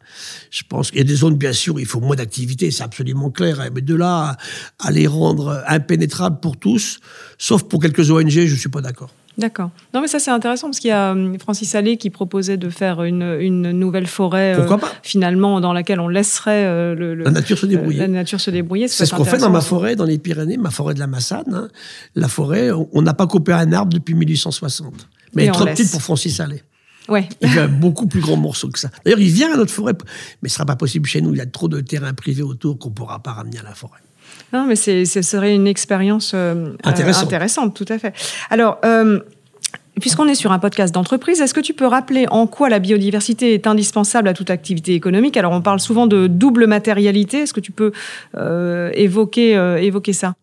Je 0.51 0.63
pense 0.67 0.91
qu'il 0.91 0.97
y 0.97 1.01
a 1.01 1.05
des 1.05 1.15
zones, 1.15 1.37
bien 1.37 1.53
sûr, 1.53 1.79
il 1.79 1.85
faut 1.85 2.01
moins 2.01 2.17
d'activité, 2.17 2.71
c'est 2.71 2.83
absolument 2.83 3.29
clair. 3.29 3.61
Hein. 3.61 3.69
Mais 3.73 3.81
de 3.81 3.95
là 3.95 4.35
à 4.79 4.91
les 4.91 5.07
rendre 5.07 5.63
impénétrables 5.65 6.41
pour 6.41 6.57
tous, 6.57 6.99
sauf 7.37 7.63
pour 7.63 7.81
quelques 7.81 8.11
ONG, 8.11 8.29
je 8.29 8.55
suis 8.55 8.67
pas 8.67 8.81
d'accord. 8.81 9.11
D'accord. 9.37 9.71
Non, 9.93 10.01
mais 10.01 10.07
ça, 10.07 10.19
c'est 10.19 10.29
intéressant 10.31 10.67
parce 10.67 10.79
qu'il 10.79 10.89
y 10.89 10.91
a 10.91 11.11
hum, 11.11 11.39
Francis 11.39 11.73
Allais 11.75 11.97
qui 11.97 12.09
proposait 12.11 12.57
de 12.57 12.69
faire 12.69 13.03
une, 13.03 13.37
une 13.39 13.71
nouvelle 13.71 14.05
forêt, 14.05 14.55
pas? 14.79 14.91
finalement, 15.01 15.59
dans 15.59 15.73
laquelle 15.73 15.99
on 15.99 16.07
laisserait 16.07 16.65
euh, 16.65 16.93
le, 16.95 17.15
le- 17.15 17.23
La 17.23 17.31
nature 17.31 17.57
se 17.57 17.65
débrouiller. 17.65 17.99
la 17.99 18.07
nature 18.07 18.39
se 18.39 18.51
débrouiller. 18.51 18.87
C'est 18.87 19.05
ce 19.05 19.15
qu'on 19.15 19.25
fait 19.25 19.39
dans 19.39 19.49
ma 19.49 19.61
forêt, 19.61 19.95
dans 19.95 20.05
les 20.05 20.19
Pyrénées, 20.19 20.57
ma 20.57 20.69
forêt 20.69 20.93
de 20.93 20.99
la 20.99 21.07
Massane. 21.07 21.43
hein. 21.53 21.67
La 22.15 22.27
forêt, 22.27 22.69
on 22.91 23.01
n'a 23.01 23.13
pas 23.15 23.25
coupé 23.27 23.53
un 23.53 23.71
arbre 23.73 23.91
depuis 23.93 24.13
1860. 24.13 25.07
Mais 25.35 25.43
elle 25.43 25.49
est 25.49 25.51
trop 25.51 25.65
laisse. 25.65 25.77
petite 25.79 25.91
pour 25.91 26.01
Francis 26.03 26.39
Allais. 26.39 26.61
Ouais. 27.09 27.27
Il 27.41 27.49
fait 27.49 27.59
un 27.61 27.67
beaucoup 27.67 28.07
plus 28.07 28.21
grand 28.21 28.37
morceau 28.37 28.69
que 28.69 28.79
ça. 28.79 28.89
D'ailleurs, 29.03 29.19
il 29.19 29.29
vient 29.31 29.51
à 29.53 29.57
notre 29.57 29.73
forêt, 29.73 29.93
mais 30.41 30.47
ce 30.49 30.55
sera 30.55 30.65
pas 30.65 30.75
possible 30.77 31.05
chez 31.07 31.21
nous. 31.21 31.31
Il 31.33 31.37
y 31.37 31.41
a 31.41 31.45
trop 31.45 31.67
de 31.67 31.81
terrain 31.81 32.13
privé 32.13 32.43
autour 32.43 32.77
qu'on 32.79 32.91
pourra 32.91 33.19
pas 33.19 33.33
ramener 33.33 33.59
à 33.59 33.63
la 33.63 33.73
forêt. 33.73 33.99
Non, 34.51 34.65
mais 34.65 34.75
c'est, 34.75 35.05
ce 35.05 35.21
serait 35.21 35.55
une 35.55 35.67
expérience 35.67 36.31
euh, 36.35 36.73
Intéressante. 36.83 37.23
euh, 37.23 37.27
intéressante, 37.27 37.75
tout 37.75 37.85
à 37.89 37.97
fait. 37.97 38.13
Alors, 38.49 38.77
euh, 38.85 39.19
puisqu'on 39.99 40.27
est 40.27 40.35
sur 40.35 40.51
un 40.51 40.59
podcast 40.59 40.93
d'entreprise, 40.93 41.41
est-ce 41.41 41.53
que 41.55 41.59
tu 41.59 41.73
peux 41.73 41.87
rappeler 41.87 42.27
en 42.29 42.45
quoi 42.45 42.69
la 42.69 42.79
biodiversité 42.79 43.53
est 43.55 43.65
indispensable 43.65 44.27
à 44.27 44.33
toute 44.33 44.49
activité 44.51 44.93
économique? 44.93 45.37
Alors, 45.37 45.53
on 45.53 45.61
parle 45.61 45.79
souvent 45.79 46.05
de 46.05 46.27
double 46.27 46.67
matérialité. 46.67 47.39
Est-ce 47.39 47.53
que 47.53 47.59
tu 47.61 47.71
peux 47.71 47.91
euh, 48.37 48.91
évoquer, 48.93 49.57
euh, 49.57 49.81
évoquer 49.81 50.13
ça? 50.13 50.35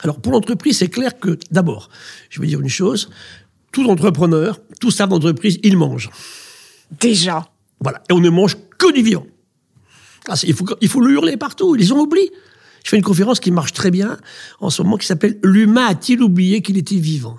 Alors, 0.00 0.18
pour 0.20 0.32
l'entreprise, 0.32 0.78
c'est 0.78 0.88
clair 0.88 1.18
que, 1.18 1.38
d'abord, 1.52 1.88
je 2.30 2.40
vais 2.40 2.48
dire 2.48 2.60
une 2.60 2.68
chose, 2.68 3.08
tout 3.70 3.88
entrepreneur, 3.88 4.58
tout 4.80 4.90
staff 4.90 5.08
d'entreprise, 5.08 5.58
il 5.62 5.76
mange. 5.76 6.10
Déjà. 7.00 7.46
Voilà. 7.80 8.02
Et 8.10 8.12
on 8.12 8.20
ne 8.20 8.30
mange 8.30 8.56
que 8.78 8.92
du 8.92 9.02
vivant. 9.02 9.26
Ah, 10.28 10.34
il, 10.42 10.54
faut, 10.54 10.64
il 10.80 10.88
faut 10.88 11.00
le 11.00 11.12
hurler 11.12 11.36
partout. 11.36 11.76
Ils 11.76 11.92
ont 11.94 12.00
oublié. 12.00 12.32
Je 12.84 12.90
fais 12.90 12.96
une 12.96 13.02
conférence 13.02 13.40
qui 13.40 13.50
marche 13.50 13.72
très 13.72 13.90
bien 13.90 14.18
en 14.60 14.70
ce 14.70 14.82
moment 14.82 14.96
qui 14.98 15.06
s'appelle 15.06 15.38
L'humain 15.42 15.86
a-t-il 15.86 16.22
oublié 16.22 16.62
qu'il 16.62 16.76
était 16.76 16.96
vivant? 16.96 17.38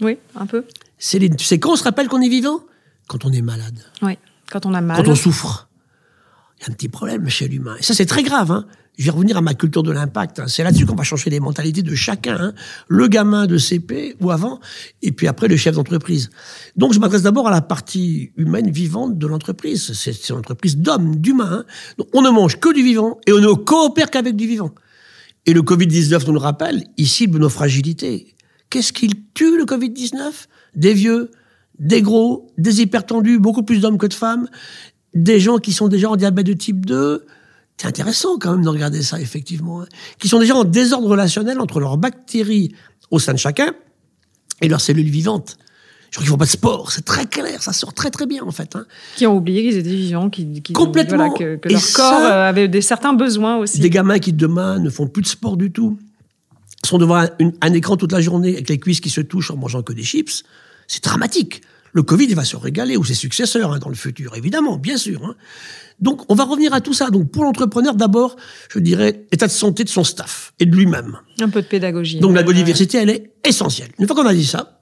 Oui, 0.00 0.18
un 0.34 0.46
peu. 0.46 0.64
Sais 0.98 1.18
quand 1.60 1.72
on 1.72 1.76
se 1.76 1.84
rappelle 1.84 2.08
qu'on 2.08 2.22
est 2.22 2.28
vivant? 2.28 2.60
Quand 3.06 3.24
on 3.24 3.32
est 3.32 3.42
malade, 3.42 3.78
Oui. 4.02 4.18
Quand 4.50 4.64
on 4.64 4.72
a 4.74 4.80
mal. 4.80 4.96
quand 4.96 5.10
on 5.10 5.14
souffre. 5.14 5.67
Il 6.58 6.62
y 6.62 6.64
a 6.64 6.70
un 6.70 6.74
petit 6.74 6.88
problème 6.88 7.28
chez 7.28 7.46
l'humain. 7.48 7.76
Et 7.78 7.82
ça, 7.82 7.94
c'est 7.94 8.06
très 8.06 8.22
grave. 8.22 8.50
Hein. 8.50 8.66
Je 8.98 9.04
vais 9.04 9.10
revenir 9.12 9.36
à 9.36 9.40
ma 9.40 9.54
culture 9.54 9.84
de 9.84 9.92
l'impact. 9.92 10.40
hein. 10.40 10.46
C'est 10.48 10.64
là-dessus 10.64 10.84
qu'on 10.86 10.96
va 10.96 11.04
changer 11.04 11.30
les 11.30 11.38
mentalités 11.38 11.82
de 11.82 11.94
chacun. 11.94 12.36
hein. 12.40 12.52
Le 12.88 13.06
gamin 13.06 13.46
de 13.46 13.56
CP 13.56 14.16
ou 14.20 14.32
avant, 14.32 14.58
et 15.02 15.12
puis 15.12 15.28
après 15.28 15.46
le 15.46 15.56
chef 15.56 15.76
d'entreprise. 15.76 16.30
Donc, 16.74 16.92
je 16.94 16.98
m'adresse 16.98 17.22
d'abord 17.22 17.46
à 17.46 17.52
la 17.52 17.60
partie 17.60 18.32
humaine 18.36 18.70
vivante 18.70 19.16
de 19.18 19.26
l'entreprise. 19.28 19.92
C'est 19.92 20.28
une 20.30 20.36
entreprise 20.36 20.76
d'hommes, 20.76 21.14
d'humains. 21.16 21.64
hein. 21.98 22.04
On 22.12 22.22
ne 22.22 22.30
mange 22.30 22.58
que 22.58 22.74
du 22.74 22.82
vivant 22.82 23.20
et 23.28 23.32
on 23.32 23.38
ne 23.38 23.52
coopère 23.52 24.10
qu'avec 24.10 24.34
du 24.34 24.48
vivant. 24.48 24.72
Et 25.46 25.52
le 25.52 25.62
Covid-19 25.62 26.26
nous 26.26 26.32
le 26.32 26.40
rappelle, 26.40 26.82
il 26.96 27.06
cible 27.08 27.38
nos 27.38 27.48
fragilités. 27.48 28.34
Qu'est-ce 28.68 28.92
qu'il 28.92 29.12
tue, 29.32 29.56
le 29.56 29.64
Covid-19 29.64 30.32
Des 30.74 30.92
vieux, 30.92 31.30
des 31.78 32.02
gros, 32.02 32.50
des 32.58 32.82
hypertendus, 32.82 33.38
beaucoup 33.38 33.62
plus 33.62 33.80
d'hommes 33.80 33.96
que 33.96 34.06
de 34.08 34.12
femmes, 34.14 34.48
des 35.22 35.40
gens 35.40 35.58
qui 35.58 35.72
sont 35.72 35.88
déjà 35.88 36.08
en 36.10 36.16
diabète 36.16 36.46
de 36.46 36.52
type 36.52 36.86
2. 36.86 37.26
C'est 37.76 37.86
intéressant 37.86 38.38
quand 38.38 38.52
même 38.52 38.62
de 38.64 38.68
regarder 38.68 39.02
ça, 39.02 39.20
effectivement. 39.20 39.82
hein. 39.82 39.86
Qui 40.18 40.28
sont 40.28 40.38
déjà 40.40 40.54
en 40.56 40.64
désordre 40.64 41.08
relationnel 41.08 41.60
entre 41.60 41.78
leurs 41.80 41.96
bactéries 41.96 42.74
au 43.10 43.18
sein 43.18 43.32
de 43.34 43.38
chacun 43.38 43.72
et 44.60 44.68
leurs 44.68 44.80
cellules 44.80 45.08
vivantes. 45.08 45.56
Je 46.10 46.16
crois 46.16 46.22
qu'ils 46.22 46.30
font 46.30 46.38
pas 46.38 46.46
de 46.46 46.50
sport, 46.50 46.90
c'est 46.90 47.04
très 47.04 47.26
clair, 47.26 47.62
ça 47.62 47.72
sort 47.74 47.92
très 47.92 48.10
très 48.10 48.24
bien 48.26 48.42
en 48.42 48.50
fait. 48.50 48.74
hein. 48.76 48.86
Qui 49.16 49.26
ont 49.26 49.36
oublié 49.36 49.62
qu'ils 49.62 49.76
étaient 49.76 49.90
vivants, 49.90 50.30
qui, 50.30 50.62
qui- 50.62 50.72
Complètement. 50.72 51.16
voilà, 51.28 51.34
que, 51.34 51.56
que 51.56 51.68
Et 51.68 51.72
leur 51.72 51.82
ça- 51.82 51.96
corps 52.02 52.20
euh, 52.24 52.48
avait 52.48 52.66
des 52.66 52.80
certains 52.80 53.12
besoins 53.12 53.58
aussi. 53.58 53.78
Des 53.78 53.90
gamins 53.90 54.18
qui 54.18 54.32
demain 54.32 54.78
ne 54.78 54.88
font 54.88 55.06
plus 55.06 55.22
de 55.22 55.28
sport 55.28 55.56
du 55.58 55.70
tout, 55.70 55.98
sont 56.82 56.96
devant 56.98 57.16
un, 57.16 57.28
un 57.60 57.72
écran 57.74 57.96
toute 57.98 58.12
la 58.12 58.22
journée 58.22 58.54
avec 58.54 58.68
les 58.70 58.78
cuisses 58.78 59.00
qui 59.00 59.10
se 59.10 59.20
touchent 59.20 59.50
en 59.50 59.56
mangeant 59.56 59.82
que 59.82 59.92
des 59.92 60.02
chips, 60.02 60.44
c'est 60.86 61.04
dramatique. 61.04 61.60
Le 61.92 62.02
Covid, 62.02 62.26
il 62.26 62.34
va 62.36 62.44
se 62.44 62.56
régaler, 62.56 62.96
ou 62.96 63.04
ses 63.04 63.14
successeurs 63.14 63.72
hein, 63.72 63.78
dans 63.78 63.88
le 63.88 63.94
futur, 63.94 64.36
évidemment, 64.36 64.76
bien 64.78 64.96
sûr. 64.96 65.24
hein. 65.24 65.34
Donc, 66.00 66.22
on 66.30 66.34
va 66.34 66.44
revenir 66.44 66.72
à 66.74 66.80
tout 66.80 66.92
ça. 66.94 67.10
Donc, 67.10 67.30
pour 67.32 67.44
l'entrepreneur, 67.44 67.94
d'abord, 67.94 68.36
je 68.70 68.78
dirais, 68.78 69.26
état 69.32 69.46
de 69.46 69.52
santé 69.52 69.82
de 69.84 69.88
son 69.88 70.04
staff 70.04 70.52
et 70.60 70.66
de 70.66 70.76
lui-même. 70.76 71.18
Un 71.40 71.48
peu 71.48 71.60
de 71.62 71.66
pédagogie. 71.66 72.20
Donc, 72.20 72.34
la 72.34 72.40
Ouais, 72.40 72.44
biodiversité, 72.44 72.98
elle 72.98 73.10
est 73.10 73.32
essentielle. 73.44 73.90
Une 73.98 74.06
fois 74.06 74.14
qu'on 74.14 74.26
a 74.26 74.34
dit 74.34 74.46
ça, 74.46 74.80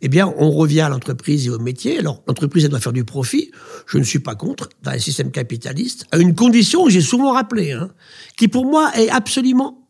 eh 0.00 0.08
bien, 0.08 0.32
on 0.36 0.50
revient 0.50 0.80
à 0.80 0.88
l'entreprise 0.88 1.46
et 1.46 1.50
au 1.50 1.58
métier. 1.58 1.98
Alors, 1.98 2.22
l'entreprise, 2.26 2.64
elle 2.64 2.70
doit 2.70 2.80
faire 2.80 2.92
du 2.92 3.04
profit. 3.04 3.50
Je 3.86 3.98
ne 3.98 4.04
suis 4.04 4.18
pas 4.20 4.34
contre, 4.34 4.68
dans 4.82 4.90
un 4.92 4.98
système 4.98 5.30
capitaliste, 5.30 6.06
à 6.12 6.18
une 6.18 6.34
condition 6.34 6.84
que 6.84 6.90
j'ai 6.90 7.00
souvent 7.02 7.32
rappelée, 7.32 7.72
hein, 7.72 7.90
qui 8.36 8.48
pour 8.48 8.64
moi 8.64 8.90
est 8.96 9.10
absolument 9.10 9.88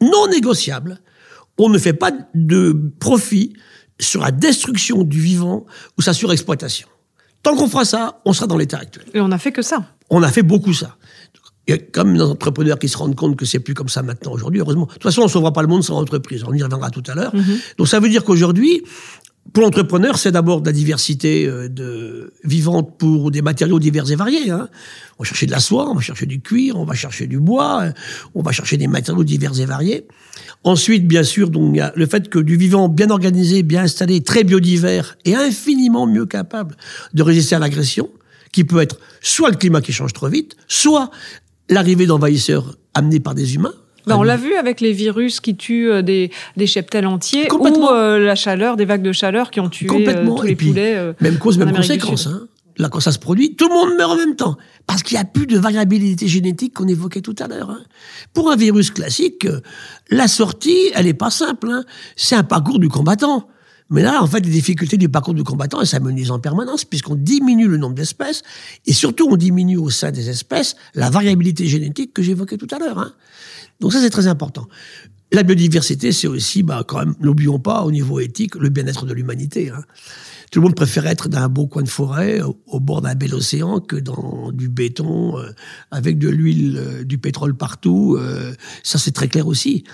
non 0.00 0.28
négociable. 0.28 1.00
On 1.58 1.68
ne 1.70 1.78
fait 1.78 1.94
pas 1.94 2.12
de 2.34 2.92
profit 3.00 3.54
sur 4.00 4.20
la 4.20 4.30
destruction 4.30 5.02
du 5.02 5.20
vivant 5.20 5.66
ou 5.98 6.02
sa 6.02 6.12
surexploitation. 6.12 6.88
Tant 7.42 7.56
qu'on 7.56 7.68
fera 7.68 7.84
ça, 7.84 8.20
on 8.24 8.32
sera 8.32 8.46
dans 8.46 8.56
l'état 8.56 8.78
actuel. 8.78 9.06
Et 9.14 9.20
on 9.20 9.28
n'a 9.28 9.38
fait 9.38 9.52
que 9.52 9.62
ça. 9.62 9.84
On 10.10 10.22
a 10.22 10.30
fait 10.30 10.42
beaucoup 10.42 10.74
ça. 10.74 10.96
Il 11.68 11.72
y 11.72 11.74
a 11.74 11.78
comme 11.78 12.14
des 12.14 12.22
entrepreneurs 12.22 12.78
qui 12.78 12.88
se 12.88 12.96
rendent 12.96 13.16
compte 13.16 13.36
que 13.36 13.44
c'est 13.44 13.58
plus 13.58 13.74
comme 13.74 13.88
ça 13.88 14.02
maintenant 14.02 14.32
aujourd'hui, 14.32 14.60
heureusement. 14.60 14.86
De 14.86 14.92
toute 14.92 15.02
façon, 15.02 15.22
on 15.22 15.24
ne 15.24 15.30
sauvera 15.30 15.52
pas 15.52 15.62
le 15.62 15.68
monde 15.68 15.82
sans 15.82 15.96
entreprise. 15.96 16.44
On 16.46 16.52
y 16.54 16.62
reviendra 16.62 16.90
tout 16.90 17.02
à 17.08 17.14
l'heure. 17.14 17.32
Donc 17.76 17.88
ça 17.88 17.98
veut 17.98 18.08
dire 18.08 18.24
qu'aujourd'hui, 18.24 18.82
pour 19.52 19.62
l'entrepreneur, 19.62 20.18
c'est 20.18 20.32
d'abord 20.32 20.60
de 20.60 20.66
la 20.66 20.72
diversité 20.72 21.46
euh, 21.46 21.68
de 21.68 22.32
vivante 22.44 22.98
pour 22.98 23.30
des 23.30 23.42
matériaux 23.42 23.78
divers 23.78 24.10
et 24.10 24.16
variés. 24.16 24.50
Hein. 24.50 24.68
On 25.18 25.22
va 25.22 25.28
chercher 25.28 25.46
de 25.46 25.50
la 25.50 25.60
soie, 25.60 25.88
on 25.90 25.94
va 25.94 26.00
chercher 26.00 26.26
du 26.26 26.40
cuir, 26.40 26.76
on 26.76 26.84
va 26.84 26.94
chercher 26.94 27.26
du 27.26 27.38
bois, 27.38 27.82
euh, 27.84 27.92
on 28.34 28.42
va 28.42 28.52
chercher 28.52 28.76
des 28.76 28.86
matériaux 28.86 29.24
divers 29.24 29.58
et 29.60 29.66
variés. 29.66 30.06
Ensuite, 30.64 31.06
bien 31.06 31.22
sûr, 31.22 31.50
donc 31.50 31.78
le 31.94 32.06
fait 32.06 32.28
que 32.28 32.38
du 32.38 32.56
vivant 32.56 32.88
bien 32.88 33.10
organisé, 33.10 33.62
bien 33.62 33.82
installé, 33.82 34.22
très 34.22 34.42
biodivers 34.42 35.16
et 35.24 35.34
infiniment 35.34 36.06
mieux 36.06 36.26
capable 36.26 36.76
de 37.14 37.22
résister 37.22 37.54
à 37.54 37.58
l'agression, 37.58 38.10
qui 38.52 38.64
peut 38.64 38.80
être 38.80 38.98
soit 39.20 39.50
le 39.50 39.56
climat 39.56 39.80
qui 39.80 39.92
change 39.92 40.12
trop 40.12 40.28
vite, 40.28 40.56
soit 40.66 41.10
l'arrivée 41.68 42.06
d'envahisseurs 42.06 42.76
amenés 42.94 43.20
par 43.20 43.34
des 43.34 43.54
humains. 43.54 43.74
Ben, 44.06 44.16
on 44.16 44.22
l'a 44.22 44.36
vu 44.36 44.54
avec 44.54 44.80
les 44.80 44.92
virus 44.92 45.40
qui 45.40 45.56
tuent 45.56 45.90
euh, 45.90 46.02
des, 46.02 46.30
des 46.56 46.66
cheptels 46.66 47.06
entiers 47.06 47.48
Complètement. 47.48 47.90
ou 47.90 47.94
euh, 47.94 48.18
la 48.18 48.34
chaleur, 48.36 48.76
des 48.76 48.84
vagues 48.84 49.02
de 49.02 49.12
chaleur 49.12 49.50
qui 49.50 49.58
ont 49.60 49.68
tué 49.68 49.86
euh, 49.88 49.92
Complètement. 49.92 50.36
tous 50.36 50.46
les 50.46 50.56
puis, 50.56 50.68
poulets. 50.68 50.94
euh, 50.96 51.12
Même 51.20 51.38
cause, 51.38 51.58
même 51.58 51.72
conséquence. 51.72 52.26
Hein. 52.28 52.46
Là, 52.78 52.88
quand 52.90 53.00
ça 53.00 53.10
se 53.10 53.18
produit, 53.18 53.56
tout 53.56 53.68
le 53.68 53.74
monde 53.74 53.96
meurt 53.96 54.12
en 54.12 54.16
même 54.16 54.36
temps. 54.36 54.56
Parce 54.86 55.02
qu'il 55.02 55.16
n'y 55.16 55.22
a 55.22 55.24
plus 55.24 55.46
de 55.46 55.58
variabilité 55.58 56.28
génétique 56.28 56.74
qu'on 56.74 56.86
évoquait 56.86 57.22
tout 57.22 57.34
à 57.40 57.48
l'heure. 57.48 57.70
hein. 57.70 57.80
Pour 58.34 58.50
un 58.50 58.56
virus 58.56 58.90
classique, 58.90 59.46
la 60.10 60.28
sortie, 60.28 60.90
elle 60.94 61.06
n'est 61.06 61.14
pas 61.14 61.30
simple. 61.30 61.68
hein. 61.70 61.84
C'est 62.16 62.36
un 62.36 62.44
parcours 62.44 62.78
du 62.78 62.88
combattant. 62.88 63.48
Mais 63.88 64.02
là, 64.02 64.20
en 64.22 64.26
fait, 64.26 64.40
les 64.40 64.50
difficultés 64.50 64.96
du 64.98 65.08
parcours 65.08 65.32
du 65.32 65.42
combattant, 65.44 65.80
elles 65.80 65.86
s'amenuisent 65.86 66.32
en 66.32 66.38
permanence, 66.40 66.84
puisqu'on 66.84 67.14
diminue 67.14 67.68
le 67.68 67.76
nombre 67.76 67.94
d'espèces, 67.94 68.42
et 68.84 68.92
surtout, 68.92 69.28
on 69.30 69.36
diminue 69.36 69.76
au 69.78 69.90
sein 69.90 70.10
des 70.10 70.28
espèces 70.28 70.74
la 70.94 71.08
variabilité 71.08 71.66
génétique 71.66 72.12
que 72.12 72.20
j'évoquais 72.22 72.56
tout 72.56 72.66
à 72.72 72.78
l'heure. 72.78 72.98
hein. 72.98 73.12
Donc 73.80 73.92
ça, 73.92 74.00
c'est 74.00 74.10
très 74.10 74.26
important. 74.26 74.68
La 75.32 75.42
biodiversité, 75.42 76.12
c'est 76.12 76.28
aussi, 76.28 76.62
bah, 76.62 76.84
quand 76.86 76.98
même, 76.98 77.14
n'oublions 77.20 77.58
pas, 77.58 77.82
au 77.82 77.90
niveau 77.90 78.20
éthique, 78.20 78.54
le 78.54 78.68
bien-être 78.68 79.06
de 79.06 79.12
l'humanité. 79.12 79.70
hein. 79.70 79.82
Tout 80.52 80.60
le 80.60 80.64
monde 80.66 80.76
préfère 80.76 81.06
être 81.06 81.28
dans 81.28 81.38
un 81.38 81.48
beau 81.48 81.66
coin 81.66 81.82
de 81.82 81.88
forêt, 81.88 82.40
au, 82.40 82.80
bord 82.80 83.02
d'un 83.02 83.16
bel 83.16 83.34
océan, 83.34 83.80
que 83.80 83.96
dans 83.96 84.52
du 84.52 84.68
béton, 84.68 85.36
euh, 85.38 85.50
avec 85.90 86.18
de 86.18 86.28
l'huile, 86.28 86.76
euh, 86.78 87.04
du 87.04 87.18
pétrole 87.18 87.56
partout. 87.56 88.16
euh, 88.18 88.54
ça, 88.84 88.98
c'est 88.98 89.10
très 89.10 89.26
clair 89.26 89.48
aussi. 89.48 89.84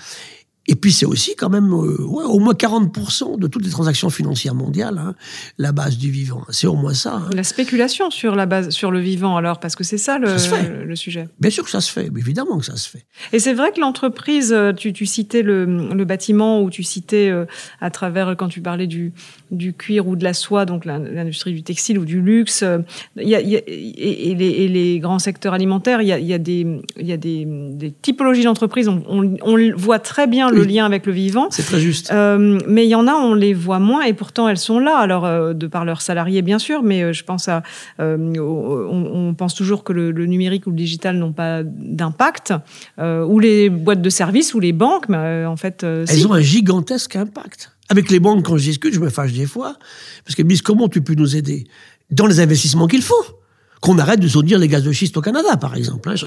Et 0.67 0.75
puis 0.75 0.93
c'est 0.93 1.05
aussi 1.05 1.35
quand 1.35 1.49
même 1.49 1.73
euh, 1.73 2.01
ouais, 2.05 2.23
au 2.23 2.39
moins 2.39 2.53
40% 2.53 3.37
de 3.37 3.47
toutes 3.47 3.65
les 3.65 3.71
transactions 3.71 4.09
financières 4.09 4.55
mondiales, 4.55 4.97
hein, 4.97 5.13
la 5.57 5.73
base 5.73 5.97
du 5.97 6.09
vivant. 6.09 6.43
C'est 6.49 6.67
au 6.67 6.75
moins 6.75 6.93
ça. 6.93 7.15
hein. 7.15 7.29
La 7.33 7.43
spéculation 7.43 8.09
sur 8.09 8.35
la 8.35 8.45
base, 8.45 8.69
sur 8.69 8.89
le 8.89 8.99
vivant, 8.99 9.35
alors, 9.35 9.59
parce 9.59 9.75
que 9.75 9.83
c'est 9.83 9.97
ça 9.97 10.19
le, 10.19 10.37
Ça 10.37 10.57
sujet. 10.95 11.27
Bien 11.39 11.49
sûr 11.49 11.65
que 11.65 11.69
ça 11.69 11.81
se 11.81 11.91
fait, 11.91 12.09
mais 12.13 12.21
évidemment 12.21 12.57
que 12.59 12.65
ça 12.65 12.77
se 12.77 12.87
fait. 12.87 13.05
Et 13.33 13.39
c'est 13.39 13.53
vrai 13.53 13.71
que 13.73 13.81
l'entreprise, 13.81 14.53
euh, 14.53 14.71
tu, 14.71 14.93
tu 14.93 15.05
citais 15.05 15.41
le, 15.41 15.65
le 15.65 16.05
bâtiment 16.05 16.61
ou 16.61 16.69
tu 16.69 16.83
citais 16.83 17.29
euh, 17.29 17.45
à 17.81 17.89
travers, 17.89 18.35
quand 18.37 18.47
tu 18.47 18.61
parlais 18.61 18.87
du, 18.87 19.11
du 19.53 19.73
cuir 19.73 20.07
ou 20.07 20.15
de 20.15 20.23
la 20.23 20.33
soie, 20.33 20.65
donc 20.65 20.85
l'in- 20.85 20.99
l'industrie 20.99 21.53
du 21.53 21.63
textile 21.63 21.97
ou 21.99 22.05
du 22.05 22.21
luxe, 22.21 22.63
euh, 22.63 22.79
il 23.17 23.27
y 23.29 23.35
a, 23.35 23.41
il 23.41 23.49
y 23.49 23.55
a- 23.57 23.61
et, 23.67 24.35
les, 24.35 24.47
et 24.49 24.67
les 24.67 24.99
grands 24.99 25.19
secteurs 25.19 25.53
alimentaires, 25.53 26.01
il 26.01 26.07
y 26.07 26.11
a, 26.11 26.19
il 26.19 26.25
y 26.27 26.33
a 26.33 26.37
des, 26.37 26.65
il 26.99 27.05
y 27.07 27.13
a 27.13 27.17
des, 27.17 27.45
des 27.47 27.91
typologies 27.91 28.43
d'entreprises. 28.43 28.87
On, 28.89 29.03
on, 29.07 29.35
on 29.43 29.57
voit 29.75 29.99
très 29.99 30.27
bien 30.27 30.49
le 30.49 30.61
Oui. 30.61 30.73
lien 30.73 30.85
avec 30.85 31.05
le 31.05 31.13
vivant. 31.13 31.47
C'est 31.51 31.63
très 31.63 31.79
juste. 31.79 32.11
Euh, 32.11 32.59
mais 32.67 32.85
il 32.85 32.89
y 32.89 32.95
en 32.95 33.07
a, 33.07 33.13
on 33.13 33.33
les 33.33 33.53
voit 33.53 33.79
moins 33.79 34.03
et 34.03 34.13
pourtant 34.13 34.49
elles 34.49 34.57
sont 34.57 34.79
là. 34.79 34.97
Alors, 34.97 35.25
euh, 35.25 35.53
de 35.53 35.67
par 35.67 35.85
leurs 35.85 36.01
salariés, 36.01 36.41
bien 36.41 36.59
sûr, 36.59 36.83
mais 36.83 37.03
euh, 37.03 37.13
je 37.13 37.23
pense 37.23 37.47
à. 37.47 37.63
euh, 37.99 38.17
on, 38.39 39.29
on 39.29 39.33
pense 39.33 39.53
toujours 39.55 39.83
que 39.83 39.93
le, 39.93 40.11
le 40.11 40.25
numérique 40.25 40.67
ou 40.67 40.71
le 40.71 40.75
digital 40.75 41.17
n'ont 41.17 41.31
pas 41.33 41.61
d'impact, 41.63 42.53
euh, 42.99 43.23
ou 43.25 43.39
les 43.39 43.69
boîtes 43.69 44.01
de 44.01 44.09
services 44.09 44.53
ou 44.53 44.59
les 44.59 44.73
banques, 44.73 45.09
mais 45.09 45.17
euh, 45.17 45.49
en 45.49 45.55
fait. 45.57 45.83
euh, 45.83 46.05
Elles 46.09 46.17
si. 46.17 46.25
ont 46.25 46.33
un 46.33 46.41
gigantesque 46.41 47.15
impact. 47.15 47.71
Avec 47.93 48.09
les 48.09 48.19
banques, 48.19 48.43
quand 48.43 48.57
je 48.57 48.63
discute, 48.63 48.91
je 48.91 48.99
me 48.99 49.09
fâche 49.11 49.33
des 49.33 49.45
fois, 49.45 49.77
parce 50.25 50.33
qu'elles 50.33 50.45
me 50.45 50.49
disent 50.49 50.63
comment 50.63 50.89
tu 50.89 51.03
peux 51.03 51.13
nous 51.13 51.35
aider 51.35 51.67
Dans 52.09 52.25
les 52.25 52.39
investissements 52.39 52.87
qu'il 52.87 53.03
faut? 53.03 53.42
Qu'on 53.83 53.99
arrête 53.99 54.21
de 54.21 54.29
soutenir 54.29 54.59
les 54.59 54.69
gaz 54.69 54.81
de 54.83 54.91
schiste 54.93 55.17
au 55.17 55.21
Canada, 55.21 55.57
par 55.57 55.75
exemple. 55.75 56.09
hein. 56.09 56.15
Je- 56.15 56.25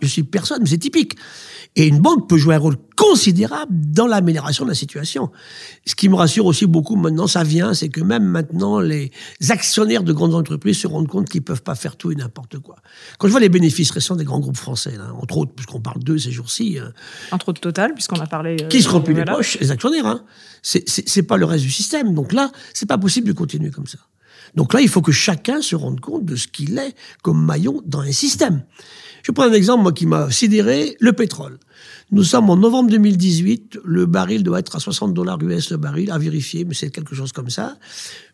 je- 0.00 0.06
suis 0.08 0.22
personne, 0.22 0.60
mais 0.62 0.68
c'est 0.70 0.78
typique. 0.78 1.16
Et 1.76 1.86
une 1.86 1.98
banque 1.98 2.28
peut 2.30 2.38
jouer 2.38 2.54
un 2.54 2.58
rôle 2.58 2.76
considérable 2.96 3.72
dans 3.72 4.06
l'amélioration 4.06 4.64
de 4.64 4.70
la 4.70 4.74
situation. 4.74 5.30
Ce 5.86 5.94
qui 5.94 6.08
me 6.08 6.14
rassure 6.14 6.46
aussi 6.46 6.64
beaucoup 6.66 6.96
maintenant, 6.96 7.26
ça 7.26 7.42
vient, 7.44 7.74
c'est 7.74 7.90
que 7.90 8.00
même 8.00 8.24
maintenant, 8.24 8.80
les 8.80 9.10
actionnaires 9.50 10.02
de 10.02 10.12
grandes 10.14 10.34
entreprises 10.34 10.78
se 10.78 10.86
rendent 10.86 11.08
compte 11.08 11.28
qu'ils 11.28 11.42
peuvent 11.42 11.62
pas 11.62 11.74
faire 11.74 11.96
tout 11.96 12.10
et 12.10 12.14
n'importe 12.14 12.58
quoi. 12.60 12.76
Quand 13.18 13.26
je 13.26 13.32
vois 13.32 13.40
les 13.40 13.48
bénéfices 13.50 13.90
récents 13.90 14.16
des 14.16 14.24
grands 14.24 14.40
groupes 14.40 14.56
français, 14.56 14.94
là, 14.96 15.12
entre 15.20 15.36
autres, 15.38 15.52
puisqu'on 15.54 15.80
parle 15.80 16.02
d'eux 16.02 16.16
ces 16.18 16.30
jours-ci, 16.30 16.78
euh, 16.78 16.88
Entre 17.32 17.50
autres 17.50 17.60
Total, 17.60 17.92
puisqu'on 17.92 18.20
a 18.20 18.26
parlé. 18.26 18.56
euh, 18.62 18.68
qui 18.68 18.80
se 18.80 18.88
remplit 18.88 19.14
les 19.14 19.24
poches, 19.36 19.58
les 19.60 19.70
actionnaires. 19.70 20.06
Hein. 20.06 20.22
C'est 20.62 21.22
pas 21.24 21.36
le 21.36 21.44
reste 21.44 21.64
du 21.64 21.70
système. 21.70 22.14
Donc 22.14 22.32
là, 22.32 22.50
c'est 22.72 22.86
pas 22.86 22.96
possible 22.98 23.26
de 23.28 23.32
continuer 23.34 23.70
comme 23.70 23.86
ça. 23.86 23.98
Donc 24.54 24.74
là, 24.74 24.80
il 24.80 24.88
faut 24.88 25.02
que 25.02 25.12
chacun 25.12 25.60
se 25.62 25.76
rende 25.76 26.00
compte 26.00 26.24
de 26.24 26.36
ce 26.36 26.48
qu'il 26.48 26.78
est 26.78 26.94
comme 27.22 27.44
maillon 27.44 27.82
dans 27.86 28.00
un 28.00 28.12
système. 28.12 28.62
Je 29.22 29.32
prends 29.32 29.44
un 29.44 29.52
exemple, 29.52 29.82
moi, 29.82 29.92
qui 29.92 30.06
m'a 30.06 30.30
sidéré, 30.30 30.96
le 31.00 31.12
pétrole. 31.12 31.58
Nous 32.10 32.24
sommes 32.24 32.50
en 32.50 32.56
novembre 32.56 32.90
2018, 32.90 33.78
le 33.82 34.06
baril 34.06 34.42
doit 34.42 34.58
être 34.58 34.76
à 34.76 34.80
60 34.80 35.14
dollars 35.14 35.38
US 35.42 35.70
le 35.70 35.78
baril, 35.78 36.10
à 36.10 36.18
vérifier, 36.18 36.64
mais 36.64 36.74
c'est 36.74 36.90
quelque 36.90 37.14
chose 37.14 37.32
comme 37.32 37.48
ça. 37.48 37.78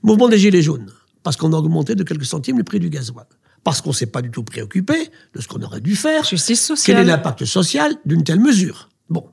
Mouvement 0.02 0.28
des 0.28 0.38
Gilets 0.38 0.62
jaunes, 0.62 0.90
parce 1.22 1.36
qu'on 1.36 1.52
a 1.52 1.56
augmenté 1.56 1.94
de 1.94 2.02
quelques 2.02 2.24
centimes 2.24 2.58
le 2.58 2.64
prix 2.64 2.80
du 2.80 2.90
gasoil. 2.90 3.26
Parce 3.62 3.80
qu'on 3.80 3.92
s'est 3.92 4.06
pas 4.06 4.22
du 4.22 4.30
tout 4.30 4.42
préoccupé 4.42 5.10
de 5.34 5.40
ce 5.40 5.46
qu'on 5.46 5.62
aurait 5.62 5.80
dû 5.80 5.94
faire. 5.94 6.24
Justice 6.24 6.72
Quel 6.84 6.98
est 6.98 7.04
l'impact 7.04 7.44
social 7.44 7.94
d'une 8.04 8.24
telle 8.24 8.40
mesure? 8.40 8.88
Bon. 9.08 9.26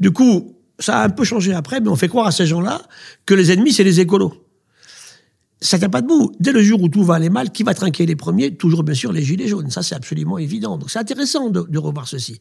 Du 0.00 0.10
coup, 0.10 0.56
ça 0.78 1.00
a 1.00 1.04
un 1.04 1.10
peu 1.10 1.24
changé 1.24 1.52
après, 1.52 1.80
mais 1.80 1.88
on 1.88 1.96
fait 1.96 2.08
croire 2.08 2.26
à 2.26 2.32
ces 2.32 2.46
gens-là 2.46 2.82
que 3.26 3.34
les 3.34 3.52
ennemis, 3.52 3.72
c'est 3.72 3.84
les 3.84 4.00
écolos. 4.00 4.49
Ça 5.62 5.78
tient 5.78 5.90
pas 5.90 6.00
debout. 6.00 6.32
Dès 6.40 6.52
le 6.52 6.62
jour 6.62 6.80
où 6.82 6.88
tout 6.88 7.04
va 7.04 7.16
aller 7.16 7.28
mal, 7.28 7.50
qui 7.52 7.64
va 7.64 7.74
trinquer 7.74 8.06
les 8.06 8.16
premiers? 8.16 8.54
Toujours, 8.56 8.82
bien 8.82 8.94
sûr, 8.94 9.12
les 9.12 9.22
gilets 9.22 9.46
jaunes. 9.46 9.70
Ça, 9.70 9.82
c'est 9.82 9.94
absolument 9.94 10.38
évident. 10.38 10.78
Donc, 10.78 10.90
c'est 10.90 10.98
intéressant 10.98 11.50
de, 11.50 11.60
de 11.68 11.78
revoir 11.78 12.08
ceci. 12.08 12.38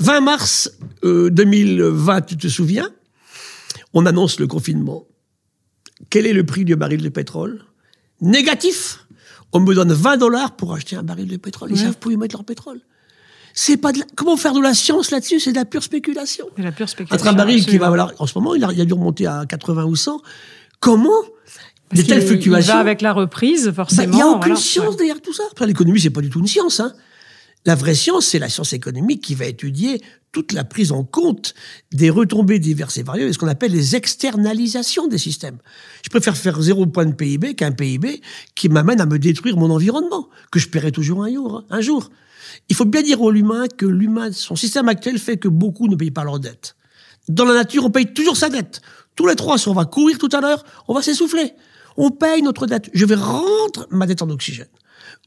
20 0.00 0.20
mars 0.20 0.72
euh, 1.04 1.30
2020, 1.30 2.22
tu 2.22 2.36
te 2.36 2.48
souviens? 2.48 2.90
On 3.94 4.06
annonce 4.06 4.40
le 4.40 4.48
confinement. 4.48 5.04
Quel 6.10 6.26
est 6.26 6.32
le 6.32 6.44
prix 6.44 6.64
du 6.64 6.74
baril 6.74 7.00
de 7.00 7.08
pétrole? 7.08 7.62
Négatif. 8.20 9.06
On 9.52 9.60
me 9.60 9.74
donne 9.74 9.92
20 9.92 10.16
dollars 10.16 10.56
pour 10.56 10.74
acheter 10.74 10.96
un 10.96 11.02
baril 11.04 11.28
de 11.28 11.36
pétrole. 11.36 11.70
Ils 11.70 11.78
Ouais. 11.78 11.84
savent 11.84 11.96
où 12.04 12.10
ils 12.10 12.18
mettre 12.18 12.34
leur 12.36 12.44
pétrole. 12.44 12.80
C'est 13.54 13.76
pas 13.76 13.92
de 13.92 14.00
la- 14.00 14.04
Comment 14.16 14.36
faire 14.36 14.52
de 14.52 14.60
la 14.60 14.74
science 14.74 15.10
là-dessus? 15.10 15.40
C'est 15.40 15.52
de 15.52 15.56
la 15.56 15.64
pure 15.64 15.82
spéculation. 15.82 16.46
C'est 16.56 16.62
la 16.62 16.72
pure 16.72 16.88
spéculation. 16.88 17.14
Entre 17.24 17.32
un 17.32 17.36
baril 17.36 17.64
qui 17.64 17.78
va, 17.78 17.88
voilà, 17.88 18.12
en 18.18 18.26
ce 18.26 18.36
moment, 18.38 18.54
il 18.54 18.64
a, 18.64 18.72
il 18.72 18.80
a 18.80 18.84
dû 18.84 18.92
remonter 18.92 19.26
à 19.26 19.46
80 19.48 19.84
ou 19.84 19.96
100. 19.96 20.20
Comment 20.80 21.22
Parce 21.88 22.02
Des 22.02 22.06
telles 22.06 22.18
qu'il- 22.20 22.24
il 22.24 22.28
fluctuations 22.42 22.74
va 22.74 22.80
avec 22.80 23.00
la 23.00 23.12
reprise, 23.12 23.66
bah, 23.66 23.72
forcément. 23.72 24.12
Il 24.12 24.16
n'y 24.16 24.22
a 24.22 24.26
aucune 24.28 24.40
voilà. 24.40 24.56
science 24.56 24.96
derrière 24.96 25.20
tout 25.22 25.32
ça. 25.32 25.42
Enfin, 25.52 25.66
L'économie, 25.66 26.00
c'est 26.00 26.10
pas 26.10 26.20
du 26.20 26.28
tout 26.30 26.40
une 26.40 26.46
science. 26.46 26.80
Hein. 26.80 26.92
La 27.66 27.74
vraie 27.74 27.94
science, 27.94 28.26
c'est 28.26 28.38
la 28.38 28.48
science 28.48 28.72
économique 28.72 29.22
qui 29.22 29.34
va 29.34 29.44
étudier 29.46 30.00
toute 30.32 30.52
la 30.52 30.64
prise 30.64 30.92
en 30.92 31.02
compte 31.04 31.54
des 31.92 32.08
retombées 32.10 32.58
diverses 32.58 32.98
et 32.98 33.02
variées, 33.02 33.26
et 33.26 33.32
ce 33.32 33.38
qu'on 33.38 33.48
appelle 33.48 33.72
les 33.72 33.96
externalisations 33.96 35.08
des 35.08 35.18
systèmes. 35.18 35.58
Je 36.04 36.10
préfère 36.10 36.36
faire 36.36 36.60
zéro 36.60 36.86
point 36.86 37.06
de 37.06 37.12
PIB 37.14 37.54
qu'un 37.54 37.72
PIB 37.72 38.20
qui 38.54 38.68
m'amène 38.68 39.00
à 39.00 39.06
me 39.06 39.18
détruire 39.18 39.56
mon 39.56 39.70
environnement, 39.70 40.28
que 40.52 40.58
je 40.58 40.68
paierai 40.68 40.92
toujours 40.92 41.24
un 41.24 41.32
jour. 41.32 41.64
Un 41.70 41.80
jour. 41.80 42.10
Il 42.68 42.76
faut 42.76 42.84
bien 42.84 43.02
dire 43.02 43.20
à 43.22 43.30
l'humain 43.32 43.64
que 43.76 43.86
l'humain, 43.86 44.30
son 44.32 44.56
système 44.56 44.88
actuel 44.88 45.18
fait 45.18 45.36
que 45.38 45.48
beaucoup 45.48 45.88
ne 45.88 45.96
payent 45.96 46.10
pas 46.10 46.24
leurs 46.24 46.38
dettes. 46.38 46.76
Dans 47.28 47.44
la 47.44 47.54
nature, 47.54 47.84
on 47.84 47.90
paye 47.90 48.12
toujours 48.12 48.36
sa 48.36 48.48
dette. 48.50 48.80
Tous 49.16 49.26
les 49.26 49.34
trois, 49.36 49.58
si 49.58 49.68
on 49.68 49.74
va 49.74 49.84
courir 49.84 50.16
tout 50.18 50.28
à 50.32 50.40
l'heure, 50.40 50.64
on 50.86 50.94
va 50.94 51.02
s'essouffler. 51.02 51.52
On 51.98 52.10
paye 52.10 52.40
notre 52.42 52.66
dette. 52.66 52.88
Je 52.94 53.04
vais 53.04 53.14
rendre 53.16 53.86
ma 53.90 54.06
dette 54.06 54.22
en 54.22 54.30
oxygène. 54.30 54.66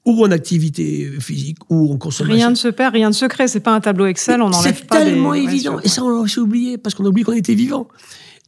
Ou 0.06 0.26
en 0.26 0.32
activité 0.32 1.12
physique, 1.20 1.58
ou 1.70 1.94
en 1.94 1.98
consommation. 1.98 2.36
Rien 2.36 2.50
ne 2.50 2.56
se 2.56 2.68
perd, 2.70 2.94
rien 2.96 3.10
ne 3.10 3.14
se 3.14 3.26
crée. 3.26 3.48
C'est 3.48 3.60
pas 3.60 3.74
un 3.76 3.82
tableau 3.82 4.08
Excel, 4.08 4.42
on 4.42 4.50
n'enlève 4.50 4.76
C'est 4.76 4.88
pas. 4.88 5.04
tellement 5.04 5.34
des- 5.34 5.42
évident. 5.42 5.76
Ouais, 5.76 5.82
Et 5.84 5.90
ça, 5.90 6.04
on 6.04 6.10
l'a 6.10 6.16
aussi 6.22 6.40
oublié, 6.40 6.80
parce 6.80 6.96
qu'on 6.96 7.06
a 7.06 7.10
oublié 7.10 7.24
qu'on 7.24 7.34
était 7.34 7.54
vivant. 7.54 7.88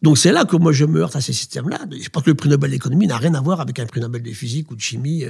Donc 0.02 0.18
c'est 0.18 0.34
là 0.34 0.44
que 0.44 0.58
moi 0.58 0.74
je 0.74 0.84
me 0.84 1.00
heurte 1.00 1.16
à 1.16 1.22
ces 1.22 1.32
systèmes-là. 1.32 1.80
Je 1.98 2.10
pense 2.10 2.24
que 2.24 2.30
le 2.30 2.36
prix 2.36 2.50
Nobel 2.50 2.72
d'économie 2.72 3.08
n'a 3.08 3.16
rien 3.16 3.34
à 3.36 3.40
voir 3.42 3.62
avec 3.62 3.80
un 3.80 3.86
prix 3.86 4.02
Nobel 4.02 4.22
de 4.22 4.32
physique 4.32 4.70
ou 4.70 4.76
de 4.76 4.82
chimie 4.82 5.24
euh, 5.24 5.30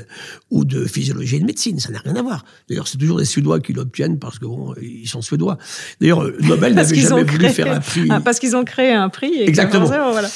ou 0.50 0.66
de 0.66 0.86
physiologie 0.86 1.36
et 1.36 1.40
de 1.40 1.46
médecine. 1.46 1.80
Ça 1.80 1.92
n'a 1.92 2.00
rien 2.00 2.16
à 2.16 2.24
voir. 2.24 2.44
D'ailleurs, 2.68 2.88
c'est 2.88 2.98
toujours 2.98 3.20
les 3.20 3.26
Suédois 3.26 3.60
qui 3.60 3.74
l'obtiennent 3.74 4.18
parce 4.18 4.40
que 4.40 4.46
bon, 4.48 4.74
ils 4.82 5.08
sont 5.08 5.22
suédois. 5.22 5.60
D'ailleurs, 6.02 6.24
euh, 6.24 6.36
Nobel 6.42 6.74
Parce 6.74 6.88
n'avait 6.88 6.96
qu'ils 6.96 7.08
jamais 7.08 7.22
ont 7.22 7.26
voulu 7.26 7.38
créé, 7.38 7.50
faire 7.54 7.72
un 7.72 7.82
prix. 7.82 8.08
Ah, 8.10 8.20
parce 8.26 8.40
qu'ils 8.40 8.56
ont 8.56 8.64
créé 8.64 8.92
un 8.94 9.10
prix. 9.10 9.34
Et 9.36 9.48
Exactement. 9.48 9.86
voilà. 9.86 10.30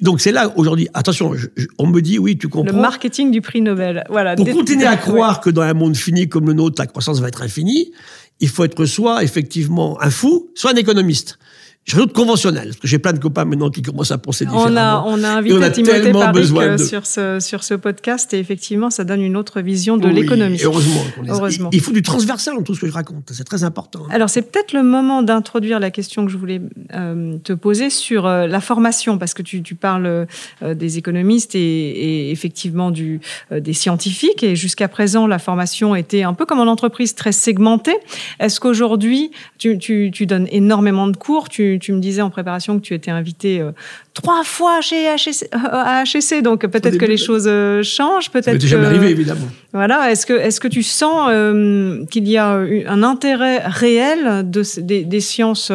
Donc 0.00 0.20
c'est 0.20 0.32
là 0.32 0.52
aujourd'hui. 0.56 0.88
Attention, 0.94 1.34
je- 1.34 1.46
je- 1.56 1.66
on 1.78 1.86
me 1.86 2.00
dit 2.00 2.18
oui, 2.18 2.36
tu 2.36 2.46
Le 2.46 2.50
comprends. 2.52 2.80
marketing 2.80 3.30
du 3.30 3.40
prix 3.40 3.60
Nobel. 3.62 4.04
Voilà. 4.08 4.34
Pour 4.36 4.48
continuer 4.50 4.86
à 4.86 4.96
croire 4.96 5.40
que 5.40 5.50
dans 5.50 5.62
un 5.62 5.74
monde 5.74 5.96
fini 5.96 6.28
comme 6.28 6.46
le 6.46 6.52
nôtre, 6.54 6.80
la 6.80 6.86
croissance 6.86 7.20
va 7.20 7.28
être 7.28 7.42
infinie, 7.42 7.92
il 8.40 8.48
faut 8.48 8.64
être 8.64 8.84
soit 8.86 9.22
effectivement 9.22 10.00
un 10.02 10.10
fou, 10.10 10.50
soit 10.54 10.72
un 10.72 10.76
économiste. 10.76 11.38
Je 11.84 11.96
rajoute 11.96 12.14
conventionnel, 12.14 12.68
parce 12.68 12.78
que 12.78 12.88
j'ai 12.88 12.98
plein 12.98 13.12
de 13.12 13.18
copains 13.18 13.44
maintenant 13.44 13.68
qui 13.68 13.82
commencent 13.82 14.10
à 14.10 14.16
penser 14.16 14.46
On 14.50 14.52
a, 14.52 14.68
différemment. 14.68 15.04
on 15.06 15.22
a 15.22 15.28
invité 15.28 15.54
on 15.54 15.60
a 15.60 15.68
Timothée 15.68 16.10
de- 16.12 16.76
sur, 16.78 17.04
ce, 17.04 17.40
sur 17.40 17.62
ce 17.62 17.74
podcast 17.74 18.32
et 18.32 18.38
effectivement, 18.38 18.88
ça 18.88 19.04
donne 19.04 19.20
une 19.20 19.36
autre 19.36 19.60
vision 19.60 19.98
de 19.98 20.08
Oui, 20.08 20.14
l'économie. 20.14 20.58
Heureusement. 20.64 21.02
les. 21.22 21.28
Heureusement. 21.30 21.68
Il 21.72 21.76
il 21.76 21.80
faut 21.82 21.92
du 21.92 22.00
transversal 22.00 22.54
dans 22.56 22.62
tout 22.62 22.74
ce 22.74 22.80
que 22.80 22.86
je 22.86 22.92
raconte. 22.92 23.30
C'est 23.34 23.44
très 23.44 23.64
important. 23.64 24.00
Alors, 24.08 24.30
c'est 24.30 24.40
peut-être 24.50 24.72
le 24.72 24.82
moment 24.82 25.22
d'introduire 25.22 25.78
la 25.78 25.90
question 25.90 26.24
que 26.24 26.32
je 26.32 26.38
voulais 26.38 26.62
euh, 26.94 27.36
te 27.44 27.52
poser 27.52 27.90
sur 27.90 28.24
euh, 28.24 28.46
la 28.46 28.62
formation, 28.62 29.18
parce 29.18 29.34
que 29.34 29.42
tu, 29.42 29.62
tu 29.62 29.74
parles 29.74 30.06
euh, 30.62 30.74
des 30.74 30.96
économistes 30.96 31.54
et, 31.54 31.58
et 31.60 32.30
effectivement 32.30 32.90
du, 32.92 33.20
des 33.50 33.74
scientifiques. 33.74 34.42
Et 34.42 34.56
jusqu'à 34.56 34.88
présent, 34.88 35.26
la 35.26 35.38
formation 35.38 35.94
était 35.94 36.22
un 36.22 36.32
peu 36.32 36.46
comme 36.46 36.60
en 36.60 36.66
entreprise, 36.66 37.14
très 37.14 37.32
segmentée. 37.32 37.96
Est-ce 38.40 38.58
qu'aujourd'hui, 38.58 39.32
tu, 39.58 39.76
tu, 39.78 40.10
tu 40.10 40.24
donnes 40.24 40.48
énormément 40.50 41.08
de 41.08 41.16
cours 41.18 41.50
tu, 41.50 41.73
tu 41.78 41.92
me 41.92 42.00
disais 42.00 42.22
en 42.22 42.30
préparation 42.30 42.78
que 42.78 42.82
tu 42.84 42.94
étais 42.94 43.10
invité 43.10 43.60
euh, 43.60 43.72
trois 44.12 44.44
fois 44.44 44.80
chez 44.80 45.04
HEC, 45.06 45.48
euh, 45.54 45.58
à 45.72 46.02
HEC, 46.04 46.42
donc 46.42 46.66
peut-être 46.66 46.96
que 46.98 47.04
les 47.04 47.16
choses 47.16 47.46
euh, 47.46 47.82
changent. 47.82 48.30
Peut-être 48.30 48.64
jamais 48.66 48.82
que- 48.84 48.88
arrivé, 48.88 49.10
évidemment. 49.10 49.46
voilà. 49.72 50.10
Est-ce 50.10 50.26
que, 50.26 50.32
est-ce 50.34 50.60
que 50.60 50.68
tu 50.68 50.82
sens 50.82 51.28
qu'il 52.10 52.28
y 52.28 52.36
a 52.36 52.50
un 52.86 53.02
intérêt 53.02 53.58
réel 53.66 54.50
de, 54.50 54.62
des, 54.80 55.04
des 55.04 55.20
sciences 55.20 55.70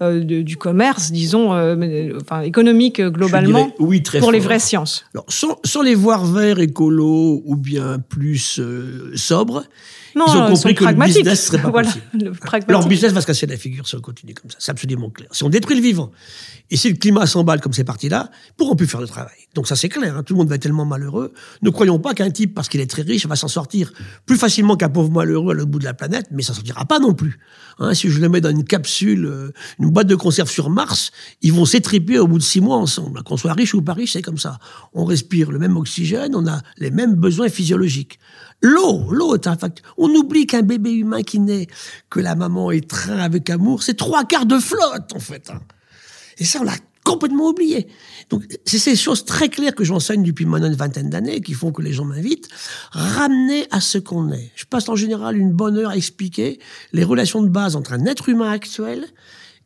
de- 0.00 0.42
du 0.42 0.56
commerce, 0.56 1.10
disons, 1.12 1.50
enfin, 2.20 2.40
économique 2.42 3.00
globalement, 3.00 3.64
dirais 3.64 3.74
oui, 3.78 4.02
très 4.02 4.18
pour 4.20 4.32
les 4.32 4.40
vraies 4.40 4.58
sciences? 4.58 5.04
Alors, 5.14 5.26
sans, 5.28 5.58
sans 5.64 5.82
les 5.82 5.94
voir 5.94 6.24
verts, 6.24 6.58
écolos 6.60 7.42
ou 7.44 7.56
bien 7.56 7.98
plus 8.08 8.60
sobres, 9.14 9.64
Non, 10.16 10.26
Ils 10.26 10.36
ont 10.36 10.42
euh, 10.44 10.48
compris 10.50 10.74
que 10.74 10.84
le 10.84 10.94
business 10.94 11.46
serait 11.46 11.62
pas 11.62 11.70
voilà, 11.70 11.88
possible. 11.88 12.32
le 12.32 12.72
leur 12.72 12.86
business 12.86 13.12
va 13.12 13.20
se 13.20 13.26
casser 13.26 13.46
la 13.46 13.56
figure 13.56 13.86
si 13.86 13.96
on 13.96 14.00
continue 14.00 14.34
comme 14.34 14.50
ça. 14.50 14.56
C'est 14.60 14.70
absolument 14.70 15.10
clair. 15.10 15.28
Si 15.32 15.42
on 15.44 15.48
détruit 15.48 15.76
le 15.76 15.82
vivant, 15.82 16.10
et 16.70 16.76
si 16.76 16.88
le 16.88 16.96
climat 16.96 17.26
s'emballe 17.26 17.60
comme 17.60 17.72
c'est 17.72 17.84
parti 17.84 18.08
là, 18.08 18.30
ils 18.48 18.54
pourront 18.54 18.76
plus 18.76 18.86
faire 18.86 19.00
le 19.00 19.06
travail. 19.06 19.36
Donc 19.54 19.66
ça 19.66 19.76
c'est 19.76 19.88
clair, 19.88 20.16
hein. 20.16 20.22
tout 20.22 20.34
le 20.34 20.38
monde 20.38 20.48
va 20.48 20.56
être 20.56 20.62
tellement 20.62 20.84
malheureux. 20.84 21.32
Ne 21.62 21.70
croyons 21.70 21.98
pas 21.98 22.14
qu'un 22.14 22.30
type, 22.30 22.54
parce 22.54 22.68
qu'il 22.68 22.80
est 22.80 22.90
très 22.90 23.02
riche, 23.02 23.26
va 23.26 23.36
s'en 23.36 23.48
sortir 23.48 23.92
plus 24.26 24.36
facilement 24.36 24.76
qu'un 24.76 24.88
pauvre 24.88 25.10
malheureux 25.10 25.52
à 25.52 25.54
l'autre 25.54 25.70
bout 25.70 25.78
de 25.78 25.84
la 25.84 25.94
planète, 25.94 26.26
mais 26.30 26.42
ça 26.42 26.54
sortira 26.54 26.84
pas 26.84 26.98
non 26.98 27.14
plus. 27.14 27.38
Hein, 27.78 27.94
si 27.94 28.08
je 28.08 28.20
le 28.20 28.28
mets 28.28 28.40
dans 28.40 28.50
une 28.50 28.64
capsule, 28.64 29.26
euh, 29.26 29.52
une 29.78 29.90
boîte 29.90 30.06
de 30.06 30.14
conserve 30.14 30.48
sur 30.48 30.70
Mars, 30.70 31.10
ils 31.42 31.52
vont 31.52 31.64
s'étriper 31.64 32.18
au 32.18 32.26
bout 32.26 32.38
de 32.38 32.42
six 32.42 32.60
mois 32.60 32.76
ensemble. 32.76 33.22
Qu'on 33.24 33.36
soit 33.36 33.52
riche 33.52 33.74
ou 33.74 33.82
pas 33.82 33.94
riche, 33.94 34.12
c'est 34.12 34.22
comme 34.22 34.38
ça. 34.38 34.58
On 34.92 35.04
respire 35.04 35.50
le 35.50 35.58
même 35.58 35.76
oxygène, 35.76 36.34
on 36.34 36.46
a 36.46 36.62
les 36.78 36.90
mêmes 36.90 37.14
besoins 37.14 37.48
physiologiques. 37.48 38.18
L'eau, 38.64 39.12
l'eau 39.12 39.34
est 39.34 39.46
un 39.46 39.58
facteur. 39.58 39.94
On 39.98 40.08
oublie 40.08 40.46
qu'un 40.46 40.62
bébé 40.62 40.90
humain 40.92 41.22
qui 41.22 41.38
naît, 41.38 41.66
que 42.08 42.18
la 42.18 42.34
maman 42.34 42.70
étreint 42.70 43.18
avec 43.18 43.50
amour, 43.50 43.82
c'est 43.82 43.92
trois 43.92 44.24
quarts 44.24 44.46
de 44.46 44.58
flotte, 44.58 45.12
en 45.14 45.20
fait. 45.20 45.50
hein. 45.50 45.60
Et 46.38 46.46
ça, 46.46 46.60
on 46.62 46.64
l'a 46.64 46.72
complètement 47.04 47.48
oublié. 47.50 47.86
Donc, 48.30 48.44
c'est 48.64 48.78
ces 48.78 48.96
choses 48.96 49.26
très 49.26 49.50
claires 49.50 49.74
que 49.74 49.84
j'enseigne 49.84 50.22
depuis 50.22 50.46
maintenant 50.46 50.68
une 50.68 50.76
vingtaine 50.76 51.10
d'années 51.10 51.42
qui 51.42 51.52
font 51.52 51.72
que 51.72 51.82
les 51.82 51.92
gens 51.92 52.06
m'invitent. 52.06 52.48
Ramener 52.92 53.66
à 53.70 53.82
ce 53.82 53.98
qu'on 53.98 54.32
est. 54.32 54.50
Je 54.56 54.64
passe 54.64 54.88
en 54.88 54.96
général 54.96 55.36
une 55.36 55.52
bonne 55.52 55.76
heure 55.76 55.90
à 55.90 55.96
expliquer 55.98 56.58
les 56.94 57.04
relations 57.04 57.42
de 57.42 57.48
base 57.48 57.76
entre 57.76 57.92
un 57.92 58.06
être 58.06 58.30
humain 58.30 58.50
actuel 58.50 59.04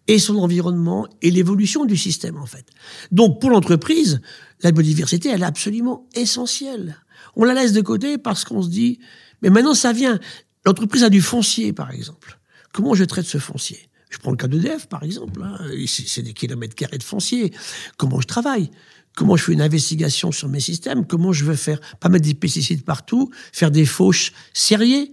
et 0.09 0.19
son 0.19 0.39
environnement 0.39 1.07
et 1.23 1.31
l'évolution 1.31 1.85
du 1.85 1.97
système, 1.97 2.37
en 2.37 2.47
fait. 2.47 2.67
Donc, 3.13 3.41
pour 3.41 3.51
l'entreprise, 3.51 4.21
la 4.63 4.73
biodiversité, 4.73 5.29
elle 5.29 5.43
est 5.43 5.47
absolument 5.47 6.09
essentielle. 6.15 6.97
On 7.39 7.45
la 7.45 7.55
laisse 7.55 7.73
de 7.73 7.81
côté 7.81 8.19
parce 8.19 8.45
qu'on 8.45 8.61
se 8.61 8.69
dit, 8.69 8.99
mais 9.41 9.49
maintenant 9.49 9.75
ça 9.75 9.93
vient. 9.95 10.19
L'entreprise 10.67 11.05
a 11.05 11.09
du 11.09 11.23
foncier, 11.23 11.73
par 11.73 11.91
exemple. 11.93 12.39
Comment 12.73 12.93
je 12.95 13.05
traite 13.05 13.25
ce 13.25 13.39
foncier? 13.39 13.89
Je 14.11 14.19
prends 14.19 14.31
le 14.33 14.37
cas 14.37 14.49
d'EDF, 14.49 14.87
par 14.87 15.03
exemple. 15.05 15.43
hein. 15.43 15.59
C'est 15.87 16.23
des 16.23 16.33
kilomètres 16.33 16.75
carrés 16.75 16.99
de 16.99 17.03
foncier. 17.03 17.53
Comment 17.97 18.21
je 18.21 18.27
travaille? 18.27 18.71
Comment 19.17 19.37
je 19.37 19.45
fais 19.45 19.53
une 19.53 19.63
investigation 19.63 20.33
sur 20.33 20.49
mes 20.49 20.61
systèmes? 20.61 21.07
Comment 21.07 21.33
je 21.33 21.45
veux 21.45 21.55
faire 21.57 21.81
Pas 22.01 22.09
mettre 22.09 22.25
des 22.27 22.35
pesticides 22.35 22.85
partout, 22.85 23.31
faire 23.53 23.71
des 23.71 23.87
fauches 23.87 24.33
serrées? 24.53 25.13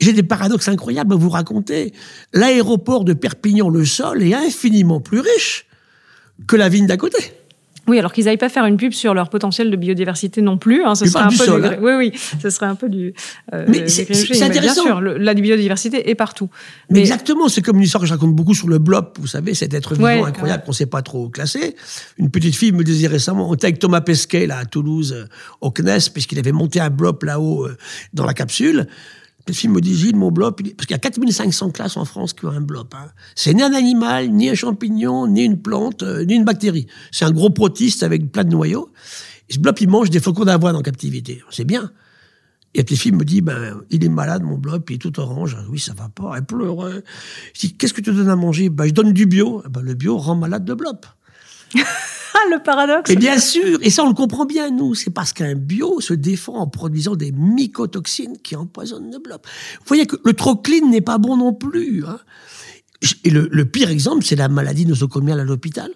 J'ai 0.00 0.12
des 0.12 0.22
paradoxes 0.22 0.68
incroyables 0.68 1.12
à 1.14 1.16
vous 1.16 1.30
raconter. 1.30 1.92
L'aéroport 2.32 3.04
de 3.04 3.12
Perpignan, 3.12 3.68
le 3.68 3.84
sol, 3.84 4.22
est 4.22 4.34
infiniment 4.34 5.00
plus 5.00 5.20
riche 5.20 5.66
que 6.46 6.56
la 6.56 6.68
vigne 6.68 6.86
d'à 6.86 6.96
côté. 6.96 7.18
Oui, 7.88 7.98
alors 7.98 8.12
qu'ils 8.12 8.26
n'aillent 8.26 8.36
pas 8.36 8.48
faire 8.48 8.64
une 8.64 8.76
pub 8.76 8.92
sur 8.92 9.12
leur 9.12 9.28
potentiel 9.28 9.70
de 9.70 9.76
biodiversité 9.76 10.40
non 10.40 10.56
plus. 10.56 10.84
Hein, 10.84 10.94
ce 10.94 11.06
serait 11.06 11.24
un 11.24 11.28
peu 11.28 11.34
sol, 11.34 11.64
hein. 11.64 11.76
Oui, 11.80 11.92
oui, 11.98 12.12
ce 12.40 12.48
serait 12.48 12.66
un 12.66 12.76
peu 12.76 12.88
du. 12.88 13.12
Euh, 13.52 13.64
mais 13.68 13.88
c'est 13.88 14.02
intéressant. 14.42 14.84
Bien 14.84 14.92
sûr, 14.92 15.00
la 15.00 15.34
biodiversité 15.34 16.08
est 16.08 16.14
partout. 16.14 16.48
Mais, 16.90 17.00
exactement, 17.00 17.48
c'est 17.48 17.62
comme 17.62 17.78
une 17.78 17.82
histoire 17.82 18.02
que 18.02 18.08
je 18.08 18.12
raconte 18.12 18.34
beaucoup 18.34 18.54
sur 18.54 18.68
le 18.68 18.78
blob, 18.78 19.10
vous 19.18 19.26
savez, 19.26 19.54
cet 19.54 19.74
être 19.74 19.94
vivant 19.94 20.24
incroyable 20.24 20.62
qu'on 20.62 20.70
ne 20.70 20.76
sait 20.76 20.86
pas 20.86 21.02
trop 21.02 21.28
classer. 21.28 21.74
Une 22.18 22.30
petite 22.30 22.54
fille 22.54 22.72
me 22.72 22.84
disait 22.84 23.08
récemment, 23.08 23.50
on 23.50 23.54
était 23.54 23.66
avec 23.66 23.80
Thomas 23.80 24.00
Pesquet 24.00 24.46
là 24.46 24.58
à 24.58 24.64
Toulouse, 24.64 25.12
euh, 25.16 25.26
au 25.60 25.70
CNES, 25.70 26.10
puisqu'il 26.12 26.38
avait 26.38 26.52
monté 26.52 26.78
un 26.78 26.90
blob 26.90 27.24
là-haut 27.24 27.66
euh, 27.66 27.76
dans 28.12 28.26
la 28.26 28.34
capsule. 28.34 28.86
Le 29.48 29.54
film 29.54 29.72
me 29.72 29.80
dit, 29.80 29.96
Gilles, 29.96 30.16
mon 30.16 30.30
blob, 30.30 30.54
parce 30.54 30.86
qu'il 30.86 30.90
y 30.90 30.94
a 30.94 30.98
4500 30.98 31.70
classes 31.70 31.96
en 31.96 32.04
France 32.04 32.32
qui 32.32 32.44
ont 32.46 32.50
un 32.50 32.60
blob. 32.60 32.86
Hein. 32.94 33.10
C'est 33.34 33.52
ni 33.54 33.62
un 33.62 33.72
animal, 33.72 34.30
ni 34.30 34.48
un 34.48 34.54
champignon, 34.54 35.26
ni 35.26 35.44
une 35.44 35.60
plante, 35.60 36.02
euh, 36.04 36.24
ni 36.24 36.34
une 36.34 36.44
bactérie. 36.44 36.86
C'est 37.10 37.24
un 37.24 37.32
gros 37.32 37.50
protiste 37.50 38.02
avec 38.04 38.30
plein 38.30 38.44
de 38.44 38.50
noyaux. 38.50 38.92
Et 39.48 39.54
ce 39.54 39.58
blob, 39.58 39.76
il 39.80 39.88
mange 39.88 40.10
des 40.10 40.20
flocons 40.20 40.44
d'avoine 40.44 40.76
en 40.76 40.82
captivité. 40.82 41.42
C'est 41.50 41.64
bien. 41.64 41.90
Et 42.74 42.78
la 42.78 42.84
petite 42.84 43.00
fille 43.00 43.12
me 43.12 43.24
dit, 43.24 43.40
ben, 43.40 43.82
il 43.90 44.04
est 44.04 44.08
malade, 44.08 44.42
mon 44.42 44.58
blob, 44.58 44.84
il 44.88 44.94
est 44.94 44.98
tout 44.98 45.18
orange. 45.18 45.56
Oui, 45.68 45.78
ça 45.78 45.92
va 45.92 46.08
pas. 46.08 46.34
Elle 46.36 46.44
pleure. 46.44 46.88
Je 47.52 47.60
dis, 47.60 47.74
qu'est-ce 47.74 47.92
que 47.92 48.00
tu 48.00 48.12
donnes 48.12 48.30
à 48.30 48.36
manger? 48.36 48.70
Ben, 48.70 48.86
Je 48.86 48.92
donne 48.92 49.12
du 49.12 49.26
bio. 49.26 49.62
Ben, 49.68 49.82
le 49.82 49.94
bio 49.94 50.16
rend 50.18 50.36
malade 50.36 50.64
de 50.64 50.74
blob. 50.74 50.98
le 52.50 52.62
paradoxe. 52.62 53.10
Et 53.10 53.16
bien 53.16 53.38
sûr, 53.38 53.78
et 53.82 53.90
ça 53.90 54.04
on 54.04 54.08
le 54.08 54.14
comprend 54.14 54.44
bien, 54.44 54.70
nous, 54.70 54.94
c'est 54.94 55.10
parce 55.10 55.32
qu'un 55.32 55.54
bio 55.54 56.00
se 56.00 56.14
défend 56.14 56.56
en 56.56 56.66
produisant 56.66 57.16
des 57.16 57.32
mycotoxines 57.32 58.38
qui 58.42 58.56
empoisonnent 58.56 59.10
le 59.10 59.18
blob. 59.18 59.40
Vous 59.80 59.86
voyez 59.86 60.06
que 60.06 60.16
le 60.24 60.32
trocline 60.32 60.90
n'est 60.90 61.00
pas 61.00 61.18
bon 61.18 61.36
non 61.36 61.52
plus. 61.52 62.04
Hein. 62.06 62.18
Et 63.24 63.30
le, 63.30 63.64
pire 63.64 63.90
exemple, 63.90 64.24
c'est 64.24 64.36
la 64.36 64.48
maladie 64.48 64.86
nosocomiale 64.86 65.40
à 65.40 65.44
l'hôpital. 65.44 65.90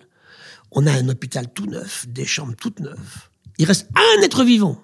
On 0.73 0.87
a 0.87 0.93
un 0.93 1.09
hôpital 1.09 1.53
tout 1.53 1.67
neuf, 1.67 2.07
des 2.09 2.27
chambres 2.27 2.55
toutes 2.61 2.81
neuves. 2.81 3.29
Il 3.59 3.67
reste 3.67 3.89
un 3.95 4.23
être 4.23 4.45
vivant. 4.45 4.81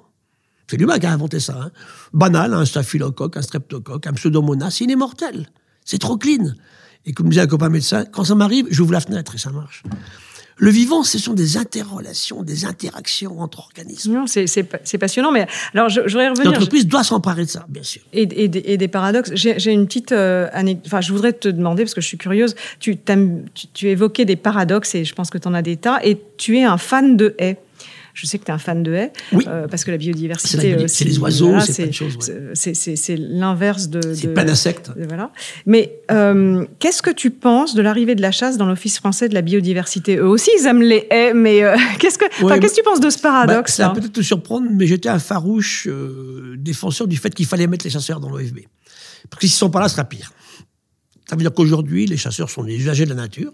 C'est 0.68 0.76
l'humain 0.76 0.98
qui 0.98 1.06
a 1.06 1.12
inventé 1.12 1.40
ça. 1.40 1.60
Hein. 1.60 1.70
Banal, 2.14 2.54
un 2.54 2.64
staphylocoque, 2.64 3.36
un 3.36 3.42
streptocoque, 3.42 4.06
un 4.06 4.12
pseudomonas, 4.12 4.78
il 4.80 4.90
est 4.90 4.96
mortel. 4.96 5.48
C'est 5.84 5.98
trop 5.98 6.18
Et 7.04 7.12
comme 7.12 7.28
disait 7.28 7.42
un 7.42 7.46
copain 7.46 7.68
médecin, 7.68 8.04
quand 8.04 8.24
ça 8.24 8.34
m'arrive, 8.34 8.68
j'ouvre 8.70 8.92
la 8.92 9.00
fenêtre 9.00 9.34
et 9.34 9.38
ça 9.38 9.50
marche. 9.50 9.82
Le 10.56 10.70
vivant, 10.70 11.02
ce 11.02 11.18
sont 11.18 11.34
des 11.34 11.56
interrelations, 11.56 12.42
des 12.42 12.64
interactions 12.64 13.40
entre 13.40 13.60
organismes. 13.60 14.24
C'est 14.26 14.98
passionnant, 14.98 15.32
mais 15.32 15.46
alors 15.74 15.88
je, 15.88 16.00
voudrais 16.00 16.28
revenir. 16.28 16.52
L'entreprise 16.52 16.86
doit 16.86 17.04
s'emparer 17.04 17.44
de 17.44 17.50
ça, 17.50 17.66
bien 17.68 17.82
sûr. 17.82 18.02
Et, 18.12 18.26
des 18.26 18.88
paradoxes. 18.88 19.30
J'ai 19.34 19.72
une 19.72 19.86
petite 19.86 20.12
euh, 20.12 20.48
anecdote. 20.52 20.86
Enfin, 20.86 21.00
je 21.00 21.12
voudrais 21.12 21.32
te 21.32 21.48
demander 21.48 21.84
parce 21.84 21.94
que 21.94 22.00
je 22.00 22.06
suis 22.06 22.18
curieuse. 22.18 22.54
Tu, 22.80 22.96
tu, 22.96 23.66
tu 23.72 23.88
évoquais 23.88 24.24
des 24.24 24.36
paradoxes 24.36 24.94
et 24.94 25.04
je 25.04 25.14
pense 25.14 25.30
que 25.30 25.38
tu 25.38 25.48
en 25.48 25.54
as 25.54 25.62
des 25.62 25.76
tas. 25.76 26.00
Et 26.04 26.20
tu 26.36 26.58
es 26.58 26.64
un 26.64 26.78
fan 26.78 27.16
de 27.16 27.34
haies. 27.38 27.58
Je 28.14 28.26
sais 28.26 28.38
que 28.38 28.44
tu 28.44 28.50
es 28.50 28.54
un 28.54 28.58
fan 28.58 28.82
de 28.82 28.92
haies, 28.92 29.12
euh, 29.32 29.66
parce 29.68 29.84
que 29.84 29.90
la 29.90 29.96
biodiversité. 29.96 30.86
C'est 30.88 31.04
les 31.04 31.18
oiseaux, 31.18 31.58
c'est 31.60 31.88
plein 31.88 32.06
de 32.06 32.54
C'est 32.54 33.16
l'inverse 33.16 33.88
de. 33.88 34.00
C'est 34.14 34.28
plein 34.28 34.44
d'insectes. 34.44 34.90
Voilà. 35.08 35.30
Mais 35.66 36.00
euh, 36.10 36.66
qu'est-ce 36.78 37.02
que 37.02 37.10
tu 37.10 37.30
penses 37.30 37.74
de 37.74 37.82
l'arrivée 37.82 38.14
de 38.14 38.22
la 38.22 38.30
chasse 38.30 38.58
dans 38.58 38.66
l'Office 38.66 38.98
français 38.98 39.28
de 39.28 39.34
la 39.34 39.42
biodiversité? 39.42 40.16
Eux 40.16 40.28
aussi, 40.28 40.50
ils 40.58 40.66
aiment 40.66 40.82
les 40.82 41.06
haies, 41.10 41.32
mais 41.32 41.62
euh, 41.62 41.76
qu'est-ce 41.98 42.18
que 42.18 42.26
qu'est-ce 42.26 42.74
que 42.74 42.76
tu 42.76 42.82
penses 42.82 43.00
de 43.00 43.10
ce 43.10 43.18
paradoxe 43.18 43.78
bah, 43.78 43.84
Ça 43.84 43.88
va 43.88 43.94
peut-être 43.94 44.12
te 44.12 44.22
surprendre, 44.22 44.68
mais 44.70 44.86
j'étais 44.86 45.08
un 45.08 45.18
farouche 45.18 45.88
défenseur 46.56 47.06
du 47.06 47.16
fait 47.16 47.34
qu'il 47.34 47.46
fallait 47.46 47.66
mettre 47.66 47.84
les 47.84 47.90
chasseurs 47.90 48.20
dans 48.20 48.28
l'OFB. 48.28 48.60
Parce 49.30 49.40
que 49.40 49.46
s'ils 49.46 49.56
ne 49.56 49.58
sont 49.58 49.70
pas 49.70 49.80
là, 49.80 49.88
ce 49.88 49.94
sera 49.94 50.04
pire. 50.04 50.32
Ça 51.28 51.36
veut 51.36 51.42
dire 51.42 51.54
qu'aujourd'hui, 51.54 52.06
les 52.06 52.18
chasseurs 52.18 52.50
sont 52.50 52.64
des 52.64 52.76
usagers 52.76 53.04
de 53.04 53.10
la 53.10 53.16
nature. 53.16 53.52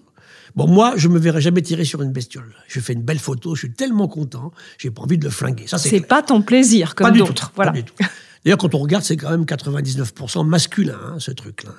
Bon, 0.59 0.67
moi, 0.67 0.95
je 0.97 1.07
me 1.07 1.21
verrai 1.21 1.41
jamais 1.41 1.63
tirer 1.63 1.85
sur 1.85 2.03
une 2.03 2.11
bestiole. 2.11 2.53
Je 2.67 2.81
fais 2.81 2.93
une 2.93 3.03
belle 3.03 3.21
photo, 3.21 3.55
je 3.55 3.61
suis 3.61 3.73
tellement 3.73 4.09
content, 4.09 4.51
j'ai 4.77 4.91
pas 4.91 5.03
envie 5.03 5.17
de 5.17 5.23
le 5.23 5.31
flinguer. 5.31 5.69
Ça, 5.69 5.79
c'est 5.79 6.01
pas 6.01 6.21
ton 6.21 6.43
plaisir 6.43 6.97
comme 6.97 7.17
d'autres. 7.17 7.53
Voilà. 7.55 7.73
D'ailleurs, 8.49 8.57
quand 8.57 8.74
on 8.74 8.78
regarde, 8.78 9.05
c'est 9.05 9.18
quand 9.18 9.28
même 9.28 9.44
99% 9.44 10.46
masculin, 10.46 10.96
hein, 11.05 11.16
ce 11.18 11.32
truc-là. 11.32 11.72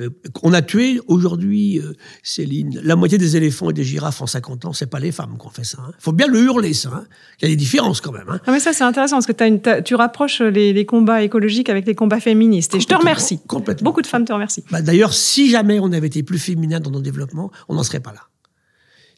Euh, 0.00 0.08
on 0.42 0.54
a 0.54 0.62
tué 0.62 1.02
aujourd'hui, 1.06 1.80
euh, 1.80 1.92
Céline, 2.22 2.80
la 2.82 2.96
moitié 2.96 3.18
des 3.18 3.36
éléphants 3.36 3.68
et 3.68 3.74
des 3.74 3.84
girafes 3.84 4.22
en 4.22 4.26
50 4.26 4.64
ans. 4.64 4.72
C'est 4.72 4.86
pas 4.86 5.00
les 5.00 5.12
femmes 5.12 5.36
qui 5.38 5.46
ont 5.46 5.50
fait 5.50 5.64
ça. 5.64 5.76
Il 5.82 5.90
hein. 5.90 5.94
faut 5.98 6.12
bien 6.12 6.26
le 6.26 6.40
hurler, 6.40 6.72
ça. 6.72 6.88
Hein. 6.94 7.04
Il 7.42 7.44
y 7.44 7.46
a 7.48 7.50
des 7.50 7.56
différences 7.56 8.00
quand 8.00 8.12
même. 8.12 8.24
Ah 8.46 8.50
mais 8.50 8.58
ça, 8.58 8.72
c'est 8.72 8.84
intéressant 8.84 9.16
parce 9.16 9.26
que 9.26 9.80
tu 9.82 9.94
rapproches 9.96 10.40
les, 10.40 10.86
combats 10.86 11.20
écologiques 11.20 11.68
avec 11.68 11.86
les 11.86 11.94
combats 11.94 12.20
féministes. 12.20 12.74
Et 12.74 12.80
je 12.80 12.86
te 12.86 12.94
remercie. 12.94 13.40
Complètement. 13.46 13.84
Beaucoup 13.84 14.00
de 14.00 14.06
femmes 14.06 14.24
te 14.24 14.32
remercient. 14.32 14.64
Bah, 14.70 14.80
d'ailleurs, 14.80 15.12
si 15.12 15.50
jamais 15.50 15.78
on 15.78 15.92
avait 15.92 16.06
été 16.06 16.22
plus 16.22 16.38
féminin 16.38 16.80
dans 16.80 16.90
nos 16.90 17.02
développements, 17.02 17.50
on 17.68 17.74
n'en 17.74 17.82
serait 17.82 18.00
pas 18.00 18.14
là. 18.14 18.22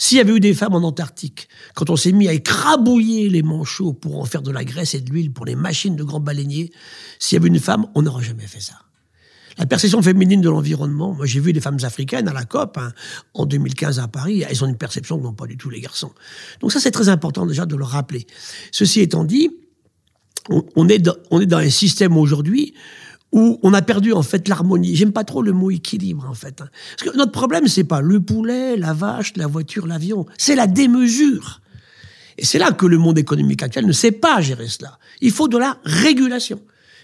S'il 0.00 0.16
y 0.16 0.20
avait 0.22 0.32
eu 0.32 0.40
des 0.40 0.54
femmes 0.54 0.74
en 0.74 0.82
Antarctique, 0.82 1.46
quand 1.74 1.90
on 1.90 1.96
s'est 1.96 2.12
mis 2.12 2.26
à 2.26 2.32
écrabouiller 2.32 3.28
les 3.28 3.42
manchots 3.42 3.92
pour 3.92 4.18
en 4.18 4.24
faire 4.24 4.40
de 4.40 4.50
la 4.50 4.64
graisse 4.64 4.94
et 4.94 5.00
de 5.02 5.10
l'huile 5.10 5.30
pour 5.30 5.44
les 5.44 5.54
machines 5.54 5.94
de 5.94 6.02
grands 6.02 6.20
baleiniers, 6.20 6.72
s'il 7.18 7.36
y 7.36 7.38
avait 7.38 7.48
une 7.48 7.60
femme, 7.60 7.84
on 7.94 8.00
n'aurait 8.00 8.24
jamais 8.24 8.46
fait 8.46 8.60
ça. 8.60 8.76
La 9.58 9.66
perception 9.66 10.00
féminine 10.00 10.40
de 10.40 10.48
l'environnement, 10.48 11.12
moi 11.12 11.26
j'ai 11.26 11.38
vu 11.38 11.52
des 11.52 11.60
femmes 11.60 11.76
africaines 11.82 12.28
à 12.28 12.32
la 12.32 12.46
COP 12.46 12.78
hein, 12.78 12.94
en 13.34 13.44
2015 13.44 13.98
à 13.98 14.08
Paris, 14.08 14.42
elles 14.48 14.64
ont 14.64 14.68
une 14.68 14.78
perception 14.78 15.18
que 15.18 15.24
n'ont 15.24 15.34
pas 15.34 15.46
du 15.46 15.58
tout 15.58 15.68
les 15.68 15.82
garçons. 15.82 16.12
Donc 16.60 16.72
ça 16.72 16.80
c'est 16.80 16.92
très 16.92 17.10
important 17.10 17.44
déjà 17.44 17.66
de 17.66 17.76
le 17.76 17.84
rappeler. 17.84 18.26
Ceci 18.72 19.02
étant 19.02 19.24
dit, 19.24 19.50
on, 20.48 20.88
est, 20.88 21.10
on 21.30 21.42
est 21.42 21.46
dans 21.46 21.58
un 21.58 21.68
système 21.68 22.16
aujourd'hui 22.16 22.72
où 23.32 23.58
on 23.62 23.74
a 23.74 23.82
perdu 23.82 24.12
en 24.12 24.22
fait 24.22 24.48
l'harmonie. 24.48 24.96
J'aime 24.96 25.12
pas 25.12 25.24
trop 25.24 25.42
le 25.42 25.52
mot 25.52 25.70
équilibre 25.70 26.26
en 26.28 26.34
fait. 26.34 26.56
Parce 26.56 27.10
que 27.10 27.16
notre 27.16 27.32
problème 27.32 27.68
c'est 27.68 27.84
pas 27.84 28.00
le 28.00 28.20
poulet, 28.20 28.76
la 28.76 28.92
vache, 28.92 29.32
la 29.36 29.46
voiture, 29.46 29.86
l'avion, 29.86 30.26
c'est 30.38 30.54
la 30.54 30.66
démesure. 30.66 31.60
Et 32.38 32.44
c'est 32.44 32.58
là 32.58 32.72
que 32.72 32.86
le 32.86 32.96
monde 32.96 33.18
économique 33.18 33.62
actuel 33.62 33.86
ne 33.86 33.92
sait 33.92 34.12
pas 34.12 34.40
gérer 34.40 34.68
cela. 34.68 34.98
Il 35.20 35.30
faut 35.30 35.48
de 35.48 35.58
la 35.58 35.76
régulation. 35.84 36.60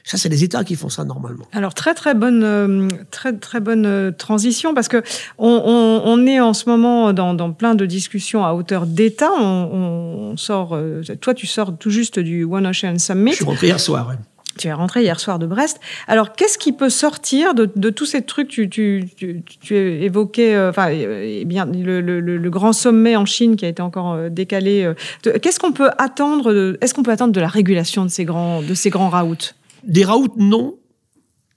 Ça, 0.07 0.17
c'est 0.17 0.29
les 0.29 0.45
États 0.45 0.63
qui 0.63 0.77
font 0.77 0.89
ça 0.89 1.05
normalement. 1.05 1.47
Alors 1.53 1.75
très 1.75 1.93
très 1.93 2.15
bonne 2.15 2.45
euh, 2.45 2.89
très 3.11 3.33
très 3.33 3.59
bonne 3.59 3.87
euh, 3.87 4.13
transition 4.13 4.73
parce 4.73 4.87
que 4.87 5.03
on, 5.37 6.27
est 6.29 6.39
en 6.39 6.55
ce 6.55 6.69
moment 6.69 7.13
dans, 7.13 7.53
plein 7.53 7.75
de 7.75 7.85
discussions 7.87 8.45
à 8.45 8.53
hauteur 8.53 8.87
d'État. 8.87 9.33
On, 9.33 10.37
sort, 10.37 10.77
euh, 10.77 11.03
toi 11.21 11.35
tu 11.35 11.49
sors 11.49 11.77
tout 11.77 11.91
juste 11.91 12.21
du 12.21 12.45
One 12.45 12.69
Ocean 12.69 12.99
Summit. 12.99 13.33
Je 13.33 13.37
suis 13.37 13.45
rentré 13.45 13.67
hier 13.67 13.81
soir. 13.81 14.15
Tu 14.59 14.69
es 14.69 14.73
rentré 14.73 15.03
hier 15.03 15.21
soir 15.21 15.39
de 15.39 15.47
Brest. 15.47 15.81
Alors, 16.07 16.33
qu'est-ce 16.33 16.59
qui 16.59 16.73
peut 16.73 16.89
sortir 16.89 17.55
de, 17.55 17.91
tous 17.91 18.07
ces 18.07 18.23
trucs 18.23 18.49
Tu, 18.49 18.69
tu, 18.69 19.77
évoquais 19.77 20.55
euh, 20.55 20.71
enfin, 20.71 20.89
eh 20.91 21.45
bien, 21.45 21.67
le, 21.67 22.49
grand 22.49 22.73
sommet 22.73 23.17
en 23.17 23.27
Chine 23.27 23.57
qui 23.57 23.65
a 23.65 23.69
été 23.69 23.83
encore 23.83 24.13
euh, 24.13 24.29
décalé. 24.31 24.83
Euh, 24.83 25.39
qu'est-ce 25.41 25.61
qu'on 25.61 25.73
peut 25.73 25.91
attendre 25.99 26.77
Est-ce 26.81 26.95
qu'on 26.95 27.03
peut 27.03 27.11
attendre 27.11 27.33
de 27.33 27.41
la 27.41 27.49
régulation 27.49 28.05
de 28.05 28.11
ces 28.11 28.25
grands, 28.25 28.63
de 28.63 28.75
ces 28.75 28.91
grands 28.91 29.11
routes? 29.11 29.55
Des 29.85 30.05
routes, 30.05 30.37
non. 30.37 30.79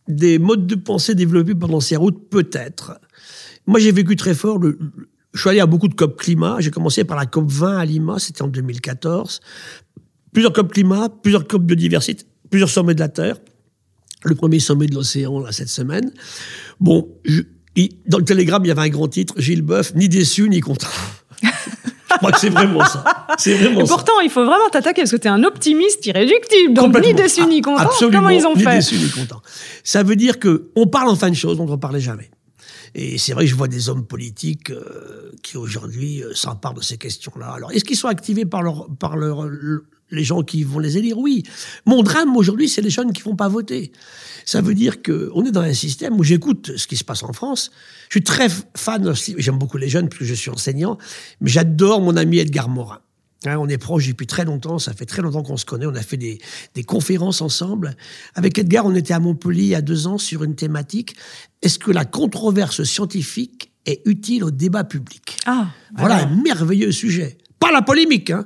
Des 0.08 0.40
modes 0.40 0.68
de 0.68 0.76
pensée 0.76 1.16
développés 1.16 1.56
pendant 1.56 1.80
ces 1.80 1.96
routes, 1.96 2.30
peut-être. 2.30 3.00
Moi, 3.68 3.80
j'ai 3.80 3.92
vécu 3.92 4.16
très 4.16 4.34
fort 4.34 4.60
je 5.32 5.42
suis 5.42 5.50
allé 5.50 5.60
à 5.60 5.68
beaucoup 5.68 5.88
de 5.88 5.94
COP 5.94 6.20
climat. 6.20 6.58
J'ai 6.60 6.72
commencé 6.72 7.04
par 7.04 7.16
la 7.16 7.28
COP 7.28 7.50
20 7.50 7.78
à 7.78 7.86
Lima, 7.86 8.18
c'était 8.18 8.42
en 8.42 8.48
2014. 8.48 9.42
Plusieurs 10.34 10.54
COP 10.54 10.74
climat, 10.74 11.10
plusieurs 11.10 11.48
COP 11.48 11.64
biodiversité 11.64 12.26
plusieurs 12.50 12.70
sommets 12.70 12.96
de 12.96 13.00
la 13.00 13.10
Terre. 13.10 13.38
Le 14.24 14.36
premier 14.36 14.60
sommet 14.60 14.88
de 14.88 14.96
l'océan, 14.96 15.40
là, 15.40 15.52
cette 15.52 15.70
semaine. 15.70 16.12
Bon, 16.80 17.08
dans 18.08 18.18
le 18.18 18.26
télégramme, 18.26 18.66
il 18.66 18.68
y 18.68 18.72
avait 18.72 18.82
un 18.82 18.90
grand 18.90 19.08
titre, 19.08 19.36
Gilles 19.38 19.62
Boeuf, 19.62 19.96
ni 19.96 20.10
déçu, 20.10 20.50
ni 20.50 20.60
content. 20.60 20.88
Je 21.42 22.18
crois 22.18 22.32
que 22.34 22.40
c'est 22.40 22.50
vraiment 22.50 22.84
ça. 22.84 23.04
C'est 23.38 23.54
vraiment 23.54 23.86
pourtant, 23.86 24.20
il 24.22 24.30
faut 24.30 24.44
vraiment 24.44 24.68
t'attaquer 24.70 25.04
parce 25.04 25.12
que 25.12 25.18
tu 25.18 25.28
es 25.28 25.32
un 25.32 25.44
optimiste 25.44 26.06
irréductible. 26.06 26.74
Donc, 26.74 27.00
ni 27.02 27.14
déçu, 27.14 27.46
ni 27.46 27.62
content. 27.62 27.84
Absolument, 27.84 28.20
Comment 28.20 28.30
ils 28.30 28.46
ont 28.46 28.56
ni 28.56 28.64
fait 28.64 28.72
Ni 28.72 28.76
déçu, 28.78 28.96
ni 28.98 29.10
content. 29.10 29.42
Ça 29.86 30.04
veut 30.04 30.18
dire 30.18 30.40
que 30.40 30.70
on 30.76 30.88
parle 30.88 31.08
en 31.10 31.16
fin 31.16 31.30
de 31.30 31.36
choses 31.36 31.58
dont 31.58 31.68
on 31.68 31.72
ne 31.72 31.76
parlait 31.78 32.02
jamais. 32.02 32.30
Et 32.96 33.18
c'est 33.18 33.34
vrai 33.34 33.46
que 33.46 33.52
je 33.52 33.56
vois 33.56 33.68
des 33.68 33.88
hommes 33.88 34.06
politiques 34.06 34.72
euh, 34.72 35.32
qui 35.44 35.58
aujourd'hui 35.58 36.24
euh, 36.24 36.34
s'emparent 36.34 36.74
de 36.74 36.82
ces 36.82 36.98
questions-là. 36.98 37.52
Alors, 37.52 37.72
est-ce 37.72 37.86
qu'ils 37.86 37.96
sont 37.96 38.08
activés 38.08 38.46
par 38.46 38.64
leur, 38.64 38.88
par 39.00 39.16
leur, 39.16 39.48
les 40.12 40.24
gens 40.24 40.44
qui 40.44 40.64
vont 40.64 40.80
les 40.80 40.98
élire, 40.98 41.18
oui. 41.18 41.44
Mon 41.86 42.04
drame 42.04 42.36
aujourd'hui, 42.36 42.70
c'est 42.70 42.82
les 42.82 42.90
jeunes 42.90 43.14
qui 43.14 43.22
vont 43.22 43.36
pas 43.36 43.48
voter. 43.48 43.92
Ça 44.46 44.62
veut 44.62 44.74
dire 44.74 45.04
qu'on 45.04 45.46
est 45.46 45.52
dans 45.52 45.62
un 45.62 45.74
système 45.74 46.20
où 46.20 46.24
j'écoute 46.24 46.72
ce 46.76 46.88
qui 46.88 46.98
se 46.98 47.04
passe 47.04 47.24
en 47.24 47.34
France. 47.34 47.72
Je 48.10 48.14
suis 48.14 48.24
très 48.24 48.48
fan, 48.76 49.14
j'aime 49.38 49.58
beaucoup 49.58 49.78
les 49.78 49.90
jeunes 49.90 50.10
parce 50.10 50.20
que 50.20 50.26
je 50.26 50.34
suis 50.34 50.50
enseignant, 50.50 50.98
mais 51.42 51.50
j'adore 51.50 52.02
mon 52.02 52.16
ami 52.16 52.40
Edgar 52.40 52.70
Morin. 52.70 53.00
Hein, 53.46 53.58
on 53.58 53.70
est 53.70 53.78
proche 53.78 54.08
depuis 54.08 54.28
très 54.28 54.44
longtemps, 54.44 54.80
ça 54.80 54.94
fait 54.94 55.06
très 55.06 55.22
longtemps 55.22 55.44
qu'on 55.44 55.56
se 55.56 55.64
connaît, 55.64 55.86
on 55.86 55.96
a 55.96 56.02
fait 56.02 56.18
des, 56.18 56.40
des, 56.74 56.84
conférences 56.84 57.42
ensemble. 57.42 57.96
Avec 58.36 58.58
Edgar, 58.58 58.86
on 58.86 58.94
était 58.96 59.14
à 59.14 59.20
Montpellier 59.20 59.64
il 59.64 59.70
y 59.70 59.76
a 59.76 59.82
deux 59.82 60.08
ans 60.08 60.18
sur 60.18 60.44
une 60.44 60.56
thématique. 60.56 61.16
Est-ce 61.62 61.80
que 61.80 61.92
la 61.92 62.04
controverse 62.04 62.84
scientifique 62.84 63.72
est 63.86 64.02
utile 64.06 64.44
au 64.44 64.52
débat 64.52 64.84
public? 64.84 65.38
Ah, 65.46 65.68
Voilà 65.96 66.24
un 66.24 66.36
merveilleux 66.44 66.92
sujet. 66.92 67.38
Pas 67.60 67.72
la 67.72 67.82
polémique, 67.82 68.32
hein 68.32 68.46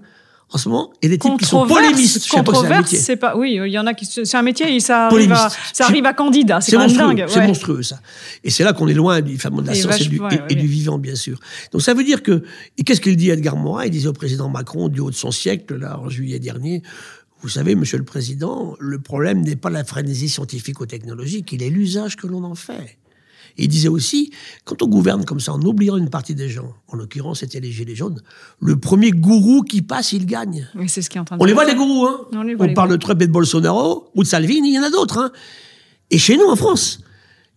en 0.54 0.60
ce 0.60 0.70
moment, 0.70 0.94
et 1.02 1.10
des 1.10 1.18
types 1.18 1.40
qui 1.40 1.46
sont 1.46 1.66
polémistes. 1.66 2.30
Controverse, 2.30 2.92
c'est 2.92 3.16
pas. 3.16 3.36
Oui, 3.36 3.60
il 3.66 3.72
y 3.72 3.80
en 3.80 3.88
a 3.88 3.96
qui. 3.96 4.06
C'est 4.06 4.38
un 4.38 4.44
métier 4.44 4.76
et 4.76 4.80
ça 4.80 5.08
arrive 5.08 5.32
à, 5.32 5.50
ça 5.74 5.86
arrive 5.86 6.06
à 6.06 6.14
candidat. 6.14 6.62
C'est 6.62 6.78
dingue. 6.78 7.26
C'est 7.28 7.46
monstrueux 7.46 7.82
ça. 7.82 8.00
Et 8.44 8.52
c'est 8.52 8.64
là 8.64 8.74
qu'on 8.74 8.88
est 8.88 8.94
loin 8.94 9.22
du 9.22 9.40
fameux 9.40 9.64
de 9.64 9.68
la 9.68 9.74
science 9.74 10.00
et, 10.00 10.06
du, 10.06 10.22
et, 10.50 10.56
du, 10.56 10.68
vivant, 10.68 11.00
bien 11.00 11.16
sûr. 11.16 11.40
Donc 11.72 11.82
ça 11.82 11.96
veut 11.96 12.04
dire 12.04 12.22
que. 12.22 12.44
Et 12.78 12.84
qu'est-ce 12.84 13.02
qu'il 13.02 13.18
dit 13.18 13.32
Edgar 13.32 13.56
Morin? 13.56 13.86
Il 13.86 13.92
disait 13.92 14.08
au 14.08 14.14
président 14.14 14.48
Macron 14.48 14.90
du 14.90 15.00
haut 15.00 15.10
de 15.10 15.16
son 15.16 15.32
siècle, 15.32 15.76
là, 15.76 16.00
en 16.00 16.10
juillet 16.10 16.38
dernier. 16.38 16.84
Vous 17.42 17.50
savez, 17.50 17.76
Monsieur 17.76 17.98
le 17.98 18.06
Président, 18.06 18.76
le 18.80 19.00
problème 19.00 19.42
n'est 19.42 19.58
pas 19.58 19.70
la 19.70 19.84
frénésie 19.84 20.30
scientifico-technologique, 20.30 21.52
il 21.52 21.62
est 21.62 21.70
l'usage 21.70 22.16
que 22.16 22.26
l'on 22.26 22.46
en 22.46 22.56
fait. 22.56 22.98
Et 23.58 23.66
il 23.66 23.68
disait 23.68 23.88
aussi, 23.88 24.32
quand 24.66 24.82
on 24.82 24.88
gouverne 24.88 25.26
comme 25.26 25.40
ça, 25.40 25.54
en 25.54 25.62
oubliant 25.62 25.98
une 25.98 26.10
partie 26.10 26.36
des 26.36 26.50
gens, 26.50 26.74
en 26.88 26.96
l'occurrence 26.96 27.42
c'était 27.42 27.60
les 27.60 27.72
Gilets 27.72 27.96
jaunes, 27.96 28.22
le 28.60 28.78
premier 28.78 29.12
gourou 29.12 29.62
qui 29.62 29.82
passe, 29.82 30.12
il 30.12 30.26
gagne. 30.26 30.68
Oui, 30.76 30.90
c'est 30.90 31.02
ce 31.02 31.10
qui 31.10 31.18
est 31.18 31.22
en 31.22 31.26
train 31.26 31.38
de 31.38 31.42
On 31.42 31.46
les 31.46 31.54
voit 31.54 31.66
les 31.66 31.76
gourous, 31.76 32.08
hein 32.08 32.28
On, 32.60 32.74
parle 32.74 32.92
de 32.92 32.98
Trump 32.98 33.22
et 33.22 33.28
de 33.28 33.32
Bolsonaro, 33.32 34.10
ou 34.16 34.24
de 34.24 34.28
Salvini, 34.28 34.70
il 34.70 34.76
y 34.76 34.80
en 34.80 34.84
a 34.84 34.90
d'autres. 34.90 35.20
Hein 35.20 35.32
et 36.10 36.18
chez 36.18 36.38
nous, 36.38 36.46
en 36.46 36.56
France. 36.56 37.00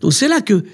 Donc 0.00 0.12
c'est 0.12 0.28
là 0.28 0.40
que... 0.40 0.64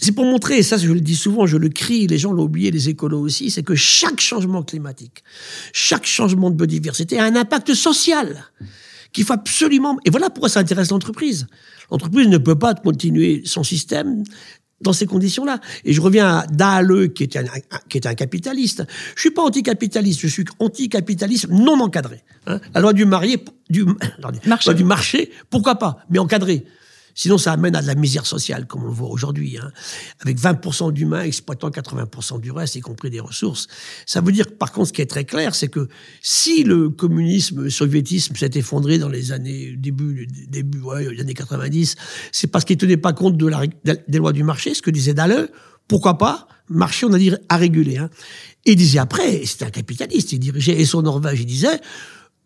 C'est 0.00 0.12
pour 0.12 0.24
montrer, 0.24 0.56
et 0.56 0.62
ça 0.62 0.78
je 0.78 0.90
le 0.90 1.00
dis 1.00 1.14
souvent, 1.14 1.46
je 1.46 1.58
le 1.58 1.68
crie, 1.68 2.06
les 2.06 2.16
gens 2.16 2.32
l'ont 2.32 2.44
oublié, 2.44 2.70
les 2.70 2.88
écolos 2.88 3.20
aussi, 3.20 3.50
c'est 3.50 3.62
que 3.62 3.74
chaque 3.74 4.20
changement 4.20 4.62
climatique, 4.62 5.22
chaque 5.72 6.06
changement 6.06 6.50
de 6.50 6.56
biodiversité 6.56 7.18
a 7.18 7.24
un 7.24 7.36
impact 7.36 7.74
social 7.74 8.50
qu'il 9.12 9.24
faut 9.24 9.34
absolument... 9.34 9.98
Et 10.04 10.10
voilà 10.10 10.30
pourquoi 10.30 10.48
ça 10.48 10.60
intéresse 10.60 10.90
l'entreprise. 10.90 11.46
L'entreprise 11.90 12.26
ne 12.28 12.38
peut 12.38 12.58
pas 12.58 12.74
continuer 12.74 13.42
son 13.44 13.62
système 13.62 14.24
dans 14.82 14.92
ces 14.92 15.06
conditions-là. 15.06 15.60
Et 15.84 15.92
je 15.92 16.00
reviens 16.00 16.38
à 16.38 16.46
Dahle, 16.46 17.12
qui 17.12 17.24
était 17.24 17.38
un, 17.38 17.44
qui 17.88 17.98
était 17.98 18.08
un 18.08 18.14
capitaliste. 18.14 18.84
Je 19.14 19.20
suis 19.20 19.30
pas 19.30 19.42
anticapitaliste, 19.42 20.20
je 20.20 20.26
suis 20.26 20.44
anticapitaliste 20.58 21.48
non 21.48 21.80
encadré. 21.80 22.22
Hein. 22.46 22.60
La 22.74 22.80
loi 22.80 22.92
du 22.92 23.04
marié, 23.04 23.42
du, 23.70 23.84
marché. 24.46 24.74
du 24.74 24.84
marché, 24.84 25.30
pourquoi 25.50 25.76
pas, 25.76 26.04
mais 26.10 26.18
encadré. 26.18 26.64
Sinon, 27.14 27.38
ça 27.38 27.52
amène 27.52 27.76
à 27.76 27.82
de 27.82 27.86
la 27.86 27.94
misère 27.94 28.26
sociale, 28.26 28.66
comme 28.66 28.84
on 28.84 28.86
le 28.86 28.92
voit 28.92 29.08
aujourd'hui, 29.08 29.58
hein, 29.58 29.70
avec 30.20 30.38
20% 30.38 30.92
d'humains 30.92 31.22
exploitant 31.22 31.70
80% 31.70 32.40
du 32.40 32.50
reste, 32.50 32.76
y 32.76 32.80
compris 32.80 33.10
des 33.10 33.20
ressources. 33.20 33.68
Ça 34.06 34.20
veut 34.20 34.32
dire, 34.32 34.46
par 34.58 34.72
contre, 34.72 34.88
ce 34.88 34.92
qui 34.92 35.02
est 35.02 35.06
très 35.06 35.24
clair, 35.24 35.54
c'est 35.54 35.68
que 35.68 35.88
si 36.22 36.64
le 36.64 36.88
communisme, 36.88 37.64
le 37.64 37.70
soviétisme 37.70 38.36
s'est 38.36 38.50
effondré 38.54 38.98
dans 38.98 39.08
les 39.08 39.32
années 39.32 39.74
début, 39.76 40.26
début, 40.48 40.80
ouais, 40.80 41.12
les 41.12 41.20
années 41.20 41.34
90, 41.34 41.96
c'est 42.32 42.46
parce 42.46 42.64
qu'il 42.64 42.76
tenait 42.76 42.96
pas 42.96 43.12
compte 43.12 43.36
de 43.36 43.46
la, 43.46 43.62
des 43.84 44.18
lois 44.18 44.32
du 44.32 44.44
marché, 44.44 44.74
ce 44.74 44.82
que 44.82 44.90
disait 44.90 45.14
Dalle. 45.14 45.50
Pourquoi 45.88 46.18
pas 46.18 46.48
Marché, 46.68 47.04
on 47.04 47.12
a 47.12 47.18
dit 47.18 47.32
à 47.48 47.56
réguler. 47.56 47.98
Hein. 47.98 48.08
Et 48.64 48.72
il 48.72 48.76
disait 48.76 48.98
après, 48.98 49.44
c'était 49.44 49.66
un 49.66 49.70
capitaliste, 49.70 50.32
il 50.32 50.38
dirigeait 50.38 50.80
et 50.80 50.84
son 50.86 51.02
Norvège, 51.02 51.40
il 51.40 51.46
disait 51.46 51.80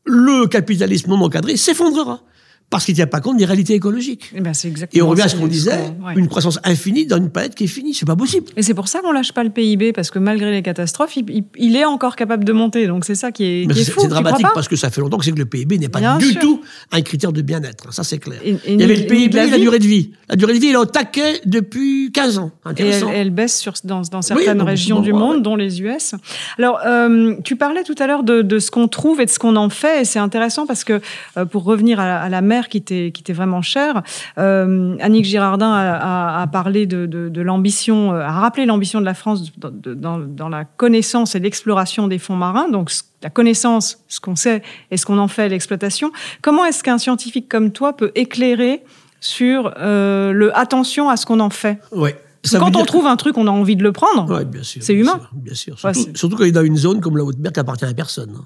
le 0.05 0.47
capitalisme 0.47 1.11
non 1.11 1.21
encadré 1.23 1.57
s'effondrera 1.57 2.23
parce 2.69 2.85
qu'il 2.85 2.93
ne 2.93 2.97
tient 2.97 3.07
pas 3.07 3.21
compte 3.21 3.37
des 3.37 3.45
réalités 3.45 3.75
écologiques. 3.75 4.33
Et, 4.35 4.39
eh 4.39 4.41
ben 4.41 4.53
et 4.93 5.03
on 5.03 5.09
revient 5.09 5.23
à 5.23 5.29
ce 5.29 5.37
qu'on 5.37 5.47
disait, 5.47 5.95
une 6.17 6.29
croissance 6.29 6.59
infinie 6.65 7.07
dans 7.07 7.17
une 7.17 7.31
planète 7.31 7.55
qui 7.55 7.65
est 7.65 7.69
finie, 7.69 7.95
c'est 7.95 8.07
pas 8.07 8.17
possible. 8.17 8.47
Et 8.57 8.63
c'est 8.63 8.75
pour 8.75 8.89
ça 8.89 9.01
qu'on 9.01 9.13
lâche 9.13 9.33
pas 9.33 9.45
le 9.45 9.51
PIB, 9.51 9.93
parce 9.93 10.11
que 10.11 10.19
malgré 10.19 10.51
les 10.51 10.63
catastrophes, 10.63 11.17
il, 11.17 11.77
est 11.77 11.85
encore 11.85 12.17
capable 12.17 12.45
de 12.45 12.53
monter. 12.53 12.87
Donc 12.87 13.05
c'est 13.05 13.15
ça 13.15 13.31
qui 13.31 13.45
est, 13.45 13.73
qui 13.73 13.81
est 13.81 13.91
fou. 13.91 14.01
C'est 14.01 14.09
dramatique 14.09 14.49
parce 14.53 14.69
que 14.69 14.77
ça 14.77 14.91
fait 14.91 15.01
longtemps 15.01 15.19
que 15.19 15.25
c'est 15.25 15.33
que 15.33 15.39
le 15.39 15.47
PIB 15.47 15.79
n'est 15.79 15.89
pas 15.89 16.19
du 16.19 16.35
tout 16.37 16.61
un 16.91 17.03
critère 17.03 17.33
de 17.33 17.43
bien-être. 17.43 17.93
Ça 17.93 18.03
c'est 18.03 18.19
clair. 18.19 18.41
il 18.45 18.81
y 18.81 18.83
avait 18.83 18.97
le 18.97 19.07
PIB, 19.07 19.37
la, 19.37 19.47
la 19.47 19.59
durée 19.59 19.79
de 19.79 19.87
vie. 19.87 20.13
La 20.29 20.35
durée 20.35 20.55
de 20.55 20.59
vie, 20.59 20.69
elle 20.69 20.75
est 20.75 20.79
au 20.79 20.87
taquet 20.87 21.41
depuis 21.45 22.11
15 22.13 22.39
ans. 22.39 22.51
Et 22.79 22.89
elle, 22.89 23.31
baisse 23.31 23.59
sur, 23.61 23.75
dans, 23.85 24.03
dans 24.03 24.23
certaines 24.23 24.63
régions 24.63 25.01
du 25.01 25.13
monde, 25.13 25.43
dont 25.43 25.55
les 25.55 25.81
US. 25.83 26.15
Alors, 26.59 26.81
euh, 26.85 27.37
tu 27.45 27.55
parlais 27.55 27.85
tout 27.85 27.95
à 27.99 28.09
l'heure 28.09 28.25
de, 28.25 28.43
de, 28.43 28.59
ce 28.59 28.71
qu'on 28.71 28.89
trouve 28.89 29.21
et 29.21 29.27
de 29.27 29.31
ce 29.31 29.39
qu'on 29.39 29.55
en 29.55 29.71
fait, 29.71 30.03
et 30.03 30.05
c'est 30.05 30.19
intéressant 30.19 30.67
parce 30.67 30.83
que 30.83 31.01
euh, 31.37 31.45
pour 31.45 31.63
revenir 31.65 32.01
à, 32.01 32.17
à 32.17 32.29
la 32.29 32.41
mer 32.41 32.56
qui 32.69 32.79
était 32.79 33.33
vraiment 33.33 33.63
chère. 33.63 34.03
Euh, 34.39 34.97
Annick 35.01 35.25
Girardin 35.25 35.73
a, 35.73 36.47
parlé 36.51 36.87
de, 36.87 37.41
l'ambition, 37.41 38.13
euh, 38.13 38.21
a 38.21 38.33
rappelé 38.33 38.67
l'ambition 38.67 39.01
de 39.01 39.05
la 39.05 39.15
France 39.15 39.53
dans, 39.57 40.49
la 40.49 40.65
connaissance 40.65 41.35
et 41.35 41.39
l'exploration 41.39 42.09
des 42.09 42.19
fonds 42.19 42.37
marins. 42.37 42.69
Donc, 42.69 42.91
la 43.23 43.31
connaissance, 43.31 44.05
ce 44.09 44.21
qu'on 44.21 44.37
sait 44.37 44.63
et 44.91 44.97
ce 44.97 45.07
qu'on 45.07 45.19
en 45.19 45.29
fait, 45.29 45.49
l'exploitation. 45.49 46.13
Comment 46.43 46.65
est-ce 46.65 46.83
qu'un 46.83 46.99
scientifique 46.99 47.49
comme 47.49 47.73
toi 47.73 47.97
peut 47.97 48.13
éclairer 48.15 48.83
sur 49.21 49.73
euh, 49.79 50.33
le 50.33 50.57
attention 50.57 51.09
à 51.09 51.17
ce 51.17 51.27
qu'on 51.27 51.41
en 51.41 51.51
fait? 51.51 51.79
Oui. 51.93 52.11
quand 52.53 52.77
on 52.77 52.85
trouve 52.85 53.07
un 53.07 53.17
truc, 53.17 53.37
on 53.39 53.47
a 53.47 53.51
envie 53.51 53.77
de 53.77 53.83
le 53.83 53.93
prendre. 53.93 54.31
Ouais, 54.33 54.45
bien 54.45 54.63
sûr. 54.63 54.83
C'est 54.83 54.95
humain. 54.95 55.21
bien 55.33 55.55
sûr. 55.55 55.79
Surtout, 55.79 56.07
surtout, 56.15 56.37
quand 56.37 56.45
il 56.45 56.49
est 56.49 56.53
dans 56.53 56.65
une 56.65 56.77
zone 56.77 57.01
comme 57.01 57.17
la 57.17 57.25
Haute-Mer 57.25 57.53
qui 57.53 57.61
appartient 57.61 57.85
à 57.85 57.95
personne. 57.95 58.37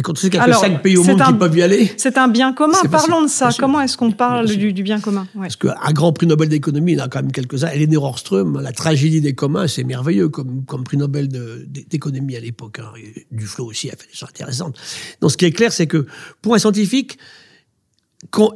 Et 0.00 0.02
quand 0.02 0.14
tu 0.14 0.22
sais 0.22 0.30
qu'il 0.30 0.40
n'y 0.40 0.46
a 0.46 0.48
que 0.48 0.58
5 0.58 0.80
pays 0.80 0.96
au 0.96 1.04
monde 1.04 1.22
qui 1.22 1.34
peuvent 1.34 1.58
y 1.58 1.62
aller. 1.62 1.92
C'est 1.98 2.16
un 2.16 2.26
bien 2.26 2.54
commun. 2.54 2.78
Parlons 2.90 3.20
de 3.22 3.28
ça. 3.28 3.50
Comment 3.58 3.82
est-ce 3.82 3.98
qu'on 3.98 4.12
parle 4.12 4.46
du, 4.48 4.72
bien 4.82 4.98
commun? 4.98 5.28
Parce 5.38 5.56
qu'un 5.56 5.92
grand 5.92 6.14
prix 6.14 6.26
Nobel 6.26 6.48
d'économie, 6.48 6.92
il 6.92 6.98
y 6.98 7.02
en 7.02 7.04
a 7.04 7.08
quand 7.08 7.20
même 7.20 7.32
quelques-uns. 7.32 7.68
Elinor 7.68 8.14
Ostrom, 8.14 8.58
La 8.62 8.72
tragédie 8.72 9.20
des 9.20 9.34
communs, 9.34 9.68
c'est 9.68 9.84
merveilleux 9.84 10.30
comme, 10.30 10.64
comme 10.64 10.84
prix 10.84 10.96
Nobel 10.96 11.28
d'économie 11.68 12.34
à 12.34 12.40
l'époque. 12.40 12.78
Hein. 12.78 12.92
Duflo 13.30 13.66
aussi 13.66 13.90
a 13.90 13.90
fait 13.90 14.06
des 14.10 14.14
choses 14.14 14.30
intéressantes. 14.30 14.78
Donc 15.20 15.32
ce 15.32 15.36
qui 15.36 15.44
est 15.44 15.52
clair, 15.52 15.70
c'est 15.70 15.86
que 15.86 16.06
pour 16.40 16.54
un 16.54 16.58
scientifique, 16.58 17.18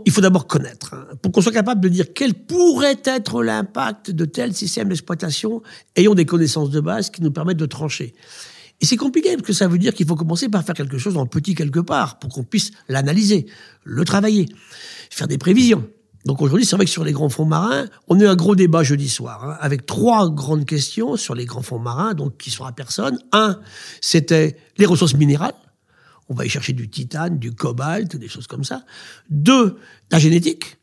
il 0.07 0.13
faut 0.13 0.23
d'abord 0.23 0.47
connaître, 0.47 0.95
hein, 0.95 1.09
pour 1.21 1.31
qu'on 1.31 1.43
soit 1.43 1.53
capable 1.53 1.83
de 1.83 1.91
dire 1.91 2.07
quel 2.15 2.33
pourrait 2.33 3.03
être 3.05 3.43
l'impact 3.43 4.13
de 4.13 4.25
tel 4.25 4.55
système 4.55 4.89
d'exploitation, 4.89 5.63
ayant 5.95 6.15
des 6.15 6.25
connaissances 6.25 6.71
de 6.71 6.81
base 6.81 7.11
qui 7.11 7.21
nous 7.21 7.31
permettent 7.31 7.59
de 7.59 7.67
trancher. 7.67 8.15
Et 8.81 8.87
c'est 8.87 8.97
compliqué 8.97 9.35
parce 9.37 9.47
que 9.47 9.53
ça 9.53 9.69
veut 9.69 9.79
dire 9.79 9.95
qu'il 9.95 10.07
faut 10.07 10.17
commencer 10.17 10.49
par 10.49 10.65
faire 10.65 10.75
quelque 10.75 10.99
chose 10.99 11.17
en 11.17 11.27
petit 11.27 11.55
quelque 11.55 11.81
part 11.81 12.19
pour 12.19 12.31
qu'on 12.31 12.45
puisse 12.45 12.73
l'analyser, 12.89 13.47
le 13.85 14.05
travailler, 14.05 14.47
faire 15.11 15.29
des 15.29 15.39
prévisions. 15.39 15.89
Donc 16.25 16.41
aujourd'hui, 16.41 16.65
c'est 16.65 16.77
vrai 16.77 16.87
que 16.87 16.91
sur 16.91 17.05
les 17.05 17.13
grands 17.13 17.29
fonds 17.29 17.45
marins, 17.45 17.87
on 18.09 18.19
a 18.19 18.25
eu 18.25 18.27
un 18.27 18.37
gros 18.37 18.55
débat 18.55 18.83
jeudi 18.83 19.09
soir, 19.09 19.45
hein, 19.45 19.57
avec 19.61 19.85
trois 19.85 20.31
grandes 20.31 20.65
questions 20.65 21.17
sur 21.17 21.35
les 21.35 21.45
grands 21.45 21.63
fonds 21.63 21.79
marins, 21.79 22.15
donc 22.15 22.39
qui 22.39 22.51
sont 22.51 22.65
à 22.65 22.73
personne. 22.73 23.19
Un, 23.33 23.61
c'était 24.01 24.57
les 24.79 24.87
ressources 24.87 25.15
minérales. 25.15 25.55
On 26.31 26.35
va 26.35 26.47
y 26.47 26.49
chercher 26.49 26.73
du 26.73 26.89
titane, 26.89 27.39
du 27.39 27.53
cobalt, 27.53 28.17
des 28.17 28.29
choses 28.29 28.47
comme 28.47 28.65
ça. 28.65 28.85
Deux, 29.29 29.77
la 30.11 30.19
génétique. 30.19 30.79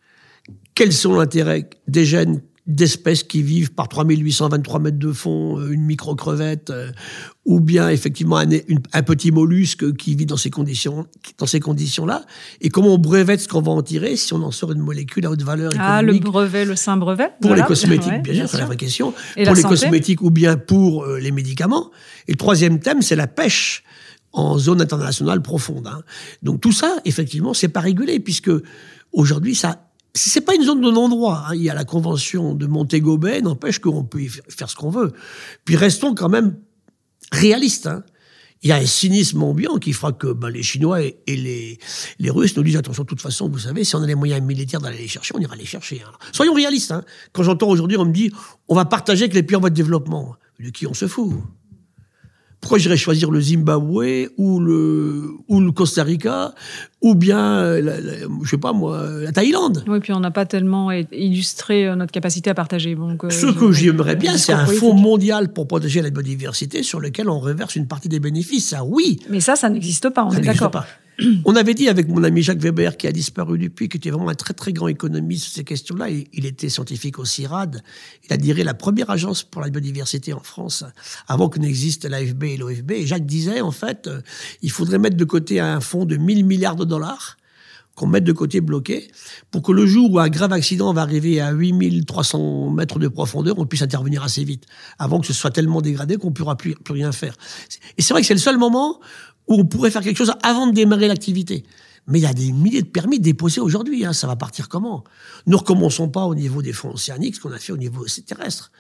Quels 0.76 0.94
sont 0.94 1.14
l'intérêt 1.16 1.70
des 1.88 2.06
gènes 2.06 2.42
d'espèces 2.76 3.24
qui 3.24 3.44
vivent 3.44 3.74
par 3.74 3.88
3823 3.88 4.80
mètres 4.80 5.00
de 5.00 5.12
fond, 5.12 5.60
euh, 5.60 5.72
une 5.72 5.84
micro-crevette, 5.84 6.70
euh, 6.70 6.92
ou 7.46 7.60
bien 7.60 7.90
effectivement 7.90 8.38
un, 8.38 8.50
un, 8.94 9.04
petit 9.04 9.32
mollusque 9.32 9.96
qui 9.96 10.16
vit 10.16 10.26
dans 10.26 10.38
ces 10.38 10.50
conditions, 10.50 11.08
dans 11.38 11.46
ces 11.46 11.60
conditions-là, 11.60 12.24
et 12.62 12.70
comment 12.70 12.94
on 12.94 12.98
brevette 12.98 13.42
ce 13.42 13.48
qu'on 13.48 13.62
va 13.62 13.72
en 13.72 13.82
tirer 13.82 14.16
si 14.16 14.34
on 14.34 14.44
en 14.44 14.52
sort 14.52 14.72
une 14.72 14.80
molécule 14.80 15.26
à 15.26 15.32
haute 15.32 15.42
valeur 15.42 15.74
économique. 15.74 15.94
Ah, 15.94 16.02
le 16.02 16.20
brevet, 16.20 16.66
le 16.66 16.76
saint 16.76 16.98
brevet. 16.98 17.30
Pour 17.42 17.56
les 17.56 17.64
cosmétiques, 17.64 18.24
bien, 18.24 18.34
sûr, 18.34 18.50
c'est 18.50 18.58
la 18.58 18.66
vraie 18.66 18.78
question. 18.78 19.14
pour 19.44 19.56
les 19.56 19.64
cosmétiques 19.64 20.22
ou 20.22 20.30
bien 20.30 20.58
pour 20.58 21.04
euh, 21.04 21.20
les 21.20 21.32
médicaments. 21.32 21.92
Et 22.28 22.34
le 22.34 22.38
troisième 22.38 22.80
thème, 22.80 23.02
c'est 23.02 23.16
la 23.16 23.28
pêche 23.28 23.84
en 24.34 24.58
zone 24.58 24.82
internationale 24.82 25.42
profonde. 25.42 25.88
Hein. 25.88 26.02
Donc 26.42 26.62
tout 26.62 26.72
ça, 26.72 26.98
effectivement, 27.06 27.54
c'est 27.54 27.68
pas 27.68 27.82
régulé 27.82 28.20
puisque 28.20 28.52
aujourd'hui, 29.12 29.56
ça 29.56 29.91
c'est 30.14 30.42
pas 30.42 30.56
une 30.56 30.64
zone 30.64 30.82
de 30.82 30.92
non-droit. 30.92 31.46
Hein. 31.48 31.56
Il 31.56 31.64
y 31.64 31.70
a 31.70 31.74
la 31.74 31.86
convention 31.86 32.54
de 32.54 32.68
Montego 32.68 33.18
Bay, 33.18 33.42
n'empêche 33.42 33.80
qu'on 33.80 34.04
peut 34.04 34.22
y 34.22 34.28
faire 34.28 34.70
ce 34.70 34.76
qu'on 34.76 34.90
veut. 34.90 35.14
Puis 35.66 35.76
restons 35.76 36.16
quand 36.16 36.30
même 36.30 36.58
réalistes. 37.32 37.88
Hein. 37.88 38.04
Il 38.64 38.70
y 38.70 38.72
a 38.72 38.76
un 38.76 38.86
cynisme 38.86 39.42
ambiant 39.42 39.78
qui 39.78 39.92
fera 39.92 40.12
que 40.12 40.32
ben, 40.34 40.50
les 40.50 40.62
Chinois 40.62 41.02
et, 41.02 41.18
les, 41.28 42.30
Russes 42.30 42.56
nous 42.56 42.64
disent 42.64 42.78
attention, 42.78 43.04
de 43.04 43.08
toute 43.08 43.22
façon, 43.22 43.50
vous 43.50 43.58
savez, 43.58 43.84
si 43.84 43.96
on 43.96 44.04
a 44.04 44.06
les 44.06 44.14
moyens 44.14 44.42
militaires 44.42 44.80
d'aller 44.80 45.00
les 45.00 45.08
chercher, 45.08 45.34
on 45.36 45.40
ira 45.40 45.56
les 45.56 45.66
chercher. 45.66 46.04
Hein. 46.06 46.12
Soyons 46.32 46.54
réalistes. 46.54 46.94
Quand 47.32 47.42
j'entends 47.44 47.70
aujourd'hui, 47.70 47.98
on 47.98 48.06
me 48.06 48.14
dit 48.14 48.32
on 48.68 48.76
va 48.76 48.86
partager 48.86 49.24
avec 49.24 49.34
les 49.34 49.44
pays 49.44 49.56
en 49.56 49.62
voie 49.62 49.72
de 49.72 49.76
développement. 49.76 50.36
De 50.60 50.70
qui 50.70 50.86
on 50.86 50.94
se 50.94 51.08
fout? 51.08 51.34
Pourquoi 52.62 52.78
j'irais 52.78 52.98
choisir 52.98 53.32
le 53.32 53.42
Zimbabwe 53.42 54.30
ou 54.38 54.60
le, 54.60 55.32
ou 55.48 55.60
le 55.60 55.72
Costa 55.72 56.04
Rica 56.04 56.54
ou 57.02 57.16
bien, 57.16 57.58
euh, 57.58 58.28
je 58.44 58.50
sais 58.50 58.58
pas 58.60 58.72
moi, 58.72 59.08
la 59.20 59.32
Thaïlande? 59.32 59.84
Oui, 59.88 60.00
puis 60.00 60.14
on 60.14 60.20
n'a 60.20 60.30
pas 60.30 60.46
tellement 60.46 60.92
illustré 60.92 61.88
euh, 61.88 61.96
notre 61.96 62.12
capacité 62.12 62.52
à 62.52 62.54
partager. 62.54 62.94
Donc, 62.94 63.24
euh, 63.24 63.32
Ce 63.32 63.48
que 63.48 63.72
j'aimerais 63.72 64.16
bien, 64.16 64.38
c'est 64.38 64.54
un 64.54 64.68
fonds 64.68 64.94
mondial 64.94 65.52
pour 65.52 65.68
protéger 65.68 66.04
la 66.04 66.12
biodiversité 66.12 66.84
sur 66.84 67.00
lequel 67.00 67.28
on 67.28 67.40
reverse 67.40 67.76
une 67.76 67.88
partie 67.88 68.08
des 68.08 68.20
bénéfices. 68.20 68.70
Ça, 68.70 68.84
oui. 68.84 69.20
Mais 69.30 69.40
ça, 69.40 69.56
ça 69.56 69.68
n'existe 69.68 70.10
pas, 70.10 70.24
on 70.24 70.32
est 70.32 70.42
d'accord. 70.42 70.72
On 71.46 71.56
avait 71.56 71.74
dit 71.74 71.90
avec 71.90 72.08
mon 72.08 72.24
ami 72.24 72.42
Jacques 72.42 72.62
Weber, 72.62 72.98
qui 72.98 73.08
a 73.08 73.12
disparu 73.12 73.58
depuis, 73.58 73.90
qui 73.90 73.98
était 73.98 74.10
vraiment 74.10 74.30
un 74.30 74.36
très 74.36 74.54
très 74.54 74.74
grand 74.74 74.88
économiste 74.88 75.46
sur 75.46 75.54
ces 75.54 75.64
questions-là, 75.64 76.10
il, 76.10 76.46
était 76.46 76.70
scientifique 76.70 77.20
au 77.20 77.26
CIRAD, 77.26 77.84
il 78.26 78.34
a 78.34 78.38
dirigé 78.38 78.64
la 78.64 78.74
première 78.74 79.10
agence 79.10 79.44
pour 79.44 79.62
la 79.62 79.70
biodiversité 79.70 80.34
en 80.34 80.40
France, 80.40 80.84
avant 81.28 81.50
que 81.50 81.60
n'existe 81.60 82.06
l'AFB 82.06 82.44
et 82.44 82.58
l'OFB. 82.58 82.92
Et 82.92 83.06
Jacques 83.06 83.26
disait, 83.26 83.62
en 83.62 83.72
fait, 83.72 84.08
euh, 84.08 84.22
il 84.62 84.72
faudrait 84.72 85.00
mettre 85.00 85.18
de 85.18 85.26
côté 85.26 85.60
un 85.60 85.80
fonds 85.80 86.06
de 86.06 86.18
1000 86.18 86.46
milliards 86.46 86.76
de 86.76 86.86
dollars, 86.86 87.38
qu'on 87.96 88.08
mette 88.08 88.24
de 88.24 88.32
côté 88.32 88.62
bloqué, 88.62 89.12
pour 89.52 89.62
que 89.62 89.72
le 89.72 89.86
jour 89.86 90.12
où 90.12 90.20
un 90.20 90.30
grave 90.30 90.54
accident 90.54 90.94
va 90.94 91.02
arriver 91.02 91.42
à 91.42 91.52
8300 91.52 92.70
mètres 92.72 93.00
de 93.00 93.08
profondeur, 93.08 93.60
on 93.60 93.66
puisse 93.66 93.82
intervenir 93.82 94.24
assez 94.24 94.44
vite, 94.44 94.66
avant 94.98 95.20
que 95.20 95.28
ce 95.28 95.34
soit 95.34 95.52
tellement 95.52 95.82
dégradé 95.82 96.18
qu'on 96.18 96.30
ne 96.30 96.34
pourra 96.34 96.56
plus, 96.56 96.76
plus 96.76 96.94
rien 96.94 97.12
faire. 97.12 97.36
Et 97.98 98.02
c'est 98.02 98.14
vrai 98.14 98.22
que 98.22 98.28
c'est 98.28 98.34
le 98.34 98.40
seul 98.40 98.58
moment 98.58 99.00
on 99.60 99.66
pourrait 99.66 99.92
faire 99.92 100.02
quelque 100.02 100.18
chose 100.18 100.34
avant 100.44 100.68
de 100.68 100.74
démarrer 100.74 101.08
l'activité. 101.08 101.64
Mais 102.08 102.20
il 102.20 102.24
y 102.24 102.28
a 102.28 102.34
des 102.34 102.52
milliers 102.52 102.82
de 102.82 102.88
permis 102.88 103.20
déposés 103.20 103.62
aujourd'hui. 103.62 104.06
Hein. 104.06 104.14
Ça 104.14 104.28
va 104.28 104.36
partir 104.36 104.70
comment? 104.70 105.04
Ne 105.46 105.56
recommençons 105.56 106.10
pas 106.10 106.26
au 106.26 106.36
niveau 106.36 106.62
des 106.62 106.74
fonds 106.74 106.92
océaniques, 106.92 107.36
ce 107.36 107.40
qu'on 107.42 107.52
a 107.52 107.60
fait 107.60 107.72
au 107.72 107.78
niveau 107.78 108.06
terrestre. 108.26 108.72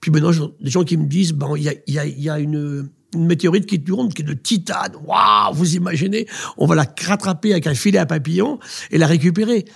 Puis 0.00 0.10
maintenant, 0.10 0.30
des 0.60 0.70
gens 0.70 0.84
qui 0.84 0.96
me 0.96 1.06
disent, 1.06 1.32
bon, 1.32 1.56
il 1.56 1.64
y 1.86 2.28
a, 2.30 2.38
une, 2.38 2.88
météorite 3.14 3.66
qui 3.66 3.82
tourne, 3.82 4.12
qui 4.12 4.22
est 4.22 4.24
de 4.24 4.32
titane. 4.32 4.94
Waouh, 5.04 5.54
vous 5.54 5.76
imaginez 5.76 6.26
On 6.56 6.66
va 6.66 6.74
la 6.74 6.86
rattraper 7.06 7.52
avec 7.52 7.66
un 7.66 7.74
filet 7.74 7.98
à 7.98 8.06
papillon 8.06 8.58
et 8.90 8.98
la 8.98 9.06
récupérer. 9.06 9.66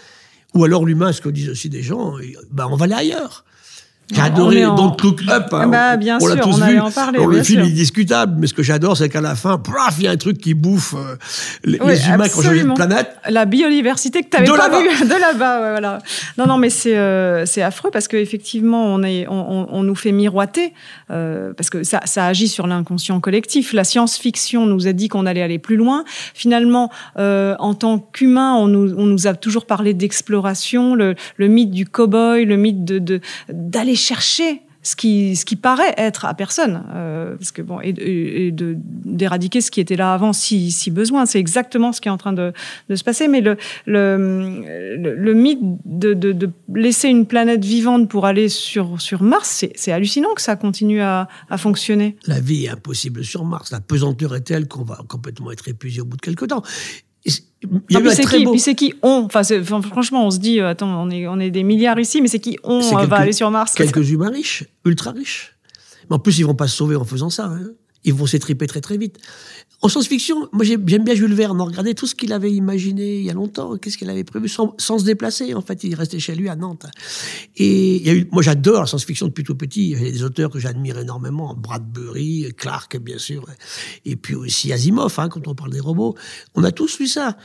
Ou 0.54 0.64
alors 0.64 0.86
l'humain, 0.86 1.12
ce 1.12 1.20
que 1.20 1.28
disent 1.28 1.50
aussi 1.50 1.68
des 1.68 1.82
gens, 1.82 2.14
ben 2.50 2.68
on 2.70 2.76
va 2.76 2.84
aller 2.84 2.94
ailleurs. 2.94 3.44
J'ai 4.12 4.20
adoré 4.20 4.66
en... 4.66 4.74
dans 4.74 4.96
Look 5.02 5.22
Up. 5.28 5.46
Hein, 5.52 5.68
bah, 5.68 5.96
bien 5.96 6.18
on 6.20 6.26
l'a 6.26 6.36
tous 6.36 6.60
on 6.60 6.66
vu. 6.66 6.78
En 6.78 6.90
parler, 6.90 7.18
le 7.24 7.42
film 7.42 7.62
est 7.62 7.70
discutable, 7.70 8.36
mais 8.38 8.46
ce 8.46 8.54
que 8.54 8.62
j'adore, 8.62 8.96
c'est 8.96 9.08
qu'à 9.08 9.20
la 9.20 9.34
fin, 9.34 9.60
il 9.98 10.04
y 10.04 10.06
a 10.06 10.10
un 10.10 10.16
truc 10.16 10.38
qui 10.38 10.52
bouffe 10.52 10.94
euh, 10.94 11.16
les, 11.64 11.80
oui, 11.80 11.92
les, 11.92 12.08
humains 12.08 12.28
qui 12.28 12.38
ont 12.38 12.42
changé 12.42 12.64
de 12.64 12.72
planète. 12.72 13.10
La 13.28 13.46
biodiversité 13.46 14.22
que 14.22 14.28
tu 14.28 14.42
n'avais 14.42 14.58
pas 14.58 14.80
vue 14.80 14.88
de 15.08 15.20
là-bas. 15.20 15.60
Ouais, 15.60 15.70
voilà. 15.70 15.98
Non, 16.36 16.46
non, 16.46 16.58
mais 16.58 16.68
c'est 16.70 16.96
euh, 16.96 17.44
affreux 17.62 17.90
parce 17.90 18.08
qu'effectivement, 18.08 18.84
on, 18.94 19.02
est, 19.02 19.26
on, 19.28 19.74
on, 19.74 19.82
nous 19.82 19.94
fait 19.94 20.12
miroiter, 20.12 20.74
euh, 21.10 21.54
parce 21.54 21.70
que 21.70 21.82
ça, 21.82 22.00
ça 22.04 22.26
agit 22.26 22.48
sur 22.48 22.66
l'inconscient 22.66 23.20
collectif. 23.20 23.72
La 23.72 23.84
science-fiction 23.84 24.66
nous 24.66 24.86
a 24.86 24.92
dit 24.92 25.08
qu'on 25.08 25.24
allait 25.24 25.42
aller 25.42 25.58
plus 25.58 25.76
loin. 25.76 26.04
Finalement, 26.34 26.90
en 27.16 27.74
tant 27.74 27.98
qu'humain, 27.98 28.54
on 28.54 28.66
nous, 28.66 28.94
on 28.98 29.06
nous 29.06 29.26
a 29.26 29.34
toujours 29.34 29.64
parlé 29.66 29.94
d'exploration, 29.94 30.94
le, 30.94 31.14
le 31.36 31.48
mythe 31.48 31.70
du 31.70 31.86
cow-boy, 31.86 32.44
le 32.44 32.56
mythe 32.56 32.84
de 32.84 33.20
d'aller 33.48 33.93
chercher 33.94 34.62
ce 34.84 34.96
qui, 34.96 35.34
ce 35.34 35.44
qui 35.44 35.56
paraît 35.56 35.94
être 35.96 36.26
à 36.26 36.34
personne, 36.34 36.84
euh, 36.94 37.36
parce 37.36 37.52
que 37.52 37.62
bon, 37.62 37.80
et, 37.82 38.52
d'éradiquer 38.52 39.60
ce 39.62 39.70
qui 39.70 39.80
était 39.80 39.96
là 39.96 40.12
avant, 40.12 40.32
si, 40.32 40.70
si 40.70 40.90
besoin. 40.90 41.26
C'est 41.26 41.40
exactement 41.40 41.92
ce 41.92 42.00
qui 42.00 42.08
est 42.08 42.12
en 42.12 42.18
train 42.18 42.34
de, 42.34 42.52
se 42.94 43.02
passer. 43.02 43.26
Mais 43.26 43.40
le 43.40 43.56
le, 43.86 45.14
le, 45.16 45.34
mythe 45.34 45.60
de, 45.86 46.12
de, 46.12 46.50
laisser 46.74 47.08
une 47.08 47.26
planète 47.26 47.64
vivante 47.64 48.08
pour 48.08 48.26
aller 48.26 48.48
sur 48.48 49.00
sur 49.00 49.22
Mars, 49.22 49.64
c'est 49.74 49.92
hallucinant 49.92 50.34
que 50.34 50.42
ça 50.42 50.54
continue 50.54 51.00
à, 51.00 51.28
fonctionner. 51.56 52.16
La 52.26 52.40
vie 52.40 52.66
est 52.66 52.68
impossible 52.68 53.24
sur 53.24 53.44
Mars. 53.44 53.70
La 53.70 53.80
pesanteur 53.80 54.34
est 54.34 54.42
telle 54.42 54.68
qu'on 54.68 54.84
va 54.84 54.98
complètement 55.08 55.50
être 55.50 55.66
épuisé 55.68 56.02
au 56.02 56.04
bout 56.04 56.16
de 56.16 56.22
quelques 56.22 56.48
temps. 56.48 56.62
Il 57.88 58.00
puis 58.00 58.10
c'est 58.10 58.24
qui, 58.24 58.58
c'est 58.58 58.74
qui 58.74 58.94
on 59.02 59.26
enfin, 59.26 59.42
franchement, 59.82 60.26
on 60.26 60.30
se 60.30 60.38
dit, 60.38 60.60
euh, 60.60 60.68
attends, 60.68 61.02
on 61.02 61.10
est, 61.10 61.26
on 61.26 61.38
est 61.40 61.50
des 61.50 61.62
milliards 61.62 61.98
ici, 61.98 62.20
mais 62.20 62.28
c'est 62.28 62.40
qui 62.40 62.58
on 62.62 62.80
euh, 62.80 63.06
va 63.06 63.16
aller 63.16 63.32
sur 63.32 63.50
Mars? 63.50 63.74
Quelques 63.74 64.10
humains 64.10 64.30
riches, 64.30 64.64
ultra 64.84 65.12
riches. 65.12 65.56
Mais 66.08 66.16
en 66.16 66.18
plus, 66.18 66.38
ils 66.38 66.44
vont 66.44 66.54
pas 66.54 66.68
se 66.68 66.76
sauver 66.76 66.96
en 66.96 67.04
faisant 67.04 67.30
ça. 67.30 67.46
Hein 67.46 67.70
ils 68.04 68.14
vont 68.14 68.26
s'étriper 68.26 68.66
très 68.66 68.80
très 68.80 68.96
vite. 68.96 69.18
En 69.84 69.88
science-fiction, 69.88 70.48
moi 70.52 70.64
j'aime 70.64 70.80
bien 70.82 71.14
Jules 71.14 71.34
Verne. 71.34 71.60
Regardez 71.60 71.94
tout 71.94 72.06
ce 72.06 72.14
qu'il 72.14 72.32
avait 72.32 72.50
imaginé 72.50 73.18
il 73.18 73.22
y 73.22 73.28
a 73.28 73.34
longtemps, 73.34 73.76
qu'est-ce 73.76 73.98
qu'il 73.98 74.08
avait 74.08 74.24
prévu 74.24 74.48
sans, 74.48 74.74
se 74.78 75.04
déplacer. 75.04 75.52
En 75.52 75.60
fait, 75.60 75.84
il 75.84 75.94
restait 75.94 76.18
chez 76.18 76.34
lui 76.34 76.48
à 76.48 76.56
Nantes. 76.56 76.86
Et 77.58 78.26
moi 78.32 78.40
j'adore 78.40 78.80
la 78.80 78.86
science-fiction 78.86 79.26
depuis 79.26 79.44
tout 79.44 79.56
petit. 79.56 79.90
Il 79.90 80.02
y 80.02 80.08
a 80.08 80.10
des 80.10 80.22
auteurs 80.22 80.48
que 80.48 80.58
j'admire 80.58 80.98
énormément, 80.98 81.52
Bradbury, 81.54 82.54
Clark 82.56 82.96
bien 82.96 83.18
sûr, 83.18 83.44
et 84.06 84.16
puis 84.16 84.34
aussi 84.34 84.72
Asimov 84.72 85.16
hein, 85.18 85.28
quand 85.28 85.46
on 85.48 85.54
parle 85.54 85.72
des 85.72 85.80
robots. 85.80 86.14
On 86.54 86.64
a 86.64 86.72
tous 86.72 86.98
lu 86.98 87.06
ça. 87.06 87.36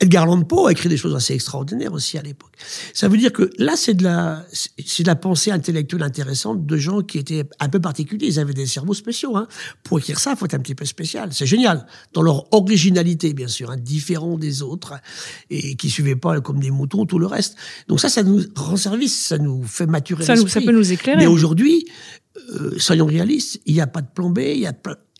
Edgar 0.00 0.22
Allan 0.22 0.42
Poe 0.42 0.68
a 0.68 0.72
écrit 0.72 0.88
des 0.88 0.96
choses 0.96 1.14
assez 1.14 1.34
extraordinaires 1.34 1.92
aussi 1.92 2.16
à 2.16 2.22
l'époque. 2.22 2.52
Ça 2.94 3.08
veut 3.08 3.18
dire 3.18 3.32
que 3.32 3.50
là, 3.58 3.74
c'est 3.76 3.94
de 3.94 4.04
la, 4.04 4.46
c'est 4.52 5.02
de 5.02 5.08
la 5.08 5.16
pensée 5.16 5.50
intellectuelle 5.50 6.02
intéressante 6.02 6.64
de 6.64 6.76
gens 6.76 7.02
qui 7.02 7.18
étaient 7.18 7.44
un 7.58 7.68
peu 7.68 7.80
particuliers. 7.80 8.28
Ils 8.28 8.38
avaient 8.38 8.54
des 8.54 8.66
cerveaux 8.66 8.94
spéciaux. 8.94 9.36
Hein. 9.36 9.48
Pour 9.82 9.98
écrire 9.98 10.18
ça, 10.20 10.30
il 10.30 10.36
faut 10.36 10.44
être 10.46 10.54
un 10.54 10.60
petit 10.60 10.76
peu 10.76 10.84
spécial. 10.84 11.30
C'est 11.32 11.46
génial. 11.46 11.86
Dans 12.12 12.22
leur 12.22 12.52
originalité, 12.54 13.34
bien 13.34 13.48
sûr, 13.48 13.70
hein, 13.70 13.76
différent 13.76 14.38
des 14.38 14.62
autres 14.62 14.94
et 15.50 15.74
qui 15.74 15.90
suivaient 15.90 16.16
pas 16.16 16.40
comme 16.40 16.60
des 16.60 16.70
moutons 16.70 17.04
tout 17.04 17.18
le 17.18 17.26
reste. 17.26 17.56
Donc 17.88 18.00
ça, 18.00 18.08
ça 18.08 18.22
nous 18.22 18.42
rend 18.54 18.76
service, 18.76 19.26
ça 19.26 19.38
nous 19.38 19.62
fait 19.64 19.86
maturer 19.86 20.24
ça, 20.24 20.36
nous, 20.36 20.46
ça 20.46 20.60
peut 20.60 20.72
nous 20.72 20.92
éclairer. 20.92 21.18
Mais 21.18 21.26
aujourd'hui, 21.26 21.86
euh, 22.54 22.78
soyons 22.78 23.06
réalistes, 23.06 23.60
il 23.66 23.74
n'y 23.74 23.80
a 23.80 23.86
pas 23.86 24.02
de 24.02 24.08
plan 24.08 24.30
B, 24.30 24.38
il 24.38 24.60
y 24.60 24.66
a 24.66 24.72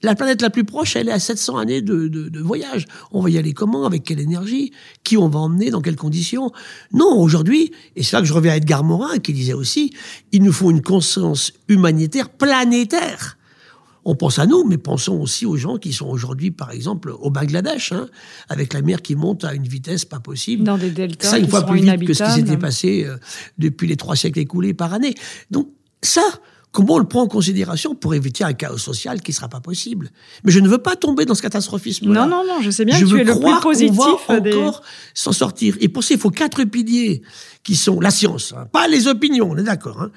la 0.02 0.14
planète 0.14 0.40
la 0.42 0.50
plus 0.50 0.64
proche, 0.64 0.96
elle 0.96 1.08
est 1.08 1.12
à 1.12 1.18
700 1.18 1.58
années 1.58 1.82
de, 1.82 2.08
de, 2.08 2.28
de, 2.28 2.40
voyage. 2.40 2.86
On 3.12 3.20
va 3.20 3.30
y 3.30 3.38
aller 3.38 3.52
comment 3.52 3.84
Avec 3.84 4.04
quelle 4.04 4.20
énergie 4.20 4.72
Qui 5.04 5.16
on 5.16 5.28
va 5.28 5.40
emmener 5.40 5.70
Dans 5.70 5.82
quelles 5.82 5.96
conditions? 5.96 6.52
Non, 6.92 7.20
aujourd'hui, 7.20 7.72
et 7.96 8.02
c'est 8.02 8.16
là 8.16 8.22
que 8.22 8.28
je 8.28 8.32
reviens 8.32 8.52
à 8.52 8.56
Edgar 8.56 8.82
Morin 8.82 9.18
qui 9.18 9.32
disait 9.32 9.52
aussi, 9.52 9.92
il 10.32 10.42
nous 10.42 10.52
faut 10.52 10.70
une 10.70 10.82
conscience 10.82 11.52
humanitaire 11.68 12.30
planétaire. 12.30 13.36
On 14.04 14.14
pense 14.14 14.38
à 14.38 14.46
nous, 14.46 14.64
mais 14.64 14.78
pensons 14.78 15.20
aussi 15.20 15.44
aux 15.44 15.56
gens 15.56 15.76
qui 15.76 15.92
sont 15.92 16.06
aujourd'hui, 16.06 16.50
par 16.50 16.70
exemple, 16.70 17.14
au 17.20 17.30
Bangladesh, 17.30 17.92
hein, 17.92 18.08
avec 18.48 18.72
la 18.72 18.80
mer 18.80 19.02
qui 19.02 19.14
monte 19.14 19.44
à 19.44 19.52
une 19.54 19.68
vitesse 19.68 20.06
pas 20.06 20.20
possible. 20.20 20.64
Dans 20.64 20.78
des 20.78 20.90
deltas 20.90 21.28
Ça, 21.28 21.38
une 21.38 21.48
fois 21.48 21.66
plus 21.66 21.80
vite 21.80 22.06
que 22.06 22.14
ce 22.14 22.24
qui 22.24 22.30
s'était 22.30 22.56
passé 22.56 23.04
euh, 23.04 23.18
depuis 23.58 23.86
les 23.86 23.96
trois 23.96 24.16
siècles 24.16 24.38
écoulés 24.38 24.72
par 24.72 24.94
année. 24.94 25.14
Donc, 25.50 25.68
ça, 26.02 26.22
Comment 26.72 26.94
on 26.94 26.98
le 26.98 27.08
prend 27.08 27.22
en 27.22 27.26
considération 27.26 27.96
pour 27.96 28.14
éviter 28.14 28.44
un 28.44 28.52
chaos 28.52 28.78
social 28.78 29.20
qui 29.22 29.32
ne 29.32 29.34
sera 29.34 29.48
pas 29.48 29.60
possible? 29.60 30.10
Mais 30.44 30.52
je 30.52 30.60
ne 30.60 30.68
veux 30.68 30.78
pas 30.78 30.94
tomber 30.94 31.24
dans 31.24 31.34
ce 31.34 31.42
catastrophisme. 31.42 32.06
-là. 32.06 32.14
Non, 32.14 32.26
non, 32.26 32.44
non, 32.46 32.60
je 32.62 32.70
sais 32.70 32.84
bien 32.84 32.98
que 32.98 33.04
tu 33.04 33.20
es 33.20 33.24
le 33.24 33.34
plus 33.34 33.60
positif. 33.60 33.96
va 33.96 34.36
encore 34.36 34.82
s'en 35.12 35.32
sortir. 35.32 35.76
Et 35.80 35.88
pour 35.88 36.04
ça, 36.04 36.14
il 36.14 36.20
faut 36.20 36.30
quatre 36.30 36.62
piliers 36.64 37.22
qui 37.64 37.74
sont 37.74 38.00
la 38.00 38.10
science, 38.10 38.54
hein, 38.56 38.66
pas 38.72 38.86
les 38.88 39.08
opinions, 39.08 39.50
on 39.50 39.56
est 39.56 39.64
d'accord. 39.64 40.00
Hein. 40.00 40.10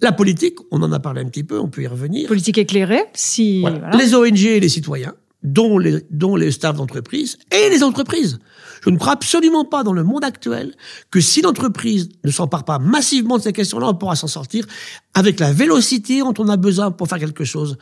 La 0.00 0.12
politique, 0.12 0.56
on 0.70 0.80
en 0.82 0.92
a 0.92 1.00
parlé 1.00 1.20
un 1.20 1.28
petit 1.28 1.44
peu, 1.44 1.58
on 1.58 1.68
peut 1.68 1.82
y 1.82 1.86
revenir. 1.86 2.28
Politique 2.28 2.58
éclairée, 2.58 3.04
si. 3.14 3.60
Voilà. 3.60 3.90
Les 3.96 4.14
ONG 4.14 4.44
et 4.44 4.60
les 4.60 4.68
citoyens, 4.68 5.14
dont 5.42 5.78
les, 5.78 6.04
dont 6.10 6.36
les 6.36 6.50
staffs 6.50 6.76
d'entreprise 6.76 7.38
et 7.50 7.70
les 7.70 7.82
entreprises. 7.82 8.38
Je 8.84 8.90
ne 8.90 8.98
crois 8.98 9.12
absolument 9.12 9.64
pas 9.64 9.82
dans 9.82 9.92
le 9.92 10.04
monde 10.04 10.24
actuel 10.24 10.74
que 11.10 11.20
si 11.20 11.42
l'entreprise 11.42 12.08
ne 12.24 12.30
s'empare 12.30 12.64
pas 12.64 12.78
massivement 12.78 13.38
de 13.38 13.42
ces 13.42 13.52
questions-là, 13.52 13.88
on 13.88 13.94
pourra 13.94 14.16
s'en 14.16 14.26
sortir 14.26 14.66
avec 15.14 15.40
la 15.40 15.52
vélocité 15.52 16.20
dont 16.20 16.34
on 16.38 16.48
a 16.48 16.56
besoin 16.56 16.90
pour 16.90 17.08
faire 17.08 17.18
quelque 17.18 17.44
chose 17.44 17.76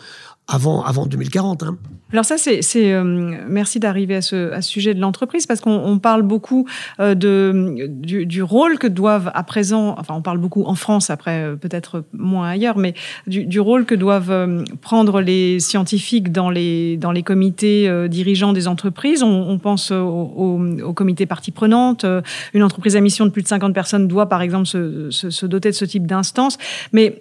avant, 0.46 0.82
avant 0.82 1.06
2040. 1.06 1.62
Hein. 1.62 1.78
Alors 2.12 2.24
ça, 2.24 2.36
c'est, 2.38 2.62
euh, 2.92 3.02
merci 3.48 3.80
d'arriver 3.80 4.14
à 4.14 4.22
ce, 4.22 4.52
à 4.52 4.62
ce 4.62 4.70
sujet 4.70 4.94
de 4.94 5.00
l'entreprise 5.00 5.44
parce 5.44 5.60
qu'on 5.60 5.72
on 5.72 5.98
parle 5.98 6.22
beaucoup 6.22 6.64
euh, 7.00 7.16
de, 7.16 7.88
du, 7.88 8.26
du, 8.26 8.44
rôle 8.44 8.78
que 8.78 8.86
doivent 8.86 9.32
à 9.34 9.42
présent, 9.42 9.96
enfin 9.98 10.14
on 10.14 10.22
parle 10.22 10.38
beaucoup 10.38 10.62
en 10.66 10.76
France, 10.76 11.10
après 11.10 11.42
euh, 11.42 11.56
peut-être 11.56 12.04
moins 12.12 12.48
ailleurs, 12.48 12.78
mais 12.78 12.94
du, 13.26 13.44
du, 13.44 13.58
rôle 13.58 13.86
que 13.86 13.96
doivent 13.96 14.30
euh, 14.30 14.62
prendre 14.82 15.20
les 15.20 15.58
scientifiques 15.58 16.30
dans 16.30 16.48
les, 16.48 16.96
dans 16.96 17.10
les 17.10 17.24
comités 17.24 17.88
euh, 17.88 18.06
dirigeants 18.06 18.52
des 18.52 18.68
entreprises. 18.68 19.24
On, 19.24 19.48
on 19.48 19.58
pense 19.58 19.90
au, 19.90 19.96
au, 19.96 20.60
au, 20.84 20.92
comité 20.92 21.26
partie 21.26 21.50
prenante. 21.50 22.06
Une 22.54 22.62
entreprise 22.62 22.94
à 22.94 23.00
mission 23.00 23.26
de 23.26 23.30
plus 23.30 23.42
de 23.42 23.48
50 23.48 23.74
personnes 23.74 24.06
doit 24.06 24.28
par 24.28 24.42
exemple 24.42 24.66
se, 24.66 25.10
se, 25.10 25.30
se 25.30 25.44
doter 25.44 25.70
de 25.70 25.74
ce 25.74 25.84
type 25.84 26.06
d'instance. 26.06 26.56
Mais 26.92 27.18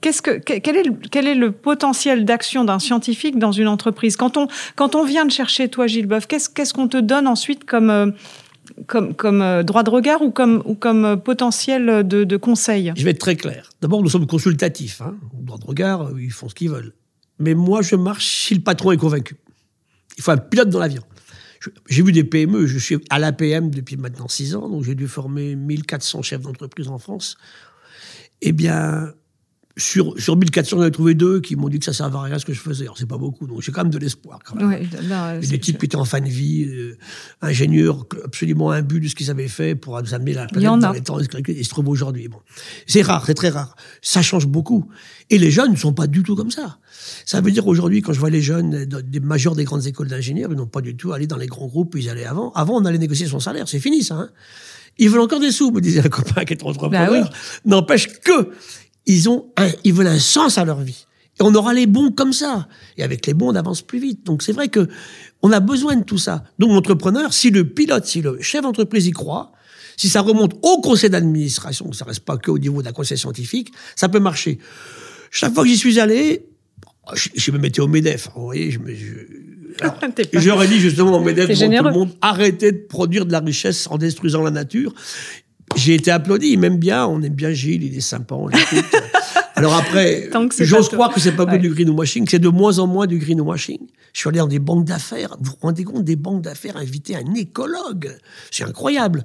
qu'est-ce 0.00 0.22
que, 0.22 0.38
quel, 0.38 0.76
est 0.76 0.84
le, 0.84 0.94
quel 1.10 1.26
est 1.26 1.34
le 1.34 1.50
potentiel 1.50 2.24
d'action 2.24 2.64
d'un 2.64 2.78
scientifique 2.78 3.38
dans 3.40 3.52
une 3.52 3.68
entreprise 3.68 4.11
Quand 4.16 4.36
on, 4.94 5.04
vient 5.04 5.24
de 5.24 5.30
chercher 5.30 5.68
toi, 5.68 5.86
Gilles 5.86 6.06
Boeuf, 6.06 6.26
qu'est-ce 6.26 6.74
qu'on 6.74 6.88
te 6.88 6.96
donne 6.96 7.26
ensuite 7.26 7.64
comme, 7.64 7.90
euh, 7.90 8.10
euh, 8.94 9.62
droit 9.62 9.82
de 9.82 9.90
regard 9.90 10.22
ou 10.22 10.30
comme, 10.30 10.62
euh, 11.04 11.16
potentiel 11.16 12.06
de, 12.06 12.36
conseil? 12.36 12.92
Je 12.96 13.04
vais 13.04 13.10
être 13.10 13.18
très 13.18 13.36
clair. 13.36 13.70
D'abord, 13.80 14.02
nous 14.02 14.08
sommes 14.08 14.26
consultatifs. 14.26 15.00
Hein. 15.00 15.16
Droit 15.32 15.58
de 15.58 15.66
regard, 15.66 16.10
ils 16.18 16.32
font 16.32 16.48
ce 16.48 16.54
qu'ils 16.54 16.70
veulent. 16.70 16.92
Mais 17.38 17.54
moi, 17.54 17.82
je 17.82 17.96
marche 17.96 18.26
si 18.26 18.54
le 18.54 18.60
patron 18.60 18.92
est 18.92 18.96
convaincu. 18.96 19.36
Il 20.16 20.22
faut 20.22 20.30
un 20.30 20.36
pilote 20.36 20.68
dans 20.68 20.78
l'avion. 20.78 21.02
J'ai 21.88 22.02
vu 22.02 22.12
des 22.12 22.24
PME, 22.24 22.66
je 22.66 22.78
suis 22.78 22.98
à 23.08 23.18
l'APM 23.18 23.70
depuis 23.70 23.96
maintenant 23.96 24.28
six 24.28 24.56
ans, 24.56 24.68
donc 24.68 24.82
j'ai 24.82 24.96
dû 24.96 25.06
former 25.06 25.54
1400 25.54 26.22
chefs 26.22 26.40
d'entreprise 26.40 26.88
en 26.88 26.98
France. 26.98 27.36
Eh 28.40 28.50
bien, 28.50 29.12
sur, 29.76 30.18
sur 30.20 30.36
1400, 30.36 30.76
j'en 30.76 30.84
ai 30.84 30.90
trouvé 30.90 31.14
deux 31.14 31.40
qui 31.40 31.56
m'ont 31.56 31.68
dit 31.68 31.78
que 31.78 31.84
ça 31.84 31.92
servait 31.92 32.16
à 32.16 32.22
rien 32.22 32.38
ce 32.38 32.44
que 32.44 32.52
je 32.52 32.60
faisais. 32.60 32.84
Alors, 32.84 32.98
c'est 32.98 33.08
pas 33.08 33.16
beaucoup, 33.16 33.46
donc 33.46 33.62
j'ai 33.62 33.72
quand 33.72 33.82
même 33.82 33.92
de 33.92 33.98
l'espoir. 33.98 34.38
Quand 34.44 34.56
même. 34.56 34.68
Ouais, 34.68 35.40
des 35.40 35.58
types 35.58 35.78
qui 35.78 35.86
étaient 35.86 35.96
en 35.96 36.04
fin 36.04 36.20
de 36.20 36.28
vie, 36.28 36.64
euh, 36.64 36.98
ingénieurs, 37.40 38.04
absolument 38.24 38.70
imbus 38.70 39.00
de 39.00 39.08
ce 39.08 39.14
qu'ils 39.14 39.30
avaient 39.30 39.48
fait 39.48 39.74
pour 39.74 40.00
nous 40.00 40.14
amener 40.14 40.34
la 40.34 40.46
planète 40.46 40.80
dans 40.80 40.92
les 40.92 41.00
temps. 41.00 41.18
Ils 41.48 41.64
se 41.64 41.70
trouvent 41.70 41.88
aujourd'hui. 41.88 42.28
Bon. 42.28 42.38
C'est 42.86 43.02
rare, 43.02 43.24
c'est 43.26 43.34
très 43.34 43.48
rare. 43.48 43.74
Ça 44.02 44.20
change 44.20 44.46
beaucoup. 44.46 44.88
Et 45.30 45.38
les 45.38 45.50
jeunes 45.50 45.72
ne 45.72 45.76
sont 45.76 45.94
pas 45.94 46.06
du 46.06 46.22
tout 46.22 46.36
comme 46.36 46.50
ça. 46.50 46.78
Ça 47.24 47.40
veut 47.40 47.50
dire 47.50 47.66
aujourd'hui, 47.66 48.02
quand 48.02 48.12
je 48.12 48.20
vois 48.20 48.30
les 48.30 48.42
jeunes, 48.42 48.84
des 48.84 49.20
majors 49.20 49.56
des 49.56 49.64
grandes 49.64 49.86
écoles 49.86 50.08
d'ingénieurs, 50.08 50.50
ils 50.52 50.56
n'ont 50.56 50.66
pas 50.66 50.82
du 50.82 50.96
tout 50.96 51.12
allé 51.12 51.26
dans 51.26 51.38
les 51.38 51.46
grands 51.46 51.66
groupes 51.66 51.94
où 51.94 51.98
ils 51.98 52.10
allaient 52.10 52.26
avant. 52.26 52.52
Avant, 52.52 52.76
on 52.76 52.84
allait 52.84 52.98
négocier 52.98 53.26
son 53.26 53.40
salaire. 53.40 53.68
C'est 53.68 53.80
fini, 53.80 54.02
ça. 54.02 54.16
Hein 54.16 54.30
ils 54.98 55.08
veulent 55.08 55.20
encore 55.20 55.40
des 55.40 55.52
sous, 55.52 55.70
me 55.70 55.80
disait 55.80 56.04
un 56.04 56.08
copain 56.08 56.44
qui 56.44 56.52
est 56.52 56.62
entrepreneur. 56.62 57.10
Bah 57.10 57.18
oui. 57.22 57.28
N'empêche 57.64 58.08
que 58.20 58.50
ils 59.06 59.28
ont 59.28 59.46
un, 59.56 59.68
ils 59.84 59.92
veulent 59.92 60.06
un 60.06 60.18
sens 60.18 60.58
à 60.58 60.64
leur 60.64 60.80
vie. 60.80 61.06
Et 61.40 61.42
on 61.42 61.54
aura 61.54 61.72
les 61.72 61.86
bons 61.86 62.10
comme 62.10 62.32
ça. 62.32 62.68
Et 62.96 63.02
avec 63.02 63.26
les 63.26 63.34
bons, 63.34 63.52
on 63.52 63.54
avance 63.54 63.82
plus 63.82 63.98
vite. 63.98 64.24
Donc 64.24 64.42
c'est 64.42 64.52
vrai 64.52 64.68
que 64.68 64.88
on 65.42 65.50
a 65.50 65.60
besoin 65.60 65.96
de 65.96 66.04
tout 66.04 66.18
ça. 66.18 66.44
Donc 66.58 66.70
l'entrepreneur, 66.70 67.32
si 67.32 67.50
le 67.50 67.68
pilote, 67.68 68.06
si 68.06 68.22
le 68.22 68.40
chef 68.40 68.62
d'entreprise 68.62 69.06
y 69.06 69.12
croit, 69.12 69.52
si 69.96 70.08
ça 70.08 70.20
remonte 70.20 70.54
au 70.62 70.80
conseil 70.80 71.10
d'administration, 71.10 71.92
ça 71.92 72.04
reste 72.04 72.20
pas 72.20 72.36
que 72.36 72.50
au 72.50 72.58
niveau 72.58 72.82
d'un 72.82 72.92
conseil 72.92 73.18
scientifique, 73.18 73.72
ça 73.96 74.08
peut 74.08 74.20
marcher. 74.20 74.58
Chaque 75.30 75.54
fois 75.54 75.64
que 75.64 75.70
j'y 75.70 75.76
suis 75.76 75.98
allé, 75.98 76.46
je, 77.14 77.50
me 77.50 77.58
mettais 77.58 77.80
au 77.80 77.88
MEDEF. 77.88 78.28
Vous 78.34 78.42
voyez, 78.42 78.70
je 78.70 78.78
me, 78.78 78.94
J'aurais 80.34 80.68
dit 80.68 80.78
justement 80.78 81.18
au 81.18 81.24
MEDEF 81.24 81.46
tout 81.58 81.84
le 81.84 81.92
monde, 81.92 82.10
arrêtez 82.20 82.72
de 82.72 82.86
produire 82.88 83.26
de 83.26 83.32
la 83.32 83.40
richesse 83.40 83.86
en 83.90 83.98
détruisant 83.98 84.42
la 84.42 84.50
nature. 84.50 84.94
J'ai 85.76 85.94
été 85.94 86.10
applaudi, 86.10 86.50
il 86.52 86.58
m'aime 86.58 86.78
bien, 86.78 87.06
on 87.06 87.22
aime 87.22 87.34
bien 87.34 87.52
Gilles, 87.52 87.82
il 87.82 87.96
est 87.96 88.00
sympa, 88.00 88.34
on 88.34 88.48
l'écoute. 88.48 88.84
Alors 89.54 89.74
après, 89.74 90.30
j'ose 90.58 90.88
croire 90.88 91.12
que 91.12 91.20
c'est 91.20 91.32
pas 91.32 91.44
ouais. 91.44 91.58
du 91.58 91.70
greenwashing, 91.70 92.26
c'est 92.28 92.38
de 92.38 92.48
moins 92.48 92.78
en 92.78 92.86
moins 92.86 93.06
du 93.06 93.18
greenwashing. 93.18 93.78
Je 94.12 94.20
suis 94.20 94.28
allé 94.28 94.38
dans 94.38 94.46
des 94.46 94.58
banques 94.58 94.84
d'affaires. 94.84 95.36
Vous 95.40 95.52
vous 95.52 95.56
rendez 95.62 95.84
compte 95.84 96.04
des 96.04 96.16
banques 96.16 96.42
d'affaires 96.42 96.76
inviter 96.76 97.16
un 97.16 97.34
écologue 97.34 98.16
C'est 98.50 98.64
incroyable. 98.64 99.24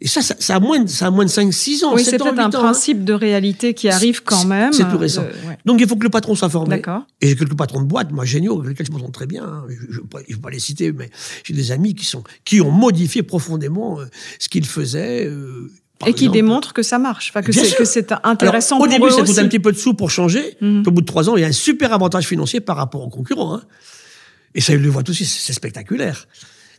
Et 0.00 0.08
ça, 0.08 0.22
ça, 0.22 0.56
a 0.56 0.60
moins 0.60 0.80
de, 0.80 0.88
ça 0.88 1.06
a 1.06 1.10
moins 1.10 1.24
de 1.24 1.30
5-6 1.30 1.84
ans. 1.84 1.94
Oui, 1.94 2.04
c'est 2.04 2.18
peut-être 2.18 2.38
un 2.38 2.46
hein. 2.46 2.50
principe 2.50 3.04
de 3.04 3.12
réalité 3.12 3.74
qui 3.74 3.88
arrive 3.88 4.22
quand 4.22 4.44
même. 4.44 4.72
C'est 4.72 4.88
tout 4.88 4.98
récent. 4.98 5.24
Donc 5.64 5.80
il 5.80 5.86
faut 5.86 5.96
que 5.96 6.04
le 6.04 6.10
patron 6.10 6.34
soit 6.34 6.48
formé. 6.48 6.82
Et 7.20 7.28
j'ai 7.28 7.36
quelques 7.36 7.56
patrons 7.56 7.80
de 7.80 7.86
boîte, 7.86 8.10
moi 8.12 8.24
géniaux, 8.24 8.60
avec 8.60 8.70
lesquels 8.70 8.86
je 8.86 8.92
m'entends 8.92 9.12
très 9.12 9.26
bien. 9.26 9.44
Hein. 9.44 9.64
Je 9.88 10.00
ne 10.00 10.34
vais 10.34 10.40
pas 10.40 10.50
les 10.50 10.58
citer, 10.58 10.92
mais 10.92 11.10
j'ai 11.44 11.54
des 11.54 11.72
amis 11.72 11.94
qui, 11.94 12.04
sont, 12.04 12.24
qui 12.44 12.60
ont 12.60 12.70
modifié 12.70 13.22
profondément 13.22 14.00
euh, 14.00 14.06
ce 14.38 14.48
qu'ils 14.48 14.66
faisaient. 14.66 15.26
Euh, 15.26 15.70
et 16.06 16.12
qui 16.12 16.28
démontre 16.28 16.72
que 16.72 16.82
ça 16.82 16.98
marche, 16.98 17.30
enfin, 17.30 17.42
que 17.42 17.52
c'est 17.52 18.12
intéressant 18.24 18.76
Alors, 18.76 18.88
Au 18.88 18.90
début, 18.90 19.10
ça 19.10 19.22
coûte 19.22 19.38
un 19.38 19.48
petit 19.48 19.58
peu 19.58 19.72
de 19.72 19.76
sous 19.76 19.94
pour 19.94 20.10
changer. 20.10 20.56
Mhm. 20.60 20.84
Au 20.86 20.90
bout 20.90 21.00
de 21.00 21.06
trois 21.06 21.28
ans, 21.30 21.36
il 21.36 21.42
y 21.42 21.44
a 21.44 21.48
un 21.48 21.52
super 21.52 21.92
avantage 21.92 22.26
financier 22.26 22.60
par 22.60 22.76
rapport 22.76 23.02
aux 23.02 23.08
concurrents. 23.08 23.54
Hein. 23.54 23.62
Et 24.54 24.60
ça, 24.60 24.74
ils 24.74 24.82
le 24.82 24.88
voient 24.88 25.08
aussi, 25.08 25.24
c'est 25.24 25.52
spectaculaire. 25.52 26.26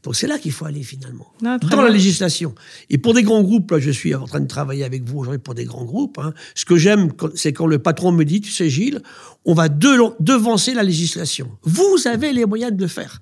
Donc 0.03 0.15
c'est 0.15 0.27
là 0.27 0.37
qu'il 0.37 0.51
faut 0.51 0.65
aller 0.65 0.83
finalement, 0.83 1.33
ah, 1.43 1.57
dans 1.57 1.81
la 1.81 1.89
législation. 1.89 2.53
Et 2.91 2.99
pour 2.99 3.15
des 3.15 3.23
grands 3.23 3.41
groupes, 3.41 3.71
là, 3.71 3.79
je 3.79 3.89
suis 3.89 4.13
en 4.13 4.27
train 4.27 4.39
de 4.39 4.47
travailler 4.47 4.83
avec 4.83 5.03
vous 5.03 5.17
aujourd'hui 5.17 5.41
pour 5.41 5.55
des 5.55 5.65
grands 5.65 5.83
groupes. 5.83 6.19
Hein. 6.19 6.31
Ce 6.53 6.63
que 6.63 6.77
j'aime, 6.77 7.11
c'est 7.33 7.53
quand 7.53 7.65
le 7.65 7.79
patron 7.79 8.11
me 8.11 8.23
dit, 8.23 8.39
tu 8.39 8.51
sais 8.51 8.69
Gilles, 8.69 9.01
on 9.45 9.55
va 9.55 9.67
devancer 9.67 10.75
la 10.75 10.83
législation. 10.83 11.49
Vous 11.63 11.97
avez 12.05 12.33
les 12.33 12.45
moyens 12.45 12.71
de 12.71 12.79
le 12.79 12.87
faire. 12.87 13.19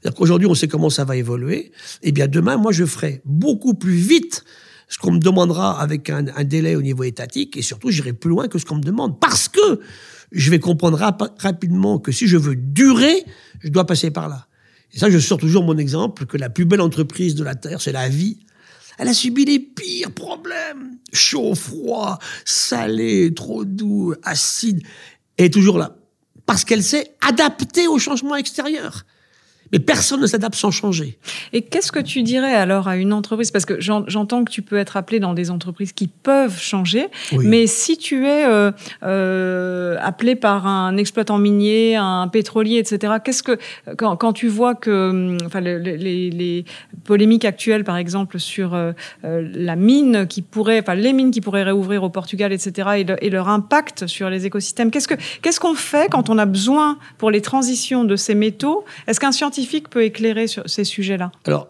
C'est-à-dire 0.00 0.16
qu'aujourd'hui, 0.16 0.46
on 0.46 0.54
sait 0.54 0.68
comment 0.68 0.88
ça 0.88 1.04
va 1.04 1.16
évoluer. 1.16 1.72
Eh 2.02 2.12
bien, 2.12 2.28
demain, 2.28 2.56
moi, 2.56 2.70
je 2.70 2.84
ferai 2.84 3.22
beaucoup 3.24 3.74
plus 3.74 3.96
vite 3.96 4.44
ce 4.90 4.98
qu'on 4.98 5.12
me 5.12 5.20
demandera 5.20 5.80
avec 5.80 6.10
un, 6.10 6.24
délai 6.44 6.74
au 6.74 6.82
niveau 6.82 7.04
étatique, 7.04 7.56
et 7.56 7.62
surtout, 7.62 7.90
j'irai 7.90 8.12
plus 8.12 8.28
loin 8.28 8.48
que 8.48 8.58
ce 8.58 8.66
qu'on 8.66 8.76
me 8.76 8.82
demande. 8.82 9.20
Parce 9.20 9.48
que 9.48 9.80
je 10.32 10.50
vais 10.50 10.58
comprendre 10.58 10.98
rapidement 11.38 12.00
que 12.00 12.10
si 12.10 12.26
je 12.26 12.36
veux 12.36 12.56
durer, 12.56 13.24
je 13.60 13.68
dois 13.68 13.86
passer 13.86 14.10
par 14.10 14.28
là. 14.28 14.48
Et 14.92 14.98
ça, 14.98 15.08
je 15.08 15.18
sors 15.18 15.38
toujours 15.38 15.62
mon 15.62 15.78
exemple, 15.78 16.26
que 16.26 16.36
la 16.36 16.50
plus 16.50 16.64
belle 16.64 16.80
entreprise 16.80 17.36
de 17.36 17.44
la 17.44 17.54
Terre, 17.54 17.80
c'est 17.80 17.92
la 17.92 18.08
vie. 18.08 18.40
Elle 18.98 19.06
a 19.06 19.14
subi 19.14 19.44
les 19.44 19.60
pires 19.60 20.10
problèmes. 20.10 20.98
Chaud, 21.12 21.54
froid, 21.54 22.18
salé, 22.44 23.32
trop 23.32 23.64
doux, 23.64 24.14
acide. 24.24 24.82
Elle 25.36 25.46
est 25.46 25.50
toujours 25.50 25.78
là. 25.78 25.96
Parce 26.46 26.64
qu'elle 26.64 26.82
s'est 26.82 27.12
adaptée 27.20 27.86
au 27.86 28.00
changement 28.00 28.34
extérieur. 28.34 29.04
Mais 29.72 29.78
personne 29.78 30.20
ne 30.20 30.26
s'adapte 30.26 30.56
sans 30.56 30.70
changer. 30.70 31.18
Et 31.52 31.62
qu'est-ce 31.62 31.92
que 31.92 32.00
tu 32.00 32.22
dirais 32.22 32.54
alors 32.54 32.88
à 32.88 32.96
une 32.96 33.12
entreprise? 33.12 33.50
Parce 33.50 33.64
que 33.64 33.80
j'entends 33.80 34.44
que 34.44 34.50
tu 34.50 34.62
peux 34.62 34.76
être 34.76 34.96
appelé 34.96 35.20
dans 35.20 35.34
des 35.34 35.50
entreprises 35.50 35.92
qui 35.92 36.08
peuvent 36.08 36.58
changer, 36.58 37.06
mais 37.32 37.66
si 37.66 37.96
tu 37.96 38.26
es 38.26 38.46
euh, 38.46 38.72
euh, 39.04 39.96
appelé 40.00 40.34
par 40.34 40.66
un 40.66 40.96
exploitant 40.96 41.38
minier, 41.38 41.96
un 41.96 42.26
pétrolier, 42.28 42.78
etc., 42.78 43.14
qu'est-ce 43.24 43.42
que 43.42 43.58
quand, 43.96 44.16
quand, 44.16 44.32
tu 44.32 44.48
vois 44.48 44.74
que, 44.74 45.36
enfin, 45.44 45.60
les, 45.60 45.78
les, 45.78 46.30
les, 46.30 46.64
polémiques 47.04 47.44
actuelles, 47.44 47.84
par 47.84 47.96
exemple, 47.96 48.38
sur 48.38 48.74
euh, 48.74 48.92
la 49.22 49.76
mine 49.76 50.26
qui 50.28 50.42
pourrait, 50.42 50.80
enfin, 50.80 50.94
les 50.94 51.12
mines 51.12 51.30
qui 51.30 51.40
pourraient 51.40 51.62
réouvrir 51.62 52.02
au 52.02 52.10
Portugal, 52.10 52.52
etc., 52.52 52.88
et, 52.98 53.26
et 53.26 53.30
leur 53.30 53.48
impact 53.48 54.06
sur 54.06 54.30
les 54.30 54.46
écosystèmes, 54.46 54.90
qu'est-ce 54.90 55.08
que 55.08 55.14
qu'est-ce 55.42 55.60
qu'on 55.60 55.74
fait 55.74 56.10
quand 56.10 56.28
on 56.28 56.38
a 56.38 56.46
besoin 56.46 56.98
pour 57.18 57.30
les 57.30 57.40
transitions 57.40 58.04
de 58.04 58.16
ces 58.16 58.34
métaux? 58.34 58.84
Est-ce 59.06 59.20
qu'un 59.20 59.32
scientifique 59.32 59.59
peut 59.90 60.04
éclairer 60.04 60.46
sur 60.46 60.68
ces 60.68 60.84
sujets-là 60.84 61.32
Alors, 61.44 61.68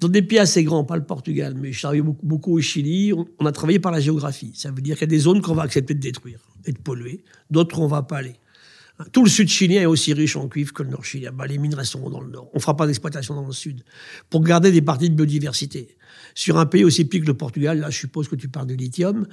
dans 0.00 0.08
des 0.08 0.22
pays 0.22 0.38
assez 0.38 0.64
grands, 0.64 0.84
pas 0.84 0.96
le 0.96 1.04
Portugal, 1.04 1.54
mais 1.56 1.72
je 1.72 1.80
travaille 1.80 2.00
beaucoup, 2.00 2.26
beaucoup 2.26 2.56
au 2.56 2.60
Chili, 2.60 3.12
on, 3.12 3.46
a 3.46 3.52
travaillé 3.52 3.78
par 3.78 3.92
la 3.92 4.00
géographie. 4.00 4.50
Ça 4.54 4.70
veut 4.70 4.82
dire 4.82 4.96
qu'il 4.96 5.02
y 5.02 5.10
a 5.10 5.14
des 5.14 5.18
zones 5.18 5.40
qu'on 5.40 5.54
va 5.54 5.62
accepter 5.62 5.94
de 5.94 6.00
détruire 6.00 6.40
et 6.66 6.72
de 6.72 6.78
polluer, 6.78 7.22
d'autres 7.50 7.80
on 7.80 7.86
va 7.86 8.02
pas 8.02 8.18
aller. 8.18 8.34
Tout 9.10 9.24
le 9.24 9.30
sud 9.30 9.48
chilien 9.48 9.82
est 9.82 9.86
aussi 9.86 10.12
riche 10.12 10.36
en 10.36 10.48
cuivre 10.48 10.72
que 10.72 10.82
le 10.82 10.90
nord 10.90 11.04
chilien. 11.04 11.32
Bah, 11.32 11.46
les 11.46 11.58
mines 11.58 11.74
resteront 11.74 12.10
dans 12.10 12.20
le 12.20 12.30
nord. 12.30 12.50
On 12.52 12.60
fera 12.60 12.76
pas 12.76 12.86
d'exploitation 12.86 13.34
dans 13.34 13.46
le 13.46 13.52
sud 13.52 13.82
pour 14.30 14.42
garder 14.42 14.70
des 14.70 14.82
parties 14.82 15.10
de 15.10 15.14
biodiversité. 15.14 15.96
Sur 16.34 16.58
un 16.58 16.66
pays 16.66 16.84
aussi 16.84 17.04
petit 17.04 17.20
que 17.20 17.26
le 17.26 17.34
Portugal, 17.34 17.78
là, 17.78 17.90
je 17.90 17.98
suppose 17.98 18.28
que 18.28 18.36
tu 18.36 18.48
parles 18.48 18.66
de 18.66 18.74
lithium, 18.74 19.26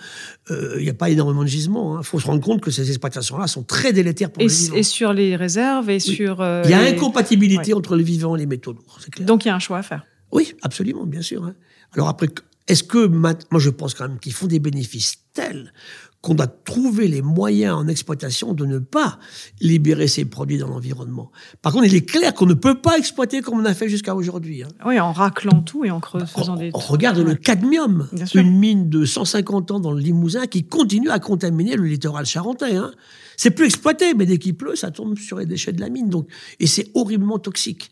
euh, 0.52 0.76
il 0.78 0.84
n'y 0.84 0.90
a 0.90 0.94
pas 0.94 1.10
énormément 1.10 1.44
de 1.44 1.48
gisements. 1.48 1.96
Il 1.96 2.00
hein. 2.00 2.04
faut 2.04 2.20
se 2.20 2.26
rendre 2.26 2.42
compte 2.42 2.62
que 2.62 2.72
ces 2.72 2.90
exploitations-là 2.90 3.48
sont 3.48 3.64
très 3.64 3.94
délétères 3.94 4.32
pour 4.32 4.42
et, 4.42 4.48
le 4.48 4.52
vivant. 4.52 4.76
Et 4.76 4.84
sur 4.84 5.14
les 5.14 5.36
réserves 5.36 5.90
et 5.90 6.00
sur. 6.00 6.42
Euh, 6.42 6.62
il 6.66 6.72
y 6.72 6.74
a 6.74 6.82
incompatibilité 6.82 7.74
entre 7.74 7.96
le 7.96 8.04
vivant 8.04 8.36
et 8.36 8.40
les 8.40 8.46
métaux 8.46 8.74
lourds, 8.74 8.98
c'est 9.00 9.12
clair. 9.12 9.26
Donc 9.26 9.46
il 9.46 9.48
y 9.48 9.52
a 9.52 9.56
un 9.56 9.60
choix 9.60 9.80
à 9.80 9.84
faire. 9.84 10.06
Oui, 10.32 10.54
absolument, 10.62 11.06
bien 11.06 11.22
sûr. 11.22 11.44
Hein. 11.44 11.56
Alors 11.94 12.08
après, 12.08 12.28
est-ce 12.68 12.84
que 12.84 13.08
moi 13.08 13.34
je 13.58 13.70
pense 13.70 13.94
quand 13.94 14.08
même 14.08 14.20
qu'ils 14.20 14.34
font 14.34 14.48
des 14.48 14.60
bénéfices 14.60 15.16
tels 15.34 15.74
qu'on 16.22 16.36
doit 16.36 16.48
trouver 16.48 17.08
les 17.08 17.22
moyens 17.22 17.76
en 17.76 17.88
exploitation 17.88 18.54
de 18.54 18.66
ne 18.66 18.80
pas 18.80 19.20
libérer 19.62 20.08
ces 20.10 20.26
produits 20.26 20.58
dans 20.58 20.68
l'environnement. 20.68 21.32
Par 21.62 21.72
contre, 21.72 21.86
il 21.86 21.96
est 21.96 22.06
clair 22.06 22.34
qu'on 22.34 22.46
ne 22.46 22.54
peut 22.54 22.82
pas 22.82 22.98
exploiter 22.98 23.42
comme 23.42 23.60
on 23.60 23.66
a 23.66 23.74
fait 23.74 23.88
jusqu'à 23.88 24.14
aujourd'hui. 24.16 24.64
Hein. 24.64 24.68
Oui, 24.86 25.00
en 25.00 25.14
raclant 25.14 25.62
tout 25.62 25.86
et 25.86 25.92
en 25.92 26.02
faisant 26.02 26.58
des... 26.58 26.72
On 26.74 26.80
regarde 26.80 27.20
le 27.20 27.36
cadmium, 27.36 28.10
une 28.36 28.60
mine 28.60 28.90
de 28.90 29.06
150 29.06 29.72
ans 29.72 29.80
dans 29.80 29.94
le 29.94 30.02
Limousin 30.02 30.46
qui 30.46 30.66
continue 30.66 31.10
à 31.10 31.20
contaminer 31.20 31.78
le 31.78 31.86
littoral 31.86 32.26
charentais. 32.26 32.76
Hein. 32.76 32.92
C'est 33.38 33.52
plus 33.52 33.68
exploité, 33.68 34.14
mais 34.14 34.26
dès 34.26 34.40
qu'il 34.40 34.58
pleut, 34.58 34.76
ça 34.76 34.92
tombe 34.92 35.18
sur 35.18 35.38
les 35.38 35.46
déchets 35.46 35.72
de 35.72 35.80
la 35.80 35.90
mine. 35.90 36.10
Donc, 36.10 36.28
et 36.60 36.68
c'est 36.68 36.92
horriblement 36.96 37.40
toxique. 37.40 37.92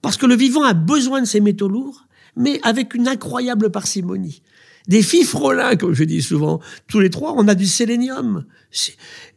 Parce 0.00 0.16
que 0.16 0.26
le 0.26 0.36
vivant 0.36 0.62
a 0.62 0.74
besoin 0.74 1.20
de 1.20 1.26
ces 1.26 1.40
métaux 1.40 1.68
lourds, 1.68 2.06
mais 2.36 2.60
avec 2.62 2.94
une 2.94 3.08
incroyable 3.08 3.70
parcimonie 3.70 4.42
des 4.88 5.02
fifrelins, 5.02 5.76
comme 5.76 5.94
je 5.94 6.04
dis 6.04 6.22
souvent. 6.22 6.60
Tous 6.88 7.00
les 7.00 7.10
trois, 7.10 7.34
on 7.36 7.48
a 7.48 7.54
du 7.54 7.66
sélénium. 7.66 8.44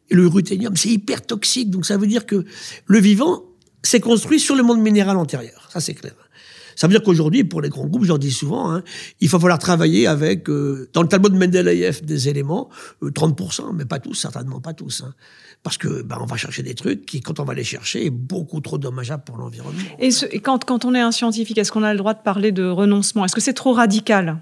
Le 0.09 0.27
ruthénium, 0.27 0.75
c'est 0.75 0.89
hyper 0.89 1.25
toxique. 1.25 1.69
Donc 1.69 1.85
ça 1.85 1.97
veut 1.97 2.07
dire 2.07 2.25
que 2.25 2.45
le 2.85 2.99
vivant 2.99 3.43
s'est 3.83 3.99
construit 3.99 4.39
sur 4.39 4.55
le 4.55 4.63
monde 4.63 4.81
minéral 4.81 5.17
antérieur. 5.17 5.69
Ça, 5.71 5.79
c'est 5.79 5.93
clair. 5.93 6.13
Ça 6.75 6.85
veut 6.85 6.91
dire 6.91 7.01
qu'aujourd'hui, 7.01 7.43
pour 7.43 7.61
les 7.61 7.69
grands 7.69 7.87
groupes, 7.87 8.03
je 8.03 8.09
leur 8.09 8.19
dis 8.19 8.31
souvent, 8.31 8.71
hein, 8.71 8.83
il 9.19 9.27
va 9.29 9.39
falloir 9.39 9.57
travailler 9.57 10.05
avec, 10.05 10.47
euh, 10.47 10.87
dans 10.93 11.01
le 11.01 11.07
tableau 11.07 11.29
de 11.29 11.35
Mendeleïev, 11.35 12.05
des 12.05 12.29
éléments, 12.29 12.69
30%, 13.01 13.61
euh, 13.61 13.71
mais 13.73 13.85
pas 13.85 13.97
tous, 13.97 14.13
certainement 14.13 14.61
pas 14.61 14.73
tous. 14.73 15.01
Hein. 15.03 15.15
parce 15.63 15.79
que 15.79 16.03
ben, 16.03 16.19
on 16.21 16.27
va 16.27 16.37
chercher 16.37 16.61
des 16.61 16.75
trucs 16.75 17.07
qui, 17.07 17.21
quand 17.21 17.39
on 17.39 17.45
va 17.45 17.55
les 17.55 17.63
chercher, 17.63 18.05
est 18.05 18.11
beaucoup 18.11 18.61
trop 18.61 18.77
dommageable 18.77 19.23
pour 19.25 19.37
l'environnement. 19.37 19.81
Et, 19.97 20.09
et 20.29 20.39
quand, 20.39 20.65
quand 20.65 20.85
on 20.85 20.93
est 20.93 21.01
un 21.01 21.11
scientifique, 21.11 21.57
est-ce 21.57 21.71
qu'on 21.71 21.81
a 21.81 21.93
le 21.93 21.97
droit 21.97 22.13
de 22.13 22.21
parler 22.21 22.51
de 22.51 22.69
renoncement? 22.69 23.25
Est-ce 23.25 23.33
que 23.33 23.41
c'est 23.41 23.53
trop 23.53 23.73
radical? 23.73 24.39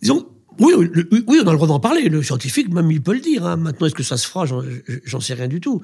Disons, 0.00 0.28
oui, 0.60 0.72
oui, 0.76 1.40
on 1.42 1.46
a 1.46 1.52
le 1.52 1.56
droit 1.56 1.68
d'en 1.68 1.78
parler. 1.78 2.08
Le 2.08 2.22
scientifique, 2.22 2.72
même, 2.72 2.90
il 2.90 3.00
peut 3.00 3.14
le 3.14 3.20
dire. 3.20 3.46
Hein. 3.46 3.56
Maintenant, 3.56 3.86
est-ce 3.86 3.94
que 3.94 4.02
ça 4.02 4.16
se 4.16 4.26
fera? 4.26 4.44
J'en 4.46 5.20
sais 5.20 5.34
rien 5.34 5.46
du 5.46 5.60
tout. 5.60 5.80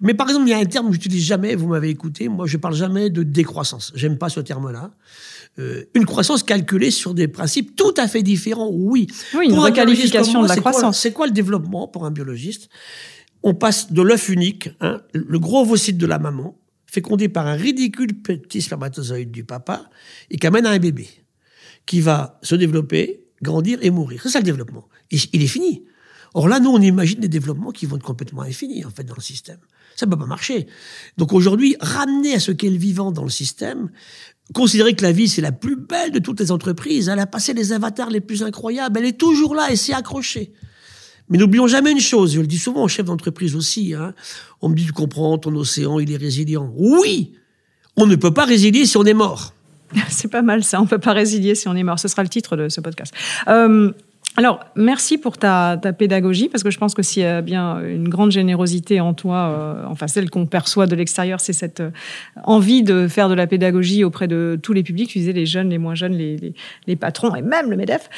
Mais 0.00 0.14
par 0.14 0.28
exemple, 0.28 0.48
il 0.48 0.50
y 0.50 0.54
a 0.54 0.58
un 0.58 0.64
terme 0.64 0.88
que 0.88 0.94
j'utilise 0.94 1.24
jamais, 1.24 1.54
vous 1.54 1.68
m'avez 1.68 1.90
écouté, 1.90 2.28
moi, 2.28 2.46
je 2.46 2.56
parle 2.56 2.74
jamais 2.74 3.08
de 3.10 3.22
décroissance. 3.22 3.92
J'aime 3.94 4.18
pas 4.18 4.28
ce 4.28 4.40
terme-là. 4.40 4.90
Euh, 5.58 5.84
une 5.94 6.06
croissance 6.06 6.42
calculée 6.42 6.90
sur 6.90 7.14
des 7.14 7.28
principes 7.28 7.76
tout 7.76 7.94
à 7.96 8.08
fait 8.08 8.22
différents, 8.22 8.70
oui. 8.72 9.06
Oui, 9.34 9.46
une 9.46 9.58
requalification 9.58 10.42
de 10.42 10.48
la 10.48 10.56
croissance. 10.56 10.98
C'est 10.98 11.12
quoi 11.12 11.26
le 11.26 11.32
développement 11.32 11.88
pour 11.88 12.04
un 12.04 12.10
biologiste? 12.10 12.68
On 13.42 13.54
passe 13.54 13.92
de 13.92 14.02
l'œuf 14.02 14.28
unique, 14.28 14.70
hein, 14.80 15.00
le 15.12 15.38
gros 15.38 15.62
ovocyte 15.62 15.98
de 15.98 16.06
la 16.06 16.18
maman, 16.18 16.58
fécondé 16.86 17.28
par 17.28 17.46
un 17.46 17.54
ridicule 17.54 18.20
petit 18.20 18.60
spermatozoïde 18.60 19.30
du 19.30 19.44
papa, 19.44 19.88
et 20.30 20.36
qui 20.36 20.46
amène 20.46 20.66
à 20.66 20.70
un 20.70 20.78
bébé, 20.78 21.08
qui 21.86 22.00
va 22.00 22.38
se 22.42 22.54
développer, 22.54 23.19
grandir 23.42 23.78
et 23.82 23.90
mourir. 23.90 24.20
C'est 24.22 24.30
ça 24.30 24.38
le 24.38 24.44
développement. 24.44 24.88
Il, 25.10 25.42
est 25.42 25.46
fini. 25.46 25.82
Or 26.34 26.48
là, 26.48 26.60
nous, 26.60 26.70
on 26.70 26.80
imagine 26.80 27.20
des 27.20 27.28
développements 27.28 27.72
qui 27.72 27.86
vont 27.86 27.96
être 27.96 28.04
complètement 28.04 28.42
infinis, 28.42 28.84
en 28.84 28.90
fait, 28.90 29.04
dans 29.04 29.14
le 29.16 29.22
système. 29.22 29.58
Ça 29.96 30.06
ne 30.06 30.10
peut 30.12 30.18
pas 30.18 30.26
marcher. 30.26 30.66
Donc 31.16 31.32
aujourd'hui, 31.32 31.76
ramener 31.80 32.34
à 32.34 32.40
ce 32.40 32.52
qu'est 32.52 32.70
le 32.70 32.76
vivant 32.76 33.12
dans 33.12 33.24
le 33.24 33.30
système, 33.30 33.90
considérer 34.54 34.94
que 34.94 35.02
la 35.02 35.12
vie, 35.12 35.28
c'est 35.28 35.42
la 35.42 35.52
plus 35.52 35.76
belle 35.76 36.12
de 36.12 36.18
toutes 36.18 36.40
les 36.40 36.50
entreprises, 36.50 37.08
elle 37.08 37.18
a 37.18 37.26
passé 37.26 37.52
les 37.52 37.72
avatars 37.72 38.10
les 38.10 38.20
plus 38.20 38.42
incroyables, 38.42 38.98
elle 38.98 39.06
est 39.06 39.18
toujours 39.18 39.54
là 39.54 39.70
et 39.70 39.76
s'est 39.76 39.92
accrochée. 39.92 40.52
Mais 41.28 41.38
n'oublions 41.38 41.68
jamais 41.68 41.92
une 41.92 42.00
chose, 42.00 42.34
je 42.34 42.40
le 42.40 42.46
dis 42.46 42.58
souvent 42.58 42.82
aux 42.82 42.88
chefs 42.88 43.06
d'entreprise 43.06 43.54
aussi, 43.54 43.94
hein. 43.94 44.14
on 44.60 44.68
me 44.68 44.74
dit, 44.74 44.86
tu 44.86 44.92
comprends, 44.92 45.38
ton 45.38 45.54
océan, 45.54 46.00
il 46.00 46.10
est 46.10 46.16
résilient. 46.16 46.72
Oui, 46.76 47.32
on 47.96 48.06
ne 48.06 48.16
peut 48.16 48.34
pas 48.34 48.44
résilier 48.44 48.86
si 48.86 48.96
on 48.96 49.04
est 49.04 49.14
mort. 49.14 49.54
C'est 50.08 50.30
pas 50.30 50.42
mal 50.42 50.62
ça, 50.62 50.80
on 50.80 50.86
peut 50.86 50.98
pas 50.98 51.12
résilier 51.12 51.54
si 51.54 51.68
on 51.68 51.74
est 51.74 51.82
mort. 51.82 51.98
Ce 51.98 52.08
sera 52.08 52.22
le 52.22 52.28
titre 52.28 52.56
de 52.56 52.68
ce 52.68 52.80
podcast. 52.80 53.14
Euh, 53.48 53.92
alors, 54.36 54.60
merci 54.76 55.18
pour 55.18 55.38
ta, 55.38 55.76
pédagogie, 55.98 56.48
parce 56.48 56.62
que 56.62 56.70
je 56.70 56.78
pense 56.78 56.94
que 56.94 57.02
s'il 57.02 57.22
y 57.22 57.26
a 57.26 57.42
bien 57.42 57.80
une 57.80 58.08
grande 58.08 58.30
générosité 58.30 59.00
en 59.00 59.12
toi, 59.12 59.36
euh, 59.36 59.84
enfin 59.88 60.06
celle 60.06 60.30
qu'on 60.30 60.46
perçoit 60.46 60.86
de 60.86 60.94
l'extérieur, 60.94 61.40
c'est 61.40 61.52
cette 61.52 61.80
euh, 61.80 61.90
envie 62.44 62.84
de 62.84 63.08
faire 63.08 63.28
de 63.28 63.34
la 63.34 63.48
pédagogie 63.48 64.04
auprès 64.04 64.28
de 64.28 64.58
tous 64.62 64.72
les 64.72 64.84
publics, 64.84 65.10
tu 65.10 65.18
disais 65.18 65.32
les 65.32 65.46
jeunes, 65.46 65.70
les 65.70 65.78
moins 65.78 65.96
jeunes, 65.96 66.14
les, 66.14 66.96
patrons 66.96 67.34
et 67.34 67.42
même 67.42 67.70
le 67.70 67.76
MEDEF. 67.76 68.08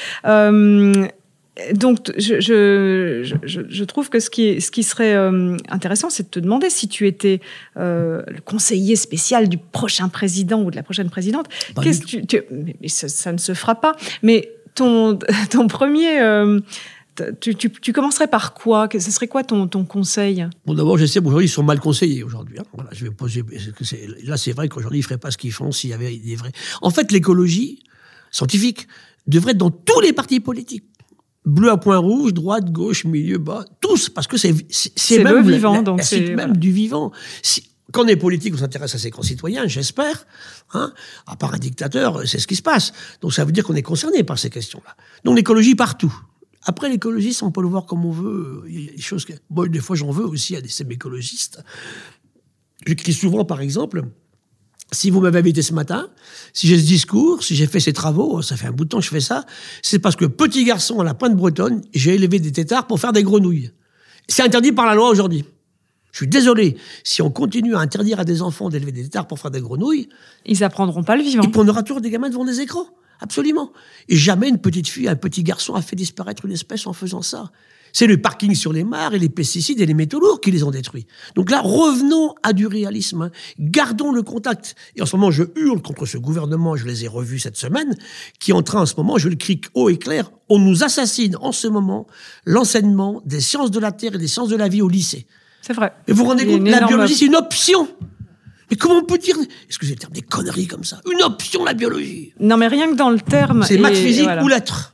Donc, 1.75 2.11
je, 2.17 2.41
je, 2.41 3.37
je, 3.43 3.61
je, 3.69 3.85
trouve 3.85 4.09
que 4.09 4.21
ce 4.21 4.31
qui, 4.31 4.59
ce 4.63 4.71
qui 4.71 4.83
serait 4.83 5.15
euh, 5.15 5.59
intéressant, 5.69 6.09
c'est 6.09 6.23
de 6.23 6.29
te 6.29 6.41
demander 6.41 6.71
si 6.71 6.89
tu 6.89 7.07
étais 7.07 7.41
euh, 7.77 8.23
le 8.27 8.41
conseiller 8.41 8.97
spécial 8.97 9.51
du 9.51 9.59
prochain 9.59 10.09
président 10.09 10.63
ou 10.63 10.71
de 10.71 10.77
la 10.77 10.83
prochaine 10.83 11.11
présidente. 11.11 11.49
Qu'est-ce 11.83 12.01
que 12.01 12.07
tu, 12.07 12.27
tu, 12.27 12.43
mais 12.51 12.89
ça, 12.89 13.09
ça, 13.09 13.33
ne 13.33 13.39
se 13.39 13.53
fera 13.53 13.75
pas. 13.75 13.95
Mais 14.23 14.51
ton, 14.75 15.19
ton 15.51 15.69
premier. 15.69 16.21
Euh, 16.23 16.61
tu, 17.41 17.55
tu, 17.55 17.71
tu, 17.71 17.93
commencerais 17.93 18.29
par 18.29 18.55
quoi? 18.55 18.89
Ce 18.91 19.11
serait 19.11 19.29
quoi 19.29 19.45
ton, 19.45 19.69
ton 19.69 19.85
conseil? 19.85 20.47
Bon, 20.65 20.73
d'abord, 20.73 20.97
je 20.97 21.05
sais 21.05 21.21
qu'aujourd'hui, 21.21 21.49
ils 21.49 21.51
sont 21.51 21.63
mal 21.63 21.81
conseillés 21.81 22.25
aujourd'hui. 22.25 22.59
Hein. 22.59 22.65
Voilà, 22.73 22.89
je 22.95 23.05
vais 23.05 23.11
poser. 23.11 23.45
Là, 24.25 24.39
c'est 24.39 24.53
vrai 24.53 24.71
qu'aujourd'hui, 24.71 25.01
ils 25.01 25.03
feraient 25.03 25.19
pas 25.19 25.31
ce 25.31 25.37
qu'ils 25.37 25.53
font 25.53 25.71
s'il 25.71 25.91
y 25.91 25.93
avait 25.93 26.17
des 26.17 26.35
vrais. 26.35 26.53
En 26.81 26.89
fait, 26.89 27.13
l'écologie 27.13 27.83
scientifique 28.31 28.89
devrait 29.27 29.53
être 29.53 29.59
dans 29.59 29.71
tous 29.71 30.01
les 30.01 30.15
partis 30.15 30.41
politiques 30.41 30.85
bleu 31.45 31.71
à 31.71 31.77
point 31.77 31.99
rouge, 31.99 32.33
droite, 32.33 32.71
gauche, 32.71 33.05
milieu, 33.05 33.39
bas, 33.39 33.65
tous, 33.81 34.09
parce 34.09 34.27
que 34.27 34.37
c'est 34.37 34.55
c'est 34.71 35.23
même 35.23 35.47
le 35.47 35.53
vivant, 35.53 35.83
donc 35.83 36.03
c'est 36.03 36.21
même 36.21 36.37
voilà. 36.37 36.53
du 36.53 36.73
vivant. 36.73 37.13
Si, 37.43 37.69
quand 37.93 38.05
on 38.05 38.09
est 38.09 38.17
politique, 38.17 38.55
on 38.55 38.59
s'intéresse 38.59 38.95
à 38.95 38.99
ses 38.99 39.11
concitoyens, 39.11 39.67
j'espère. 39.67 40.27
Hein, 40.73 40.93
à 41.27 41.37
part 41.37 41.55
un 41.55 41.59
dictateur, 41.59 42.27
c'est 42.27 42.39
ce 42.39 42.47
qui 42.47 42.57
se 42.57 42.63
passe. 42.63 42.93
Donc 43.21 43.35
ça 43.35 43.45
veut 43.45 43.53
dire 43.53 43.65
qu'on 43.65 43.75
est 43.75 43.83
concerné 43.83 44.25
par 44.25 44.39
ces 44.39 44.51
questions-là. 44.51 44.97
Donc 45.25 45.37
l'écologie 45.37 45.75
partout. 45.75 46.15
Après 46.65 46.89
l'écologie, 46.89 47.37
on 47.43 47.51
peut 47.51 47.61
le 47.61 47.69
voir 47.69 47.87
comme 47.87 48.05
on 48.05 48.13
veut. 48.13 48.65
Il 48.69 48.85
y 48.85 48.89
a 48.89 48.93
des 48.93 49.03
choses 49.03 49.25
que, 49.25 49.33
bon, 49.51 49.71
des 49.71 49.81
fois 49.81 49.97
j'en 49.97 50.11
veux 50.11 50.25
aussi 50.25 50.57
à 50.57 50.61
des 50.61 50.71
écologistes. 50.91 51.63
J'écris 52.87 53.13
souvent, 53.13 53.45
par 53.45 53.61
exemple, 53.61 54.05
si 54.93 55.11
vous 55.11 55.21
m'avez 55.21 55.39
invité 55.39 55.63
ce 55.63 55.73
matin, 55.73 56.09
si 56.53 56.69
j'ai 56.69 56.79
ce 56.79 56.85
discours, 56.85 57.43
si 57.43 57.57
j'ai 57.57 57.67
fait 57.67 57.81
ces 57.81 57.93
travaux, 57.93 58.43
ça 58.43 58.57
fait 58.57 58.67
un 58.67 58.73
bout 58.73 58.85
de 58.85 58.91
temps 58.91 58.99
que 58.99 59.05
je 59.05 59.11
fais 59.11 59.21
ça, 59.21 59.45
c'est 59.83 59.99
parce 59.99 60.17
que 60.17 60.27
petit 60.27 60.65
garçon 60.65 61.01
à 61.01 61.05
la 61.05 61.15
pointe 61.15 61.35
bretonne, 61.35 61.83
j'ai 61.95 62.15
élevé 62.15 62.39
des 62.39 62.53
têtards 62.53 62.87
pour 62.87 63.01
faire 63.01 63.13
des 63.13 63.23
grenouilles. 63.23 63.73
C'est 64.29 64.43
interdit 64.43 64.73
par 64.73 64.87
la 64.87 64.95
loi 64.95 65.09
aujourd'hui. 65.09 65.45
Je 66.13 66.19
suis 66.19 66.29
désolé. 66.29 66.77
Si 67.05 67.23
on 67.23 67.31
continue 67.31 67.75
à 67.75 67.79
interdire 67.79 68.21
à 68.21 68.25
des 68.25 68.43
enfants 68.43 68.69
d'élever 68.69 68.93
des 68.93 69.05
têtards 69.05 69.27
pour 69.27 69.39
faire 69.39 69.51
des 69.51 69.63
grenouilles, 69.63 70.11
ils 70.45 70.63
apprendront 70.63 71.03
pas 71.03 71.17
le 71.17 71.23
vivant. 71.23 71.43
Et 71.43 71.51
on 71.57 71.67
aura 71.67 71.83
toujours 71.83 72.03
des 72.03 72.11
gamins 72.11 72.29
devant 72.29 72.45
des 72.45 72.61
écrans. 72.61 72.87
Absolument. 73.21 73.73
Et 74.09 74.17
jamais 74.17 74.49
une 74.49 74.59
petite 74.59 74.89
fille, 74.89 75.09
un 75.09 75.17
petit 75.17 75.43
garçon 75.43 75.75
a 75.75 75.81
fait 75.81 75.97
disparaître 75.97 76.45
une 76.45 76.53
espèce 76.53 76.87
en 76.87 76.93
faisant 76.93 77.23
ça. 77.23 77.51
C'est 77.93 78.07
le 78.07 78.21
parking 78.21 78.55
sur 78.55 78.73
les 78.73 78.85
mares 78.85 79.15
et 79.15 79.19
les 79.19 79.29
pesticides 79.29 79.81
et 79.81 79.87
les 79.87 79.95
métaux 79.95 80.21
lourds 80.21 80.41
qui 80.41 80.51
les 80.51 80.63
ont 80.63 80.71
détruits. 80.71 81.07
Donc 81.35 81.51
là, 81.51 81.61
revenons 81.61 82.35
à 82.43 82.53
du 82.53 82.67
réalisme. 82.67 83.23
Hein. 83.23 83.31
Gardons 83.59 84.13
le 84.13 84.23
contact. 84.23 84.75
Et 84.97 85.03
en 85.03 85.07
ce 85.07 85.17
moment, 85.17 85.31
je 85.31 85.45
hurle 85.57 85.83
contre 85.83 86.07
ce 86.07 86.19
gouvernement, 86.19 86.77
je 86.77 86.87
les 86.87 87.05
ai 87.05 87.09
revus 87.09 87.39
cette 87.39 87.57
semaine, 87.57 87.95
qui 88.39 88.51
est 88.51 88.55
en 88.55 88.63
train 88.63 88.83
en 88.83 88.87
ce 88.87 88.95
moment, 88.97 89.19
je 89.19 89.29
le 89.29 89.37
crie 89.37 89.61
haut 89.75 89.91
et 89.91 89.99
clair, 89.99 90.31
on 90.49 90.59
nous 90.59 90.85
assassine 90.85 91.37
en 91.41 91.53
ce 91.53 91.69
moment 91.69 92.07
l'enseignement 92.45 93.23
des 93.25 93.41
sciences 93.41 93.71
de 93.71 93.81
la 93.81 93.93
Terre 93.93 94.15
et 94.15 94.19
des 94.19 94.29
sciences 94.29 94.49
de 94.49 94.57
la 94.57 94.69
vie 94.69 94.83
au 94.83 94.89
lycée. 94.89 95.27
C'est 95.61 95.73
vrai. 95.73 95.93
Et 96.09 96.13
vous 96.13 96.25
vous 96.25 96.29
rendez 96.29 96.47
compte, 96.47 96.67
la 96.67 96.87
biologie, 96.87 97.15
c'est 97.15 97.27
une 97.27 97.37
option. 97.37 97.89
Mais 98.71 98.77
comment 98.77 98.97
on 98.97 99.05
peut 99.05 99.19
dire, 99.19 99.37
excusez 99.67 99.95
le 99.95 99.99
terme, 99.99 100.15
des 100.15 100.23
conneries 100.23 100.67
comme 100.67 100.83
ça? 100.83 101.01
Une 101.11 101.23
option, 101.23 101.63
la 101.63 101.75
biologie 101.75 102.33
Non, 102.41 102.57
mais 102.57 102.69
rien 102.69 102.91
que 102.91 102.97
dans 102.97 103.11
le 103.11 103.21
terme. 103.21 103.65
C'est 103.65 103.77
maths, 103.77 103.95
physique 103.95 104.25
voilà. 104.25 104.43
ou 104.43 104.49
lettres. 104.49 104.92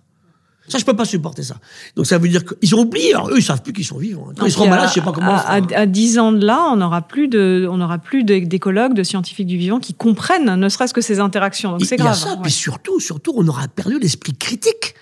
Ça, 0.68 0.78
je 0.78 0.84
peux 0.84 0.96
pas 0.96 1.04
supporter 1.04 1.42
ça. 1.42 1.56
Donc 1.96 2.06
ça 2.06 2.18
veut 2.18 2.28
dire 2.28 2.42
qu'ils 2.44 2.74
ont 2.74 2.80
oublié. 2.80 3.14
Alors, 3.14 3.30
eux, 3.30 3.38
ils 3.38 3.42
savent 3.42 3.62
plus 3.62 3.72
qu'ils 3.72 3.84
sont 3.84 3.98
vivants. 3.98 4.28
Quand 4.36 4.46
ils 4.46 4.52
seront 4.52 4.68
malades, 4.68 4.88
je 4.88 4.94
sais 4.94 5.00
pas 5.00 5.12
comment. 5.12 5.30
À, 5.30 5.56
à, 5.56 5.80
à 5.80 5.86
10 5.86 6.18
ans 6.18 6.32
de 6.32 6.44
là, 6.44 6.68
on 6.72 6.76
n'aura 6.76 7.02
plus 7.02 7.28
de, 7.28 7.66
on 7.70 7.78
n'aura 7.78 7.98
plus 7.98 8.24
d'écologues, 8.24 8.94
de 8.94 9.02
scientifiques 9.02 9.46
du 9.46 9.56
vivant 9.56 9.80
qui 9.80 9.94
comprennent, 9.94 10.54
ne 10.54 10.68
serait-ce 10.68 10.94
que 10.94 11.00
ces 11.00 11.20
interactions. 11.20 11.72
Donc 11.72 11.84
c'est 11.84 11.96
grave. 11.96 12.16
Il 12.16 12.26
y 12.26 12.28
a 12.28 12.30
ça. 12.30 12.36
Puis 12.42 12.52
surtout, 12.52 13.00
surtout, 13.00 13.32
on 13.36 13.46
aura 13.48 13.66
perdu 13.68 13.98
l'esprit 13.98 14.34
critique. 14.34 14.94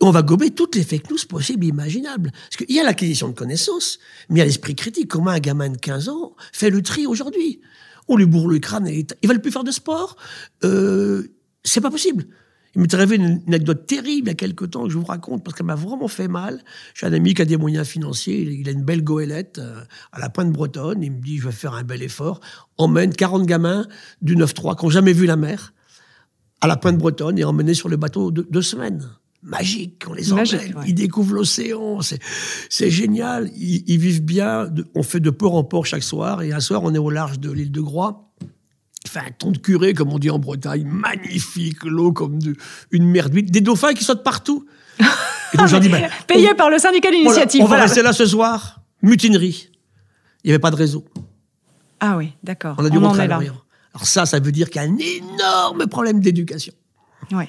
On 0.00 0.10
va 0.10 0.22
gober 0.22 0.50
toutes 0.50 0.74
les 0.74 0.82
fake 0.82 1.10
news 1.10 1.18
possibles 1.28 1.64
et 1.64 1.68
imaginables. 1.68 2.32
Parce 2.32 2.56
qu'il 2.56 2.74
y 2.74 2.80
a 2.80 2.82
l'acquisition 2.82 3.28
de 3.28 3.34
connaissances, 3.34 4.00
mais 4.28 4.36
il 4.36 4.38
y 4.40 4.42
a 4.42 4.44
l'esprit 4.46 4.74
critique. 4.74 5.08
Comment 5.08 5.30
un 5.30 5.38
gamin 5.38 5.68
de 5.68 5.76
15 5.76 6.08
ans 6.08 6.34
fait 6.52 6.70
le 6.70 6.82
tri 6.82 7.06
aujourd'hui 7.06 7.60
On 8.08 8.16
lui 8.16 8.26
bourre 8.26 8.48
le 8.48 8.58
crâne 8.58 8.88
et 8.88 9.06
il 9.22 9.28
va 9.28 9.38
plus 9.38 9.52
faire 9.52 9.62
de 9.62 9.70
sport. 9.70 10.16
Euh, 10.64 11.28
c'est 11.62 11.80
pas 11.80 11.90
possible. 11.90 12.26
Il 12.74 12.80
m'est 12.80 12.94
arrivé 12.94 13.16
une, 13.16 13.42
anecdote 13.46 13.86
terrible 13.86 14.28
il 14.28 14.30
y 14.30 14.30
a 14.30 14.34
quelques 14.34 14.70
temps 14.70 14.84
que 14.84 14.90
je 14.90 14.96
vous 14.96 15.04
raconte 15.04 15.44
parce 15.44 15.56
qu'elle 15.56 15.66
m'a 15.66 15.74
vraiment 15.74 16.08
fait 16.08 16.28
mal. 16.28 16.62
J'ai 16.94 17.06
un 17.06 17.12
ami 17.12 17.34
qui 17.34 17.42
a 17.42 17.44
des 17.44 17.56
moyens 17.58 17.86
financiers, 17.86 18.40
il 18.40 18.68
a 18.68 18.72
une 18.72 18.82
belle 18.82 19.04
goélette 19.04 19.58
euh, 19.58 19.82
à 20.12 20.18
la 20.18 20.30
pointe 20.30 20.50
bretonne. 20.50 21.02
Il 21.02 21.12
me 21.12 21.20
dit, 21.20 21.38
je 21.38 21.44
vais 21.44 21.52
faire 21.52 21.74
un 21.74 21.84
bel 21.84 22.02
effort. 22.02 22.40
Emmène 22.78 23.12
40 23.12 23.46
gamins 23.46 23.86
du 24.22 24.36
9-3 24.36 24.78
qui 24.78 24.86
n'ont 24.86 24.90
jamais 24.90 25.12
vu 25.12 25.26
la 25.26 25.36
mer 25.36 25.74
à 26.62 26.66
la 26.66 26.76
pointe 26.76 26.96
bretonne 26.96 27.38
et 27.38 27.44
emmener 27.44 27.74
sur 27.74 27.88
le 27.88 27.96
bateau 27.96 28.30
de, 28.30 28.46
deux 28.48 28.62
semaines. 28.62 29.10
Magique, 29.42 30.04
on 30.08 30.12
les 30.12 30.32
emmène, 30.32 30.44
Magique, 30.44 30.76
ouais. 30.76 30.84
ils 30.86 30.94
découvrent 30.94 31.34
l'océan, 31.34 31.98
c'est 32.00 32.90
génial, 32.90 33.50
ils, 33.56 33.82
ils, 33.88 33.98
vivent 33.98 34.22
bien, 34.22 34.72
on 34.94 35.02
fait 35.02 35.18
de 35.18 35.30
port 35.30 35.56
en 35.56 35.64
port 35.64 35.84
chaque 35.84 36.04
soir, 36.04 36.42
et 36.42 36.52
un 36.52 36.60
soir 36.60 36.84
on 36.84 36.94
est 36.94 36.98
au 36.98 37.10
large 37.10 37.40
de 37.40 37.50
l'île 37.50 37.72
de 37.72 37.80
Groix, 37.80 38.31
un 39.20 39.30
ton 39.36 39.50
de 39.50 39.58
curé, 39.58 39.94
comme 39.94 40.12
on 40.12 40.18
dit 40.18 40.30
en 40.30 40.38
Bretagne, 40.38 40.84
magnifique, 40.84 41.84
l'eau 41.84 42.12
comme 42.12 42.38
de, 42.38 42.54
une 42.90 43.06
mer 43.06 43.30
d'huile, 43.30 43.50
des 43.50 43.60
dauphins 43.60 43.94
qui 43.94 44.04
sautent 44.04 44.24
partout. 44.24 44.66
Et 45.00 45.56
donc, 45.56 45.68
dit, 45.80 45.88
ben, 45.90 46.10
Payé 46.26 46.50
on, 46.52 46.56
par 46.56 46.70
le 46.70 46.78
syndicat 46.78 47.10
d'initiative. 47.10 47.60
Voilà, 47.60 47.74
on 47.74 47.78
va 47.78 47.82
rester 47.84 48.02
là 48.02 48.12
ce 48.12 48.26
soir, 48.26 48.80
mutinerie. 49.02 49.68
Il 50.44 50.48
n'y 50.48 50.52
avait 50.52 50.60
pas 50.60 50.70
de 50.70 50.76
réseau. 50.76 51.04
Ah 52.00 52.16
oui, 52.16 52.32
d'accord. 52.42 52.74
On 52.78 52.84
a 52.84 52.90
dû 52.90 52.98
on 52.98 53.02
rentrer 53.02 53.22
à 53.22 53.26
l'Orient. 53.26 53.54
Alors 53.94 54.06
ça, 54.06 54.26
ça 54.26 54.40
veut 54.40 54.52
dire 54.52 54.70
qu'il 54.70 54.82
y 54.82 54.84
a 54.84 54.88
un 54.88 54.96
énorme 54.96 55.86
problème 55.86 56.20
d'éducation. 56.20 56.72
Oui. 57.30 57.44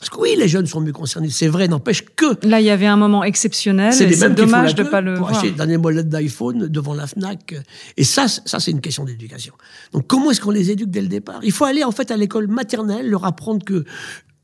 Parce 0.00 0.10
que 0.10 0.18
oui, 0.18 0.34
les 0.36 0.48
jeunes 0.48 0.66
sont 0.66 0.80
mieux 0.80 0.92
concernés, 0.92 1.30
c'est 1.30 1.48
vrai, 1.48 1.66
n'empêche 1.68 2.04
que. 2.04 2.46
Là, 2.46 2.60
il 2.60 2.66
y 2.66 2.70
avait 2.70 2.86
un 2.86 2.96
moment 2.96 3.24
exceptionnel. 3.24 3.92
C'est 3.92 4.34
dommage 4.34 4.74
de 4.74 4.82
ne 4.82 4.88
pas 4.88 5.00
le 5.00 5.14
pour 5.14 5.28
voir. 5.28 5.38
acheter 5.38 5.50
le 5.50 5.56
dernier 5.56 5.78
modèle 5.78 6.08
d'iPhone 6.08 6.66
devant 6.68 6.94
la 6.94 7.06
Fnac. 7.06 7.54
Et 7.96 8.04
ça, 8.04 8.26
ça 8.28 8.60
c'est 8.60 8.72
une 8.72 8.80
question 8.80 9.04
d'éducation. 9.04 9.54
Donc, 9.92 10.06
comment 10.06 10.30
est-ce 10.30 10.40
qu'on 10.40 10.50
les 10.50 10.70
éduque 10.70 10.90
dès 10.90 11.00
le 11.00 11.08
départ? 11.08 11.40
Il 11.42 11.52
faut 11.52 11.64
aller 11.64 11.84
en 11.84 11.92
fait 11.92 12.10
à 12.10 12.16
l'école 12.16 12.48
maternelle, 12.48 13.08
leur 13.08 13.24
apprendre 13.24 13.64
que 13.64 13.84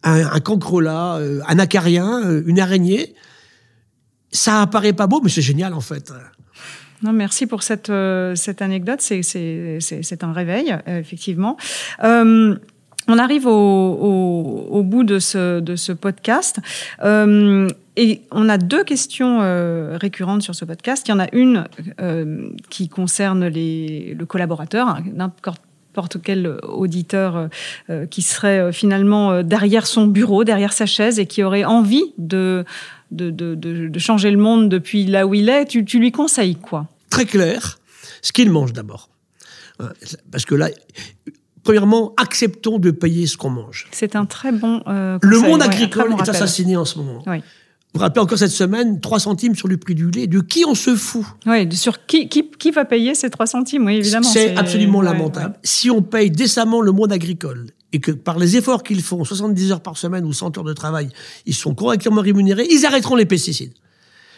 un, 0.02 0.32
un 0.32 0.40
cancrolat, 0.40 1.16
euh, 1.16 1.40
un 1.46 1.58
acarien, 1.58 2.22
euh, 2.24 2.42
une 2.46 2.58
araignée, 2.58 3.14
ça 4.32 4.62
apparaît 4.62 4.94
pas 4.94 5.06
beau, 5.06 5.20
mais 5.22 5.28
c'est 5.28 5.42
génial 5.42 5.74
en 5.74 5.80
fait. 5.80 6.12
Non, 7.02 7.12
merci 7.12 7.46
pour 7.46 7.62
cette, 7.62 7.90
euh, 7.90 8.34
cette 8.34 8.62
anecdote. 8.62 9.00
C'est 9.00 10.18
un 10.22 10.32
réveil, 10.32 10.76
euh, 10.86 11.00
effectivement. 11.00 11.56
Euh, 12.04 12.56
on 13.10 13.18
arrive 13.18 13.46
au, 13.46 14.82
bout 14.84 15.04
de 15.04 15.18
ce, 15.18 15.92
podcast. 15.92 16.58
Euh, 17.02 17.68
et 17.96 18.22
on 18.30 18.48
a 18.48 18.56
deux 18.56 18.84
questions 18.84 19.40
euh, 19.42 19.98
récurrentes 20.00 20.42
sur 20.42 20.54
ce 20.54 20.64
podcast. 20.64 21.06
Il 21.08 21.10
y 21.10 21.14
en 21.14 21.18
a 21.18 21.26
une 21.32 21.66
euh, 22.00 22.50
qui 22.70 22.88
concerne 22.88 23.48
le 23.48 24.24
collaborateur, 24.24 24.88
hein, 24.88 25.02
n'importe 25.12 26.22
quel 26.22 26.58
auditeur 26.62 27.48
qui 28.10 28.22
serait 28.22 28.72
finalement 28.72 29.42
derrière 29.42 29.86
son 29.86 30.06
bureau, 30.06 30.44
derrière 30.44 30.72
sa 30.72 30.86
chaise 30.86 31.18
et 31.18 31.26
qui 31.26 31.42
aurait 31.42 31.64
envie 31.64 32.14
de 32.16 32.64
changer 33.98 34.30
le 34.30 34.38
monde 34.38 34.68
depuis 34.68 35.04
là 35.04 35.26
où 35.26 35.34
il 35.34 35.48
est. 35.48 35.66
Tu, 35.66 35.84
tu 35.84 35.98
lui 35.98 36.12
conseilles 36.12 36.54
quoi? 36.54 36.86
Très 37.10 37.26
clair, 37.26 37.80
ce 38.22 38.32
qu'il 38.32 38.50
mange 38.50 38.72
d'abord. 38.72 39.08
Parce 40.30 40.44
que 40.44 40.54
là, 40.54 40.68
premièrement, 41.62 42.14
acceptons 42.16 42.78
de 42.78 42.90
payer 42.90 43.26
ce 43.26 43.36
qu'on 43.36 43.50
mange. 43.50 43.88
C'est 43.92 44.16
un 44.16 44.26
très 44.26 44.52
bon. 44.52 44.82
Euh, 44.86 45.18
conseil, 45.18 45.42
le 45.42 45.48
monde 45.48 45.62
agricole 45.62 46.12
ouais, 46.12 46.20
est 46.20 46.28
assassiné 46.28 46.76
en 46.76 46.84
ce 46.84 46.98
moment. 46.98 47.22
Oui. 47.26 47.38
Vous 47.92 47.98
vous 47.98 48.02
rappelez 48.02 48.22
encore 48.22 48.38
cette 48.38 48.52
semaine, 48.52 49.00
3 49.00 49.18
centimes 49.18 49.56
sur 49.56 49.66
le 49.66 49.76
prix 49.76 49.96
du 49.96 50.10
lait. 50.12 50.28
De 50.28 50.40
qui 50.40 50.64
on 50.64 50.76
se 50.76 50.94
fout? 50.94 51.24
Oui, 51.44 51.74
sur 51.74 52.06
qui, 52.06 52.28
qui, 52.28 52.48
qui, 52.48 52.70
va 52.70 52.84
payer 52.84 53.16
ces 53.16 53.30
3 53.30 53.46
centimes? 53.46 53.86
Oui, 53.86 53.96
évidemment. 53.96 54.28
C'est 54.28 54.56
absolument 54.56 55.02
lamentable. 55.02 55.54
Ouais. 55.54 55.60
Si 55.64 55.90
on 55.90 56.00
paye 56.00 56.30
décemment 56.30 56.82
le 56.82 56.92
monde 56.92 57.12
agricole 57.12 57.66
et 57.92 57.98
que 57.98 58.12
par 58.12 58.38
les 58.38 58.56
efforts 58.56 58.84
qu'ils 58.84 59.02
font, 59.02 59.24
70 59.24 59.72
heures 59.72 59.80
par 59.80 59.96
semaine 59.96 60.24
ou 60.24 60.32
100 60.32 60.56
heures 60.58 60.64
de 60.64 60.72
travail, 60.72 61.08
ils 61.46 61.54
sont 61.54 61.74
correctement 61.74 62.20
rémunérés, 62.20 62.68
ils 62.70 62.86
arrêteront 62.86 63.16
les 63.16 63.26
pesticides. 63.26 63.74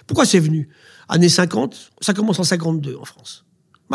Pourquoi 0.07 0.25
c'est 0.25 0.41
venu? 0.41 0.71
Année 1.11 1.29
50, 1.29 1.93
ça 2.01 2.15
commence 2.15 2.39
en 2.39 2.45
52 2.45 2.97
en 2.99 3.05
France. 3.05 3.45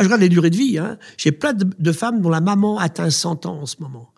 Je 0.01 0.07
regarde 0.07 0.21
les 0.21 0.29
durées 0.29 0.49
de 0.49 0.57
vie. 0.57 0.77
Hein. 0.77 0.97
J'ai 1.17 1.31
plein 1.31 1.53
de, 1.53 1.67
de, 1.77 1.91
femmes 1.91 2.21
dont 2.21 2.29
la 2.29 2.41
maman 2.41 2.77
atteint 2.77 3.09
100 3.09 3.45
ans 3.45 3.61
en 3.61 3.65
ce 3.65 3.77
moment. 3.79 4.11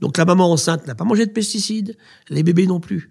Donc 0.00 0.18
la 0.18 0.24
maman 0.24 0.50
enceinte 0.50 0.86
n'a 0.86 0.94
pas 0.94 1.04
mangé 1.04 1.26
de 1.26 1.30
pesticides, 1.30 1.96
les 2.28 2.42
bébés 2.42 2.66
non 2.66 2.80
plus. 2.80 3.10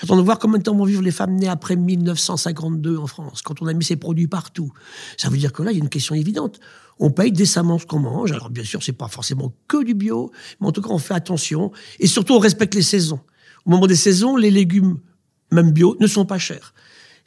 J'attends 0.00 0.16
de 0.16 0.22
voir 0.22 0.38
combien 0.38 0.58
de 0.58 0.62
temps 0.62 0.76
vont 0.76 0.84
vivre 0.84 1.02
les 1.02 1.10
femmes 1.10 1.34
nées 1.34 1.48
après 1.48 1.74
1952 1.74 2.98
en 2.98 3.08
France, 3.08 3.42
quand 3.42 3.60
on 3.62 3.66
a 3.66 3.72
mis 3.72 3.84
ces 3.84 3.96
produits 3.96 4.28
partout. 4.28 4.72
Ça 5.16 5.28
veut 5.28 5.38
dire 5.38 5.52
que 5.52 5.62
là, 5.62 5.72
il 5.72 5.78
y 5.78 5.80
a 5.80 5.82
une 5.82 5.88
question 5.88 6.14
évidente. 6.14 6.60
On 7.00 7.10
paye 7.10 7.32
décemment 7.32 7.78
ce 7.80 7.86
qu'on 7.86 7.98
mange. 7.98 8.30
Alors 8.30 8.50
bien 8.50 8.62
sûr, 8.62 8.82
c'est 8.82 8.92
pas 8.92 9.08
forcément 9.08 9.52
que 9.66 9.82
du 9.82 9.94
bio, 9.94 10.30
mais 10.60 10.68
en 10.68 10.72
tout 10.72 10.82
cas, 10.82 10.90
on 10.90 10.98
fait 10.98 11.14
attention. 11.14 11.72
Et 11.98 12.06
surtout, 12.06 12.34
on 12.34 12.38
respecte 12.38 12.76
les 12.76 12.82
saisons. 12.82 13.20
Au 13.66 13.70
moment 13.70 13.88
des 13.88 13.96
saisons, 13.96 14.36
les 14.36 14.52
légumes, 14.52 14.98
même 15.50 15.72
bio, 15.72 15.96
ne 15.98 16.06
sont 16.06 16.26
pas 16.26 16.38
chers. 16.38 16.74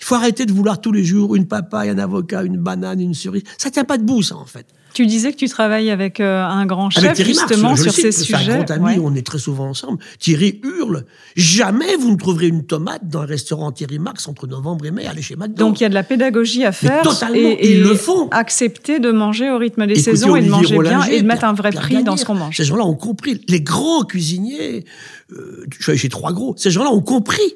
Il 0.02 0.06
faut 0.06 0.16
arrêter 0.16 0.45
de 0.45 0.52
vouloir 0.52 0.82
tous 0.82 0.91
les 0.91 1.04
jours 1.04 1.36
une 1.36 1.47
papaye, 1.47 1.89
un 1.89 1.99
avocat, 1.99 2.43
une 2.43 2.58
banane, 2.58 2.99
une 2.99 3.14
cerise. 3.14 3.43
Ça 3.58 3.70
tient 3.70 3.84
pas 3.84 3.97
debout, 3.97 4.24
ça, 4.24 4.36
en 4.36 4.45
fait. 4.45 4.66
Tu 4.93 5.06
disais 5.06 5.32
que 5.32 5.38
tu 5.38 5.47
travailles 5.47 5.89
avec 5.89 6.20
euh, 6.20 6.43
un 6.43 6.66
grand 6.66 6.89
chef 6.89 7.16
justement 7.22 7.76
sur 7.76 7.93
ces 7.93 8.12
sujets. 8.12 8.38
C'est 8.68 8.72
un 8.72 8.78
grand 8.78 8.88
ami, 8.88 8.99
on 9.02 9.16
est 9.16 9.26
très 9.26 9.38
souvent 9.38 9.70
ensemble. 9.70 9.99
Thierry 10.20 10.60
hurle 10.64 11.06
jamais 11.36 11.95
vous 11.95 12.12
ne 12.12 12.18
trouverez 12.18 12.47
une 12.47 12.66
tomate 12.66 13.08
dans 13.08 13.22
un 13.22 13.26
restaurant 13.26 13.72
Thierry 13.72 13.99
Marx 13.99 14.28
entre 14.28 14.47
novembre 14.47 14.86
et 14.86 14.91
mai. 14.91 15.06
Allez 15.08 15.22
chez 15.22 15.36
McDo. 15.36 15.56
Donc 15.56 15.80
il 15.80 15.84
y 15.84 15.86
a 15.86 15.89
de 15.89 15.93
la 15.93 16.04
pédagogie 16.04 16.66
à 16.66 16.72
faire. 16.72 17.04
totalement, 17.04 17.38
et, 17.38 17.72
ils 17.72 17.82
le 17.82 17.95
font. 17.95 18.28
Accepter 18.32 18.99
de 18.99 19.12
manger 19.12 19.49
au 19.49 19.58
rythme 19.58 19.88
des 19.88 19.95
saisons 19.95 20.36
et 20.36 20.41
de 20.41 20.49
manger 20.49 20.78
bien 20.78 21.04
et 21.04 21.22
de 21.22 21.28
mettre 21.28 21.45
un 21.45 21.54
vrai 21.54 21.72
prix 21.72 22.04
dans 22.04 22.18
ce 22.18 22.26
qu'on 22.26 22.36
mange. 22.36 22.58
Ces 22.58 22.66
gens-là 22.66 22.84
ont 22.84 22.95
compris. 22.95 23.41
Les 23.47 23.62
grands 23.62 24.04
cuisiniers, 24.04 24.84
euh, 25.32 25.66
je 25.72 25.84
suis 25.84 25.91
allé 25.91 25.99
chez 25.99 26.10
trois 26.10 26.34
gros. 26.34 26.54
Ces 26.58 26.72
gens-là 26.72 26.91
ont 26.91 27.02
compris 27.02 27.56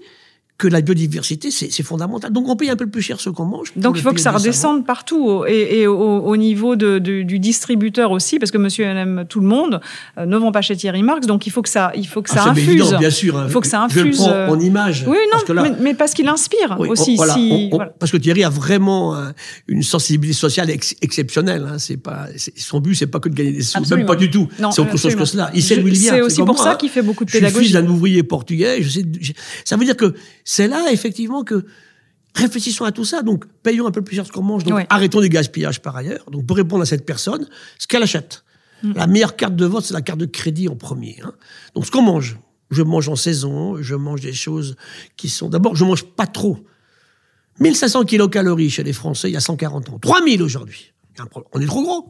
que 0.58 0.70
la 0.70 0.80
biodiversité, 0.80 1.52
c'est 1.52 1.84
fondamental. 1.84 2.32
Donc 2.32 2.48
on 2.48 2.56
paye 2.56 2.70
un 2.70 2.78
peu 2.78 2.88
plus 2.88 3.02
cher 3.02 3.20
ce 3.20 3.30
qu'on 3.30 3.44
mange. 3.44 3.74
Donc 3.76 3.98
il 3.98 4.02
faut 4.02 4.14
que 4.14 4.22
ça 4.22 4.32
redescende 4.32 4.86
partout 4.86 5.44
et, 5.48 5.86
au, 5.86 6.38
niveau 6.38 6.76
de, 6.76 7.00
du 7.00 7.40
distributeur 7.40 8.12
aussi, 8.12 8.40
parce 8.40 8.52
que 8.52 8.58
Monsieur 8.58 8.86
et 8.86 8.88
Madame 8.88 9.26
tout 9.28 9.42
le 9.42 9.48
monde 9.48 9.82
euh, 10.18 10.26
ne 10.26 10.38
vont 10.38 10.52
pas 10.52 10.62
chez 10.62 10.76
Thierry 10.76 11.04
Marx, 11.04 11.28
donc 11.28 11.46
il 11.46 11.50
faut 11.50 11.62
que 11.62 11.70
ça, 11.70 11.92
il 11.96 12.08
faut 12.08 12.22
que 12.22 12.30
ça 12.30 12.44
ah, 12.46 12.50
infuse. 12.52 12.70
Évident, 12.70 13.00
bien 13.00 13.10
sûr. 13.10 13.44
Il 13.46 13.52
faut 13.52 13.60
que 13.60 13.68
ça 13.68 13.82
infuse. 13.82 14.18
Je 14.18 14.24
le 14.24 14.46
prends 14.46 14.54
en 14.54 14.60
image. 14.60 15.04
Oui, 15.08 15.18
non, 15.34 15.64
mais, 15.82 15.94
parce 15.94 16.14
qu'il 16.14 16.28
inspire 16.28 16.78
aussi. 16.80 17.18
Parce 18.00 18.12
que 18.12 18.18
Thierry 18.18 18.44
a 18.44 18.50
vraiment 18.50 19.16
euh, 19.16 19.32
une 19.68 19.84
sensibilité 19.84 20.38
sociale 20.38 20.70
exceptionnelle. 20.70 21.68
Hein. 21.70 21.80
C'est 21.80 21.98
pas 21.98 22.28
son 22.56 22.80
but, 22.80 22.96
c'est 22.96 23.08
pas 23.08 23.20
que 23.20 23.30
de 23.30 23.36
gagner 23.36 23.52
des 23.52 23.62
sous, 23.62 23.82
même 23.90 24.06
pas 24.06 24.16
du 24.16 24.30
tout. 24.30 24.48
C'est 24.72 24.82
autre 24.82 24.98
chose 24.98 25.16
que 25.16 25.26
cela. 25.26 25.52
Il 25.54 25.62
sait 25.64 25.78
d'où 25.78 25.88
il 25.88 25.94
vient. 25.96 26.14
C'est 26.14 26.22
aussi 26.22 26.44
pour 26.44 26.60
ça 26.60 26.76
qu'il 26.76 26.90
fait 26.90 27.02
beaucoup 27.02 27.26
de 27.26 27.32
pédagogie. 27.32 27.56
Je 27.56 27.60
suis 27.60 27.74
fils 27.74 27.84
d'un 27.84 27.88
ouvrier 27.92 28.24
portugais. 28.24 28.82
Je 28.82 28.90
sais, 28.90 29.06
ça 29.66 29.76
veut 29.76 29.86
dire 29.86 29.98
que 29.98 30.14
c'est 30.46 30.68
là, 30.68 30.86
effectivement, 30.92 31.44
que 31.44 31.66
réfléchissons 32.36 32.86
à 32.86 32.92
tout 32.92 33.04
ça. 33.04 33.24
Donc, 33.24 33.46
payons 33.64 33.88
un 33.88 33.92
peu 33.92 34.02
plus 34.02 34.16
cher 34.16 34.26
ce 34.26 34.32
qu'on 34.32 34.44
mange. 34.44 34.64
Donc, 34.64 34.86
arrêtons 34.90 35.20
les 35.20 35.30
gaspillages 35.30 35.82
par 35.82 35.96
ailleurs. 35.98 36.30
Donc, 36.32 36.46
pour 36.46 36.56
répondre 36.56 36.84
à 36.84 36.86
cette 36.86 37.06
personne, 37.06 37.48
ce 37.80 37.88
qu'elle 37.88 38.04
achète. 38.04 38.46
Mm. 38.84 38.94
La 38.96 39.08
meilleure 39.08 39.36
carte 39.36 39.56
de 39.56 39.66
vote, 39.66 39.84
c'est 39.84 39.94
la 39.94 40.02
carte 40.02 40.20
de 40.20 40.26
crédit 40.26 40.70
en 40.70 40.76
premier. 40.76 41.18
Hein. 41.24 41.34
Donc, 41.74 41.86
ce 41.86 41.92
qu'on 41.92 42.04
mange. 42.04 42.38
Je 42.72 42.82
mange 42.82 43.10
en 43.10 43.16
saison, 43.16 43.82
je 43.82 43.96
mange 43.96 44.22
des 44.22 44.34
choses 44.34 44.76
qui 45.18 45.30
sont... 45.30 45.50
D'abord, 45.50 45.76
je 45.76 45.86
mange 45.86 46.04
pas 46.04 46.26
trop. 46.26 46.66
1500 47.60 48.06
kilocalories 48.06 48.70
chez 48.70 48.84
les 48.84 48.92
Français 48.92 49.30
il 49.30 49.34
y 49.34 49.38
a 49.38 49.42
140 49.42 49.90
ans. 49.90 50.00
3000 50.00 50.42
aujourd'hui. 50.42 50.94
On 51.54 51.62
est 51.62 51.66
trop 51.66 51.84
gros. 51.84 52.08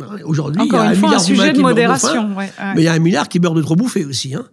Hein, 0.00 0.16
aujourd'hui, 0.24 0.62
il 0.64 0.72
y 0.72 0.76
a 0.76 0.82
un 0.82 0.94
milliard 0.94 1.14
un 1.14 1.18
sujet 1.18 1.52
de 1.52 1.60
modération. 1.60 2.34
Mais 2.74 2.82
il 2.82 2.84
y 2.84 2.88
a 2.88 2.94
un 2.94 2.98
milliard 2.98 3.28
qui 3.28 3.38
meurt 3.40 3.54
de 3.54 3.62
trop 3.62 3.76
bouffer 3.76 4.04
aussi. 4.04 4.34
Hein. 4.34 4.48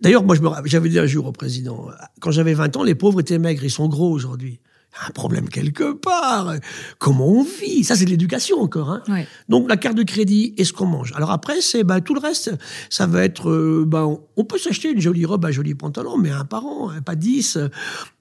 D'ailleurs, 0.00 0.24
moi, 0.24 0.36
j'avais 0.64 0.88
dit 0.88 0.98
un 0.98 1.06
jour 1.06 1.26
au 1.26 1.32
président, 1.32 1.88
quand 2.20 2.30
j'avais 2.30 2.54
20 2.54 2.76
ans, 2.76 2.82
les 2.82 2.94
pauvres 2.94 3.20
étaient 3.20 3.38
maigres, 3.38 3.64
ils 3.64 3.70
sont 3.70 3.88
gros 3.88 4.10
aujourd'hui 4.10 4.60
un 5.06 5.10
problème 5.12 5.48
quelque 5.48 5.92
part. 5.92 6.54
Comment 6.98 7.28
on 7.28 7.42
vit? 7.42 7.84
Ça, 7.84 7.96
c'est 7.96 8.04
de 8.04 8.10
l'éducation 8.10 8.60
encore. 8.60 8.90
Hein. 8.90 9.24
Donc, 9.48 9.68
la 9.68 9.76
carte 9.76 9.96
de 9.96 10.02
crédit 10.02 10.54
et 10.56 10.64
ce 10.64 10.72
qu'on 10.72 10.86
mange. 10.86 11.12
Alors 11.14 11.30
après, 11.30 11.60
c'est 11.60 11.84
ben, 11.84 12.00
tout 12.00 12.14
le 12.14 12.20
reste. 12.20 12.52
Ça 12.88 13.06
va 13.06 13.24
être... 13.24 13.50
Euh, 13.50 13.84
ben, 13.86 14.18
on 14.36 14.44
peut 14.44 14.58
s'acheter 14.58 14.90
une 14.90 15.00
jolie 15.00 15.24
robe, 15.24 15.44
un 15.44 15.50
joli 15.50 15.74
pantalon, 15.74 16.16
mais 16.16 16.30
un 16.30 16.44
par 16.44 16.64
an, 16.66 16.90
hein, 16.90 17.02
pas 17.02 17.14
dix. 17.14 17.58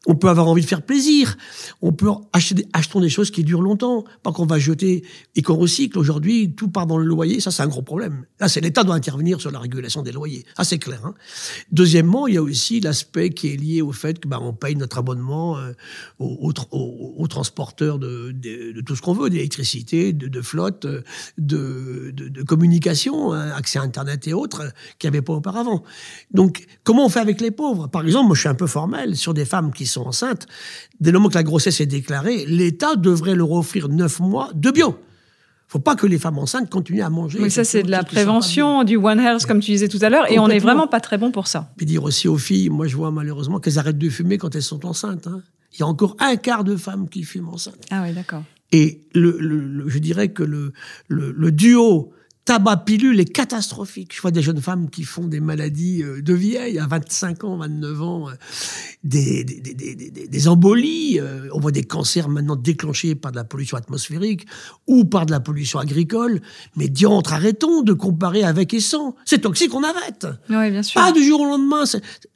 On 0.06 0.16
peut 0.16 0.30
avoir 0.30 0.48
envie 0.48 0.62
de 0.62 0.68
faire 0.68 0.82
plaisir. 0.82 1.38
On 1.82 1.92
peut 1.92 2.10
acheter 2.34 2.56
des, 2.56 2.68
achetons 2.74 3.00
des 3.00 3.10
choses 3.10 3.32
qui 3.32 3.44
durent 3.44 3.62
longtemps, 3.62 4.06
pas 4.24 4.32
qu'on 4.32 4.46
va 4.46 4.58
jeter 4.58 5.04
et 5.36 5.42
qu'on 5.42 5.56
recycle. 5.56 5.98
Aujourd'hui, 6.00 6.54
tout 6.56 6.70
part 6.70 6.88
dans 6.88 6.98
le 6.98 7.06
loyer. 7.06 7.40
Ça, 7.40 7.52
c'est 7.52 7.64
un 7.64 7.68
gros 7.68 7.82
problème. 7.82 8.26
Là, 8.40 8.48
c'est 8.48 8.62
l'État 8.62 8.84
doit 8.84 8.96
intervenir 8.96 9.42
sur 9.42 9.52
la 9.52 9.60
régulation 9.60 10.02
des 10.02 10.12
loyers. 10.12 10.46
Ça, 10.58 10.64
c'est 10.64 10.80
clair. 10.80 11.06
Hein. 11.06 11.14
Deuxièmement, 11.72 12.28
il 12.28 12.36
y 12.36 12.38
a 12.38 12.42
aussi 12.42 12.80
l'aspect 12.80 13.30
qui 13.30 13.54
est 13.54 13.58
lié 13.58 13.82
au 13.82 13.92
fait 13.92 14.20
que 14.20 14.28
ben, 14.28 14.40
on 14.42 14.54
paye 14.54 14.76
notre 14.76 14.98
abonnement 14.98 15.58
euh, 15.58 15.74
au, 16.18 16.54
aux, 16.72 17.28
transporteurs 17.28 18.00
de, 18.00 18.32
de, 18.32 18.82
tout 18.82 18.96
ce 18.96 19.02
qu'on 19.02 19.14
veut, 19.14 19.30
d'électricité, 19.30 20.14
de, 20.14 20.28
de, 20.28 20.42
flotte, 20.42 20.88
de, 21.38 22.12
de 22.12 22.44
communication, 22.44 23.34
hein, 23.34 23.52
accès 23.52 23.80
à 23.80 23.84
Internet 23.84 24.28
et 24.28 24.34
autres, 24.34 24.74
qu'il 24.98 25.10
n'y 25.10 25.18
avait 25.18 25.26
pas 25.26 25.34
auparavant. 25.34 25.84
Donc, 26.32 26.66
comment 26.84 27.06
on 27.06 27.10
fait 27.10 27.20
avec 27.20 27.42
les 27.42 27.52
pauvres? 27.52 27.88
Par 27.88 28.06
exemple, 28.06 28.28
moi, 28.28 28.36
je 28.36 28.42
suis 28.42 28.50
un 28.50 28.56
peu 28.56 28.68
formel 28.68 29.16
sur 29.16 29.34
des 29.34 29.46
femmes 29.46 29.72
qui 29.72 29.86
sont 29.86 30.08
enceintes. 30.08 30.48
Dès 31.00 31.12
le 31.12 31.20
moment 31.20 31.30
que 31.30 31.36
la 31.36 31.44
grossesse 31.44 31.82
est 31.82 31.86
déclarée, 31.86 32.46
l'État 32.46 32.96
devrait 32.96 33.36
leur 33.36 33.52
offrir 33.52 33.90
neuf 33.90 34.20
mois 34.20 34.52
de 34.56 34.72
bio 34.72 34.98
faut 35.70 35.80
pas 35.80 35.96
que 35.96 36.08
les 36.08 36.18
femmes 36.18 36.40
enceintes 36.40 36.68
continuent 36.68 37.04
à 37.04 37.12
manger. 37.12 37.38
Mais 37.40 37.52
ça, 37.52 37.64
c'est 37.64 37.84
de 37.84 37.92
la 37.92 38.04
prévention, 38.04 38.84
du 38.84 38.98
One 38.98 39.20
Health, 39.20 39.46
comme 39.46 39.60
tu 39.60 39.70
disais 39.70 39.88
tout 39.88 40.00
à 40.02 40.10
l'heure, 40.10 40.30
et 40.32 40.40
on 40.40 40.48
n'est 40.48 40.58
vraiment 40.58 40.88
pas 40.88 41.00
très 41.00 41.20
bon 41.20 41.32
pour 41.32 41.46
ça. 41.46 41.72
Puis 41.78 41.86
dire 41.86 42.04
aussi 42.04 42.28
aux 42.28 42.40
filles, 42.40 42.70
moi 42.70 42.88
je 42.88 42.96
vois 42.96 43.12
malheureusement 43.12 43.60
qu'elles 43.60 43.78
arrêtent 43.78 44.00
de 44.00 44.10
fumer 44.10 44.40
quand 44.40 44.56
elles 44.56 44.64
sont 44.64 44.84
enceintes. 44.84 45.28
Hein. 45.28 45.44
Il 45.80 45.84
y 45.84 45.86
a 45.86 45.88
encore 45.88 46.18
un 46.20 46.36
quart 46.36 46.66
de 46.66 46.76
femmes 46.76 47.08
qui 47.08 47.24
fument 47.24 47.54
enceintes. 47.54 47.86
Ah 47.90 48.04
oui, 48.04 48.14
d'accord. 48.14 48.44
Et 48.74 49.02
le, 49.14 49.88
je 49.88 49.98
dirais 49.98 50.34
que 50.34 50.44
le, 50.44 50.74
le, 51.08 51.52
duo 51.54 52.12
tabac 52.50 52.78
pilule 52.78 53.20
est 53.20 53.32
catastrophique. 53.32 54.16
Je 54.16 54.22
vois 54.24 54.32
des 54.32 54.42
jeunes 54.42 54.60
femmes 54.60 54.90
qui 54.90 55.04
font 55.04 55.28
des 55.28 55.40
maladies 55.40 56.02
euh, 56.02 56.20
de 56.20 56.34
vieilles, 56.34 56.80
à 56.80 56.88
25 56.88 57.44
ans, 57.44 57.58
29 57.58 58.02
ans, 58.02 58.28
euh, 58.28 58.32
des, 59.04 59.44
des, 59.44 59.62
des, 59.62 60.28
des, 60.28 60.48
embolies. 60.48 61.20
Euh, 61.20 61.48
on 61.54 61.60
voit 61.60 61.72
des 61.72 61.84
cancers 61.84 62.28
maintenant 62.28 62.56
déclenchés 62.56 63.14
par 63.14 63.32
de 63.32 63.36
la 63.38 63.44
pollution 63.44 63.78
atmosphérique 63.78 64.48
ou 64.88 65.06
par 65.06 65.28
de 65.28 65.32
la 65.32 65.40
pollution 65.40 65.78
agricole. 65.78 66.42
Mais 66.76 66.88
diantre, 66.88 67.34
arrêtons 67.34 67.84
de 67.84 67.94
comparer 67.94 68.44
avec 68.44 68.74
et 68.74 68.80
sans. 68.80 69.16
C'est 69.26 69.42
toxique, 69.42 69.76
on 69.76 69.84
arrête. 69.84 70.26
Oui, 70.50 70.72
bien 70.72 70.82
sûr. 70.82 71.00
Pas 71.00 71.12
du 71.12 71.24
jour 71.24 71.42
au 71.42 71.46
lendemain, 71.46 71.84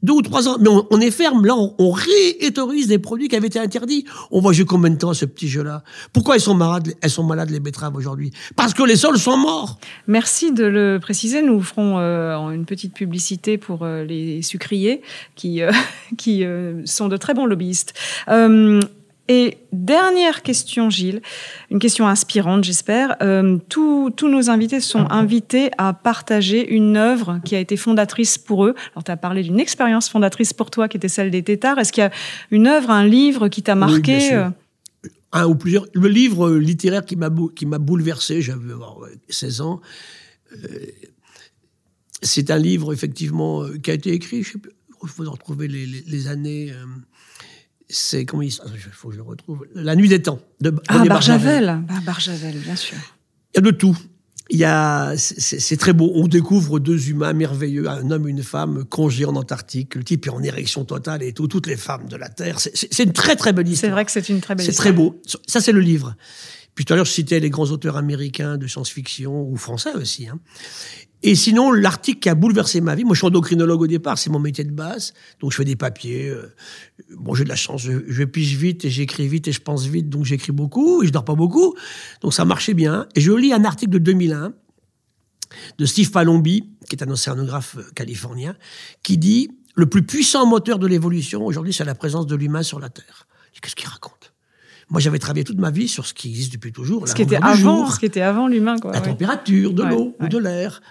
deux 0.03 0.13
ou 0.13 0.21
trois 0.21 0.47
ans. 0.47 0.57
Mais 0.59 0.69
on, 0.91 0.99
est 0.99 1.09
ferme. 1.09 1.43
Là, 1.43 1.55
on, 1.57 1.91
réautorise 1.91 2.85
des 2.85 2.99
produits 2.99 3.29
qui 3.29 3.35
avaient 3.35 3.47
été 3.47 3.57
interdits. 3.57 4.05
On 4.29 4.41
voit 4.41 4.53
j'ai 4.53 4.65
combien 4.65 4.91
de 4.91 4.97
temps 4.97 5.15
ce 5.15 5.25
petit 5.25 5.47
jeu-là. 5.47 5.83
Pourquoi 6.13 6.35
elles 6.35 6.41
sont 6.41 6.53
malades, 6.53 6.93
elles 7.01 7.09
sont 7.09 7.23
malades 7.23 7.49
les 7.49 7.59
betteraves 7.59 7.95
aujourd'hui? 7.95 8.31
Parce 8.55 8.75
que 8.75 8.83
les 8.83 8.95
sols 8.95 9.17
sont 9.17 9.37
morts. 9.37 9.79
Merci 10.07 10.51
de 10.51 10.65
le 10.65 10.99
préciser. 11.01 11.41
Nous 11.41 11.61
ferons 11.61 11.97
euh, 11.97 12.35
une 12.49 12.65
petite 12.65 12.93
publicité 12.93 13.57
pour 13.57 13.83
euh, 13.83 14.03
les 14.03 14.41
sucriers 14.41 15.01
qui, 15.35 15.61
euh, 15.61 15.71
qui 16.17 16.45
sont 16.85 17.07
de 17.07 17.17
très 17.17 17.33
bons 17.33 17.45
lobbyistes. 17.45 17.93
Et 19.29 19.57
dernière 19.71 20.41
question, 20.41 20.89
Gilles, 20.89 21.21
une 21.71 21.79
question 21.79 22.05
inspirante, 22.05 22.65
j'espère. 22.65 23.15
tous, 23.69 24.11
tous 24.11 24.27
nos 24.27 24.49
invités 24.49 24.81
sont 24.81 25.09
invités 25.09 25.71
à 25.77 25.93
partager 25.93 26.69
une 26.69 26.97
œuvre 26.97 27.39
qui 27.45 27.55
a 27.55 27.59
été 27.59 27.77
fondatrice 27.77 28.37
pour 28.37 28.65
eux. 28.65 28.75
Alors, 28.93 29.05
tu 29.05 29.11
as 29.11 29.15
parlé 29.17 29.41
d'une 29.41 29.61
expérience 29.61 30.09
fondatrice 30.09 30.51
pour 30.51 30.71
toi 30.71 30.89
qui 30.89 30.97
était 30.97 31.07
celle 31.07 31.31
des 31.31 31.41
Tétards. 31.41 31.79
Est-ce 31.79 31.93
qu'il 31.93 32.03
y 32.03 32.07
a 32.07 32.11
une 32.51 32.67
œuvre, 32.67 32.89
un 32.91 33.05
livre 33.05 33.47
qui 33.47 33.63
t'a 33.63 33.75
marqué 33.75 34.43
un 35.33 35.45
ou 35.45 35.55
plusieurs. 35.55 35.85
Le 35.93 36.07
livre 36.07 36.51
littéraire 36.51 37.03
qui 37.05 37.15
m'a 37.15 37.29
bouleversé, 37.29 38.41
j'avais 38.41 38.73
16 39.29 39.61
ans. 39.61 39.81
Euh, 40.53 40.85
c'est 42.21 42.51
un 42.51 42.57
livre 42.57 42.93
effectivement 42.93 43.63
euh, 43.63 43.77
qui 43.77 43.91
a 43.91 43.93
été 43.95 44.11
écrit. 44.11 44.43
Je 44.43 44.53
sais 44.53 44.59
il 45.03 45.09
faut 45.09 45.29
retrouver 45.29 45.67
les, 45.67 46.27
années. 46.27 46.71
Euh, 46.71 46.85
c'est 47.89 48.25
comment 48.25 48.41
il 48.41 48.51
faut 48.51 49.09
que 49.09 49.13
je 49.13 49.17
le 49.17 49.23
retrouve. 49.23 49.67
La 49.75 49.95
nuit 49.95 50.07
des 50.07 50.21
temps 50.21 50.39
de 50.61 50.73
ah, 50.87 51.03
Barjavel. 51.03 51.83
Ah, 51.89 51.99
Barjavel, 52.05 52.57
bien 52.59 52.75
sûr. 52.75 52.97
Il 53.53 53.57
y 53.57 53.59
a 53.59 53.61
de 53.61 53.71
tout. 53.71 53.97
Il 54.49 54.57
y 54.57 54.65
a, 54.65 55.15
c'est 55.17 55.77
très 55.77 55.93
beau. 55.93 56.11
On 56.15 56.27
découvre 56.27 56.79
deux 56.79 57.09
humains 57.09 57.33
merveilleux, 57.33 57.89
un 57.89 58.11
homme 58.11 58.27
et 58.27 58.31
une 58.31 58.43
femme, 58.43 58.83
congés 58.83 59.25
en 59.25 59.35
Antarctique. 59.35 59.95
Le 59.95 60.03
type 60.03 60.27
est 60.27 60.29
en 60.29 60.43
érection 60.43 60.83
totale 60.83 61.23
et 61.23 61.33
tout, 61.33 61.47
toutes 61.47 61.67
les 61.67 61.77
femmes 61.77 62.07
de 62.09 62.17
la 62.17 62.29
Terre. 62.29 62.59
C'est 62.59 63.03
une 63.03 63.13
très 63.13 63.35
très 63.35 63.53
belle 63.53 63.67
histoire. 63.67 63.89
C'est 63.89 63.93
vrai 63.93 64.05
que 64.05 64.11
c'est 64.11 64.27
une 64.29 64.41
très 64.41 64.55
belle 64.55 64.67
histoire. 64.67 64.75
C'est 64.75 64.91
très 64.91 64.91
beau. 64.91 65.21
Ça, 65.47 65.61
c'est 65.61 65.71
le 65.71 65.79
livre. 65.79 66.15
Puis 66.75 66.85
tout 66.85 66.93
à 66.93 66.95
l'heure, 66.95 67.05
je 67.05 67.11
citais 67.11 67.39
les 67.39 67.49
grands 67.49 67.69
auteurs 67.69 67.97
américains 67.97 68.57
de 68.57 68.67
science-fiction 68.67 69.43
ou 69.43 69.55
français 69.57 69.93
aussi. 69.93 70.27
Hein. 70.27 70.39
Et 71.25 71.35
sinon, 71.35 71.71
l'article 71.71 72.19
qui 72.19 72.29
a 72.29 72.35
bouleversé 72.35 72.81
ma 72.81 72.95
vie, 72.95 73.05
moi 73.05 73.13
je 73.13 73.19
suis 73.19 73.27
endocrinologue 73.27 73.81
au 73.81 73.87
départ, 73.87 74.17
c'est 74.17 74.29
mon 74.29 74.39
métier 74.39 74.65
de 74.65 74.71
base, 74.71 75.13
donc 75.39 75.51
je 75.51 75.57
fais 75.57 75.63
des 75.63 75.77
papiers. 75.77 76.27
Euh, 76.27 76.53
bon, 77.15 77.33
j'ai 77.33 77.45
de 77.45 77.49
la 77.49 77.55
chance, 77.55 77.81
je, 77.81 78.03
je 78.07 78.23
pige 78.25 78.57
vite 78.57 78.83
et 78.83 78.89
j'écris 78.89 79.27
vite 79.29 79.47
et 79.47 79.53
je 79.53 79.61
pense 79.61 79.85
vite, 79.85 80.09
donc 80.09 80.25
j'écris 80.25 80.51
beaucoup 80.51 81.01
et 81.01 81.07
je 81.07 81.11
dors 81.11 81.23
pas 81.23 81.35
beaucoup, 81.35 81.75
donc 82.21 82.33
ça 82.33 82.43
marchait 82.43 82.73
bien. 82.73 83.07
Et 83.15 83.21
je 83.21 83.31
lis 83.31 83.53
un 83.53 83.63
article 83.63 83.91
de 83.91 83.99
2001 83.99 84.53
de 85.77 85.85
Steve 85.85 86.11
Palombi, 86.11 86.69
qui 86.89 86.95
est 86.95 87.03
un 87.03 87.09
océanographe 87.09 87.77
euh, 87.77 87.83
californien, 87.95 88.55
qui 89.01 89.17
dit 89.17 89.49
le 89.75 89.85
plus 89.85 90.03
puissant 90.03 90.45
moteur 90.45 90.77
de 90.77 90.87
l'évolution 90.87 91.45
aujourd'hui, 91.45 91.73
c'est 91.73 91.85
la 91.85 91.95
présence 91.95 92.27
de 92.27 92.35
l'humain 92.35 92.63
sur 92.63 92.79
la 92.79 92.89
Terre. 92.89 93.27
Qu'est-ce 93.61 93.75
qu'il 93.75 93.87
raconte? 93.87 94.33
Moi, 94.89 94.99
j'avais 94.99 95.19
travaillé 95.19 95.45
toute 95.45 95.57
ma 95.57 95.71
vie 95.71 95.87
sur 95.87 96.05
ce 96.05 96.13
qui 96.13 96.29
existe 96.29 96.53
depuis 96.53 96.73
toujours. 96.73 97.07
Ce 97.07 97.15
qui 97.15 97.21
était 97.21 97.37
avant, 97.41 97.89
ce 97.89 97.97
qui 97.97 98.05
était 98.05 98.21
avant 98.21 98.47
l'humain, 98.47 98.77
quoi. 98.77 98.91
La 98.91 98.99
température 98.99 99.73
de 99.73 99.83
l'eau 99.83 100.15
ou 100.19 100.27
de 100.27 100.37
l'air, 100.37 100.81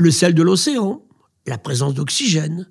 le 0.00 0.10
sel 0.10 0.34
de 0.34 0.42
l'océan, 0.42 1.02
la 1.46 1.58
présence 1.58 1.94
d'oxygène. 1.94 2.68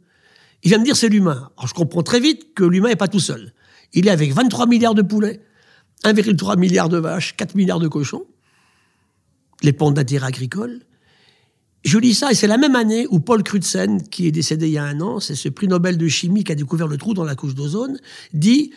Il 0.63 0.69
vient 0.69 0.79
me 0.79 0.83
dire 0.83 0.95
c'est 0.95 1.09
l'humain. 1.09 1.49
Alors 1.57 1.67
je 1.67 1.73
comprends 1.73 2.03
très 2.03 2.19
vite 2.19 2.53
que 2.53 2.63
l'humain 2.63 2.89
n'est 2.89 2.95
pas 2.95 3.07
tout 3.07 3.19
seul. 3.19 3.53
Il 3.93 4.07
est 4.07 4.11
avec 4.11 4.33
23 4.33 4.67
milliards 4.67 4.95
de 4.95 5.01
poulets, 5.01 5.41
1,3 6.03 6.57
milliard 6.57 6.89
de 6.89 6.97
vaches, 6.97 7.35
4 7.35 7.55
milliards 7.55 7.79
de 7.79 7.87
cochons, 7.87 8.25
les 9.61 9.73
pentes 9.73 9.95
d'intérêt 9.95 10.27
agricole. 10.27 10.81
Je 11.85 11.97
lis 11.97 12.13
ça 12.13 12.31
et 12.31 12.35
c'est 12.35 12.47
la 12.47 12.57
même 12.57 12.75
année 12.75 13.07
où 13.09 13.19
Paul 13.19 13.41
Crutzen, 13.41 14.01
qui 14.09 14.27
est 14.27 14.31
décédé 14.31 14.67
il 14.67 14.73
y 14.73 14.77
a 14.77 14.83
un 14.83 14.99
an, 14.99 15.19
c'est 15.19 15.35
ce 15.35 15.47
prix 15.47 15.67
Nobel 15.67 15.97
de 15.97 16.07
chimie 16.07 16.43
qui 16.43 16.51
a 16.51 16.55
découvert 16.55 16.87
le 16.87 16.97
trou 16.97 17.13
dans 17.13 17.23
la 17.23 17.35
couche 17.35 17.55
d'ozone, 17.55 17.97
dit 18.33 18.71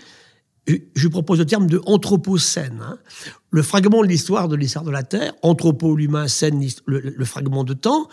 je 0.66 1.08
propose 1.08 1.38
le 1.38 1.46
terme 1.46 1.66
de 1.66 1.80
anthropocène. 1.86 2.80
Hein. 2.82 2.98
Le 3.50 3.62
fragment 3.62 4.02
de 4.02 4.06
l'histoire 4.06 4.48
de 4.48 4.56
l'histoire 4.56 4.84
de 4.84 4.90
la 4.90 5.02
Terre, 5.02 5.32
anthropo, 5.42 5.96
l'humain, 5.96 6.28
scène, 6.28 6.64
le, 6.86 7.24
fragment 7.24 7.64
de 7.64 7.74
temps, 7.74 8.08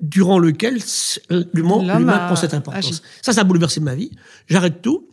durant 0.00 0.38
lequel 0.38 0.78
l'humain 1.52 2.26
prend 2.26 2.36
cette 2.36 2.54
importance. 2.54 3.02
Ça, 3.22 3.32
ça 3.32 3.42
a 3.42 3.44
bouleversé 3.44 3.80
ma 3.80 3.94
vie. 3.94 4.10
J'arrête 4.46 4.82
tout. 4.82 5.06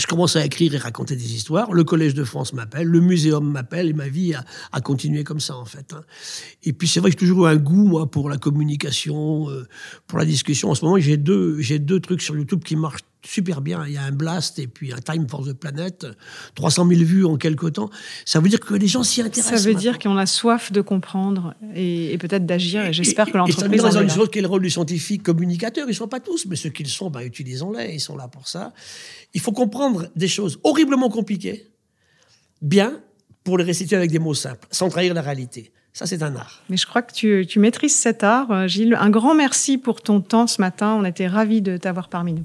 Je 0.00 0.06
commence 0.06 0.34
à 0.34 0.44
écrire 0.44 0.74
et 0.74 0.78
raconter 0.78 1.14
des 1.14 1.34
histoires. 1.34 1.72
Le 1.72 1.84
Collège 1.84 2.14
de 2.14 2.24
France 2.24 2.52
m'appelle, 2.52 2.88
le 2.88 3.00
Muséum 3.00 3.48
m'appelle, 3.48 3.90
et 3.90 3.92
ma 3.92 4.08
vie 4.08 4.34
a, 4.34 4.44
a, 4.72 4.80
continué 4.80 5.22
comme 5.22 5.38
ça, 5.38 5.56
en 5.56 5.64
fait. 5.64 5.92
Hein. 5.92 6.02
Et 6.64 6.72
puis, 6.72 6.88
c'est 6.88 6.98
vrai 6.98 7.10
que 7.10 7.14
j'ai 7.14 7.26
toujours 7.26 7.46
eu 7.46 7.50
un 7.50 7.56
goût, 7.56 7.84
moi, 7.84 8.10
pour 8.10 8.28
la 8.28 8.36
communication, 8.36 9.48
euh, 9.50 9.68
pour 10.08 10.18
la 10.18 10.24
discussion. 10.24 10.70
En 10.70 10.74
ce 10.74 10.84
moment, 10.84 10.98
j'ai 10.98 11.16
deux, 11.16 11.60
j'ai 11.60 11.78
deux 11.78 12.00
trucs 12.00 12.22
sur 12.22 12.36
YouTube 12.36 12.64
qui 12.64 12.74
marchent 12.74 13.04
super 13.26 13.60
bien. 13.60 13.84
Il 13.86 13.92
y 13.92 13.96
a 13.96 14.02
un 14.02 14.12
Blast 14.12 14.58
et 14.58 14.66
puis 14.66 14.92
un 14.92 14.98
Time 14.98 15.28
for 15.28 15.44
the 15.44 15.52
Planet, 15.52 16.06
300 16.54 16.88
000 16.88 17.00
vues 17.02 17.24
en 17.24 17.36
quelques 17.36 17.74
temps. 17.74 17.90
Ça 18.24 18.40
veut 18.40 18.48
dire 18.48 18.60
que 18.60 18.74
les 18.74 18.86
gens 18.86 19.02
s'y 19.02 19.20
intéressent. 19.20 19.60
Ça 19.60 19.68
veut 19.68 19.74
dire 19.74 19.98
qu'on 19.98 20.16
a 20.16 20.26
soif 20.26 20.72
de 20.72 20.80
comprendre 20.80 21.54
et, 21.74 22.16
peut-être 22.18 22.46
d'agir. 22.46 22.84
Et 22.84 22.92
j'espère 22.92 23.26
que 23.30 23.36
l'entreprise. 23.36 23.64
Et 23.64 23.78
ça 23.78 24.02
met 24.02 24.06
dans 24.06 24.26
quel 24.26 24.46
rôle 24.46 24.62
du 24.62 24.70
scientifique 24.70 25.22
communicateur 25.22 25.86
Ils 25.86 25.90
ne 25.90 25.94
sont 25.94 26.08
pas 26.08 26.20
tous, 26.20 26.46
mais 26.46 26.56
ceux 26.56 26.70
qui 26.70 26.82
le 26.82 26.88
sont, 26.88 27.10
bah, 27.10 27.24
utilisons-les. 27.24 27.94
Ils 27.94 28.00
sont 28.00 28.16
là 28.16 28.28
pour 28.28 28.48
ça. 28.48 28.72
Il 29.32 29.40
faut 29.40 29.52
comprendre 29.52 30.08
des 30.14 30.28
choses 30.28 30.58
horriblement 30.62 31.08
compliquées, 31.08 31.68
bien, 32.62 33.00
pour 33.42 33.58
les 33.58 33.64
réciter 33.64 33.96
avec 33.96 34.10
des 34.10 34.18
mots 34.18 34.34
simples, 34.34 34.66
sans 34.70 34.88
trahir 34.88 35.12
la 35.14 35.22
réalité. 35.22 35.72
Ça, 35.92 36.06
c'est 36.06 36.24
un 36.24 36.34
art. 36.34 36.60
Mais 36.68 36.76
je 36.76 36.86
crois 36.86 37.02
que 37.02 37.12
tu, 37.12 37.46
tu 37.46 37.60
maîtrises 37.60 37.94
cet 37.94 38.24
art, 38.24 38.50
euh, 38.50 38.66
Gilles. 38.66 38.96
Un 38.98 39.10
grand 39.10 39.34
merci 39.34 39.78
pour 39.78 40.02
ton 40.02 40.20
temps 40.20 40.48
ce 40.48 40.60
matin. 40.60 40.96
On 40.98 41.04
était 41.04 41.28
ravis 41.28 41.62
de 41.62 41.76
t'avoir 41.76 42.08
parmi 42.08 42.32
nous. 42.32 42.44